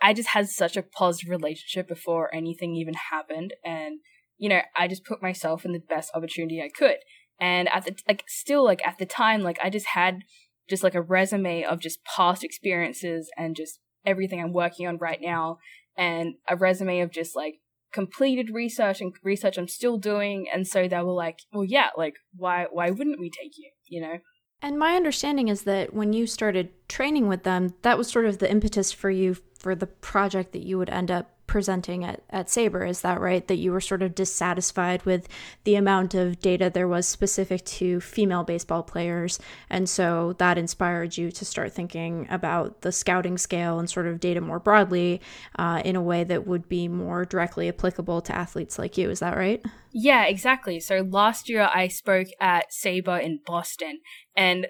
I 0.00 0.12
just 0.12 0.30
had 0.30 0.48
such 0.48 0.76
a 0.76 0.82
positive 0.82 1.30
relationship 1.30 1.86
before 1.88 2.34
anything 2.34 2.74
even 2.74 2.94
happened, 2.94 3.54
and 3.64 4.00
you 4.38 4.48
know, 4.48 4.60
I 4.76 4.88
just 4.88 5.04
put 5.04 5.22
myself 5.22 5.64
in 5.64 5.72
the 5.72 5.78
best 5.78 6.10
opportunity 6.14 6.60
I 6.60 6.68
could. 6.68 6.96
And 7.38 7.68
at 7.68 7.84
the, 7.84 7.96
like, 8.08 8.24
still, 8.26 8.64
like, 8.64 8.84
at 8.86 8.98
the 8.98 9.06
time, 9.06 9.42
like, 9.42 9.58
I 9.62 9.70
just 9.70 9.86
had 9.94 10.22
just 10.68 10.82
like 10.82 10.94
a 10.94 11.02
resume 11.02 11.64
of 11.64 11.80
just 11.80 12.04
past 12.04 12.42
experiences 12.42 13.30
and 13.36 13.54
just 13.54 13.78
everything 14.04 14.40
I'm 14.40 14.52
working 14.52 14.86
on 14.86 14.98
right 14.98 15.20
now 15.20 15.58
and 15.96 16.34
a 16.48 16.56
resume 16.56 17.00
of 17.00 17.12
just 17.12 17.36
like 17.36 17.56
completed 17.92 18.50
research 18.52 19.00
and 19.00 19.12
research 19.22 19.58
I'm 19.58 19.68
still 19.68 19.98
doing. 19.98 20.46
And 20.52 20.66
so 20.66 20.88
they 20.88 20.96
were 20.96 21.12
like, 21.12 21.40
well, 21.52 21.64
yeah, 21.64 21.88
like, 21.96 22.14
why, 22.34 22.66
why 22.70 22.90
wouldn't 22.90 23.20
we 23.20 23.30
take 23.30 23.52
you, 23.56 23.70
you 23.86 24.00
know? 24.00 24.18
And 24.62 24.78
my 24.78 24.94
understanding 24.94 25.48
is 25.48 25.62
that 25.62 25.92
when 25.92 26.12
you 26.12 26.26
started 26.28 26.70
training 26.88 27.26
with 27.26 27.42
them, 27.42 27.74
that 27.82 27.98
was 27.98 28.08
sort 28.08 28.26
of 28.26 28.38
the 28.38 28.50
impetus 28.50 28.92
for 28.92 29.10
you 29.10 29.36
for 29.58 29.74
the 29.74 29.88
project 29.88 30.52
that 30.52 30.62
you 30.62 30.78
would 30.78 30.88
end 30.88 31.10
up 31.10 31.31
presenting 31.46 32.04
at, 32.04 32.22
at 32.30 32.46
SABR. 32.46 32.88
Is 32.88 33.02
that 33.02 33.20
right? 33.20 33.46
That 33.46 33.56
you 33.56 33.72
were 33.72 33.80
sort 33.80 34.02
of 34.02 34.14
dissatisfied 34.14 35.04
with 35.04 35.28
the 35.64 35.74
amount 35.74 36.14
of 36.14 36.40
data 36.40 36.70
there 36.70 36.88
was 36.88 37.06
specific 37.06 37.64
to 37.64 38.00
female 38.00 38.44
baseball 38.44 38.82
players. 38.82 39.38
And 39.68 39.88
so 39.88 40.34
that 40.38 40.58
inspired 40.58 41.16
you 41.16 41.30
to 41.32 41.44
start 41.44 41.72
thinking 41.72 42.26
about 42.30 42.82
the 42.82 42.92
scouting 42.92 43.38
scale 43.38 43.78
and 43.78 43.90
sort 43.90 44.06
of 44.06 44.20
data 44.20 44.40
more 44.40 44.60
broadly 44.60 45.20
uh, 45.58 45.82
in 45.84 45.96
a 45.96 46.02
way 46.02 46.24
that 46.24 46.46
would 46.46 46.68
be 46.68 46.88
more 46.88 47.24
directly 47.24 47.68
applicable 47.68 48.20
to 48.22 48.34
athletes 48.34 48.78
like 48.78 48.96
you. 48.96 49.10
Is 49.10 49.20
that 49.20 49.36
right? 49.36 49.64
Yeah, 49.92 50.24
exactly. 50.24 50.80
So 50.80 51.06
last 51.08 51.48
year 51.48 51.68
I 51.72 51.88
spoke 51.88 52.28
at 52.40 52.70
SABR 52.70 53.22
in 53.22 53.40
Boston. 53.44 54.00
And 54.36 54.68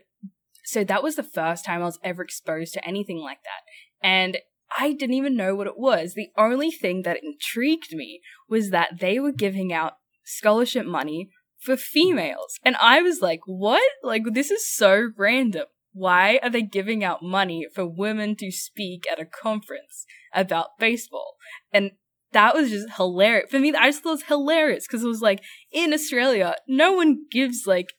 so 0.64 0.84
that 0.84 1.02
was 1.02 1.16
the 1.16 1.22
first 1.22 1.64
time 1.64 1.82
I 1.82 1.86
was 1.86 1.98
ever 2.02 2.22
exposed 2.22 2.74
to 2.74 2.86
anything 2.86 3.18
like 3.18 3.42
that. 3.44 3.62
And 4.06 4.38
I 4.78 4.92
didn't 4.92 5.14
even 5.14 5.36
know 5.36 5.54
what 5.54 5.66
it 5.66 5.78
was. 5.78 6.14
The 6.14 6.30
only 6.36 6.70
thing 6.70 7.02
that 7.02 7.20
intrigued 7.22 7.92
me 7.92 8.20
was 8.48 8.70
that 8.70 9.00
they 9.00 9.18
were 9.18 9.32
giving 9.32 9.72
out 9.72 9.94
scholarship 10.24 10.86
money 10.86 11.30
for 11.58 11.76
females. 11.76 12.58
And 12.64 12.76
I 12.76 13.02
was 13.02 13.20
like, 13.20 13.40
what? 13.46 13.82
Like, 14.02 14.22
this 14.32 14.50
is 14.50 14.70
so 14.70 15.10
random. 15.16 15.66
Why 15.92 16.40
are 16.42 16.50
they 16.50 16.62
giving 16.62 17.04
out 17.04 17.22
money 17.22 17.66
for 17.72 17.86
women 17.86 18.34
to 18.36 18.50
speak 18.50 19.04
at 19.10 19.20
a 19.20 19.26
conference 19.26 20.06
about 20.34 20.78
baseball? 20.78 21.36
And 21.72 21.92
that 22.32 22.54
was 22.54 22.70
just 22.70 22.96
hilarious. 22.96 23.50
For 23.50 23.58
me, 23.58 23.74
I 23.74 23.88
just 23.88 24.02
thought 24.02 24.10
it 24.10 24.12
was 24.12 24.22
hilarious 24.24 24.86
because 24.86 25.04
it 25.04 25.08
was 25.08 25.20
like, 25.20 25.42
in 25.70 25.92
Australia, 25.92 26.56
no 26.66 26.92
one 26.92 27.26
gives, 27.30 27.64
like, 27.66 27.92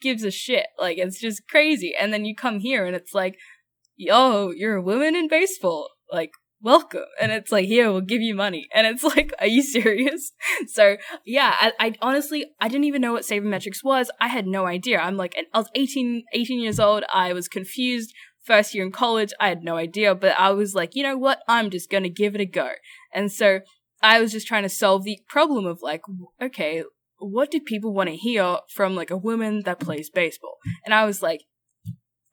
gives 0.00 0.24
a 0.24 0.30
shit. 0.30 0.66
Like, 0.78 0.98
it's 0.98 1.20
just 1.20 1.48
crazy. 1.48 1.94
And 1.98 2.12
then 2.12 2.24
you 2.24 2.36
come 2.36 2.60
here 2.60 2.84
and 2.84 2.94
it's 2.94 3.14
like, 3.14 3.38
yo, 3.96 4.52
you're 4.54 4.76
a 4.76 4.82
woman 4.82 5.16
in 5.16 5.26
baseball 5.28 5.88
like 6.12 6.32
welcome. 6.60 7.04
And 7.20 7.30
it's 7.30 7.52
like 7.52 7.66
here 7.66 7.90
we'll 7.90 8.00
give 8.00 8.20
you 8.20 8.34
money. 8.34 8.68
And 8.74 8.86
it's 8.86 9.04
like 9.16 9.32
are 9.38 9.46
you 9.46 9.62
serious? 9.62 10.32
So 10.66 10.96
yeah 11.24 11.54
I, 11.58 11.72
I, 11.78 11.94
honestly 12.02 12.44
i 12.60 12.68
didn't 12.68 12.84
even 12.84 13.00
know 13.00 13.12
what 13.12 13.22
sabermetrics 13.22 13.84
was. 13.84 14.10
I 14.20 14.28
had 14.28 14.46
no 14.46 14.66
idea. 14.66 14.98
I'm 14.98 15.16
like 15.16 15.36
i 15.52 15.58
was 15.58 15.68
18 15.74 16.24
18 16.32 16.60
years 16.60 16.80
old. 16.80 17.04
I 17.12 17.32
was 17.32 17.48
confused. 17.48 18.12
First 18.44 18.74
year 18.74 18.84
in 18.84 18.92
college 18.92 19.32
i 19.40 19.48
had 19.48 19.62
no 19.62 19.76
idea. 19.76 20.14
But 20.14 20.38
i 20.38 20.50
was 20.50 20.74
like 20.74 20.94
you 20.94 21.02
know 21.02 21.16
what? 21.16 21.40
I'm 21.48 21.70
just 21.70 21.90
gonna 21.90 22.08
give 22.08 22.34
it 22.34 22.40
a 22.40 22.46
go. 22.46 22.70
And 23.12 23.30
so 23.30 23.60
i 24.02 24.20
was 24.20 24.32
just 24.32 24.46
trying 24.46 24.62
to 24.62 24.68
solve 24.68 25.04
the 25.04 25.18
problem 25.28 25.66
of 25.66 25.80
like 25.82 26.02
okay 26.42 26.84
what 27.20 27.50
do 27.50 27.58
people 27.60 27.92
want 27.92 28.08
to 28.08 28.14
hear 28.14 28.58
from 28.72 28.94
like 28.94 29.10
a 29.10 29.16
woman 29.16 29.62
that 29.64 29.80
plays 29.80 30.10
baseball? 30.10 30.56
And 30.84 30.94
i 30.94 31.04
was 31.04 31.22
like 31.22 31.42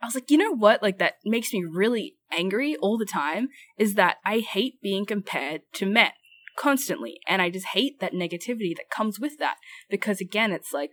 I 0.01 0.07
was 0.07 0.13
like, 0.13 0.29
you 0.29 0.37
know 0.37 0.51
what? 0.51 0.83
Like 0.83 0.99
that 0.99 1.15
makes 1.25 1.51
me 1.51 1.65
really 1.67 2.15
angry 2.31 2.75
all 2.77 2.97
the 2.97 3.05
time 3.05 3.49
is 3.77 3.95
that 3.95 4.17
I 4.25 4.39
hate 4.39 4.81
being 4.81 5.05
compared 5.05 5.61
to 5.73 5.85
men 5.85 6.11
constantly. 6.57 7.19
And 7.27 7.41
I 7.41 7.49
just 7.49 7.67
hate 7.67 7.99
that 7.99 8.13
negativity 8.13 8.75
that 8.75 8.89
comes 8.89 9.19
with 9.19 9.37
that. 9.39 9.55
Because 9.89 10.21
again, 10.21 10.51
it's 10.51 10.73
like, 10.73 10.91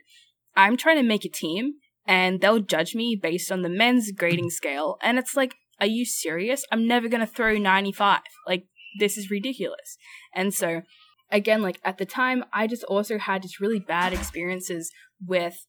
I'm 0.56 0.76
trying 0.76 0.96
to 0.96 1.02
make 1.02 1.24
a 1.24 1.30
team 1.30 1.74
and 2.06 2.40
they'll 2.40 2.60
judge 2.60 2.94
me 2.94 3.18
based 3.20 3.50
on 3.52 3.62
the 3.62 3.68
men's 3.68 4.10
grading 4.12 4.50
scale. 4.50 4.98
And 5.02 5.18
it's 5.18 5.36
like, 5.36 5.54
are 5.80 5.86
you 5.86 6.04
serious? 6.04 6.64
I'm 6.70 6.86
never 6.86 7.08
going 7.08 7.20
to 7.20 7.26
throw 7.26 7.56
95. 7.56 8.20
Like, 8.46 8.66
this 8.98 9.16
is 9.16 9.30
ridiculous. 9.30 9.96
And 10.34 10.52
so, 10.52 10.82
again, 11.30 11.62
like 11.62 11.80
at 11.84 11.98
the 11.98 12.04
time, 12.04 12.44
I 12.52 12.66
just 12.66 12.84
also 12.84 13.18
had 13.18 13.42
just 13.42 13.60
really 13.60 13.80
bad 13.80 14.12
experiences 14.12 14.90
with 15.24 15.66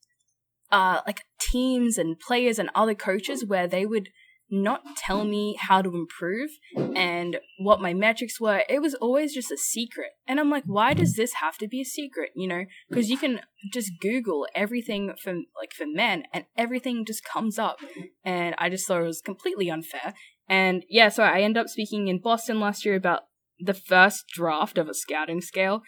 uh, 0.71 1.01
like 1.05 1.23
teams 1.39 1.97
and 1.97 2.19
players 2.19 2.59
and 2.59 2.69
other 2.75 2.95
coaches 2.95 3.45
where 3.45 3.67
they 3.67 3.85
would 3.85 4.09
not 4.49 4.81
tell 4.97 5.23
me 5.23 5.57
how 5.59 5.81
to 5.81 5.95
improve 5.95 6.51
and 6.95 7.37
what 7.57 7.81
my 7.81 7.93
metrics 7.93 8.39
were. 8.39 8.63
It 8.69 8.81
was 8.81 8.93
always 8.95 9.33
just 9.33 9.51
a 9.51 9.57
secret. 9.57 10.11
And 10.27 10.39
I'm 10.39 10.49
like, 10.49 10.63
why 10.65 10.93
does 10.93 11.15
this 11.15 11.33
have 11.35 11.57
to 11.57 11.67
be 11.67 11.81
a 11.81 11.85
secret? 11.85 12.31
You 12.35 12.47
know, 12.47 12.65
because 12.89 13.09
you 13.09 13.17
can 13.17 13.41
just 13.71 13.91
Google 13.99 14.47
everything 14.53 15.13
from 15.21 15.45
like 15.59 15.73
for 15.73 15.85
men 15.87 16.23
and 16.33 16.45
everything 16.57 17.05
just 17.05 17.23
comes 17.23 17.57
up. 17.57 17.77
And 18.23 18.55
I 18.57 18.69
just 18.69 18.87
thought 18.87 19.01
it 19.01 19.05
was 19.05 19.21
completely 19.21 19.69
unfair. 19.69 20.13
And 20.47 20.83
yeah, 20.89 21.09
so 21.09 21.23
I 21.23 21.41
ended 21.41 21.61
up 21.61 21.69
speaking 21.69 22.07
in 22.07 22.19
Boston 22.19 22.59
last 22.59 22.85
year 22.85 22.95
about 22.95 23.21
the 23.59 23.73
first 23.73 24.25
draft 24.27 24.77
of 24.77 24.89
a 24.89 24.93
scouting 24.93 25.41
scale 25.41 25.81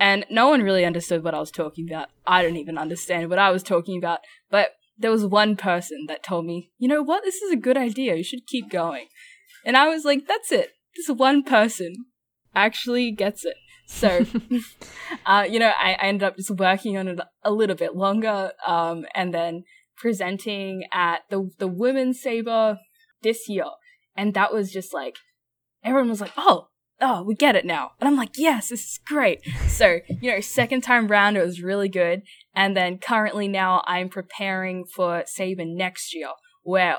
and 0.00 0.24
no 0.30 0.48
one 0.48 0.62
really 0.62 0.86
understood 0.86 1.22
what 1.22 1.34
I 1.34 1.40
was 1.40 1.50
talking 1.50 1.86
about. 1.86 2.08
I 2.26 2.42
don't 2.42 2.56
even 2.56 2.78
understand 2.78 3.28
what 3.28 3.38
I 3.38 3.50
was 3.50 3.62
talking 3.62 3.98
about. 3.98 4.20
But 4.50 4.70
there 5.00 5.10
was 5.10 5.24
one 5.24 5.56
person 5.56 6.04
that 6.08 6.22
told 6.22 6.44
me, 6.46 6.70
you 6.78 6.86
know 6.86 7.02
what, 7.02 7.24
this 7.24 7.36
is 7.42 7.50
a 7.50 7.56
good 7.56 7.76
idea. 7.76 8.14
You 8.14 8.22
should 8.22 8.46
keep 8.46 8.70
going. 8.70 9.06
And 9.64 9.76
I 9.76 9.88
was 9.88 10.04
like, 10.04 10.26
that's 10.26 10.52
it. 10.52 10.70
This 10.94 11.08
one 11.08 11.42
person 11.42 11.94
actually 12.54 13.10
gets 13.10 13.44
it. 13.44 13.56
So, 13.86 14.24
uh, 15.26 15.46
you 15.48 15.58
know, 15.58 15.72
I, 15.78 15.94
I, 15.94 16.06
ended 16.06 16.22
up 16.22 16.36
just 16.36 16.50
working 16.50 16.96
on 16.96 17.08
it 17.08 17.18
a 17.42 17.50
little 17.50 17.74
bit 17.74 17.96
longer, 17.96 18.52
um, 18.64 19.04
and 19.16 19.34
then 19.34 19.64
presenting 19.96 20.84
at 20.92 21.22
the 21.28 21.50
the 21.58 21.66
women's 21.66 22.22
SABR 22.22 22.78
this 23.22 23.48
year, 23.48 23.64
and 24.16 24.32
that 24.34 24.52
was 24.52 24.70
just 24.70 24.94
like 24.94 25.16
everyone 25.82 26.08
was 26.08 26.20
like, 26.20 26.32
"Oh, 26.36 26.68
oh, 27.00 27.22
we 27.22 27.34
get 27.34 27.56
it 27.56 27.64
now," 27.64 27.92
and 28.00 28.08
I'm 28.08 28.16
like, 28.16 28.36
"Yes, 28.36 28.68
this 28.68 28.84
is 28.84 29.00
great." 29.04 29.40
So, 29.68 30.00
you 30.08 30.30
know, 30.30 30.40
second 30.40 30.82
time 30.82 31.08
round, 31.08 31.36
it 31.36 31.44
was 31.44 31.62
really 31.62 31.88
good, 31.88 32.22
and 32.54 32.76
then 32.76 32.98
currently 32.98 33.48
now 33.48 33.82
I'm 33.86 34.08
preparing 34.08 34.84
for 34.84 35.22
SABR 35.22 35.66
next 35.66 36.14
year, 36.14 36.28
where 36.62 36.98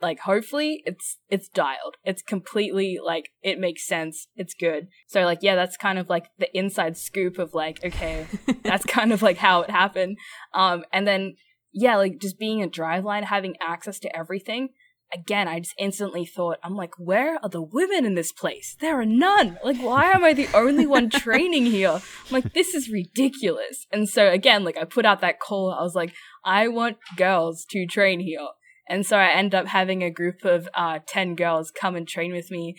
like 0.00 0.20
hopefully 0.20 0.82
it's 0.84 1.18
it's 1.28 1.48
dialed. 1.48 1.96
It's 2.04 2.22
completely 2.22 2.98
like 3.02 3.30
it 3.42 3.58
makes 3.58 3.86
sense. 3.86 4.26
It's 4.34 4.54
good. 4.54 4.88
So 5.06 5.22
like 5.22 5.38
yeah 5.42 5.54
that's 5.54 5.76
kind 5.76 5.98
of 5.98 6.08
like 6.08 6.26
the 6.38 6.56
inside 6.56 6.96
scoop 6.96 7.38
of 7.38 7.54
like 7.54 7.84
okay 7.84 8.26
that's 8.64 8.84
kind 8.84 9.12
of 9.12 9.22
like 9.22 9.36
how 9.36 9.62
it 9.62 9.70
happened. 9.70 10.18
Um 10.54 10.84
and 10.92 11.06
then 11.06 11.36
yeah 11.72 11.96
like 11.96 12.18
just 12.18 12.38
being 12.38 12.62
a 12.62 12.68
driveline 12.68 13.24
having 13.24 13.56
access 13.60 13.98
to 14.00 14.16
everything 14.16 14.70
again 15.12 15.48
i 15.48 15.58
just 15.58 15.74
instantly 15.78 16.24
thought 16.24 16.58
i'm 16.62 16.76
like 16.76 16.92
where 16.98 17.38
are 17.42 17.48
the 17.48 17.62
women 17.62 18.04
in 18.04 18.14
this 18.14 18.32
place? 18.32 18.76
There 18.80 19.00
are 19.00 19.06
none. 19.06 19.58
Like 19.64 19.78
why 19.78 20.10
am 20.12 20.24
i 20.24 20.32
the 20.32 20.48
only 20.54 20.86
one 20.86 21.10
training 21.24 21.66
here? 21.66 21.90
I'm 21.90 22.02
like 22.30 22.52
this 22.52 22.74
is 22.74 22.90
ridiculous. 22.90 23.86
And 23.92 24.08
so 24.08 24.30
again 24.30 24.64
like 24.64 24.76
i 24.76 24.84
put 24.84 25.06
out 25.06 25.20
that 25.20 25.40
call. 25.40 25.72
I 25.72 25.82
was 25.82 25.94
like 25.94 26.12
i 26.44 26.68
want 26.68 26.98
girls 27.16 27.66
to 27.70 27.86
train 27.86 28.20
here. 28.20 28.48
And 28.90 29.06
so 29.06 29.16
I 29.16 29.28
end 29.28 29.54
up 29.54 29.68
having 29.68 30.02
a 30.02 30.10
group 30.10 30.44
of 30.44 30.68
uh, 30.74 30.98
10 31.06 31.36
girls 31.36 31.70
come 31.70 31.94
and 31.94 32.08
train 32.08 32.32
with 32.32 32.50
me 32.50 32.74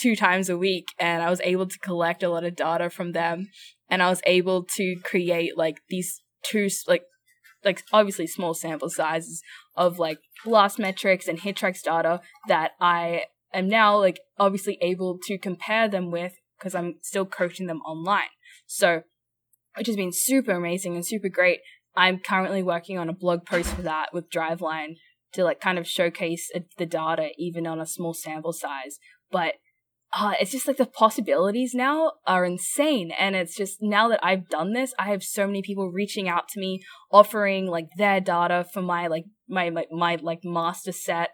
two 0.00 0.16
times 0.16 0.48
a 0.48 0.56
week. 0.56 0.88
And 0.98 1.22
I 1.22 1.28
was 1.28 1.42
able 1.44 1.66
to 1.66 1.78
collect 1.80 2.22
a 2.22 2.30
lot 2.30 2.44
of 2.44 2.56
data 2.56 2.88
from 2.88 3.12
them. 3.12 3.48
And 3.90 4.02
I 4.02 4.08
was 4.08 4.22
able 4.24 4.64
to 4.76 4.96
create 5.04 5.58
like 5.58 5.82
these 5.90 6.22
two, 6.42 6.68
like, 6.88 7.02
like 7.64 7.82
obviously 7.92 8.26
small 8.26 8.54
sample 8.54 8.90
sizes 8.90 9.42
of 9.76 9.98
like 9.98 10.18
blast 10.44 10.78
metrics 10.78 11.28
and 11.28 11.40
HitTrax 11.40 11.82
data 11.82 12.20
that 12.48 12.72
I 12.80 13.24
am 13.52 13.68
now 13.68 13.98
like 13.98 14.20
obviously 14.38 14.78
able 14.80 15.18
to 15.24 15.38
compare 15.38 15.88
them 15.88 16.10
with 16.10 16.34
because 16.58 16.74
I'm 16.74 16.96
still 17.02 17.26
coaching 17.26 17.66
them 17.66 17.80
online. 17.80 18.28
So, 18.66 19.02
which 19.76 19.86
has 19.86 19.96
been 19.96 20.12
super 20.12 20.52
amazing 20.52 20.94
and 20.94 21.06
super 21.06 21.28
great. 21.28 21.60
I'm 21.96 22.18
currently 22.18 22.62
working 22.62 22.98
on 22.98 23.08
a 23.08 23.14
blog 23.14 23.44
post 23.44 23.70
for 23.70 23.82
that 23.82 24.12
with 24.12 24.30
Driveline 24.30 24.96
to 25.32 25.44
like 25.44 25.60
kind 25.60 25.78
of 25.78 25.86
showcase 25.86 26.50
uh, 26.54 26.60
the 26.78 26.86
data 26.86 27.30
even 27.38 27.66
on 27.66 27.80
a 27.80 27.86
small 27.86 28.14
sample 28.14 28.52
size. 28.52 28.98
But 29.30 29.54
uh, 30.12 30.34
it's 30.40 30.50
just 30.50 30.66
like 30.66 30.76
the 30.76 30.86
possibilities 30.86 31.72
now 31.74 32.12
are 32.26 32.44
insane. 32.44 33.12
And 33.18 33.36
it's 33.36 33.56
just 33.56 33.78
now 33.80 34.08
that 34.08 34.20
I've 34.22 34.48
done 34.48 34.72
this, 34.72 34.92
I 34.98 35.10
have 35.10 35.22
so 35.22 35.46
many 35.46 35.62
people 35.62 35.90
reaching 35.90 36.28
out 36.28 36.48
to 36.48 36.60
me, 36.60 36.80
offering 37.12 37.66
like 37.66 37.88
their 37.96 38.20
data 38.20 38.66
for 38.72 38.82
my 38.82 39.06
like 39.06 39.24
my 39.48 39.70
my, 39.70 39.86
my 39.90 40.18
like 40.20 40.40
master 40.42 40.92
set 40.92 41.30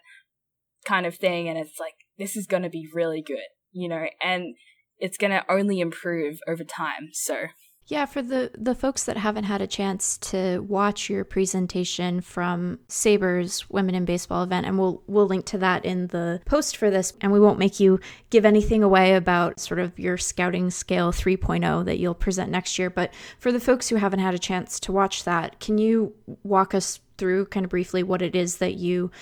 kind 0.85 1.07
of 1.07 1.17
thing. 1.17 1.49
And 1.49 1.59
it's 1.59 1.81
like, 1.81 1.95
this 2.19 2.37
is 2.37 2.47
going 2.47 2.63
to 2.65 2.71
be 2.71 2.89
really 2.93 3.23
good, 3.23 3.49
you 3.73 3.89
know, 3.89 4.07
and 4.23 4.55
it's 4.99 5.19
going 5.19 5.31
to 5.31 5.45
only 5.51 5.81
improve 5.81 6.39
over 6.47 6.65
time. 6.65 7.09
So 7.13 7.47
yeah, 7.89 8.05
for 8.05 8.21
the 8.21 8.51
the 8.59 8.75
folks 8.75 9.05
that 9.05 9.17
haven't 9.17 9.45
had 9.45 9.63
a 9.63 9.67
chance 9.67 10.19
to 10.19 10.59
watch 10.59 11.09
your 11.09 11.25
presentation 11.25 12.21
from 12.21 12.81
SABR's 12.89 13.71
Women 13.71 13.95
in 13.95 14.05
Baseball 14.05 14.43
event, 14.43 14.67
and 14.67 14.77
we'll 14.77 15.03
we'll 15.07 15.27
link 15.27 15.47
to 15.47 15.59
that 15.59 15.85
in 15.85 16.09
the 16.09 16.41
post 16.47 16.77
for 16.77 16.91
this, 16.91 17.13
and 17.21 17.31
we 17.31 17.39
won't 17.39 17.61
make 17.61 17.79
you 17.79 18.01
give 18.31 18.45
anything 18.45 18.83
away 18.83 19.15
about 19.15 19.61
sort 19.61 19.79
of 19.79 19.97
your 20.01 20.19
scouting 20.19 20.71
scale 20.71 21.13
3.0 21.13 21.85
that 21.85 21.99
you'll 22.01 22.15
present 22.15 22.51
next 22.51 22.77
year. 22.77 22.91
But 22.91 23.15
for 23.39 23.53
the 23.53 23.61
folks 23.61 23.89
who 23.89 23.97
haven't 23.97 24.19
had 24.19 24.35
a 24.35 24.39
chance 24.39 24.81
to 24.81 24.93
watch 24.93 25.23
that, 25.23 25.61
can 25.61 25.79
you 25.79 26.13
walk 26.43 26.75
us 26.75 26.99
through 27.19 27.47
kind 27.47 27.63
of 27.63 27.71
briefly 27.71 28.03
what 28.03 28.21
it 28.21 28.35
is 28.35 28.57
that 28.57 28.75
you 28.75 29.13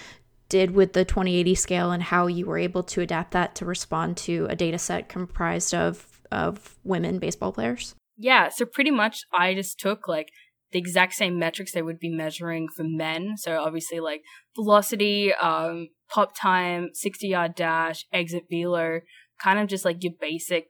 did 0.49 0.71
with 0.71 0.95
the 0.95 1.05
2080 1.05 1.55
scale 1.55 1.91
and 1.91 2.03
how 2.03 2.29
you 2.29 2.47
were 2.47 2.59
able 2.59 2.83
to 2.83 3.03
adapt 3.03 3.33
that 3.33 3.55
to 3.57 3.67
respond 3.67 4.17
to 4.17 4.47
a 4.49 4.57
data 4.57 4.79
set 4.79 5.11
comprised 5.11 5.75
of 5.75 6.23
of 6.33 6.79
women 6.83 7.19
baseball 7.19 7.53
players? 7.53 7.95
Yeah, 8.17 8.49
so 8.49 8.65
pretty 8.65 8.91
much 8.91 9.25
I 9.33 9.55
just 9.55 9.79
took 9.79 10.07
like 10.07 10.31
the 10.73 10.79
exact 10.79 11.15
same 11.15 11.39
metrics 11.39 11.73
they 11.73 11.83
would 11.83 11.99
be 11.99 12.11
measuring 12.11 12.69
for 12.69 12.85
men. 12.85 13.37
So 13.37 13.59
obviously 13.61 14.01
like 14.01 14.23
velocity, 14.57 15.33
um, 15.35 15.89
pop 16.09 16.37
time, 16.37 16.91
60 16.93 17.29
yard 17.29 17.55
dash, 17.55 18.07
exit 18.13 18.45
velo, 18.51 19.01
kind 19.41 19.59
of 19.59 19.69
just 19.69 19.85
like 19.85 20.03
your 20.03 20.13
basic, 20.21 20.67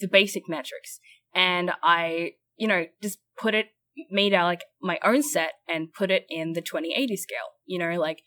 the 0.00 0.08
basic 0.08 0.44
metrics. 0.48 1.00
And 1.34 1.72
I, 1.82 2.32
you 2.56 2.68
know, 2.68 2.86
just 3.02 3.18
put 3.38 3.54
it, 3.54 3.66
made 4.10 4.32
out 4.32 4.44
like 4.44 4.64
my 4.80 4.98
own 5.02 5.22
set 5.22 5.54
and 5.68 5.92
put 5.92 6.10
it 6.10 6.24
in 6.28 6.52
the 6.52 6.60
2080 6.60 7.16
scale. 7.16 7.36
You 7.66 7.78
know, 7.78 7.98
like 7.98 8.22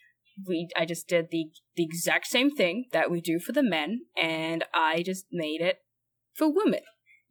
we, 0.48 0.68
I 0.76 0.86
just 0.86 1.08
did 1.08 1.28
the, 1.32 1.46
the 1.76 1.84
exact 1.84 2.28
same 2.28 2.52
thing 2.52 2.86
that 2.92 3.10
we 3.10 3.22
do 3.22 3.40
for 3.40 3.52
the 3.52 3.64
men 3.64 4.02
and 4.22 4.66
I 4.74 5.04
just 5.04 5.26
made 5.32 5.62
it 5.62 5.78
for 6.36 6.52
women 6.52 6.82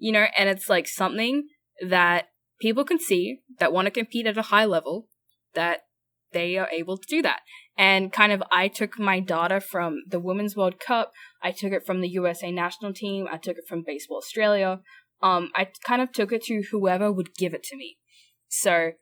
you 0.01 0.11
know, 0.11 0.27
and 0.37 0.49
it's 0.49 0.69
like 0.69 0.89
something 0.89 1.47
that 1.87 2.29
people 2.61 2.85
can 2.85 2.99
see 2.99 3.41
that 3.59 3.73
want 3.73 3.87
to 3.87 3.91
compete 3.91 4.27
at 4.27 4.37
a 4.39 4.43
high 4.43 4.65
level 4.65 5.07
that 5.55 5.81
they 6.33 6.57
are 6.57 6.69
able 6.73 6.97
to 6.97 7.07
do 7.09 7.23
that. 7.23 7.41
And 7.77 8.13
kind 8.13 8.33
of, 8.33 8.43
I 8.51 8.69
took 8.69 8.99
my 8.99 9.21
data 9.21 9.61
from 9.61 10.03
the 10.09 10.21
Women's 10.21 10.57
World 10.57 10.81
Cup. 10.81 11.13
I 11.43 11.51
took 11.51 11.73
it 11.73 11.87
from 11.87 12.01
the 12.01 12.09
USA 12.09 12.51
national 12.51 12.93
team. 12.93 13.27
I 13.31 13.37
took 13.37 13.57
it 13.57 13.65
from 13.69 13.83
Baseball 13.87 14.19
Australia. 14.19 14.81
Um, 15.23 15.51
I 15.55 15.69
kind 15.85 16.03
of 16.03 16.13
took 16.13 16.33
it 16.33 16.43
to 16.45 16.63
whoever 16.71 17.13
would 17.13 17.35
give 17.37 17.55
it 17.55 17.63
to 17.65 17.77
me. 17.77 17.99
So 18.49 18.93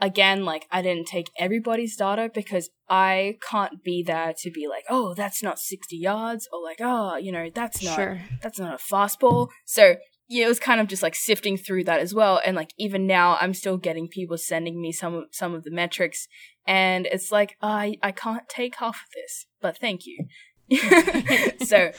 again, 0.00 0.44
like 0.44 0.66
I 0.70 0.82
didn't 0.82 1.06
take 1.06 1.30
everybody's 1.38 1.96
data 1.96 2.30
because 2.32 2.70
I 2.88 3.38
can't 3.48 3.82
be 3.82 4.02
there 4.02 4.34
to 4.38 4.50
be 4.50 4.66
like, 4.68 4.84
oh, 4.88 5.14
that's 5.14 5.42
not 5.42 5.58
60 5.58 5.96
yards 5.96 6.48
or 6.52 6.62
like, 6.62 6.78
oh, 6.80 7.16
you 7.16 7.32
know, 7.32 7.50
that's 7.52 7.82
not, 7.82 7.96
sure. 7.96 8.20
that's 8.42 8.58
not 8.58 8.74
a 8.74 8.94
fastball. 8.94 9.48
So 9.66 9.96
yeah, 10.28 10.44
it 10.44 10.48
was 10.48 10.60
kind 10.60 10.78
of 10.78 10.86
just 10.86 11.02
like 11.02 11.14
sifting 11.14 11.56
through 11.56 11.84
that 11.84 12.00
as 12.00 12.12
well. 12.12 12.40
And 12.44 12.54
like 12.54 12.74
even 12.76 13.06
now, 13.06 13.38
I'm 13.40 13.54
still 13.54 13.78
getting 13.78 14.08
people 14.08 14.36
sending 14.36 14.80
me 14.80 14.92
some 14.92 15.14
of 15.14 15.24
some 15.30 15.54
of 15.54 15.64
the 15.64 15.70
metrics, 15.70 16.28
and 16.66 17.06
it's 17.06 17.32
like 17.32 17.56
I 17.62 17.96
I 18.02 18.12
can't 18.12 18.46
take 18.48 18.76
half 18.76 18.96
of 18.96 19.10
this, 19.14 19.46
but 19.62 19.78
thank 19.78 20.02
you. 20.06 20.26
so 21.64 21.92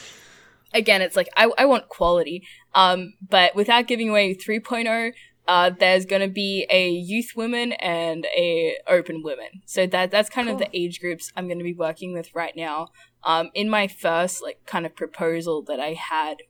again, 0.73 1.01
it's 1.01 1.15
like 1.15 1.29
I 1.35 1.49
I 1.57 1.65
want 1.65 1.89
quality, 1.89 2.43
um, 2.75 3.13
but 3.27 3.55
without 3.55 3.87
giving 3.87 4.09
away 4.09 4.35
3.0. 4.35 5.11
Uh, 5.47 5.71
there's 5.71 6.05
going 6.05 6.21
to 6.21 6.27
be 6.27 6.67
a 6.69 6.91
youth 6.91 7.31
women 7.35 7.71
and 7.71 8.27
a 8.37 8.77
open 8.87 9.23
women. 9.23 9.47
So 9.65 9.87
that 9.87 10.11
that's 10.11 10.29
kind 10.29 10.47
cool. 10.47 10.53
of 10.53 10.59
the 10.61 10.69
age 10.77 10.99
groups 10.99 11.31
I'm 11.35 11.47
going 11.47 11.57
to 11.57 11.63
be 11.63 11.73
working 11.73 12.13
with 12.13 12.35
right 12.35 12.55
now. 12.55 12.89
Um, 13.23 13.49
in 13.55 13.67
my 13.67 13.87
first 13.87 14.43
like 14.43 14.63
kind 14.67 14.85
of 14.85 14.95
proposal 14.95 15.63
that 15.63 15.79
I 15.79 15.93
had 15.93 16.43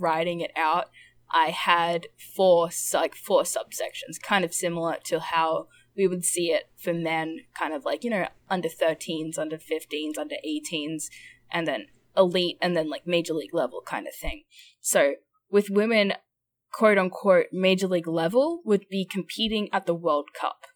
writing 0.00 0.40
it 0.40 0.50
out, 0.56 0.88
I 1.32 1.50
had 1.50 2.08
four 2.34 2.70
like 2.92 3.14
four 3.14 3.42
subsections, 3.42 4.20
kind 4.22 4.44
of 4.44 4.54
similar 4.54 4.96
to 5.04 5.20
how 5.20 5.68
we 5.96 6.06
would 6.06 6.24
see 6.24 6.50
it 6.52 6.70
for 6.76 6.92
men, 6.92 7.40
kind 7.54 7.74
of 7.74 7.84
like 7.84 8.04
you 8.04 8.10
know 8.10 8.26
under 8.48 8.68
13s, 8.68 9.38
under 9.38 9.56
15s, 9.56 10.18
under 10.18 10.36
18s, 10.46 11.08
and 11.50 11.66
then 11.66 11.86
elite, 12.16 12.58
and 12.60 12.76
then 12.76 12.90
like 12.90 13.06
major 13.06 13.34
league 13.34 13.54
level 13.54 13.82
kind 13.84 14.06
of 14.06 14.14
thing. 14.14 14.42
So 14.80 15.14
with 15.50 15.70
women, 15.70 16.14
quote 16.72 16.98
unquote, 16.98 17.46
major 17.52 17.86
league 17.86 18.08
level 18.08 18.60
would 18.64 18.88
be 18.88 19.04
competing 19.04 19.68
at 19.72 19.86
the 19.86 19.94
World 19.94 20.28
Cup. 20.38 20.66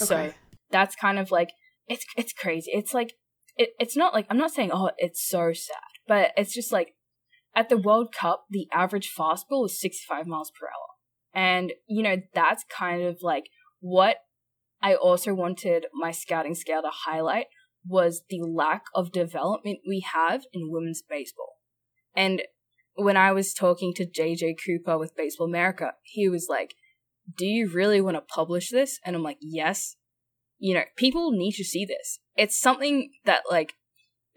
Okay. 0.00 0.04
So 0.04 0.32
that's 0.70 0.96
kind 0.96 1.18
of 1.18 1.30
like 1.30 1.52
it's 1.88 2.04
it's 2.16 2.32
crazy. 2.32 2.70
It's 2.72 2.94
like 2.94 3.14
it, 3.56 3.70
it's 3.78 3.96
not 3.96 4.14
like 4.14 4.26
I'm 4.30 4.38
not 4.38 4.52
saying 4.52 4.70
oh 4.72 4.90
it's 4.98 5.26
so 5.26 5.52
sad, 5.52 5.76
but 6.06 6.32
it's 6.36 6.54
just 6.54 6.72
like 6.72 6.94
at 7.54 7.68
the 7.68 7.76
World 7.76 8.14
Cup, 8.14 8.44
the 8.50 8.68
average 8.72 9.12
fastball 9.16 9.62
was 9.62 9.80
65 9.80 10.26
miles 10.26 10.50
per 10.50 10.66
hour. 10.66 10.90
And, 11.32 11.72
you 11.86 12.02
know, 12.02 12.16
that's 12.34 12.64
kind 12.64 13.02
of 13.02 13.18
like 13.22 13.44
what 13.80 14.16
I 14.82 14.94
also 14.94 15.34
wanted 15.34 15.86
my 15.92 16.10
scouting 16.10 16.54
scale 16.54 16.82
to 16.82 16.90
highlight 16.90 17.46
was 17.86 18.22
the 18.28 18.42
lack 18.42 18.84
of 18.94 19.12
development 19.12 19.78
we 19.86 20.04
have 20.12 20.42
in 20.52 20.70
women's 20.70 21.02
baseball. 21.08 21.56
And 22.14 22.42
when 22.94 23.16
I 23.16 23.32
was 23.32 23.54
talking 23.54 23.94
to 23.94 24.06
JJ 24.06 24.56
Cooper 24.64 24.98
with 24.98 25.16
Baseball 25.16 25.46
America, 25.46 25.92
he 26.02 26.28
was 26.28 26.46
like, 26.48 26.74
Do 27.36 27.46
you 27.46 27.68
really 27.68 28.00
want 28.00 28.16
to 28.16 28.20
publish 28.20 28.70
this? 28.70 28.98
And 29.04 29.16
I'm 29.16 29.22
like, 29.22 29.38
Yes. 29.40 29.96
You 30.58 30.74
know, 30.74 30.84
people 30.96 31.30
need 31.32 31.52
to 31.52 31.64
see 31.64 31.86
this. 31.86 32.18
It's 32.36 32.60
something 32.60 33.12
that, 33.24 33.44
like, 33.50 33.74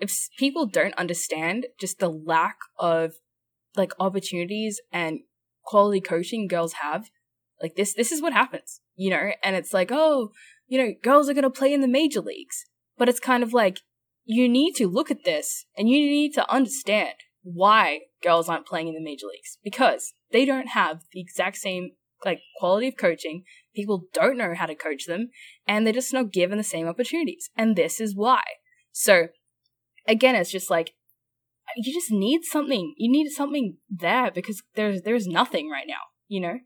if 0.03 0.29
people 0.37 0.65
don't 0.65 0.93
understand 0.95 1.67
just 1.79 1.99
the 1.99 2.09
lack 2.09 2.57
of 2.77 3.13
like 3.75 3.93
opportunities 3.99 4.81
and 4.91 5.19
quality 5.63 6.01
coaching 6.01 6.47
girls 6.47 6.73
have, 6.73 7.09
like 7.61 7.75
this 7.75 7.93
this 7.93 8.11
is 8.11 8.21
what 8.21 8.33
happens, 8.33 8.81
you 8.95 9.09
know? 9.09 9.31
And 9.41 9.55
it's 9.55 9.73
like, 9.73 9.91
oh, 9.91 10.31
you 10.67 10.77
know, 10.77 10.93
girls 11.01 11.29
are 11.29 11.33
going 11.33 11.43
to 11.43 11.49
play 11.49 11.73
in 11.73 11.81
the 11.81 11.87
major 11.87 12.19
leagues. 12.19 12.65
But 12.97 13.07
it's 13.07 13.19
kind 13.19 13.43
of 13.43 13.53
like, 13.53 13.79
you 14.25 14.49
need 14.49 14.73
to 14.75 14.87
look 14.87 15.09
at 15.09 15.23
this 15.23 15.65
and 15.77 15.89
you 15.89 15.97
need 15.97 16.33
to 16.33 16.51
understand 16.51 17.15
why 17.41 18.01
girls 18.21 18.49
aren't 18.49 18.67
playing 18.67 18.89
in 18.89 18.93
the 18.93 19.01
major 19.01 19.25
leagues 19.25 19.57
because 19.63 20.13
they 20.31 20.45
don't 20.45 20.69
have 20.69 21.01
the 21.11 21.21
exact 21.21 21.57
same 21.57 21.91
like 22.25 22.41
quality 22.57 22.89
of 22.89 22.97
coaching. 22.97 23.43
People 23.75 24.05
don't 24.13 24.37
know 24.37 24.53
how 24.53 24.65
to 24.65 24.75
coach 24.75 25.05
them 25.07 25.29
and 25.65 25.85
they're 25.85 25.93
just 25.93 26.13
not 26.13 26.31
given 26.31 26.57
the 26.57 26.63
same 26.63 26.87
opportunities. 26.87 27.49
And 27.57 27.75
this 27.75 27.99
is 27.99 28.15
why. 28.15 28.43
So 28.91 29.27
again, 30.07 30.35
it's 30.35 30.51
just 30.51 30.69
like 30.69 30.93
you 31.77 31.93
just 31.93 32.11
need 32.11 32.43
something. 32.43 32.93
You 32.97 33.11
need 33.11 33.29
something 33.29 33.77
there 33.89 34.31
because 34.31 34.61
there's 34.75 35.01
there's 35.03 35.27
nothing 35.27 35.69
right 35.69 35.85
now, 35.87 36.01
you 36.27 36.41
know? 36.41 36.59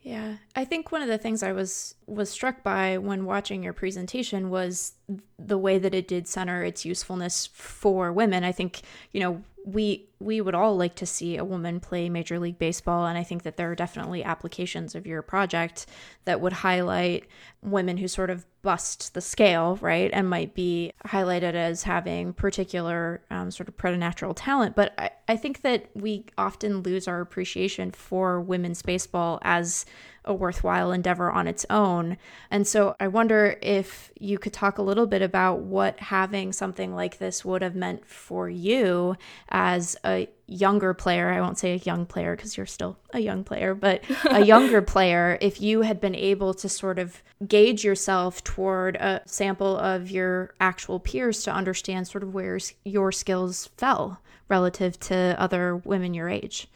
Yeah. 0.00 0.36
I 0.54 0.66
think 0.66 0.92
one 0.92 1.00
of 1.00 1.08
the 1.08 1.16
things 1.18 1.42
I 1.42 1.52
was 1.52 1.94
was 2.06 2.30
struck 2.30 2.62
by 2.62 2.98
when 2.98 3.24
watching 3.24 3.62
your 3.62 3.72
presentation 3.72 4.50
was 4.50 4.92
the 5.38 5.56
way 5.56 5.78
that 5.78 5.94
it 5.94 6.06
did 6.06 6.28
center 6.28 6.62
its 6.62 6.84
usefulness 6.84 7.46
for 7.46 8.12
women. 8.12 8.44
I 8.44 8.52
think, 8.52 8.82
you 9.12 9.20
know, 9.20 9.42
we 9.64 10.06
we 10.18 10.40
would 10.40 10.54
all 10.54 10.76
like 10.76 10.94
to 10.94 11.06
see 11.06 11.36
a 11.36 11.44
woman 11.44 11.80
play 11.80 12.08
major 12.08 12.38
league 12.38 12.58
baseball 12.58 13.06
and 13.06 13.16
i 13.16 13.22
think 13.22 13.42
that 13.42 13.56
there 13.56 13.70
are 13.70 13.74
definitely 13.74 14.22
applications 14.22 14.94
of 14.94 15.06
your 15.06 15.22
project 15.22 15.86
that 16.26 16.40
would 16.40 16.52
highlight 16.52 17.24
women 17.62 17.96
who 17.96 18.06
sort 18.06 18.28
of 18.28 18.44
bust 18.64 19.14
the 19.14 19.20
scale 19.20 19.78
right 19.80 20.10
and 20.12 20.28
might 20.28 20.54
be 20.54 20.92
highlighted 21.06 21.54
as 21.54 21.82
having 21.84 22.32
particular 22.32 23.22
um, 23.30 23.50
sort 23.50 23.68
of 23.68 23.76
preternatural 23.76 24.34
talent. 24.34 24.74
But 24.74 24.94
I, 24.98 25.10
I 25.28 25.36
think 25.36 25.60
that 25.60 25.90
we 25.94 26.24
often 26.38 26.80
lose 26.80 27.06
our 27.06 27.20
appreciation 27.20 27.90
for 27.90 28.40
women's 28.40 28.82
baseball 28.82 29.38
as 29.42 29.84
a 30.24 30.34
worthwhile 30.34 30.92
endeavor 30.92 31.30
on 31.30 31.46
its 31.46 31.66
own. 31.70 32.16
And 32.50 32.66
so 32.66 32.96
I 32.98 33.08
wonder 33.08 33.56
if 33.60 34.10
you 34.18 34.38
could 34.38 34.52
talk 34.52 34.78
a 34.78 34.82
little 34.82 35.06
bit 35.06 35.22
about 35.22 35.60
what 35.60 35.98
having 36.00 36.52
something 36.52 36.94
like 36.94 37.18
this 37.18 37.44
would 37.44 37.62
have 37.62 37.74
meant 37.74 38.06
for 38.06 38.48
you 38.48 39.16
as 39.48 39.96
a 40.04 40.28
younger 40.46 40.94
player. 40.94 41.30
I 41.30 41.40
won't 41.40 41.58
say 41.58 41.72
a 41.72 41.76
young 41.76 42.06
player 42.06 42.36
because 42.36 42.56
you're 42.56 42.66
still 42.66 42.96
a 43.12 43.20
young 43.20 43.44
player, 43.44 43.74
but 43.74 44.02
a 44.30 44.40
younger 44.44 44.82
player, 44.82 45.38
if 45.40 45.60
you 45.60 45.82
had 45.82 46.00
been 46.00 46.14
able 46.14 46.54
to 46.54 46.68
sort 46.68 46.98
of 46.98 47.22
gauge 47.46 47.84
yourself 47.84 48.42
toward 48.44 48.96
a 48.96 49.22
sample 49.26 49.76
of 49.76 50.10
your 50.10 50.54
actual 50.60 51.00
peers 51.00 51.42
to 51.44 51.52
understand 51.52 52.08
sort 52.08 52.22
of 52.22 52.34
where 52.34 52.58
your 52.84 53.12
skills 53.12 53.70
fell 53.76 54.20
relative 54.48 54.98
to 55.00 55.34
other 55.38 55.76
women 55.76 56.14
your 56.14 56.28
age. 56.28 56.68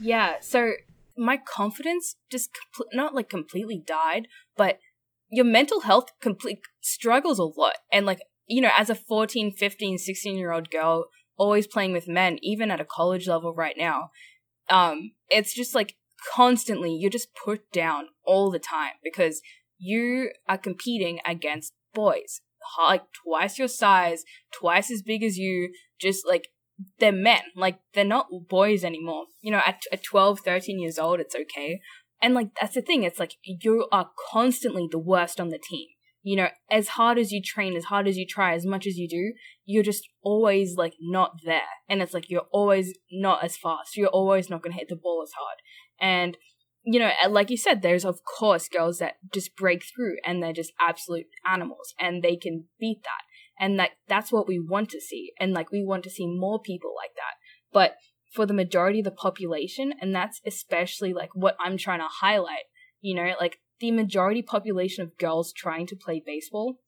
Yeah. 0.00 0.34
So 0.40 0.72
my 1.16 1.36
confidence 1.36 2.16
just 2.30 2.50
compl- 2.50 2.86
not 2.92 3.14
like 3.14 3.28
completely 3.28 3.82
died, 3.84 4.28
but 4.56 4.78
your 5.30 5.44
mental 5.44 5.80
health 5.80 6.10
complete 6.20 6.60
struggles 6.80 7.38
a 7.38 7.44
lot. 7.44 7.76
And 7.92 8.06
like, 8.06 8.20
you 8.46 8.60
know, 8.60 8.70
as 8.76 8.90
a 8.90 8.94
14, 8.94 9.52
15, 9.52 9.98
16 9.98 10.36
year 10.36 10.52
old 10.52 10.70
girl, 10.70 11.06
always 11.36 11.66
playing 11.66 11.92
with 11.92 12.08
men, 12.08 12.38
even 12.42 12.70
at 12.70 12.80
a 12.80 12.84
college 12.84 13.26
level 13.26 13.54
right 13.54 13.76
now, 13.76 14.10
um, 14.68 15.12
it's 15.28 15.54
just 15.54 15.74
like 15.74 15.96
constantly 16.34 16.94
you're 16.94 17.10
just 17.10 17.34
put 17.34 17.70
down 17.72 18.06
all 18.24 18.50
the 18.50 18.58
time 18.58 18.92
because 19.02 19.40
you 19.78 20.30
are 20.48 20.58
competing 20.58 21.18
against 21.26 21.72
boys 21.94 22.40
like 22.78 23.02
twice 23.24 23.58
your 23.58 23.68
size, 23.68 24.24
twice 24.52 24.90
as 24.90 25.02
big 25.02 25.22
as 25.22 25.38
you, 25.38 25.72
just 26.00 26.26
like 26.26 26.48
they're 26.98 27.12
men. 27.12 27.40
Like 27.56 27.78
they're 27.94 28.04
not 28.04 28.26
boys 28.48 28.84
anymore. 28.84 29.26
You 29.40 29.52
know, 29.52 29.60
at, 29.66 29.82
at 29.92 30.02
12, 30.02 30.40
13 30.40 30.78
years 30.78 30.98
old, 30.98 31.20
it's 31.20 31.34
okay. 31.34 31.80
And 32.20 32.34
like 32.34 32.50
that's 32.60 32.74
the 32.74 32.82
thing. 32.82 33.02
It's 33.02 33.18
like 33.18 33.34
you 33.42 33.88
are 33.90 34.10
constantly 34.30 34.88
the 34.90 34.98
worst 34.98 35.40
on 35.40 35.48
the 35.48 35.58
team. 35.58 35.88
You 36.24 36.36
know, 36.36 36.48
as 36.70 36.88
hard 36.88 37.18
as 37.18 37.32
you 37.32 37.42
train, 37.42 37.76
as 37.76 37.86
hard 37.86 38.06
as 38.06 38.16
you 38.16 38.24
try, 38.24 38.54
as 38.54 38.64
much 38.64 38.86
as 38.86 38.96
you 38.96 39.08
do, 39.08 39.32
you're 39.64 39.82
just 39.82 40.08
always 40.22 40.76
like 40.76 40.94
not 41.00 41.40
there. 41.44 41.62
And 41.88 42.00
it's 42.00 42.14
like 42.14 42.30
you're 42.30 42.46
always 42.52 42.94
not 43.10 43.42
as 43.42 43.56
fast. 43.56 43.96
You're 43.96 44.06
always 44.08 44.48
not 44.48 44.62
going 44.62 44.72
to 44.72 44.78
hit 44.78 44.88
the 44.88 44.94
ball 44.94 45.24
as 45.24 45.32
hard. 45.32 45.58
And 46.00 46.36
you 46.84 46.98
know, 46.98 47.10
like 47.28 47.50
you 47.50 47.56
said, 47.56 47.82
there's 47.82 48.04
of 48.04 48.20
course 48.24 48.68
girls 48.68 48.98
that 48.98 49.14
just 49.32 49.56
break 49.56 49.84
through 49.84 50.16
and 50.24 50.42
they're 50.42 50.52
just 50.52 50.72
absolute 50.80 51.26
animals 51.48 51.94
and 51.98 52.22
they 52.22 52.36
can 52.36 52.64
beat 52.78 53.02
that 53.02 53.22
and 53.62 53.78
that 53.78 53.92
that's 54.08 54.30
what 54.30 54.46
we 54.46 54.58
want 54.58 54.90
to 54.90 55.00
see 55.00 55.32
and 55.40 55.54
like 55.54 55.72
we 55.72 55.82
want 55.82 56.04
to 56.04 56.10
see 56.10 56.26
more 56.26 56.60
people 56.60 56.92
like 56.94 57.14
that. 57.16 57.36
But 57.72 57.94
for 58.34 58.44
the 58.44 58.54
majority 58.54 58.98
of 58.98 59.04
the 59.04 59.10
population 59.10 59.94
and 60.00 60.14
that's 60.14 60.40
especially 60.46 61.12
like 61.12 61.28
what 61.34 61.54
i'm 61.60 61.76
trying 61.76 61.98
to 61.98 62.08
highlight 62.08 62.64
you 63.02 63.14
know 63.14 63.34
like 63.38 63.58
the 63.82 63.90
majority 63.90 64.40
population 64.40 65.02
of 65.02 65.18
girls 65.18 65.52
trying 65.52 65.86
to 65.88 65.96
play 65.96 66.22
baseball 66.24 66.78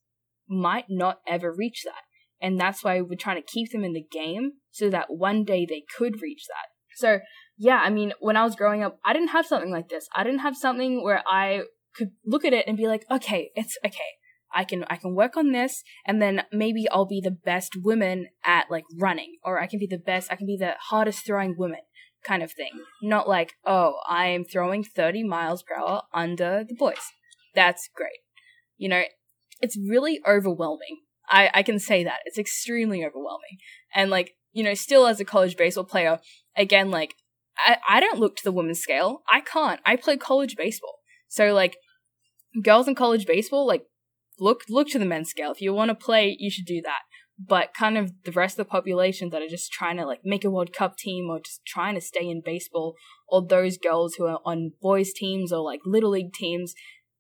might 0.49 0.87
not 0.89 1.19
ever 1.27 1.53
reach 1.53 1.83
that. 1.85 2.03
And 2.41 2.59
that's 2.59 2.85
why 2.85 3.01
we're 3.01 3.17
trying 3.17 3.43
to 3.43 3.53
keep 3.53 3.73
them 3.73 3.85
in 3.85 3.95
the 3.95 4.07
game 4.11 4.53
so 4.71 4.89
that 4.91 5.07
one 5.09 5.45
day 5.45 5.67
they 5.69 5.83
could 5.99 6.23
reach 6.23 6.45
that. 6.47 6.69
So 6.97 7.19
yeah 7.57 7.81
i 7.85 7.91
mean 7.91 8.13
when 8.19 8.37
i 8.37 8.43
was 8.43 8.57
growing 8.57 8.83
up 8.83 8.99
i 9.05 9.13
didn't 9.13 9.29
have 9.29 9.47
something 9.47 9.71
like 9.71 9.89
this. 9.89 10.09
I 10.15 10.25
didn't 10.25 10.41
have 10.41 10.57
something 10.57 11.03
where 11.03 11.23
i 11.27 11.63
could 11.95 12.11
look 12.25 12.45
at 12.45 12.53
it 12.53 12.65
and 12.67 12.77
be 12.77 12.89
like 12.89 13.05
okay 13.11 13.51
it's 13.55 13.77
okay 13.87 14.11
I 14.55 14.65
can 14.65 14.85
I 14.89 14.97
can 14.97 15.15
work 15.15 15.37
on 15.37 15.53
this 15.53 15.83
and 16.07 16.23
then 16.23 16.45
maybe 16.53 16.89
I'll 16.91 17.07
be 17.07 17.21
the 17.21 17.31
best 17.31 17.77
woman 17.83 18.29
at 18.45 18.71
like 18.71 18.85
running 18.99 19.37
or 19.45 19.61
I 19.61 19.67
can 19.67 19.79
be 19.79 19.87
the 19.87 19.99
best 19.99 20.33
I 20.33 20.37
can 20.37 20.47
be 20.47 20.57
the 20.57 20.75
hardest 20.89 21.27
throwing 21.27 21.57
woman 21.59 21.81
kind 22.25 22.43
of 22.43 22.53
thing. 22.53 22.71
Not 23.03 23.29
like, 23.29 23.53
oh, 23.65 23.99
I 24.09 24.27
am 24.27 24.45
throwing 24.45 24.83
30 24.83 25.23
miles 25.25 25.63
per 25.63 25.77
hour 25.77 26.03
under 26.13 26.65
the 26.67 26.75
boys. 26.75 27.13
That's 27.55 27.89
great. 27.95 28.21
You 28.77 28.89
know, 28.89 29.03
it's 29.61 29.79
really 29.79 30.21
overwhelming. 30.27 31.03
I, 31.29 31.51
I 31.55 31.63
can 31.63 31.79
say 31.79 32.05
that. 32.05 32.21
It's 32.25 32.39
extremely 32.39 33.05
overwhelming. 33.05 33.59
And 33.95 34.11
like, 34.11 34.35
you 34.53 34.65
know, 34.65 34.75
still 34.75 35.07
as 35.07 35.21
a 35.21 35.25
college 35.25 35.57
baseball 35.57 35.85
player, 35.85 36.19
again, 36.57 36.91
like, 36.91 37.15
I, 37.57 37.77
I 37.89 38.01
don't 38.01 38.19
look 38.19 38.37
to 38.37 38.45
the 38.45 38.53
women's 38.53 38.81
scale. 38.81 39.23
I 39.29 39.41
can't. 39.41 39.81
I 39.87 39.97
play 39.97 40.17
college 40.17 40.57
baseball. 40.57 41.01
So 41.29 41.53
like, 41.53 41.77
girls 42.63 42.89
in 42.89 42.95
college 42.95 43.27
baseball, 43.27 43.67
like, 43.67 43.85
look 44.39 44.63
look 44.69 44.89
to 44.89 44.99
the 44.99 45.05
men's 45.05 45.31
scale. 45.31 45.53
If 45.53 45.61
you 45.61 45.73
want 45.73 45.91
to 45.91 45.95
play, 45.95 46.37
you 46.39 46.51
should 46.51 46.67
do 46.67 46.83
that. 46.83 47.03
But 47.39 47.75
kind 47.75 47.99
of 47.99 48.13
the 48.25 48.33
rest 48.33 48.59
of 48.59 48.67
the 48.67 48.71
population 48.71 49.31
that 49.31 49.43
are 49.43 49.49
just 49.49 49.73
trying 49.73 49.97
to 49.97 50.07
like 50.07 50.21
make 50.25 50.45
a 50.45 50.51
World 50.51 50.73
Cup 50.73 50.97
team 50.97 51.29
or 51.29 51.41
just 51.41 51.65
trying 51.67 51.95
to 51.97 52.01
stay 52.01 52.29
in 52.29 52.43
baseball, 52.45 52.95
or 53.29 53.45
those 53.45 53.77
girls 53.77 54.15
who 54.15 54.27
are 54.27 54.41
on 54.45 54.73
boys 54.81 55.13
teams 55.13 55.53
or 55.53 55.63
like 55.63 55.81
little 55.85 56.11
league 56.11 56.33
teams, 56.33 56.75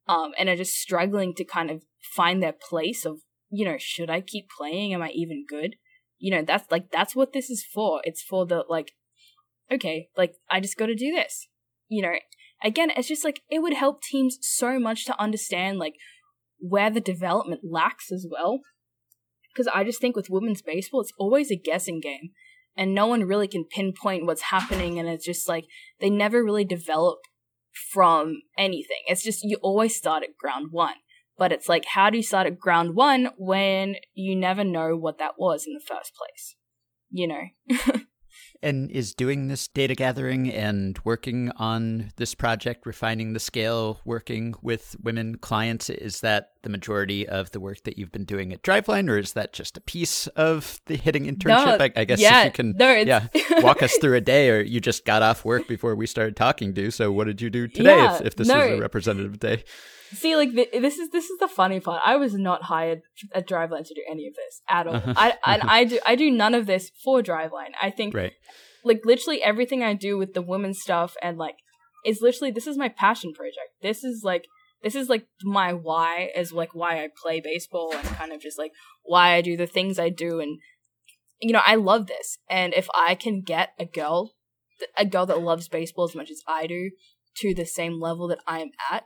um, 0.06 0.32
and 0.38 0.48
are 0.48 0.56
just 0.56 0.74
struggling 0.74 1.34
to 1.34 1.44
kind 1.44 1.70
of 1.70 1.82
find 2.00 2.42
their 2.42 2.52
place 2.52 3.04
of 3.04 3.20
you 3.50 3.64
know 3.64 3.76
should 3.78 4.10
I 4.10 4.20
keep 4.20 4.48
playing? 4.56 4.94
Am 4.94 5.02
I 5.02 5.10
even 5.10 5.46
good? 5.48 5.76
You 6.18 6.30
know 6.30 6.42
that's 6.42 6.70
like 6.70 6.90
that's 6.92 7.16
what 7.16 7.32
this 7.32 7.50
is 7.50 7.64
for. 7.64 8.00
It's 8.04 8.22
for 8.22 8.46
the 8.46 8.64
like, 8.68 8.92
okay, 9.70 10.10
like 10.16 10.34
I 10.48 10.60
just 10.60 10.76
got 10.76 10.86
to 10.86 10.94
do 10.94 11.12
this. 11.12 11.48
You 11.88 12.02
know, 12.02 12.14
again, 12.62 12.90
it's 12.96 13.08
just 13.08 13.24
like 13.24 13.42
it 13.50 13.60
would 13.60 13.74
help 13.74 14.02
teams 14.02 14.38
so 14.40 14.78
much 14.78 15.04
to 15.06 15.20
understand 15.20 15.78
like 15.78 15.94
where 16.66 16.90
the 16.90 17.00
development 17.00 17.60
lacks 17.62 18.10
as 18.10 18.26
well. 18.28 18.60
Because 19.52 19.70
I 19.72 19.84
just 19.84 20.00
think 20.00 20.16
with 20.16 20.30
women's 20.30 20.62
baseball, 20.62 21.02
it's 21.02 21.12
always 21.18 21.50
a 21.50 21.56
guessing 21.56 22.00
game. 22.00 22.30
And 22.76 22.94
no 22.94 23.06
one 23.06 23.24
really 23.24 23.46
can 23.46 23.64
pinpoint 23.64 24.26
what's 24.26 24.42
happening. 24.42 24.98
And 24.98 25.08
it's 25.08 25.24
just 25.24 25.48
like 25.48 25.66
they 26.00 26.10
never 26.10 26.42
really 26.42 26.64
develop 26.64 27.18
from 27.92 28.42
anything. 28.58 29.02
It's 29.06 29.22
just 29.22 29.44
you 29.44 29.58
always 29.62 29.94
start 29.94 30.24
at 30.24 30.36
ground 30.36 30.68
one. 30.70 30.96
But 31.36 31.52
it's 31.52 31.68
like, 31.68 31.84
how 31.84 32.10
do 32.10 32.16
you 32.16 32.22
start 32.22 32.46
at 32.46 32.58
ground 32.58 32.94
one 32.94 33.30
when 33.36 33.96
you 34.14 34.34
never 34.34 34.64
know 34.64 34.96
what 34.96 35.18
that 35.18 35.34
was 35.38 35.66
in 35.66 35.74
the 35.74 35.80
first 35.80 36.12
place? 36.14 36.56
You 37.10 37.28
know? 37.28 37.42
and 38.64 38.90
is 38.90 39.14
doing 39.14 39.48
this 39.48 39.68
data 39.68 39.94
gathering 39.94 40.50
and 40.50 40.98
working 41.04 41.50
on 41.56 42.12
this 42.16 42.34
project, 42.34 42.86
refining 42.86 43.34
the 43.34 43.40
scale, 43.40 44.00
working 44.04 44.54
with 44.62 44.96
women 45.02 45.36
clients, 45.36 45.90
is 45.90 46.20
that 46.20 46.52
the 46.62 46.70
majority 46.70 47.28
of 47.28 47.50
the 47.50 47.60
work 47.60 47.82
that 47.84 47.98
you've 47.98 48.10
been 48.10 48.24
doing 48.24 48.52
at 48.52 48.62
Driveline, 48.62 49.10
or 49.10 49.18
is 49.18 49.34
that 49.34 49.52
just 49.52 49.76
a 49.76 49.80
piece 49.82 50.26
of 50.28 50.80
the 50.86 50.96
hitting 50.96 51.26
internship? 51.26 51.78
No, 51.78 51.84
I, 51.84 51.92
I, 51.94 52.04
guess 52.04 52.20
yeah, 52.20 52.40
if 52.40 52.44
you 52.46 52.50
can 52.52 52.72
no, 52.76 52.90
yeah, 52.92 53.28
walk 53.60 53.82
us 53.82 53.96
through 53.98 54.16
a 54.16 54.20
day, 54.22 54.48
or 54.50 54.62
you 54.62 54.80
just 54.80 55.04
got 55.04 55.22
off 55.22 55.44
work 55.44 55.68
before 55.68 55.94
we 55.94 56.06
started 56.06 56.34
talking, 56.34 56.72
do 56.72 56.90
so. 56.90 57.12
What 57.12 57.26
did 57.26 57.42
you 57.42 57.50
do 57.50 57.68
today? 57.68 57.96
Yeah, 57.96 58.16
if, 58.16 58.22
if 58.22 58.36
this 58.36 58.48
no. 58.48 58.58
was 58.58 58.78
a 58.78 58.80
representative 58.80 59.38
day. 59.38 59.64
See, 60.12 60.36
like 60.36 60.54
this 60.54 60.98
is 60.98 61.10
this 61.10 61.30
is 61.30 61.38
the 61.38 61.48
funny 61.48 61.80
part. 61.80 62.02
I 62.04 62.16
was 62.16 62.34
not 62.34 62.64
hired 62.64 63.02
at 63.34 63.48
Driveline 63.48 63.86
to 63.86 63.94
do 63.94 64.02
any 64.08 64.26
of 64.26 64.34
this 64.34 64.60
at 64.68 64.86
all. 64.86 64.96
Uh-huh. 64.96 65.14
I 65.16 65.34
and 65.46 65.62
I 65.64 65.84
do 65.84 65.98
I 66.04 66.14
do 66.14 66.30
none 66.30 66.54
of 66.54 66.66
this 66.66 66.90
for 67.02 67.22
Driveline. 67.22 67.72
I 67.80 67.90
think 67.90 68.14
right. 68.14 68.32
like 68.84 69.02
literally 69.04 69.42
everything 69.42 69.82
I 69.82 69.94
do 69.94 70.18
with 70.18 70.34
the 70.34 70.42
women's 70.42 70.80
stuff 70.80 71.16
and 71.22 71.38
like 71.38 71.56
is 72.04 72.20
literally 72.20 72.50
this 72.50 72.66
is 72.66 72.76
my 72.76 72.88
passion 72.88 73.32
project. 73.32 73.70
This 73.82 74.04
is 74.04 74.22
like 74.24 74.46
this 74.82 74.94
is 74.94 75.08
like 75.08 75.26
my 75.42 75.72
why 75.72 76.30
is 76.36 76.52
like 76.52 76.74
why 76.74 77.02
I 77.02 77.08
play 77.20 77.40
baseball 77.40 77.92
and 77.94 78.06
kind 78.06 78.32
of 78.32 78.40
just 78.40 78.58
like 78.58 78.72
why 79.02 79.34
I 79.34 79.40
do 79.40 79.56
the 79.56 79.66
things 79.66 79.98
I 79.98 80.10
do 80.10 80.40
and 80.40 80.58
you 81.40 81.52
know 81.52 81.62
I 81.66 81.74
love 81.76 82.06
this 82.06 82.38
and 82.48 82.74
if 82.74 82.88
I 82.94 83.14
can 83.14 83.40
get 83.40 83.70
a 83.78 83.86
girl 83.86 84.34
a 84.96 85.06
girl 85.06 85.26
that 85.26 85.40
loves 85.40 85.68
baseball 85.68 86.04
as 86.04 86.14
much 86.14 86.30
as 86.30 86.42
I 86.46 86.66
do 86.66 86.90
to 87.38 87.54
the 87.54 87.64
same 87.64 88.00
level 88.00 88.28
that 88.28 88.40
I 88.46 88.60
am 88.60 88.70
at 88.92 89.04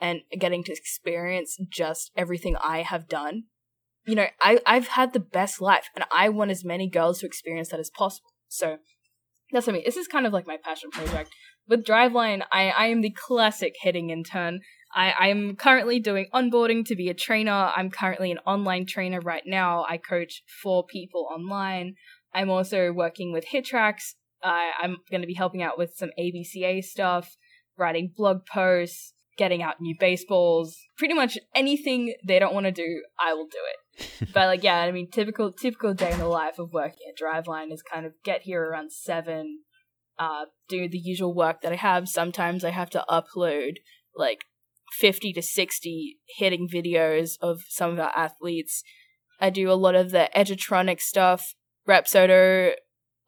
and 0.00 0.20
getting 0.38 0.64
to 0.64 0.72
experience 0.72 1.56
just 1.68 2.10
everything 2.16 2.56
I 2.56 2.82
have 2.82 3.08
done. 3.08 3.44
You 4.06 4.14
know, 4.14 4.26
I, 4.40 4.60
I've 4.66 4.88
had 4.88 5.12
the 5.12 5.20
best 5.20 5.60
life 5.60 5.88
and 5.94 6.04
I 6.10 6.30
want 6.30 6.50
as 6.50 6.64
many 6.64 6.88
girls 6.88 7.20
to 7.20 7.26
experience 7.26 7.68
that 7.68 7.80
as 7.80 7.90
possible. 7.90 8.30
So 8.48 8.78
that's 9.52 9.66
what 9.66 9.74
I 9.74 9.76
mean. 9.76 9.82
This 9.84 9.96
is 9.96 10.08
kind 10.08 10.26
of 10.26 10.32
like 10.32 10.46
my 10.46 10.56
passion 10.62 10.90
project. 10.90 11.30
With 11.68 11.84
Driveline, 11.84 12.42
I, 12.50 12.70
I 12.70 12.86
am 12.86 13.00
the 13.02 13.14
classic 13.16 13.74
hitting 13.82 14.10
intern. 14.10 14.60
I, 14.92 15.12
I'm 15.12 15.54
currently 15.54 16.00
doing 16.00 16.26
onboarding 16.34 16.84
to 16.86 16.96
be 16.96 17.08
a 17.08 17.14
trainer. 17.14 17.70
I'm 17.76 17.90
currently 17.90 18.32
an 18.32 18.38
online 18.38 18.86
trainer 18.86 19.20
right 19.20 19.44
now. 19.46 19.84
I 19.88 19.98
coach 19.98 20.42
four 20.62 20.84
people 20.84 21.28
online. 21.32 21.94
I'm 22.34 22.50
also 22.50 22.92
working 22.92 23.32
with 23.32 23.44
HitTrax. 23.52 24.14
Uh, 24.42 24.70
I'm 24.80 24.96
going 25.10 25.20
to 25.20 25.26
be 25.26 25.34
helping 25.34 25.62
out 25.62 25.78
with 25.78 25.92
some 25.94 26.10
ABCA 26.18 26.82
stuff, 26.82 27.36
writing 27.78 28.12
blog 28.16 28.46
posts, 28.46 29.12
getting 29.40 29.62
out 29.62 29.80
new 29.80 29.96
baseballs. 29.98 30.76
Pretty 30.98 31.14
much 31.14 31.38
anything 31.54 32.12
they 32.22 32.38
don't 32.38 32.52
want 32.52 32.66
to 32.66 32.72
do, 32.72 33.02
I 33.18 33.32
will 33.32 33.46
do 33.46 33.58
it. 33.72 34.28
but 34.34 34.46
like, 34.48 34.62
yeah, 34.62 34.80
I 34.80 34.92
mean, 34.92 35.10
typical 35.10 35.50
typical 35.50 35.94
day 35.94 36.12
in 36.12 36.18
the 36.18 36.28
life 36.28 36.58
of 36.58 36.74
working 36.74 37.08
at 37.08 37.18
Driveline 37.18 37.72
is 37.72 37.82
kind 37.82 38.04
of 38.04 38.12
get 38.22 38.42
here 38.42 38.62
around 38.62 38.92
seven, 38.92 39.60
uh, 40.18 40.44
do 40.68 40.90
the 40.90 40.98
usual 40.98 41.34
work 41.34 41.62
that 41.62 41.72
I 41.72 41.76
have. 41.76 42.06
Sometimes 42.06 42.66
I 42.66 42.70
have 42.70 42.90
to 42.90 43.04
upload 43.08 43.76
like 44.14 44.40
50 44.92 45.32
to 45.32 45.40
60 45.40 46.18
hitting 46.36 46.68
videos 46.68 47.38
of 47.40 47.62
some 47.70 47.92
of 47.92 47.98
our 47.98 48.12
athletes. 48.14 48.82
I 49.40 49.48
do 49.48 49.72
a 49.72 49.72
lot 49.72 49.94
of 49.94 50.10
the 50.10 50.28
Edgertronic 50.36 51.00
stuff, 51.00 51.54
Rapsodo. 51.88 52.74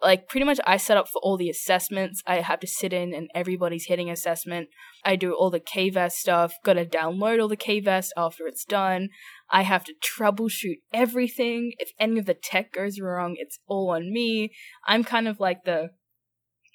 Like, 0.03 0.29
pretty 0.29 0.45
much, 0.45 0.59
I 0.67 0.79
set 0.79 0.97
up 0.97 1.09
for 1.09 1.21
all 1.23 1.37
the 1.37 1.49
assessments. 1.49 2.23
I 2.27 2.41
have 2.41 2.59
to 2.61 2.67
sit 2.67 2.93
in 2.93 3.15
and 3.15 3.31
everybody's 3.35 3.87
hitting 3.87 4.11
assessment. 4.11 4.69
I 5.05 5.15
do 5.17 5.33
all 5.33 5.51
the 5.51 5.61
KVest 5.61 6.13
stuff, 6.13 6.55
gotta 6.65 6.85
download 6.85 7.41
all 7.41 7.49
the 7.49 7.57
KVest 7.57 8.09
after 8.17 8.47
it's 8.47 8.65
done. 8.65 9.11
I 9.51 9.63
have 9.63 9.85
to 9.85 9.95
troubleshoot 10.03 10.79
everything. 10.93 11.73
If 11.79 11.91
any 12.01 12.19
of 12.19 12.27
the 12.27 12.35
tech 12.35 12.73
goes 12.73 13.01
wrong, 13.01 13.37
it's 13.39 13.59
all 13.67 13.91
on 13.91 14.13
me. 14.13 14.51
I'm 14.87 15.05
kind 15.05 15.29
of 15.29 15.39
like 15.39 15.65
the. 15.65 15.91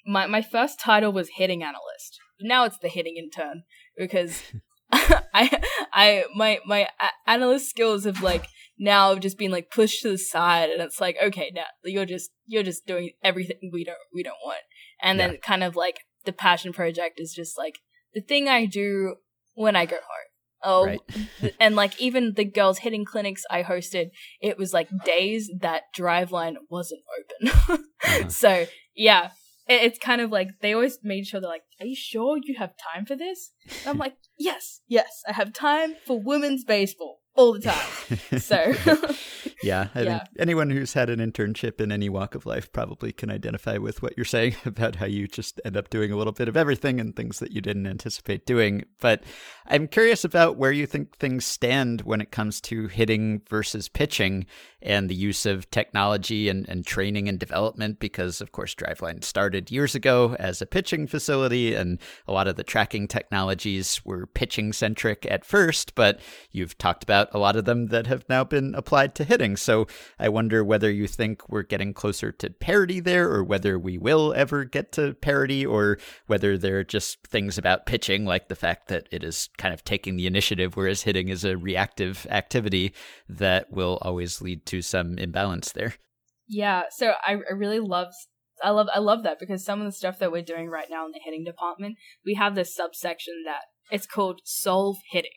My, 0.06 0.26
my 0.26 0.40
first 0.40 0.80
title 0.80 1.12
was 1.12 1.30
hitting 1.36 1.62
analyst. 1.62 2.18
Now 2.40 2.64
it's 2.64 2.78
the 2.78 2.88
hitting 2.88 3.16
intern 3.16 3.64
because 3.96 4.42
I 4.92 5.60
I 5.92 6.24
my 6.34 6.60
my 6.64 6.88
analyst 7.26 7.68
skills 7.68 8.04
have 8.04 8.22
like 8.22 8.46
now 8.78 9.14
just 9.16 9.38
been 9.38 9.50
like 9.50 9.70
pushed 9.70 10.02
to 10.02 10.10
the 10.10 10.18
side 10.18 10.70
and 10.70 10.80
it's 10.80 11.00
like 11.00 11.16
okay 11.22 11.50
now 11.54 11.64
you're 11.84 12.06
just 12.06 12.30
you're 12.46 12.62
just 12.62 12.86
doing 12.86 13.10
everything 13.22 13.70
we 13.72 13.84
don't 13.84 13.98
we 14.14 14.22
don't 14.22 14.38
want 14.44 14.60
and 15.02 15.18
then 15.18 15.32
yeah. 15.32 15.38
kind 15.42 15.64
of 15.64 15.76
like 15.76 16.00
the 16.24 16.32
passion 16.32 16.72
project 16.72 17.18
is 17.18 17.32
just 17.34 17.58
like 17.58 17.78
the 18.14 18.20
thing 18.20 18.48
I 18.48 18.66
do 18.66 19.16
when 19.54 19.76
I 19.76 19.86
go 19.86 19.96
home 19.96 20.28
Oh, 20.62 20.86
right. 20.86 21.00
and 21.60 21.76
like 21.76 22.00
even 22.00 22.34
the 22.34 22.44
girls 22.44 22.78
hitting 22.78 23.04
clinics 23.04 23.44
I 23.50 23.62
hosted, 23.62 24.10
it 24.40 24.58
was 24.58 24.72
like 24.72 24.88
days 25.04 25.50
that 25.60 25.84
Driveline 25.96 26.56
wasn't 26.68 27.02
open. 27.18 27.84
uh-huh. 28.04 28.28
So 28.28 28.66
yeah, 28.94 29.30
it's 29.68 29.98
kind 29.98 30.20
of 30.20 30.30
like 30.30 30.48
they 30.60 30.72
always 30.72 30.98
made 31.02 31.26
sure 31.26 31.40
they're 31.40 31.50
like, 31.50 31.62
"Are 31.80 31.86
you 31.86 31.96
sure 31.96 32.38
you 32.42 32.56
have 32.58 32.72
time 32.92 33.06
for 33.06 33.14
this?" 33.14 33.52
And 33.80 33.90
I'm 33.90 33.98
like, 33.98 34.16
"Yes, 34.38 34.80
yes, 34.88 35.22
I 35.28 35.32
have 35.32 35.52
time 35.52 35.94
for 36.06 36.20
women's 36.20 36.64
baseball 36.64 37.17
all 37.38 37.52
the 37.52 37.60
time." 37.60 38.38
so 38.38 38.74
yeah, 39.62 39.88
I 39.94 40.02
yeah. 40.02 40.18
think 40.18 40.22
anyone 40.38 40.70
who's 40.70 40.92
had 40.92 41.08
an 41.08 41.20
internship 41.20 41.80
in 41.80 41.92
any 41.92 42.08
walk 42.08 42.34
of 42.34 42.46
life 42.46 42.70
probably 42.72 43.12
can 43.12 43.30
identify 43.30 43.78
with 43.78 44.02
what 44.02 44.14
you're 44.16 44.24
saying 44.24 44.56
about 44.64 44.96
how 44.96 45.06
you 45.06 45.26
just 45.26 45.60
end 45.64 45.76
up 45.76 45.88
doing 45.88 46.12
a 46.12 46.16
little 46.16 46.32
bit 46.32 46.48
of 46.48 46.56
everything 46.56 47.00
and 47.00 47.16
things 47.16 47.38
that 47.38 47.52
you 47.52 47.60
didn't 47.60 47.86
anticipate 47.86 48.44
doing. 48.44 48.84
But 49.00 49.22
I'm 49.66 49.88
curious 49.88 50.24
about 50.24 50.56
where 50.56 50.72
you 50.72 50.86
think 50.86 51.16
things 51.16 51.44
stand 51.44 52.02
when 52.02 52.20
it 52.20 52.30
comes 52.30 52.60
to 52.62 52.88
hitting 52.88 53.42
versus 53.48 53.88
pitching 53.88 54.46
and 54.80 55.08
the 55.08 55.14
use 55.14 55.44
of 55.44 55.68
technology 55.70 56.48
and, 56.48 56.68
and 56.68 56.86
training 56.86 57.28
and 57.28 57.38
development, 57.38 57.98
because 57.98 58.40
of 58.40 58.52
course, 58.52 58.74
Driveline 58.74 59.24
started 59.24 59.70
years 59.70 59.94
ago 59.94 60.36
as 60.38 60.62
a 60.62 60.66
pitching 60.66 61.06
facility, 61.06 61.74
and 61.74 61.98
a 62.26 62.32
lot 62.32 62.46
of 62.46 62.56
the 62.56 62.62
tracking 62.62 63.08
technologies 63.08 64.00
were 64.04 64.26
pitching 64.26 64.72
centric 64.72 65.26
at 65.30 65.44
first, 65.44 65.94
but 65.94 66.20
you've 66.52 66.78
talked 66.78 67.02
about 67.02 67.27
a 67.32 67.38
lot 67.38 67.56
of 67.56 67.64
them 67.64 67.86
that 67.86 68.06
have 68.06 68.28
now 68.28 68.44
been 68.44 68.74
applied 68.74 69.14
to 69.16 69.24
hitting. 69.24 69.56
So 69.56 69.86
I 70.18 70.28
wonder 70.28 70.64
whether 70.64 70.90
you 70.90 71.06
think 71.06 71.48
we're 71.48 71.62
getting 71.62 71.92
closer 71.94 72.32
to 72.32 72.50
parity 72.50 73.00
there, 73.00 73.30
or 73.30 73.44
whether 73.44 73.78
we 73.78 73.98
will 73.98 74.32
ever 74.34 74.64
get 74.64 74.92
to 74.92 75.14
parity, 75.14 75.64
or 75.64 75.98
whether 76.26 76.56
there 76.58 76.78
are 76.78 76.84
just 76.84 77.26
things 77.26 77.58
about 77.58 77.86
pitching, 77.86 78.24
like 78.24 78.48
the 78.48 78.56
fact 78.56 78.88
that 78.88 79.08
it 79.10 79.22
is 79.22 79.48
kind 79.58 79.74
of 79.74 79.84
taking 79.84 80.16
the 80.16 80.26
initiative, 80.26 80.76
whereas 80.76 81.02
hitting 81.02 81.28
is 81.28 81.44
a 81.44 81.56
reactive 81.56 82.26
activity 82.30 82.92
that 83.28 83.70
will 83.70 83.98
always 84.02 84.40
lead 84.40 84.66
to 84.66 84.82
some 84.82 85.18
imbalance 85.18 85.72
there. 85.72 85.94
Yeah, 86.46 86.84
so 86.90 87.12
I, 87.26 87.32
I 87.32 87.52
really 87.52 87.80
love 87.80 88.12
I 88.62 88.70
love 88.70 88.88
I 88.94 88.98
love 88.98 89.22
that 89.22 89.38
because 89.38 89.64
some 89.64 89.80
of 89.80 89.86
the 89.86 89.92
stuff 89.92 90.18
that 90.18 90.32
we're 90.32 90.42
doing 90.42 90.68
right 90.68 90.88
now 90.90 91.06
in 91.06 91.12
the 91.12 91.20
hitting 91.22 91.44
department, 91.44 91.96
we 92.24 92.34
have 92.34 92.54
this 92.54 92.74
subsection 92.74 93.42
that 93.44 93.62
it's 93.90 94.06
called 94.06 94.40
solve 94.44 94.96
hitting 95.10 95.30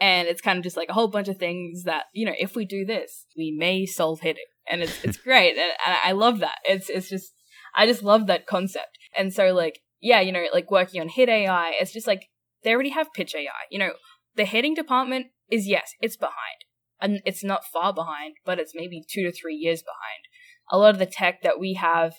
and 0.00 0.28
it's 0.28 0.40
kind 0.40 0.58
of 0.58 0.64
just 0.64 0.76
like 0.76 0.88
a 0.88 0.92
whole 0.92 1.08
bunch 1.08 1.28
of 1.28 1.38
things 1.38 1.84
that 1.84 2.04
you 2.12 2.26
know 2.26 2.34
if 2.38 2.56
we 2.56 2.64
do 2.64 2.84
this 2.84 3.26
we 3.36 3.54
may 3.56 3.86
solve 3.86 4.20
hitting. 4.20 4.44
And 4.66 4.82
it's 4.82 5.04
it's 5.04 5.18
great. 5.18 5.50
And, 5.50 5.72
and 5.86 5.96
i 6.04 6.12
love 6.12 6.40
that. 6.40 6.58
It's 6.64 6.88
it's 6.88 7.08
just 7.08 7.32
i 7.74 7.86
just 7.86 8.02
love 8.02 8.26
that 8.26 8.46
concept. 8.46 8.98
And 9.16 9.32
so 9.32 9.52
like 9.52 9.80
yeah 10.00 10.20
you 10.20 10.32
know 10.32 10.44
like 10.52 10.70
working 10.70 11.00
on 11.00 11.08
hit 11.08 11.28
ai 11.28 11.72
it's 11.80 11.92
just 11.92 12.06
like 12.06 12.28
they 12.62 12.72
already 12.72 12.90
have 12.90 13.12
pitch 13.14 13.34
ai 13.34 13.48
you 13.70 13.78
know 13.78 13.92
the 14.36 14.44
hitting 14.44 14.74
department 14.74 15.26
is 15.50 15.66
yes 15.66 15.92
it's 16.00 16.16
behind. 16.16 16.64
And 17.00 17.20
it's 17.26 17.44
not 17.44 17.66
far 17.72 17.92
behind 17.92 18.36
but 18.44 18.58
it's 18.58 18.74
maybe 18.74 19.04
two 19.08 19.22
to 19.24 19.32
three 19.32 19.56
years 19.56 19.82
behind. 19.82 20.24
A 20.70 20.78
lot 20.78 20.94
of 20.94 20.98
the 20.98 21.06
tech 21.06 21.42
that 21.42 21.60
we 21.60 21.74
have 21.74 22.14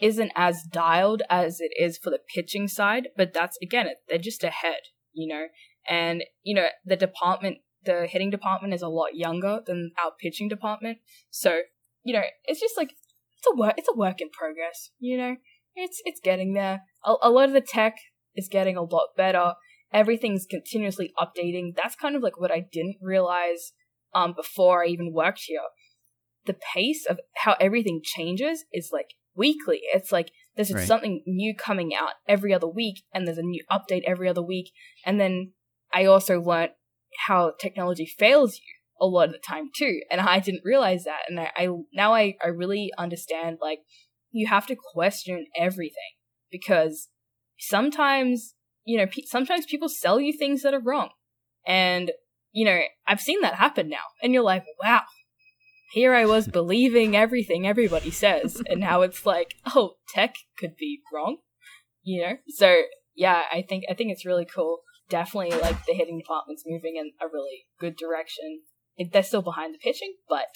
isn't 0.00 0.32
as 0.34 0.62
dialed 0.70 1.22
as 1.30 1.60
it 1.60 1.70
is 1.78 1.98
for 1.98 2.10
the 2.10 2.18
pitching 2.34 2.68
side 2.68 3.08
but 3.16 3.32
that's 3.32 3.56
again 3.62 3.86
they're 4.08 4.18
just 4.18 4.44
ahead 4.44 4.80
you 5.12 5.26
know 5.26 5.46
and, 5.88 6.24
you 6.42 6.54
know, 6.54 6.66
the 6.84 6.96
department, 6.96 7.58
the 7.84 8.06
hitting 8.06 8.30
department 8.30 8.74
is 8.74 8.82
a 8.82 8.88
lot 8.88 9.14
younger 9.14 9.60
than 9.66 9.92
our 10.02 10.12
pitching 10.20 10.48
department. 10.48 10.98
So, 11.30 11.60
you 12.04 12.14
know, 12.14 12.22
it's 12.44 12.60
just 12.60 12.76
like, 12.76 12.90
it's 12.90 13.46
a 13.52 13.56
work, 13.56 13.74
it's 13.76 13.88
a 13.88 13.96
work 13.96 14.20
in 14.20 14.30
progress, 14.30 14.90
you 14.98 15.16
know? 15.16 15.36
It's, 15.74 16.00
it's 16.04 16.20
getting 16.20 16.54
there. 16.54 16.82
A, 17.04 17.14
a 17.22 17.30
lot 17.30 17.48
of 17.48 17.52
the 17.52 17.60
tech 17.60 17.96
is 18.34 18.48
getting 18.48 18.76
a 18.76 18.82
lot 18.82 19.08
better. 19.16 19.54
Everything's 19.92 20.46
continuously 20.46 21.12
updating. 21.18 21.74
That's 21.76 21.94
kind 21.94 22.16
of 22.16 22.22
like 22.22 22.40
what 22.40 22.50
I 22.50 22.64
didn't 22.72 22.96
realize, 23.00 23.72
um, 24.14 24.32
before 24.34 24.84
I 24.84 24.88
even 24.88 25.12
worked 25.12 25.42
here. 25.46 25.60
The 26.46 26.56
pace 26.74 27.06
of 27.06 27.20
how 27.36 27.56
everything 27.60 28.00
changes 28.02 28.64
is 28.72 28.90
like 28.92 29.14
weekly. 29.34 29.80
It's 29.92 30.10
like 30.10 30.30
there's 30.56 30.72
right. 30.72 30.86
something 30.86 31.22
new 31.26 31.54
coming 31.54 31.94
out 31.94 32.12
every 32.26 32.54
other 32.54 32.68
week 32.68 33.02
and 33.12 33.26
there's 33.26 33.38
a 33.38 33.42
new 33.42 33.62
update 33.70 34.02
every 34.06 34.28
other 34.28 34.42
week. 34.42 34.72
And 35.04 35.20
then 35.20 35.52
I 35.96 36.04
also 36.04 36.40
learned 36.42 36.72
how 37.26 37.54
technology 37.58 38.04
fails 38.04 38.56
you 38.56 38.74
a 39.00 39.06
lot 39.06 39.28
of 39.28 39.32
the 39.32 39.38
time 39.38 39.70
too. 39.74 40.00
And 40.10 40.20
I 40.20 40.40
didn't 40.40 40.64
realize 40.64 41.04
that. 41.04 41.20
And 41.28 41.40
I, 41.40 41.50
I 41.56 41.68
now 41.94 42.14
I, 42.14 42.34
I 42.44 42.48
really 42.48 42.92
understand 42.98 43.58
like 43.62 43.78
you 44.30 44.46
have 44.46 44.66
to 44.66 44.76
question 44.76 45.46
everything 45.58 46.12
because 46.50 47.08
sometimes, 47.58 48.54
you 48.84 48.98
know, 48.98 49.06
pe- 49.06 49.22
sometimes 49.24 49.64
people 49.64 49.88
sell 49.88 50.20
you 50.20 50.36
things 50.36 50.62
that 50.62 50.74
are 50.74 50.80
wrong. 50.80 51.08
And, 51.66 52.12
you 52.52 52.66
know, 52.66 52.80
I've 53.06 53.20
seen 53.20 53.40
that 53.40 53.54
happen 53.54 53.88
now. 53.88 54.04
And 54.22 54.34
you're 54.34 54.42
like, 54.42 54.64
wow, 54.82 55.02
here 55.92 56.14
I 56.14 56.26
was 56.26 56.46
believing 56.60 57.16
everything 57.16 57.66
everybody 57.66 58.10
says. 58.10 58.62
And 58.68 58.80
now 58.80 59.00
it's 59.00 59.24
like, 59.24 59.54
oh, 59.74 59.94
tech 60.14 60.34
could 60.58 60.76
be 60.76 61.00
wrong, 61.12 61.38
you 62.02 62.22
know? 62.22 62.36
So 62.48 62.82
yeah, 63.14 63.44
I 63.50 63.64
think, 63.66 63.84
I 63.90 63.94
think 63.94 64.12
it's 64.12 64.26
really 64.26 64.46
cool 64.46 64.80
definitely 65.08 65.58
like 65.58 65.84
the 65.86 65.94
hitting 65.94 66.18
department's 66.18 66.64
moving 66.66 66.96
in 66.96 67.12
a 67.20 67.30
really 67.32 67.66
good 67.80 67.96
direction. 67.96 68.62
They're 69.12 69.22
still 69.22 69.42
behind 69.42 69.74
the 69.74 69.78
pitching, 69.78 70.14
but 70.28 70.46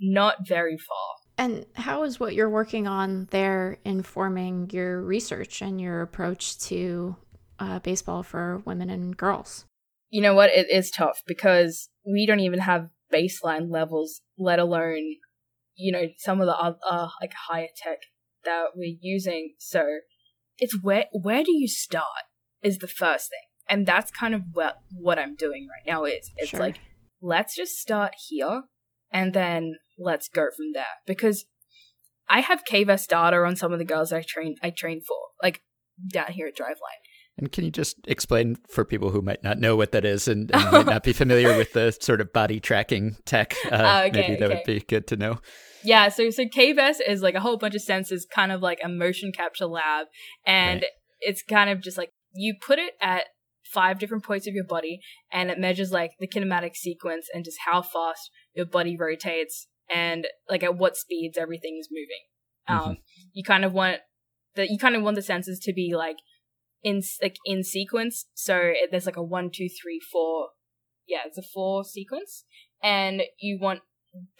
not 0.00 0.46
very 0.46 0.76
far. 0.78 1.26
And 1.38 1.66
how 1.74 2.02
is 2.04 2.18
what 2.18 2.34
you're 2.34 2.50
working 2.50 2.86
on 2.86 3.28
there 3.30 3.78
informing 3.84 4.70
your 4.70 5.02
research 5.02 5.60
and 5.60 5.80
your 5.80 6.00
approach 6.00 6.58
to 6.60 7.16
uh, 7.58 7.78
baseball 7.80 8.22
for 8.22 8.62
women 8.64 8.88
and 8.88 9.16
girls? 9.16 9.66
You 10.08 10.22
know 10.22 10.34
what? 10.34 10.50
It 10.50 10.70
is 10.70 10.90
tough 10.90 11.22
because 11.26 11.90
we 12.06 12.26
don't 12.26 12.40
even 12.40 12.60
have 12.60 12.88
baseline 13.12 13.70
levels, 13.70 14.22
let 14.38 14.58
alone, 14.58 15.16
you 15.74 15.92
know, 15.92 16.06
some 16.18 16.40
of 16.40 16.46
the 16.46 16.56
other, 16.56 16.78
uh, 16.88 17.08
like 17.20 17.32
higher 17.48 17.68
tech 17.76 17.98
that 18.44 18.68
we're 18.74 18.96
using. 19.00 19.54
So 19.58 19.98
it's 20.58 20.80
where, 20.82 21.06
where 21.12 21.44
do 21.44 21.52
you 21.52 21.68
start 21.68 22.24
is 22.62 22.78
the 22.78 22.88
first 22.88 23.30
thing 23.30 23.45
and 23.68 23.86
that's 23.86 24.10
kind 24.10 24.34
of 24.34 24.42
what 24.52 24.78
what 24.92 25.18
I'm 25.18 25.34
doing 25.34 25.68
right 25.68 25.90
now 25.92 26.04
is 26.04 26.30
it's 26.36 26.50
sure. 26.50 26.60
like 26.60 26.78
let's 27.20 27.56
just 27.56 27.76
start 27.78 28.12
here 28.28 28.62
and 29.10 29.32
then 29.32 29.76
let's 29.98 30.28
go 30.28 30.48
from 30.56 30.72
there 30.74 30.84
because 31.06 31.44
I 32.28 32.40
have 32.40 32.64
KVest 32.64 33.08
data 33.08 33.36
on 33.38 33.56
some 33.56 33.72
of 33.72 33.78
the 33.78 33.84
girls 33.84 34.12
I 34.12 34.22
train 34.22 34.56
I 34.62 34.70
train 34.70 35.00
for 35.06 35.16
like 35.42 35.62
down 36.12 36.32
here 36.32 36.46
at 36.46 36.56
Driveline 36.56 37.00
And 37.38 37.50
can 37.50 37.64
you 37.64 37.70
just 37.70 37.96
explain 38.06 38.56
for 38.68 38.84
people 38.84 39.10
who 39.10 39.22
might 39.22 39.42
not 39.42 39.58
know 39.58 39.76
what 39.76 39.92
that 39.92 40.04
is 40.04 40.28
and, 40.28 40.50
and 40.54 40.72
might 40.72 40.86
not 40.86 41.02
be 41.02 41.12
familiar 41.22 41.56
with 41.56 41.72
the 41.72 41.92
sort 41.92 42.20
of 42.20 42.32
body 42.32 42.60
tracking 42.60 43.16
tech? 43.24 43.54
Uh, 43.64 44.02
Oh, 44.02 44.06
okay, 44.08 44.20
maybe 44.20 44.36
that 44.36 44.44
okay. 44.50 44.54
would 44.54 44.64
be 44.64 44.80
good 44.80 45.06
to 45.08 45.16
know. 45.16 45.38
Yeah, 45.82 46.08
so 46.08 46.30
so 46.30 46.44
KVest 46.44 46.96
is 47.06 47.22
like 47.22 47.34
a 47.34 47.40
whole 47.40 47.56
bunch 47.56 47.74
of 47.76 47.82
sensors, 47.82 48.22
kind 48.28 48.50
of 48.52 48.60
like 48.60 48.80
a 48.82 48.88
motion 48.88 49.30
capture 49.32 49.66
lab, 49.66 50.06
and 50.44 50.80
Right. 50.82 50.90
it's 51.20 51.42
kind 51.42 51.70
of 51.70 51.80
just 51.80 51.96
like 51.96 52.10
you 52.34 52.54
put 52.60 52.78
it 52.78 52.94
at 53.00 53.24
five 53.72 53.98
different 53.98 54.24
points 54.24 54.46
of 54.46 54.54
your 54.54 54.64
body, 54.64 55.00
and 55.32 55.50
it 55.50 55.58
measures 55.58 55.90
like 55.90 56.12
the 56.18 56.28
kinematic 56.28 56.76
sequence 56.76 57.28
and 57.32 57.44
just 57.44 57.58
how 57.66 57.82
fast 57.82 58.30
your 58.54 58.66
body 58.66 58.96
rotates, 58.96 59.68
and 59.90 60.26
like 60.48 60.62
at 60.62 60.76
what 60.76 60.96
speeds 60.96 61.38
everything 61.38 61.78
is 61.80 61.88
moving. 61.90 62.24
Um, 62.68 62.98
you 63.32 63.44
kind 63.44 63.64
of 63.64 63.72
want 63.72 63.98
the 64.54 64.66
you 64.68 64.78
kind 64.78 64.96
of 64.96 65.02
want 65.02 65.16
the 65.16 65.22
sensors 65.22 65.58
to 65.62 65.72
be 65.72 65.94
like 65.94 66.16
in 66.82 67.02
like 67.22 67.36
in 67.44 67.62
sequence, 67.62 68.26
so 68.34 68.56
it, 68.58 68.90
there's 68.90 69.06
like 69.06 69.16
a 69.16 69.22
one, 69.22 69.50
two, 69.52 69.68
three, 69.68 70.00
four. 70.00 70.48
Yeah, 71.06 71.20
it's 71.24 71.38
a 71.38 71.42
four 71.42 71.84
sequence, 71.84 72.44
and 72.82 73.22
you 73.38 73.58
want 73.60 73.80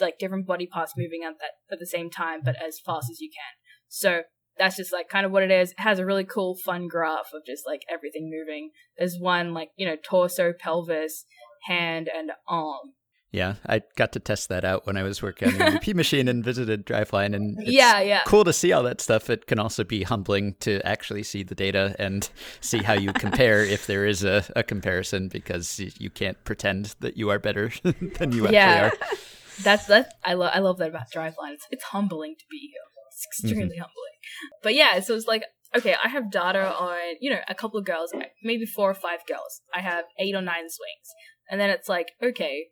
like 0.01 0.19
different 0.19 0.47
body 0.47 0.67
parts 0.67 0.95
moving 0.97 1.23
at 1.25 1.35
that 1.39 1.75
at 1.75 1.79
the 1.79 1.87
same 1.87 2.11
time, 2.11 2.41
but 2.45 2.57
as 2.57 2.81
fast 2.85 3.11
as 3.11 3.21
you 3.21 3.31
can. 3.31 3.57
So 3.89 4.23
that's 4.59 4.77
just 4.77 4.93
like 4.93 5.09
kind 5.09 5.27
of 5.27 5.33
what 5.33 5.43
it 5.43 5.51
is. 5.51 5.73
It 5.73 5.81
has 5.81 5.99
a 5.99 6.07
really 6.07 6.25
cool, 6.25 6.57
fun 6.57 6.89
graph 6.89 7.31
of 7.35 7.45
just 7.47 7.67
like 7.67 7.83
everything 7.93 8.31
moving. 8.31 8.71
There's 8.99 9.19
one 9.19 9.53
like 9.55 9.71
you 9.77 9.87
know 9.87 9.97
torso, 10.03 10.53
pelvis, 10.53 11.25
hand, 11.67 12.09
and 12.15 12.31
arm. 12.49 12.93
Yeah, 13.33 13.57
I 13.67 13.83
got 13.97 14.13
to 14.13 14.21
test 14.21 14.49
that 14.49 14.65
out 14.65 14.87
when 14.87 14.97
I 14.97 15.03
was 15.03 15.21
working 15.21 15.49
on 15.49 15.59
the 15.59 15.65
MVP 15.65 15.95
machine 16.03 16.27
and 16.29 16.43
visited 16.43 16.87
Driveline, 16.87 17.35
and 17.35 17.61
it's 17.61 17.71
yeah, 17.71 18.01
yeah. 18.01 18.23
cool 18.25 18.45
to 18.45 18.53
see 18.53 18.73
all 18.73 18.83
that 18.85 19.01
stuff. 19.01 19.29
It 19.29 19.47
can 19.47 19.59
also 19.59 19.85
be 19.85 20.05
humbling 20.05 20.55
to 20.61 20.81
actually 20.87 21.23
see 21.23 21.43
the 21.43 21.55
data 21.55 21.95
and 21.99 22.31
see 22.63 22.79
how 22.79 22.95
you 22.95 23.13
compare 23.13 23.63
if 23.63 23.87
there 23.87 24.07
is 24.07 24.25
a, 24.25 24.45
a 24.55 24.63
comparison 24.63 25.29
because 25.29 25.79
you 25.99 26.09
can't 26.09 26.43
pretend 26.45 26.95
that 27.01 27.19
you 27.19 27.29
are 27.29 27.39
better 27.39 27.73
than 27.83 28.33
you 28.33 28.49
Yeah. 28.49 28.91
actually 28.91 29.07
are. 29.07 29.11
Yeah. 29.13 29.19
That's 29.65 29.87
that. 29.87 30.15
I 30.25 30.35
love. 30.35 30.53
I 30.55 30.61
love 30.61 30.79
that 30.79 30.89
about 30.89 31.11
Driveline. 31.15 31.53
It's 31.55 31.67
it's 31.71 31.85
humbling 31.85 32.37
to 32.39 32.45
be 32.51 32.71
here. 32.73 32.81
It's 33.17 33.27
mm-hmm. 33.39 33.49
extremely 33.49 33.77
humbling. 33.79 34.17
But 34.63 34.75
yeah, 34.75 35.01
so 35.01 35.15
it's 35.15 35.27
like 35.27 35.45
okay, 35.75 35.95
I 36.03 36.09
have 36.09 36.31
data 36.31 36.75
on 36.75 36.99
you 37.21 37.31
know 37.31 37.41
a 37.49 37.55
couple 37.55 37.79
of 37.79 37.87
girls, 37.87 38.13
maybe 38.43 38.67
four 38.67 38.91
or 38.91 38.95
five 38.95 39.21
girls. 39.27 39.63
I 39.75 39.81
have 39.81 40.05
eight 40.19 40.35
or 40.35 40.43
nine 40.43 40.69
swings, 40.69 41.09
and 41.51 41.61
then 41.61 41.71
it's 41.71 41.89
like 41.89 42.09
okay, 42.23 42.67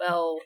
well, 0.00 0.38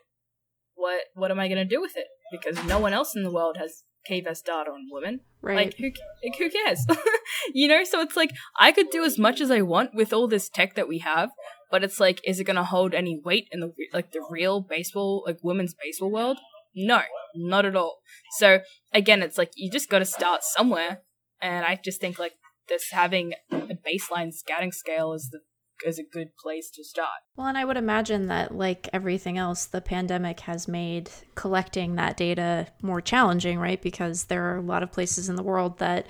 what 0.74 1.02
what 1.14 1.30
am 1.30 1.40
I 1.40 1.48
gonna 1.48 1.64
do 1.64 1.80
with 1.80 1.96
it? 1.96 2.06
Because 2.30 2.64
no 2.64 2.78
one 2.78 2.94
else 2.94 3.14
in 3.14 3.22
the 3.22 3.32
world 3.32 3.56
has 3.58 3.82
KVest 4.08 4.44
data 4.44 4.70
on 4.70 4.88
women. 4.90 5.20
Right. 5.42 5.56
Like 5.56 5.76
who 5.76 5.90
like 6.24 6.36
who 6.38 6.50
cares? 6.50 6.86
you 7.54 7.68
know, 7.68 7.84
so 7.84 8.00
it's 8.00 8.16
like 8.16 8.30
I 8.58 8.72
could 8.72 8.90
do 8.90 9.04
as 9.04 9.18
much 9.18 9.40
as 9.40 9.50
I 9.50 9.60
want 9.62 9.94
with 9.94 10.12
all 10.12 10.28
this 10.28 10.48
tech 10.48 10.74
that 10.76 10.88
we 10.88 10.98
have, 10.98 11.30
but 11.70 11.84
it's 11.84 12.00
like 12.00 12.20
is 12.26 12.40
it 12.40 12.44
going 12.44 12.56
to 12.56 12.64
hold 12.64 12.94
any 12.94 13.20
weight 13.22 13.48
in 13.52 13.60
the 13.60 13.72
like 13.92 14.12
the 14.12 14.24
real 14.30 14.60
baseball 14.60 15.24
like 15.26 15.38
women's 15.42 15.74
baseball 15.74 16.10
world? 16.10 16.38
No, 16.74 17.02
not 17.34 17.64
at 17.64 17.76
all. 17.76 17.98
So 18.38 18.60
again, 18.92 19.22
it's 19.22 19.38
like 19.38 19.52
you 19.56 19.70
just 19.70 19.88
got 19.88 20.00
to 20.00 20.04
start 20.04 20.42
somewhere, 20.42 21.02
and 21.40 21.64
I 21.64 21.78
just 21.82 22.00
think 22.00 22.18
like 22.18 22.34
this 22.68 22.90
having 22.92 23.34
a 23.50 23.76
baseline 23.86 24.32
scouting 24.32 24.72
scale 24.72 25.12
is 25.12 25.28
the 25.30 25.40
is 25.84 25.98
a 25.98 26.04
good 26.04 26.28
place 26.36 26.70
to 26.70 26.84
start. 26.84 27.08
Well, 27.36 27.46
and 27.46 27.58
I 27.58 27.64
would 27.64 27.76
imagine 27.76 28.26
that, 28.28 28.56
like 28.56 28.88
everything 28.92 29.38
else, 29.38 29.66
the 29.66 29.80
pandemic 29.80 30.40
has 30.40 30.68
made 30.68 31.10
collecting 31.34 31.96
that 31.96 32.16
data 32.16 32.68
more 32.82 33.00
challenging, 33.00 33.58
right? 33.58 33.80
Because 33.80 34.24
there 34.24 34.44
are 34.52 34.58
a 34.58 34.62
lot 34.62 34.82
of 34.82 34.92
places 34.92 35.28
in 35.28 35.36
the 35.36 35.42
world 35.42 35.78
that 35.78 36.06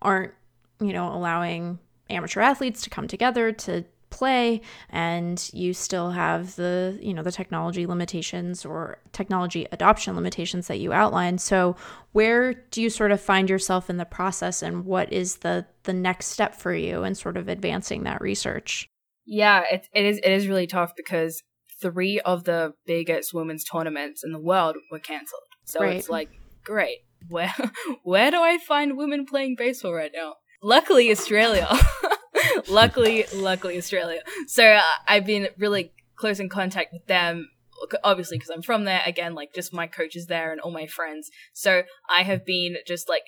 aren't, 0.00 0.32
you 0.80 0.92
know, 0.92 1.12
allowing 1.12 1.78
amateur 2.10 2.40
athletes 2.40 2.82
to 2.82 2.90
come 2.90 3.08
together 3.08 3.52
to 3.52 3.84
play 4.14 4.60
and 4.90 5.50
you 5.52 5.74
still 5.74 6.10
have 6.10 6.54
the 6.56 6.98
you 7.02 7.12
know 7.12 7.22
the 7.22 7.32
technology 7.32 7.84
limitations 7.86 8.64
or 8.64 8.98
technology 9.12 9.66
adoption 9.72 10.14
limitations 10.14 10.68
that 10.68 10.78
you 10.78 10.92
outlined 10.92 11.40
so 11.40 11.74
where 12.12 12.54
do 12.70 12.80
you 12.80 12.88
sort 12.88 13.10
of 13.10 13.20
find 13.20 13.50
yourself 13.50 13.90
in 13.90 13.96
the 13.96 14.04
process 14.04 14.62
and 14.62 14.84
what 14.84 15.12
is 15.12 15.38
the 15.38 15.66
the 15.82 15.92
next 15.92 16.26
step 16.26 16.54
for 16.54 16.72
you 16.72 17.04
in 17.04 17.14
sort 17.14 17.36
of 17.36 17.48
advancing 17.48 18.04
that 18.04 18.20
research 18.20 18.88
Yeah, 19.26 19.62
it, 19.74 19.88
it 19.92 20.04
is 20.10 20.18
it 20.18 20.32
is 20.38 20.46
really 20.46 20.66
tough 20.66 20.92
because 20.96 21.42
three 21.82 22.20
of 22.20 22.44
the 22.44 22.72
biggest 22.86 23.34
women's 23.34 23.64
tournaments 23.64 24.22
in 24.24 24.32
the 24.32 24.38
world 24.50 24.76
were 24.90 24.98
cancelled. 25.00 25.48
So 25.64 25.80
Right. 25.80 25.96
it's 25.96 26.08
like, 26.08 26.30
great. 26.64 26.98
Where 27.28 27.54
where 28.04 28.30
do 28.30 28.40
I 28.40 28.58
find 28.58 28.96
women 28.96 29.26
playing 29.26 29.56
baseball 29.56 29.94
right 29.94 30.12
now? 30.14 30.34
Luckily, 30.62 31.10
Australia. 31.10 31.68
luckily, 32.68 33.24
luckily 33.34 33.76
Australia. 33.78 34.20
So 34.46 34.64
uh, 34.64 34.82
I've 35.06 35.26
been 35.26 35.48
really 35.58 35.92
close 36.16 36.40
in 36.40 36.48
contact 36.48 36.92
with 36.92 37.06
them. 37.06 37.50
Obviously, 38.02 38.38
because 38.38 38.50
I'm 38.50 38.62
from 38.62 38.84
there. 38.84 39.02
Again, 39.04 39.34
like 39.34 39.52
just 39.54 39.72
my 39.72 39.86
coaches 39.86 40.26
there 40.26 40.52
and 40.52 40.60
all 40.60 40.70
my 40.70 40.86
friends. 40.86 41.30
So 41.52 41.82
I 42.08 42.22
have 42.22 42.46
been 42.46 42.76
just 42.86 43.08
like, 43.08 43.24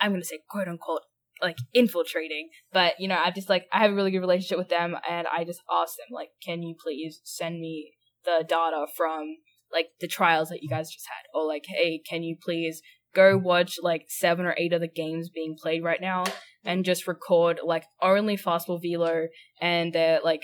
I'm 0.00 0.10
gonna 0.12 0.24
say 0.24 0.40
quote 0.48 0.68
unquote 0.68 1.02
like 1.42 1.58
infiltrating 1.72 2.48
but 2.72 2.94
you 2.98 3.08
know 3.08 3.20
I've 3.22 3.34
just 3.34 3.48
like 3.48 3.66
i 3.72 3.80
have 3.80 3.90
a 3.90 3.94
really 3.94 4.12
good 4.12 4.20
relationship 4.20 4.56
with 4.56 4.68
them 4.68 4.96
and 5.08 5.26
i 5.26 5.44
just 5.44 5.60
asked 5.70 5.96
them 5.96 6.14
like 6.14 6.28
can 6.40 6.62
you 6.62 6.76
please 6.80 7.20
send 7.24 7.60
me 7.60 7.92
the 8.24 8.44
data 8.48 8.86
from 8.96 9.36
like 9.72 9.88
the 10.00 10.06
trials 10.06 10.48
that 10.48 10.62
you 10.62 10.68
guys 10.68 10.90
just 10.90 11.06
had 11.08 11.26
or 11.34 11.46
like 11.46 11.64
hey 11.66 12.00
can 12.08 12.22
you 12.22 12.36
please 12.40 12.82
go 13.14 13.36
watch 13.36 13.76
like 13.82 14.06
seven 14.08 14.46
or 14.46 14.54
eight 14.56 14.72
of 14.72 14.80
the 14.80 14.88
games 14.88 15.28
being 15.28 15.56
played 15.60 15.82
right 15.82 16.00
now 16.00 16.24
and 16.64 16.84
just 16.84 17.06
record 17.06 17.60
like 17.64 17.84
only 18.02 18.36
fastball 18.36 18.80
velo 18.80 19.26
and 19.60 19.92
their 19.92 20.20
like 20.24 20.42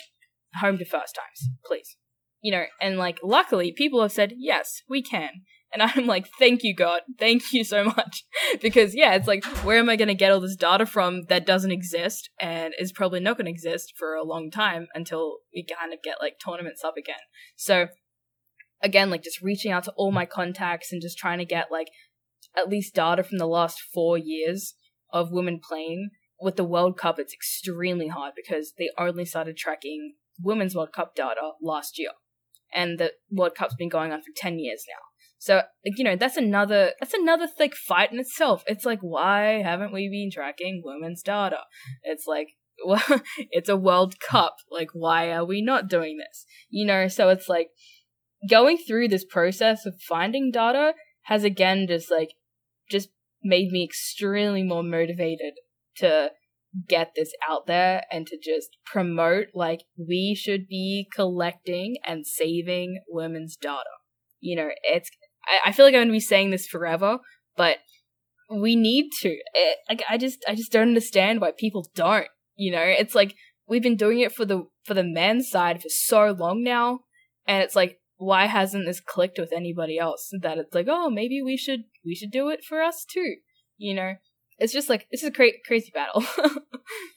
home 0.60 0.78
to 0.78 0.84
first 0.84 1.14
times 1.14 1.50
please. 1.64 1.96
You 2.42 2.52
know 2.52 2.64
and 2.80 2.98
like 2.98 3.18
luckily 3.22 3.72
people 3.72 4.02
have 4.02 4.12
said 4.12 4.34
yes 4.36 4.82
we 4.88 5.02
can. 5.02 5.30
And 5.72 5.82
i'm 5.94 6.06
like 6.06 6.28
thank 6.38 6.62
you 6.62 6.74
god. 6.74 7.02
Thank 7.18 7.52
you 7.52 7.64
so 7.64 7.84
much. 7.84 8.24
Because 8.60 8.94
yeah 8.94 9.14
it's 9.14 9.28
like 9.28 9.44
where 9.64 9.78
am 9.78 9.88
i 9.88 9.96
going 9.96 10.08
to 10.08 10.14
get 10.14 10.32
all 10.32 10.40
this 10.40 10.56
data 10.56 10.86
from 10.86 11.24
that 11.28 11.46
doesn't 11.46 11.70
exist 11.70 12.30
and 12.40 12.74
is 12.78 12.92
probably 12.92 13.20
not 13.20 13.36
going 13.36 13.46
to 13.46 13.52
exist 13.52 13.94
for 13.96 14.14
a 14.14 14.24
long 14.24 14.50
time 14.50 14.88
until 14.94 15.38
we 15.54 15.64
kind 15.64 15.92
of 15.92 16.02
get 16.02 16.16
like 16.20 16.34
tournaments 16.44 16.82
up 16.84 16.96
again? 16.96 17.22
So 17.56 17.88
again 18.82 19.10
like 19.10 19.22
just 19.22 19.42
reaching 19.42 19.72
out 19.72 19.84
to 19.84 19.92
all 19.96 20.12
my 20.12 20.26
contacts 20.26 20.92
and 20.92 21.02
just 21.02 21.18
trying 21.18 21.38
to 21.38 21.44
get 21.44 21.70
like 21.70 21.88
at 22.56 22.68
least 22.68 22.94
data 22.94 23.22
from 23.22 23.38
the 23.38 23.46
last 23.46 23.80
four 23.94 24.18
years 24.18 24.74
of 25.12 25.32
women 25.32 25.60
playing 25.62 26.10
with 26.40 26.56
the 26.56 26.64
world 26.64 26.98
cup 26.98 27.18
it's 27.18 27.34
extremely 27.34 28.08
hard 28.08 28.32
because 28.34 28.72
they 28.78 28.90
only 28.98 29.24
started 29.24 29.56
tracking 29.56 30.14
women's 30.42 30.74
world 30.74 30.92
cup 30.92 31.14
data 31.14 31.52
last 31.62 31.98
year 31.98 32.10
and 32.72 32.98
the 32.98 33.12
world 33.30 33.54
cup's 33.54 33.74
been 33.74 33.88
going 33.88 34.12
on 34.12 34.20
for 34.20 34.30
10 34.36 34.58
years 34.58 34.84
now 34.88 35.02
so 35.40 35.62
you 35.84 36.04
know 36.04 36.16
that's 36.16 36.36
another 36.36 36.92
that's 37.00 37.14
another 37.14 37.48
like 37.58 37.74
fight 37.74 38.12
in 38.12 38.20
itself. 38.20 38.62
It's 38.66 38.84
like 38.84 39.00
why 39.00 39.62
haven't 39.62 39.90
we 39.90 40.08
been 40.10 40.30
tracking 40.30 40.82
women's 40.84 41.22
data? 41.22 41.60
It's 42.04 42.26
like 42.26 42.48
well, 42.86 43.22
it's 43.50 43.68
a 43.68 43.76
World 43.76 44.20
Cup. 44.20 44.56
Like 44.70 44.90
why 44.92 45.32
are 45.32 45.44
we 45.44 45.62
not 45.62 45.88
doing 45.88 46.18
this? 46.18 46.44
You 46.68 46.86
know, 46.86 47.08
so 47.08 47.30
it's 47.30 47.48
like 47.48 47.68
going 48.48 48.76
through 48.76 49.08
this 49.08 49.24
process 49.24 49.86
of 49.86 50.00
finding 50.00 50.50
data 50.50 50.92
has 51.22 51.42
again 51.42 51.86
just 51.88 52.10
like 52.10 52.34
just 52.90 53.08
made 53.42 53.70
me 53.70 53.84
extremely 53.84 54.62
more 54.62 54.82
motivated 54.82 55.54
to 55.96 56.30
get 56.88 57.12
this 57.16 57.32
out 57.48 57.66
there 57.66 58.04
and 58.12 58.26
to 58.26 58.38
just 58.42 58.76
promote 58.86 59.46
like 59.54 59.80
we 59.96 60.36
should 60.38 60.68
be 60.68 61.08
collecting 61.14 61.96
and 62.04 62.26
saving 62.26 63.00
women's 63.08 63.56
data. 63.56 63.82
You 64.40 64.56
know, 64.56 64.68
it's 64.82 65.10
I, 65.46 65.70
I 65.70 65.72
feel 65.72 65.84
like 65.84 65.94
I'm 65.94 66.02
gonna 66.02 66.12
be 66.12 66.20
saying 66.20 66.50
this 66.50 66.66
forever, 66.66 67.18
but 67.56 67.78
we 68.50 68.76
need 68.76 69.10
to. 69.20 69.28
It, 69.28 69.78
like 69.88 70.02
I 70.08 70.16
just 70.18 70.44
I 70.48 70.54
just 70.54 70.72
don't 70.72 70.88
understand 70.88 71.40
why 71.40 71.52
people 71.56 71.88
don't. 71.94 72.28
You 72.56 72.72
know, 72.72 72.82
it's 72.82 73.14
like 73.14 73.34
we've 73.68 73.82
been 73.82 73.96
doing 73.96 74.20
it 74.20 74.32
for 74.32 74.44
the 74.44 74.64
for 74.84 74.94
the 74.94 75.04
men's 75.04 75.50
side 75.50 75.82
for 75.82 75.88
so 75.88 76.30
long 76.38 76.62
now, 76.62 77.00
and 77.46 77.62
it's 77.62 77.76
like 77.76 77.99
why 78.20 78.46
hasn't 78.46 78.86
this 78.86 79.00
clicked 79.00 79.38
with 79.38 79.52
anybody 79.52 79.98
else? 79.98 80.30
That 80.40 80.58
it's 80.58 80.74
like 80.74 80.86
oh 80.88 81.10
maybe 81.10 81.42
we 81.42 81.56
should 81.56 81.84
we 82.04 82.14
should 82.14 82.30
do 82.30 82.48
it 82.48 82.62
for 82.62 82.82
us 82.82 83.04
too. 83.04 83.36
You 83.78 83.94
know, 83.94 84.14
it's 84.58 84.72
just 84.72 84.88
like 84.88 85.06
this 85.10 85.22
is 85.22 85.28
a 85.28 85.32
cra- 85.32 85.60
crazy 85.66 85.90
battle. 85.92 86.24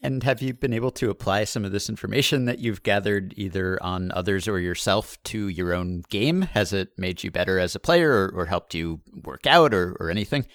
And 0.02 0.22
have 0.24 0.42
you 0.42 0.54
been 0.54 0.74
able 0.74 0.92
to 0.92 1.10
apply 1.10 1.46
some 1.46 1.64
of 1.64 1.72
this 1.72 1.90
information 1.90 2.46
that 2.46 2.60
you've 2.60 2.84
gathered 2.84 3.34
either 3.38 3.82
on 3.82 4.12
others 4.12 4.48
or 4.48 4.60
yourself 4.60 5.18
to 5.24 5.48
your 5.48 5.74
own 5.74 6.04
game? 6.10 6.42
Has 6.42 6.74
it 6.74 6.90
made 6.98 7.24
you 7.24 7.32
better 7.32 7.58
as 7.58 7.74
a 7.74 7.80
player 7.80 8.12
or, 8.12 8.34
or 8.36 8.46
helped 8.46 8.74
you 8.74 9.00
work 9.24 9.48
out 9.48 9.74
or, 9.74 9.96
or 10.00 10.10
anything? 10.10 10.46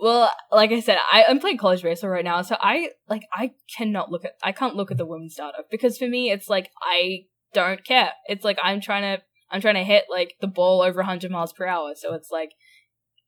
Well, 0.00 0.30
like 0.50 0.72
I 0.72 0.80
said, 0.80 0.98
I, 1.12 1.24
I'm 1.28 1.38
playing 1.38 1.58
college 1.58 1.82
baseball 1.82 2.10
right 2.10 2.24
now, 2.24 2.42
so 2.42 2.56
I 2.58 2.90
like 3.08 3.22
I 3.32 3.52
cannot 3.76 4.10
look 4.10 4.24
at 4.24 4.32
I 4.42 4.50
can't 4.52 4.74
look 4.74 4.90
at 4.90 4.96
the 4.96 5.06
women's 5.06 5.36
data 5.36 5.58
because 5.70 5.98
for 5.98 6.08
me 6.08 6.30
it's 6.30 6.48
like 6.48 6.70
I 6.82 7.26
don't 7.52 7.84
care. 7.84 8.12
It's 8.26 8.44
like 8.44 8.58
I'm 8.62 8.80
trying 8.80 9.02
to 9.02 9.22
I'm 9.50 9.60
trying 9.60 9.74
to 9.74 9.84
hit 9.84 10.04
like 10.10 10.34
the 10.40 10.46
ball 10.46 10.82
over 10.82 10.98
100 10.98 11.30
miles 11.30 11.52
per 11.52 11.66
hour, 11.66 11.92
so 11.94 12.14
it's 12.14 12.30
like 12.30 12.50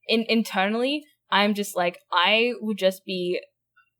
in 0.09 0.24
internally 0.28 1.05
I'm 1.31 1.55
just 1.55 1.77
like 1.77 1.99
I 2.12 2.53
would 2.61 2.78
just 2.78 3.05
be 3.05 3.40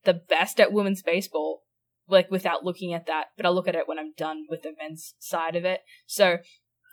the 0.05 0.15
best 0.15 0.61
at 0.61 0.73
women's 0.73 1.03
baseball 1.03 1.63
like 2.09 2.31
without 2.31 2.65
looking 2.65 2.95
at 2.95 3.07
that, 3.07 3.27
but 3.37 3.45
I'll 3.45 3.55
look 3.55 3.69
at 3.69 3.75
it 3.75 3.87
when 3.87 3.99
I'm 3.99 4.13
done 4.17 4.45
with 4.49 4.63
the 4.63 4.73
men's 4.81 5.15
side 5.19 5.57
of 5.57 5.65
it. 5.65 5.81
So, 6.07 6.39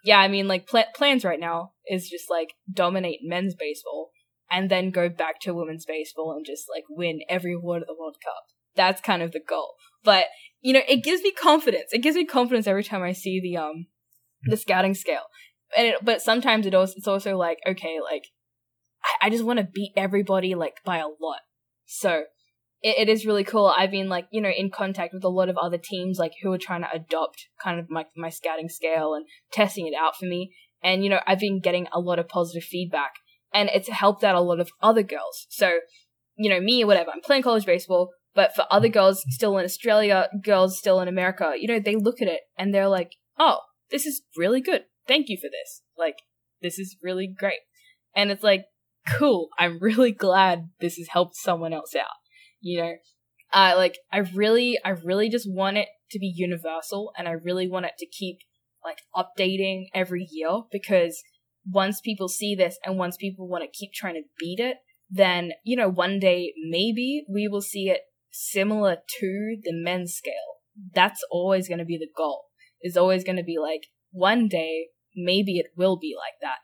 yeah, 0.03 0.19
I 0.19 0.27
mean, 0.27 0.47
like 0.47 0.67
pl- 0.67 0.83
plans 0.93 1.23
right 1.23 1.39
now 1.39 1.71
is 1.89 2.09
just 2.09 2.29
like 2.29 2.53
dominate 2.71 3.19
men's 3.23 3.55
baseball 3.55 4.11
and 4.51 4.69
then 4.69 4.91
go 4.91 5.09
back 5.09 5.39
to 5.41 5.53
women's 5.53 5.85
baseball 5.85 6.33
and 6.35 6.45
just 6.45 6.65
like 6.69 6.83
win 6.89 7.21
every 7.29 7.53
award 7.53 7.83
at 7.83 7.87
the 7.87 7.95
World 7.97 8.17
Cup. 8.23 8.43
That's 8.75 9.01
kind 9.01 9.21
of 9.21 9.31
the 9.31 9.39
goal. 9.39 9.75
But 10.03 10.25
you 10.61 10.73
know, 10.73 10.81
it 10.87 11.03
gives 11.03 11.21
me 11.21 11.31
confidence. 11.31 11.93
It 11.93 11.99
gives 11.99 12.17
me 12.17 12.25
confidence 12.25 12.67
every 12.67 12.83
time 12.83 13.01
I 13.01 13.13
see 13.13 13.39
the 13.39 13.57
um 13.57 13.87
the 14.45 14.57
scouting 14.57 14.93
scale. 14.93 15.23
And 15.77 15.87
it, 15.87 15.95
but 16.03 16.21
sometimes 16.21 16.65
it 16.65 16.73
also 16.73 16.93
it's 16.97 17.07
also 17.07 17.37
like 17.37 17.59
okay, 17.67 17.99
like 18.03 18.25
I, 19.03 19.27
I 19.27 19.29
just 19.29 19.43
want 19.43 19.59
to 19.59 19.67
beat 19.71 19.93
everybody 19.95 20.55
like 20.55 20.75
by 20.85 20.97
a 20.97 21.07
lot. 21.07 21.39
So 21.85 22.23
it, 22.81 23.07
it 23.07 23.09
is 23.09 23.25
really 23.25 23.43
cool. 23.43 23.73
I've 23.75 23.91
been 23.91 24.09
like, 24.09 24.27
you 24.31 24.41
know, 24.41 24.51
in 24.55 24.69
contact 24.69 25.13
with 25.13 25.23
a 25.23 25.29
lot 25.29 25.49
of 25.49 25.57
other 25.57 25.77
teams 25.77 26.19
like 26.19 26.33
who 26.41 26.51
are 26.53 26.57
trying 26.57 26.81
to 26.81 26.91
adopt 26.93 27.47
kind 27.61 27.79
of 27.79 27.89
my 27.89 28.05
my 28.15 28.29
scouting 28.29 28.69
scale 28.69 29.13
and 29.13 29.25
testing 29.51 29.87
it 29.87 29.93
out 29.99 30.15
for 30.17 30.25
me. 30.25 30.53
And 30.83 31.03
you 31.03 31.09
know, 31.09 31.19
I've 31.25 31.39
been 31.39 31.59
getting 31.59 31.87
a 31.91 31.99
lot 31.99 32.19
of 32.19 32.27
positive 32.27 32.63
feedback 32.63 33.13
and 33.53 33.69
it's 33.73 33.89
helped 33.89 34.23
out 34.23 34.35
a 34.35 34.41
lot 34.41 34.59
of 34.59 34.69
other 34.81 35.01
girls. 35.01 35.47
So, 35.49 35.79
you 36.35 36.49
know, 36.49 36.59
me 36.59 36.83
or 36.83 36.87
whatever, 36.87 37.11
I'm 37.11 37.21
playing 37.21 37.43
college 37.43 37.65
baseball, 37.65 38.11
but 38.35 38.53
for 38.53 38.65
other 38.69 38.89
girls 38.89 39.23
still 39.29 39.57
in 39.57 39.65
Australia, 39.65 40.29
girls 40.43 40.77
still 40.77 40.99
in 40.99 41.07
America, 41.07 41.53
you 41.57 41.67
know, 41.67 41.79
they 41.79 41.95
look 41.95 42.21
at 42.21 42.27
it 42.27 42.41
and 42.57 42.73
they're 42.73 42.89
like, 42.89 43.13
"Oh, 43.39 43.59
this 43.91 44.05
is 44.05 44.23
really 44.37 44.61
good. 44.61 44.85
Thank 45.07 45.29
you 45.29 45.37
for 45.37 45.49
this. 45.49 45.81
Like, 45.97 46.17
this 46.61 46.79
is 46.79 46.97
really 47.01 47.27
great." 47.27 47.59
And 48.15 48.31
it's 48.31 48.43
like, 48.43 48.65
"Cool. 49.07 49.49
I'm 49.57 49.79
really 49.81 50.11
glad 50.11 50.69
this 50.79 50.95
has 50.97 51.07
helped 51.09 51.35
someone 51.35 51.73
else 51.73 51.95
out." 51.95 52.15
you 52.65 52.81
know 52.81 52.95
uh, 53.53 53.73
like 53.77 53.99
i 54.11 54.17
really 54.33 54.77
i 54.83 54.89
really 54.89 55.29
just 55.29 55.47
want 55.49 55.77
it 55.77 55.87
to 56.09 56.19
be 56.19 56.33
universal 56.35 57.11
and 57.17 57.27
i 57.27 57.31
really 57.31 57.69
want 57.69 57.85
it 57.85 57.93
to 57.97 58.07
keep 58.07 58.39
like 58.83 58.97
updating 59.15 59.85
every 59.93 60.27
year 60.31 60.61
because 60.71 61.21
once 61.71 62.01
people 62.01 62.27
see 62.27 62.55
this 62.55 62.77
and 62.83 62.97
once 62.97 63.15
people 63.17 63.47
want 63.47 63.63
to 63.63 63.77
keep 63.77 63.93
trying 63.93 64.15
to 64.15 64.21
beat 64.39 64.59
it 64.59 64.77
then 65.09 65.51
you 65.63 65.77
know 65.77 65.89
one 65.89 66.19
day 66.19 66.51
maybe 66.67 67.23
we 67.31 67.47
will 67.47 67.61
see 67.61 67.89
it 67.89 68.01
similar 68.31 68.97
to 69.19 69.57
the 69.63 69.71
men's 69.71 70.13
scale 70.13 70.33
that's 70.93 71.23
always 71.31 71.67
going 71.67 71.77
to 71.77 71.85
be 71.85 71.97
the 71.97 72.09
goal 72.17 72.45
is 72.85 72.95
always 72.95 73.23
going 73.23 73.35
to 73.35 73.43
be 73.43 73.57
like 73.59 73.87
one 74.11 74.47
day 74.47 74.87
maybe 75.15 75.57
it 75.57 75.67
will 75.75 75.97
be 75.97 76.15
like 76.17 76.39
that 76.41 76.59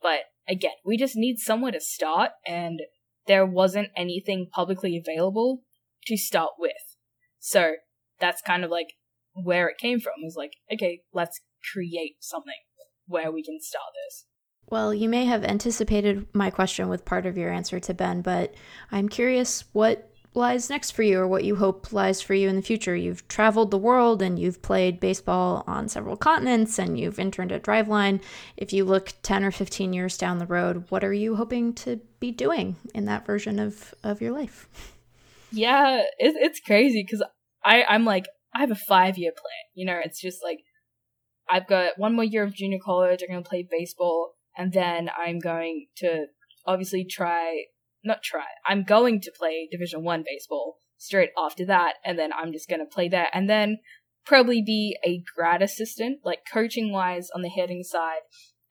but 0.00 0.20
again 0.48 0.72
we 0.84 0.96
just 0.96 1.16
need 1.16 1.38
somewhere 1.38 1.72
to 1.72 1.80
start 1.80 2.30
and 2.46 2.80
there 3.26 3.46
wasn't 3.46 3.88
anything 3.96 4.48
publicly 4.52 4.96
available 4.96 5.62
to 6.06 6.16
start 6.16 6.52
with. 6.58 6.96
So 7.38 7.74
that's 8.20 8.42
kind 8.42 8.64
of 8.64 8.70
like 8.70 8.94
where 9.34 9.68
it 9.68 9.78
came 9.78 10.00
from. 10.00 10.14
Was 10.22 10.36
like, 10.36 10.52
okay, 10.72 11.02
let's 11.12 11.40
create 11.72 12.16
something 12.20 12.52
where 13.06 13.30
we 13.30 13.42
can 13.42 13.60
start 13.60 13.90
this. 14.06 14.26
Well, 14.68 14.94
you 14.94 15.08
may 15.08 15.24
have 15.26 15.44
anticipated 15.44 16.26
my 16.32 16.50
question 16.50 16.88
with 16.88 17.04
part 17.04 17.26
of 17.26 17.36
your 17.36 17.50
answer 17.50 17.78
to 17.80 17.94
Ben, 17.94 18.22
but 18.22 18.54
I'm 18.90 19.08
curious 19.08 19.64
what 19.72 20.11
lies 20.34 20.70
next 20.70 20.92
for 20.92 21.02
you 21.02 21.20
or 21.20 21.28
what 21.28 21.44
you 21.44 21.56
hope 21.56 21.92
lies 21.92 22.20
for 22.20 22.34
you 22.34 22.48
in 22.48 22.56
the 22.56 22.62
future. 22.62 22.96
You've 22.96 23.26
traveled 23.28 23.70
the 23.70 23.78
world 23.78 24.22
and 24.22 24.38
you've 24.38 24.62
played 24.62 25.00
baseball 25.00 25.62
on 25.66 25.88
several 25.88 26.16
continents 26.16 26.78
and 26.78 26.98
you've 26.98 27.18
interned 27.18 27.52
at 27.52 27.62
Driveline. 27.62 28.20
If 28.56 28.72
you 28.72 28.84
look 28.84 29.12
10 29.22 29.44
or 29.44 29.50
15 29.50 29.92
years 29.92 30.16
down 30.16 30.38
the 30.38 30.46
road, 30.46 30.86
what 30.88 31.04
are 31.04 31.12
you 31.12 31.36
hoping 31.36 31.74
to 31.74 32.00
be 32.18 32.30
doing 32.30 32.76
in 32.94 33.04
that 33.06 33.26
version 33.26 33.58
of, 33.58 33.94
of 34.02 34.22
your 34.22 34.32
life? 34.32 34.68
Yeah, 35.50 35.98
it, 36.18 36.34
it's 36.36 36.60
crazy 36.60 37.04
because 37.04 37.22
I'm 37.64 38.04
like, 38.04 38.26
I 38.54 38.60
have 38.60 38.70
a 38.70 38.76
five 38.76 39.18
year 39.18 39.32
plan. 39.32 39.70
You 39.74 39.86
know, 39.86 40.00
it's 40.02 40.20
just 40.20 40.42
like, 40.42 40.58
I've 41.50 41.66
got 41.66 41.98
one 41.98 42.14
more 42.14 42.24
year 42.24 42.44
of 42.44 42.54
junior 42.54 42.78
college, 42.82 43.20
I'm 43.22 43.32
going 43.32 43.44
to 43.44 43.48
play 43.48 43.66
baseball, 43.70 44.34
and 44.56 44.72
then 44.72 45.10
I'm 45.18 45.38
going 45.38 45.86
to 45.96 46.26
obviously 46.66 47.04
try 47.04 47.64
not 48.04 48.22
try. 48.22 48.46
I'm 48.66 48.84
going 48.84 49.20
to 49.20 49.32
play 49.36 49.68
Division 49.70 50.04
One 50.04 50.24
baseball 50.26 50.76
straight 50.96 51.30
after 51.36 51.66
that, 51.66 51.94
and 52.04 52.18
then 52.18 52.32
I'm 52.32 52.52
just 52.52 52.68
gonna 52.68 52.86
play 52.86 53.08
that, 53.08 53.30
and 53.32 53.48
then 53.48 53.78
probably 54.24 54.62
be 54.62 54.96
a 55.04 55.22
grad 55.34 55.62
assistant, 55.62 56.20
like 56.24 56.40
coaching 56.50 56.92
wise 56.92 57.28
on 57.34 57.42
the 57.42 57.48
hitting 57.48 57.82
side, 57.82 58.20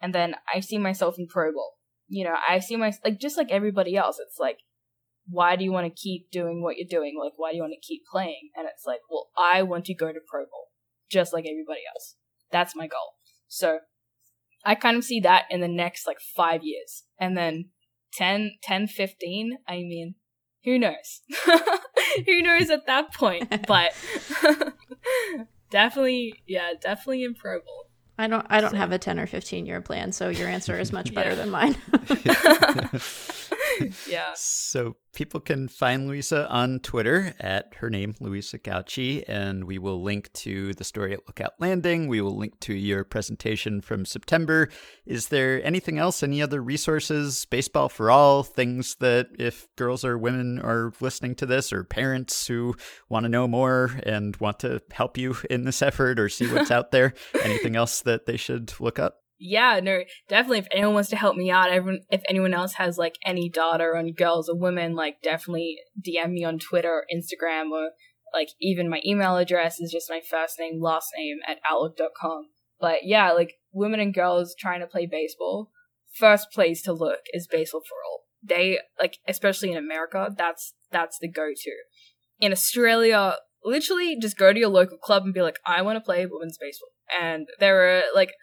and 0.02 0.14
then 0.14 0.36
I 0.54 0.60
see 0.60 0.78
myself 0.78 1.16
in 1.18 1.28
pro 1.28 1.52
ball. 1.52 1.78
You 2.08 2.26
know, 2.26 2.36
I 2.48 2.60
see 2.60 2.76
my 2.76 2.94
like 3.04 3.20
just 3.20 3.38
like 3.38 3.52
everybody 3.52 3.96
else. 3.96 4.20
It's 4.20 4.40
like, 4.40 4.58
why 5.28 5.56
do 5.56 5.64
you 5.64 5.72
want 5.72 5.88
to 5.88 6.02
keep 6.02 6.30
doing 6.32 6.62
what 6.62 6.78
you're 6.78 6.88
doing? 6.90 7.18
Like, 7.20 7.34
why 7.38 7.52
do 7.52 7.58
you 7.58 7.64
want 7.64 7.74
to 7.74 7.88
keep 7.88 8.04
playing? 8.12 8.50
And 8.56 8.68
it's 8.68 8.86
like, 8.86 9.00
well, 9.10 9.30
I 9.38 9.64
want 9.64 9.86
to 9.86 9.94
go 9.94 10.08
to 10.08 10.20
pro 10.30 10.42
ball, 10.42 10.68
just 11.10 11.34
like 11.34 11.46
everybody 11.46 11.82
else. 11.94 12.16
That's 12.52 12.76
my 12.76 12.88
goal. 12.88 13.16
So, 13.48 13.80
I 14.66 14.76
kind 14.76 14.98
of 14.98 15.04
see 15.04 15.20
that 15.22 15.46
in 15.50 15.62
the 15.62 15.68
next 15.68 16.06
like 16.08 16.20
five 16.36 16.62
years, 16.64 17.04
and 17.20 17.38
then 17.38 17.70
10, 18.14 18.52
10, 18.62 18.88
15, 18.88 19.58
I 19.68 19.78
mean, 19.78 20.16
who 20.64 20.78
knows? 20.78 21.22
who 22.26 22.42
knows 22.42 22.70
at 22.70 22.86
that 22.88 23.14
point? 23.14 23.52
But 23.68 23.94
definitely, 25.72 26.36
yeah, 26.48 26.74
definitely 26.80 27.24
improbable. 27.24 27.88
I 28.18 28.28
don't 28.28 28.46
I 28.50 28.62
don't 28.62 28.72
so. 28.72 28.78
have 28.78 28.92
a 28.92 29.00
10 29.00 29.20
or 29.20 29.26
15 29.26 29.66
year 29.66 29.82
plan, 29.82 30.12
so 30.12 30.30
your 30.30 30.48
answer 30.48 30.78
is 30.78 30.92
much 30.92 31.14
better 31.14 31.34
than 31.34 31.50
mine. 31.50 31.76
yeah. 34.10 34.32
So 34.36 34.96
people 35.14 35.40
can 35.40 35.68
find 35.68 36.08
Louisa 36.08 36.50
on 36.50 36.80
Twitter 36.80 37.34
at 37.40 37.74
her 37.78 37.90
name, 37.90 38.16
Louisa 38.20 38.58
Gauci, 38.60 39.24
and 39.28 39.66
we 39.66 39.78
will 39.78 40.02
link 40.02 40.32
to 40.34 40.74
the 40.74 40.84
story 40.84 41.14
at 41.14 41.28
Lookout 41.28 41.54
Landing. 41.60 42.08
We 42.08 42.22
will 42.22 42.38
link 42.38 42.60
to 42.62 42.74
your 42.74 43.04
presentation 43.04 43.82
from 43.82 44.06
September. 44.06 44.70
Is 45.06 45.28
there 45.28 45.64
anything 45.66 45.98
else, 45.98 46.24
any 46.24 46.42
other 46.42 46.62
resources, 46.62 47.46
Baseball 47.46 47.90
for 47.90 48.10
All, 48.10 48.44
things 48.44 48.96
that 48.96 49.28
if 49.38 49.68
girls 49.76 50.06
or 50.06 50.18
women 50.18 50.60
are 50.60 50.94
listening 51.00 51.36
to 51.36 51.46
this, 51.46 51.74
or 51.74 51.84
parents 51.84 52.48
who 52.48 52.76
want 53.10 53.24
to 53.26 53.30
know 53.30 53.48
more 53.48 54.00
and 54.04 54.36
want 54.38 54.60
to 54.60 54.82
help 54.92 55.18
you 55.18 55.36
in 55.50 55.64
this 55.64 55.82
effort 55.82 56.20
or 56.20 56.30
see 56.30 56.52
what's 56.52 56.72
out 56.72 56.92
there, 56.92 57.14
anything 57.44 57.76
else 57.76 58.02
that 58.02 58.26
they 58.26 58.38
should 58.38 58.74
look 58.80 59.00
up? 59.00 59.21
Yeah, 59.44 59.80
no, 59.82 60.04
definitely. 60.28 60.60
If 60.60 60.68
anyone 60.72 60.94
wants 60.94 61.10
to 61.10 61.16
help 61.16 61.36
me 61.36 61.50
out, 61.50 61.72
everyone, 61.72 62.02
if 62.12 62.22
anyone 62.30 62.54
else 62.54 62.74
has 62.74 63.00
like 63.00 63.16
any 63.26 63.50
data 63.50 63.84
on 63.84 64.14
girls 64.14 64.48
or 64.48 64.56
women, 64.56 64.94
like 64.94 65.22
definitely 65.24 65.78
DM 66.00 66.34
me 66.34 66.44
on 66.44 66.60
Twitter 66.60 66.90
or 66.92 67.06
Instagram 67.14 67.72
or 67.72 67.90
like 68.34 68.50
even 68.62 68.88
my 68.88 69.02
email 69.04 69.38
address 69.38 69.80
is 69.80 69.92
just 69.92 70.12
my 70.12 70.22
first 70.30 70.60
name, 70.60 70.80
last 70.80 71.08
name 71.18 71.40
at 71.48 71.58
outlook.com. 71.68 72.50
But 72.80 73.00
yeah, 73.04 73.32
like 73.32 73.56
women 73.72 74.00
and 74.00 74.14
girls 74.14 74.54
trying 74.58 74.82
to 74.82 74.88
play 74.88 75.08
baseball, 75.08 75.72
first 76.14 76.52
place 76.52 76.84
to 76.84 76.94
look 76.94 77.22
is 77.34 77.48
Baseball 77.48 77.82
for 77.82 77.96
All. 78.08 78.22
They 78.44 78.78
like, 79.00 79.18
especially 79.28 79.72
in 79.72 79.78
America, 79.78 80.30
that's 80.38 80.76
that's 80.92 81.18
the 81.20 81.28
go-to. 81.28 81.72
In 82.40 82.52
Australia, 82.52 83.38
literally 83.64 84.18
just 84.20 84.38
go 84.38 84.54
to 84.54 84.60
your 84.60 84.70
local 84.70 84.98
club 84.98 85.24
and 85.24 85.34
be 85.34 85.42
like, 85.42 85.58
I 85.66 85.82
want 85.82 85.98
to 85.98 86.06
play 86.06 86.26
women's 86.28 86.60
baseball. 86.60 86.90
And 87.20 87.48
there 87.60 87.98
are 87.98 88.04
like 88.14 88.34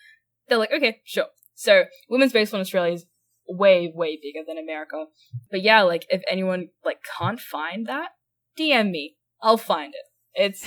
they're 0.48 0.58
like, 0.58 0.72
okay, 0.72 1.00
sure. 1.04 1.26
So 1.54 1.84
women's 2.08 2.32
baseball 2.32 2.58
in 2.58 2.62
Australia 2.62 2.94
is 2.94 3.06
way, 3.48 3.92
way 3.94 4.18
bigger 4.20 4.44
than 4.46 4.58
America. 4.58 5.06
But 5.50 5.62
yeah, 5.62 5.82
like 5.82 6.06
if 6.10 6.22
anyone 6.30 6.68
like 6.84 6.98
can't 7.18 7.40
find 7.40 7.86
that, 7.86 8.10
DM 8.58 8.90
me. 8.90 9.16
I'll 9.42 9.56
find 9.56 9.94
it. 9.94 10.04
It's 10.34 10.66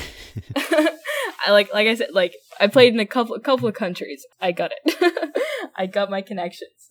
I 1.45 1.52
like 1.52 1.74
like 1.74 1.88
I 1.88 1.95
said, 1.95 2.10
like 2.12 2.36
I 2.60 2.68
played 2.68 2.94
in 2.94 2.99
a 2.99 3.06
couple 3.06 3.36
a 3.36 3.40
couple 3.40 3.68
of 3.68 3.74
countries. 3.74 4.26
I 4.40 4.52
got 4.52 4.72
it. 4.72 5.34
I 5.76 5.86
got 5.86 6.10
my 6.10 6.22
connections. 6.22 6.90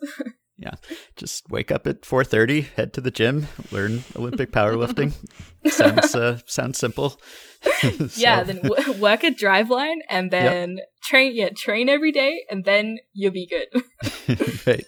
Yeah, 0.60 0.74
just 1.16 1.50
wake 1.50 1.72
up 1.72 1.86
at 1.86 2.04
four 2.04 2.22
thirty, 2.22 2.62
head 2.76 2.92
to 2.94 3.00
the 3.00 3.10
gym, 3.10 3.48
learn 3.72 4.04
Olympic 4.14 4.52
powerlifting. 4.58 5.14
sounds 5.70 6.14
uh, 6.14 6.38
sounds 6.46 6.78
simple. 6.78 7.20
so. 7.80 8.06
Yeah, 8.14 8.42
then 8.42 8.62
w- 8.62 8.92
work 9.00 9.24
at 9.24 9.36
Driveline 9.36 9.98
and 10.08 10.30
then 10.30 10.76
yep. 10.76 10.86
train. 11.02 11.32
Yeah, 11.34 11.48
train 11.56 11.88
every 11.88 12.12
day, 12.12 12.44
and 12.50 12.64
then 12.64 12.98
you'll 13.12 13.32
be 13.32 13.46
good. 13.46 13.82
right. 14.66 14.84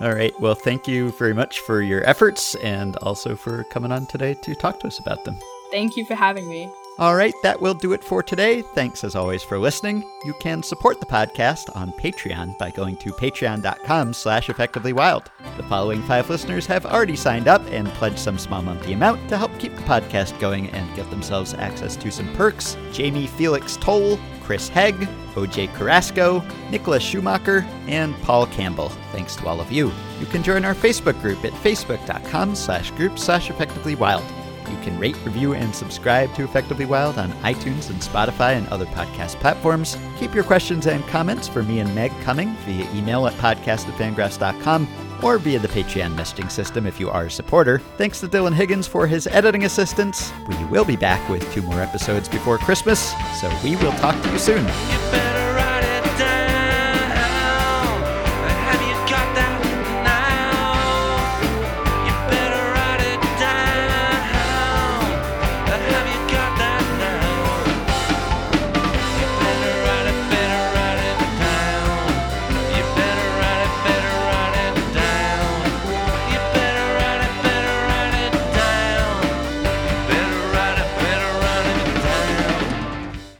All 0.00 0.12
right. 0.12 0.38
Well, 0.40 0.54
thank 0.54 0.86
you 0.86 1.12
very 1.12 1.32
much 1.34 1.60
for 1.60 1.80
your 1.80 2.04
efforts 2.04 2.54
and 2.56 2.96
also 2.96 3.34
for 3.36 3.64
coming 3.70 3.92
on 3.92 4.06
today 4.06 4.36
to 4.42 4.54
talk 4.54 4.80
to 4.80 4.88
us 4.88 4.98
about 4.98 5.24
them. 5.24 5.38
Thank 5.70 5.96
you 5.96 6.04
for 6.04 6.14
having 6.14 6.48
me. 6.48 6.70
All 6.98 7.14
right, 7.14 7.34
that 7.42 7.60
will 7.60 7.74
do 7.74 7.92
it 7.92 8.02
for 8.02 8.22
today. 8.22 8.62
Thanks 8.62 9.04
as 9.04 9.14
always 9.14 9.42
for 9.42 9.58
listening. 9.58 10.02
You 10.24 10.32
can 10.40 10.62
support 10.62 10.98
the 10.98 11.04
podcast 11.04 11.74
on 11.76 11.92
Patreon 11.92 12.56
by 12.56 12.70
going 12.70 12.96
to 12.98 13.12
patreon.com 13.12 14.14
slash 14.14 14.46
effectivelywild. 14.46 15.26
The 15.58 15.62
following 15.64 16.02
five 16.04 16.30
listeners 16.30 16.64
have 16.66 16.86
already 16.86 17.14
signed 17.14 17.48
up 17.48 17.60
and 17.66 17.86
pledged 17.88 18.18
some 18.18 18.38
small 18.38 18.62
monthly 18.62 18.94
amount 18.94 19.28
to 19.28 19.36
help 19.36 19.50
keep 19.58 19.76
the 19.76 19.82
podcast 19.82 20.40
going 20.40 20.70
and 20.70 20.96
get 20.96 21.10
themselves 21.10 21.52
access 21.52 21.96
to 21.96 22.10
some 22.10 22.32
perks. 22.34 22.78
Jamie 22.92 23.26
Felix 23.26 23.76
Toll, 23.76 24.18
Chris 24.42 24.70
Hegg, 24.70 24.94
OJ 25.34 25.74
Carrasco, 25.74 26.42
Nicholas 26.70 27.02
Schumacher, 27.02 27.66
and 27.88 28.14
Paul 28.22 28.46
Campbell. 28.46 28.88
Thanks 29.12 29.36
to 29.36 29.46
all 29.46 29.60
of 29.60 29.70
you. 29.70 29.92
You 30.18 30.24
can 30.26 30.42
join 30.42 30.64
our 30.64 30.74
Facebook 30.74 31.20
group 31.20 31.44
at 31.44 31.52
facebook.com 31.52 32.54
slash 32.54 32.90
group 32.92 33.18
slash 33.18 33.50
effectivelywild. 33.50 34.24
You 34.70 34.78
can 34.82 34.98
rate, 34.98 35.16
review, 35.24 35.54
and 35.54 35.74
subscribe 35.74 36.34
to 36.34 36.44
Effectively 36.44 36.84
Wild 36.84 37.18
on 37.18 37.30
iTunes 37.42 37.90
and 37.90 38.00
Spotify 38.00 38.54
and 38.56 38.68
other 38.68 38.86
podcast 38.86 39.36
platforms. 39.40 39.96
Keep 40.18 40.34
your 40.34 40.44
questions 40.44 40.86
and 40.86 41.06
comments 41.06 41.48
for 41.48 41.62
me 41.62 41.80
and 41.80 41.94
Meg 41.94 42.12
coming 42.22 42.54
via 42.64 42.90
email 42.94 43.26
at 43.26 43.34
podcast 43.34 43.88
at 43.88 43.94
fangraphs.com 43.94 44.88
or 45.22 45.38
via 45.38 45.58
the 45.58 45.68
Patreon 45.68 46.14
messaging 46.14 46.50
system 46.50 46.86
if 46.86 47.00
you 47.00 47.10
are 47.10 47.26
a 47.26 47.30
supporter. 47.30 47.78
Thanks 47.96 48.20
to 48.20 48.28
Dylan 48.28 48.54
Higgins 48.54 48.86
for 48.86 49.06
his 49.06 49.26
editing 49.28 49.64
assistance. 49.64 50.32
We 50.46 50.64
will 50.66 50.84
be 50.84 50.96
back 50.96 51.26
with 51.28 51.50
two 51.52 51.62
more 51.62 51.80
episodes 51.80 52.28
before 52.28 52.58
Christmas, 52.58 53.12
so 53.40 53.50
we 53.64 53.76
will 53.76 53.92
talk 53.92 54.20
to 54.22 54.30
you 54.30 54.38
soon. 54.38 55.45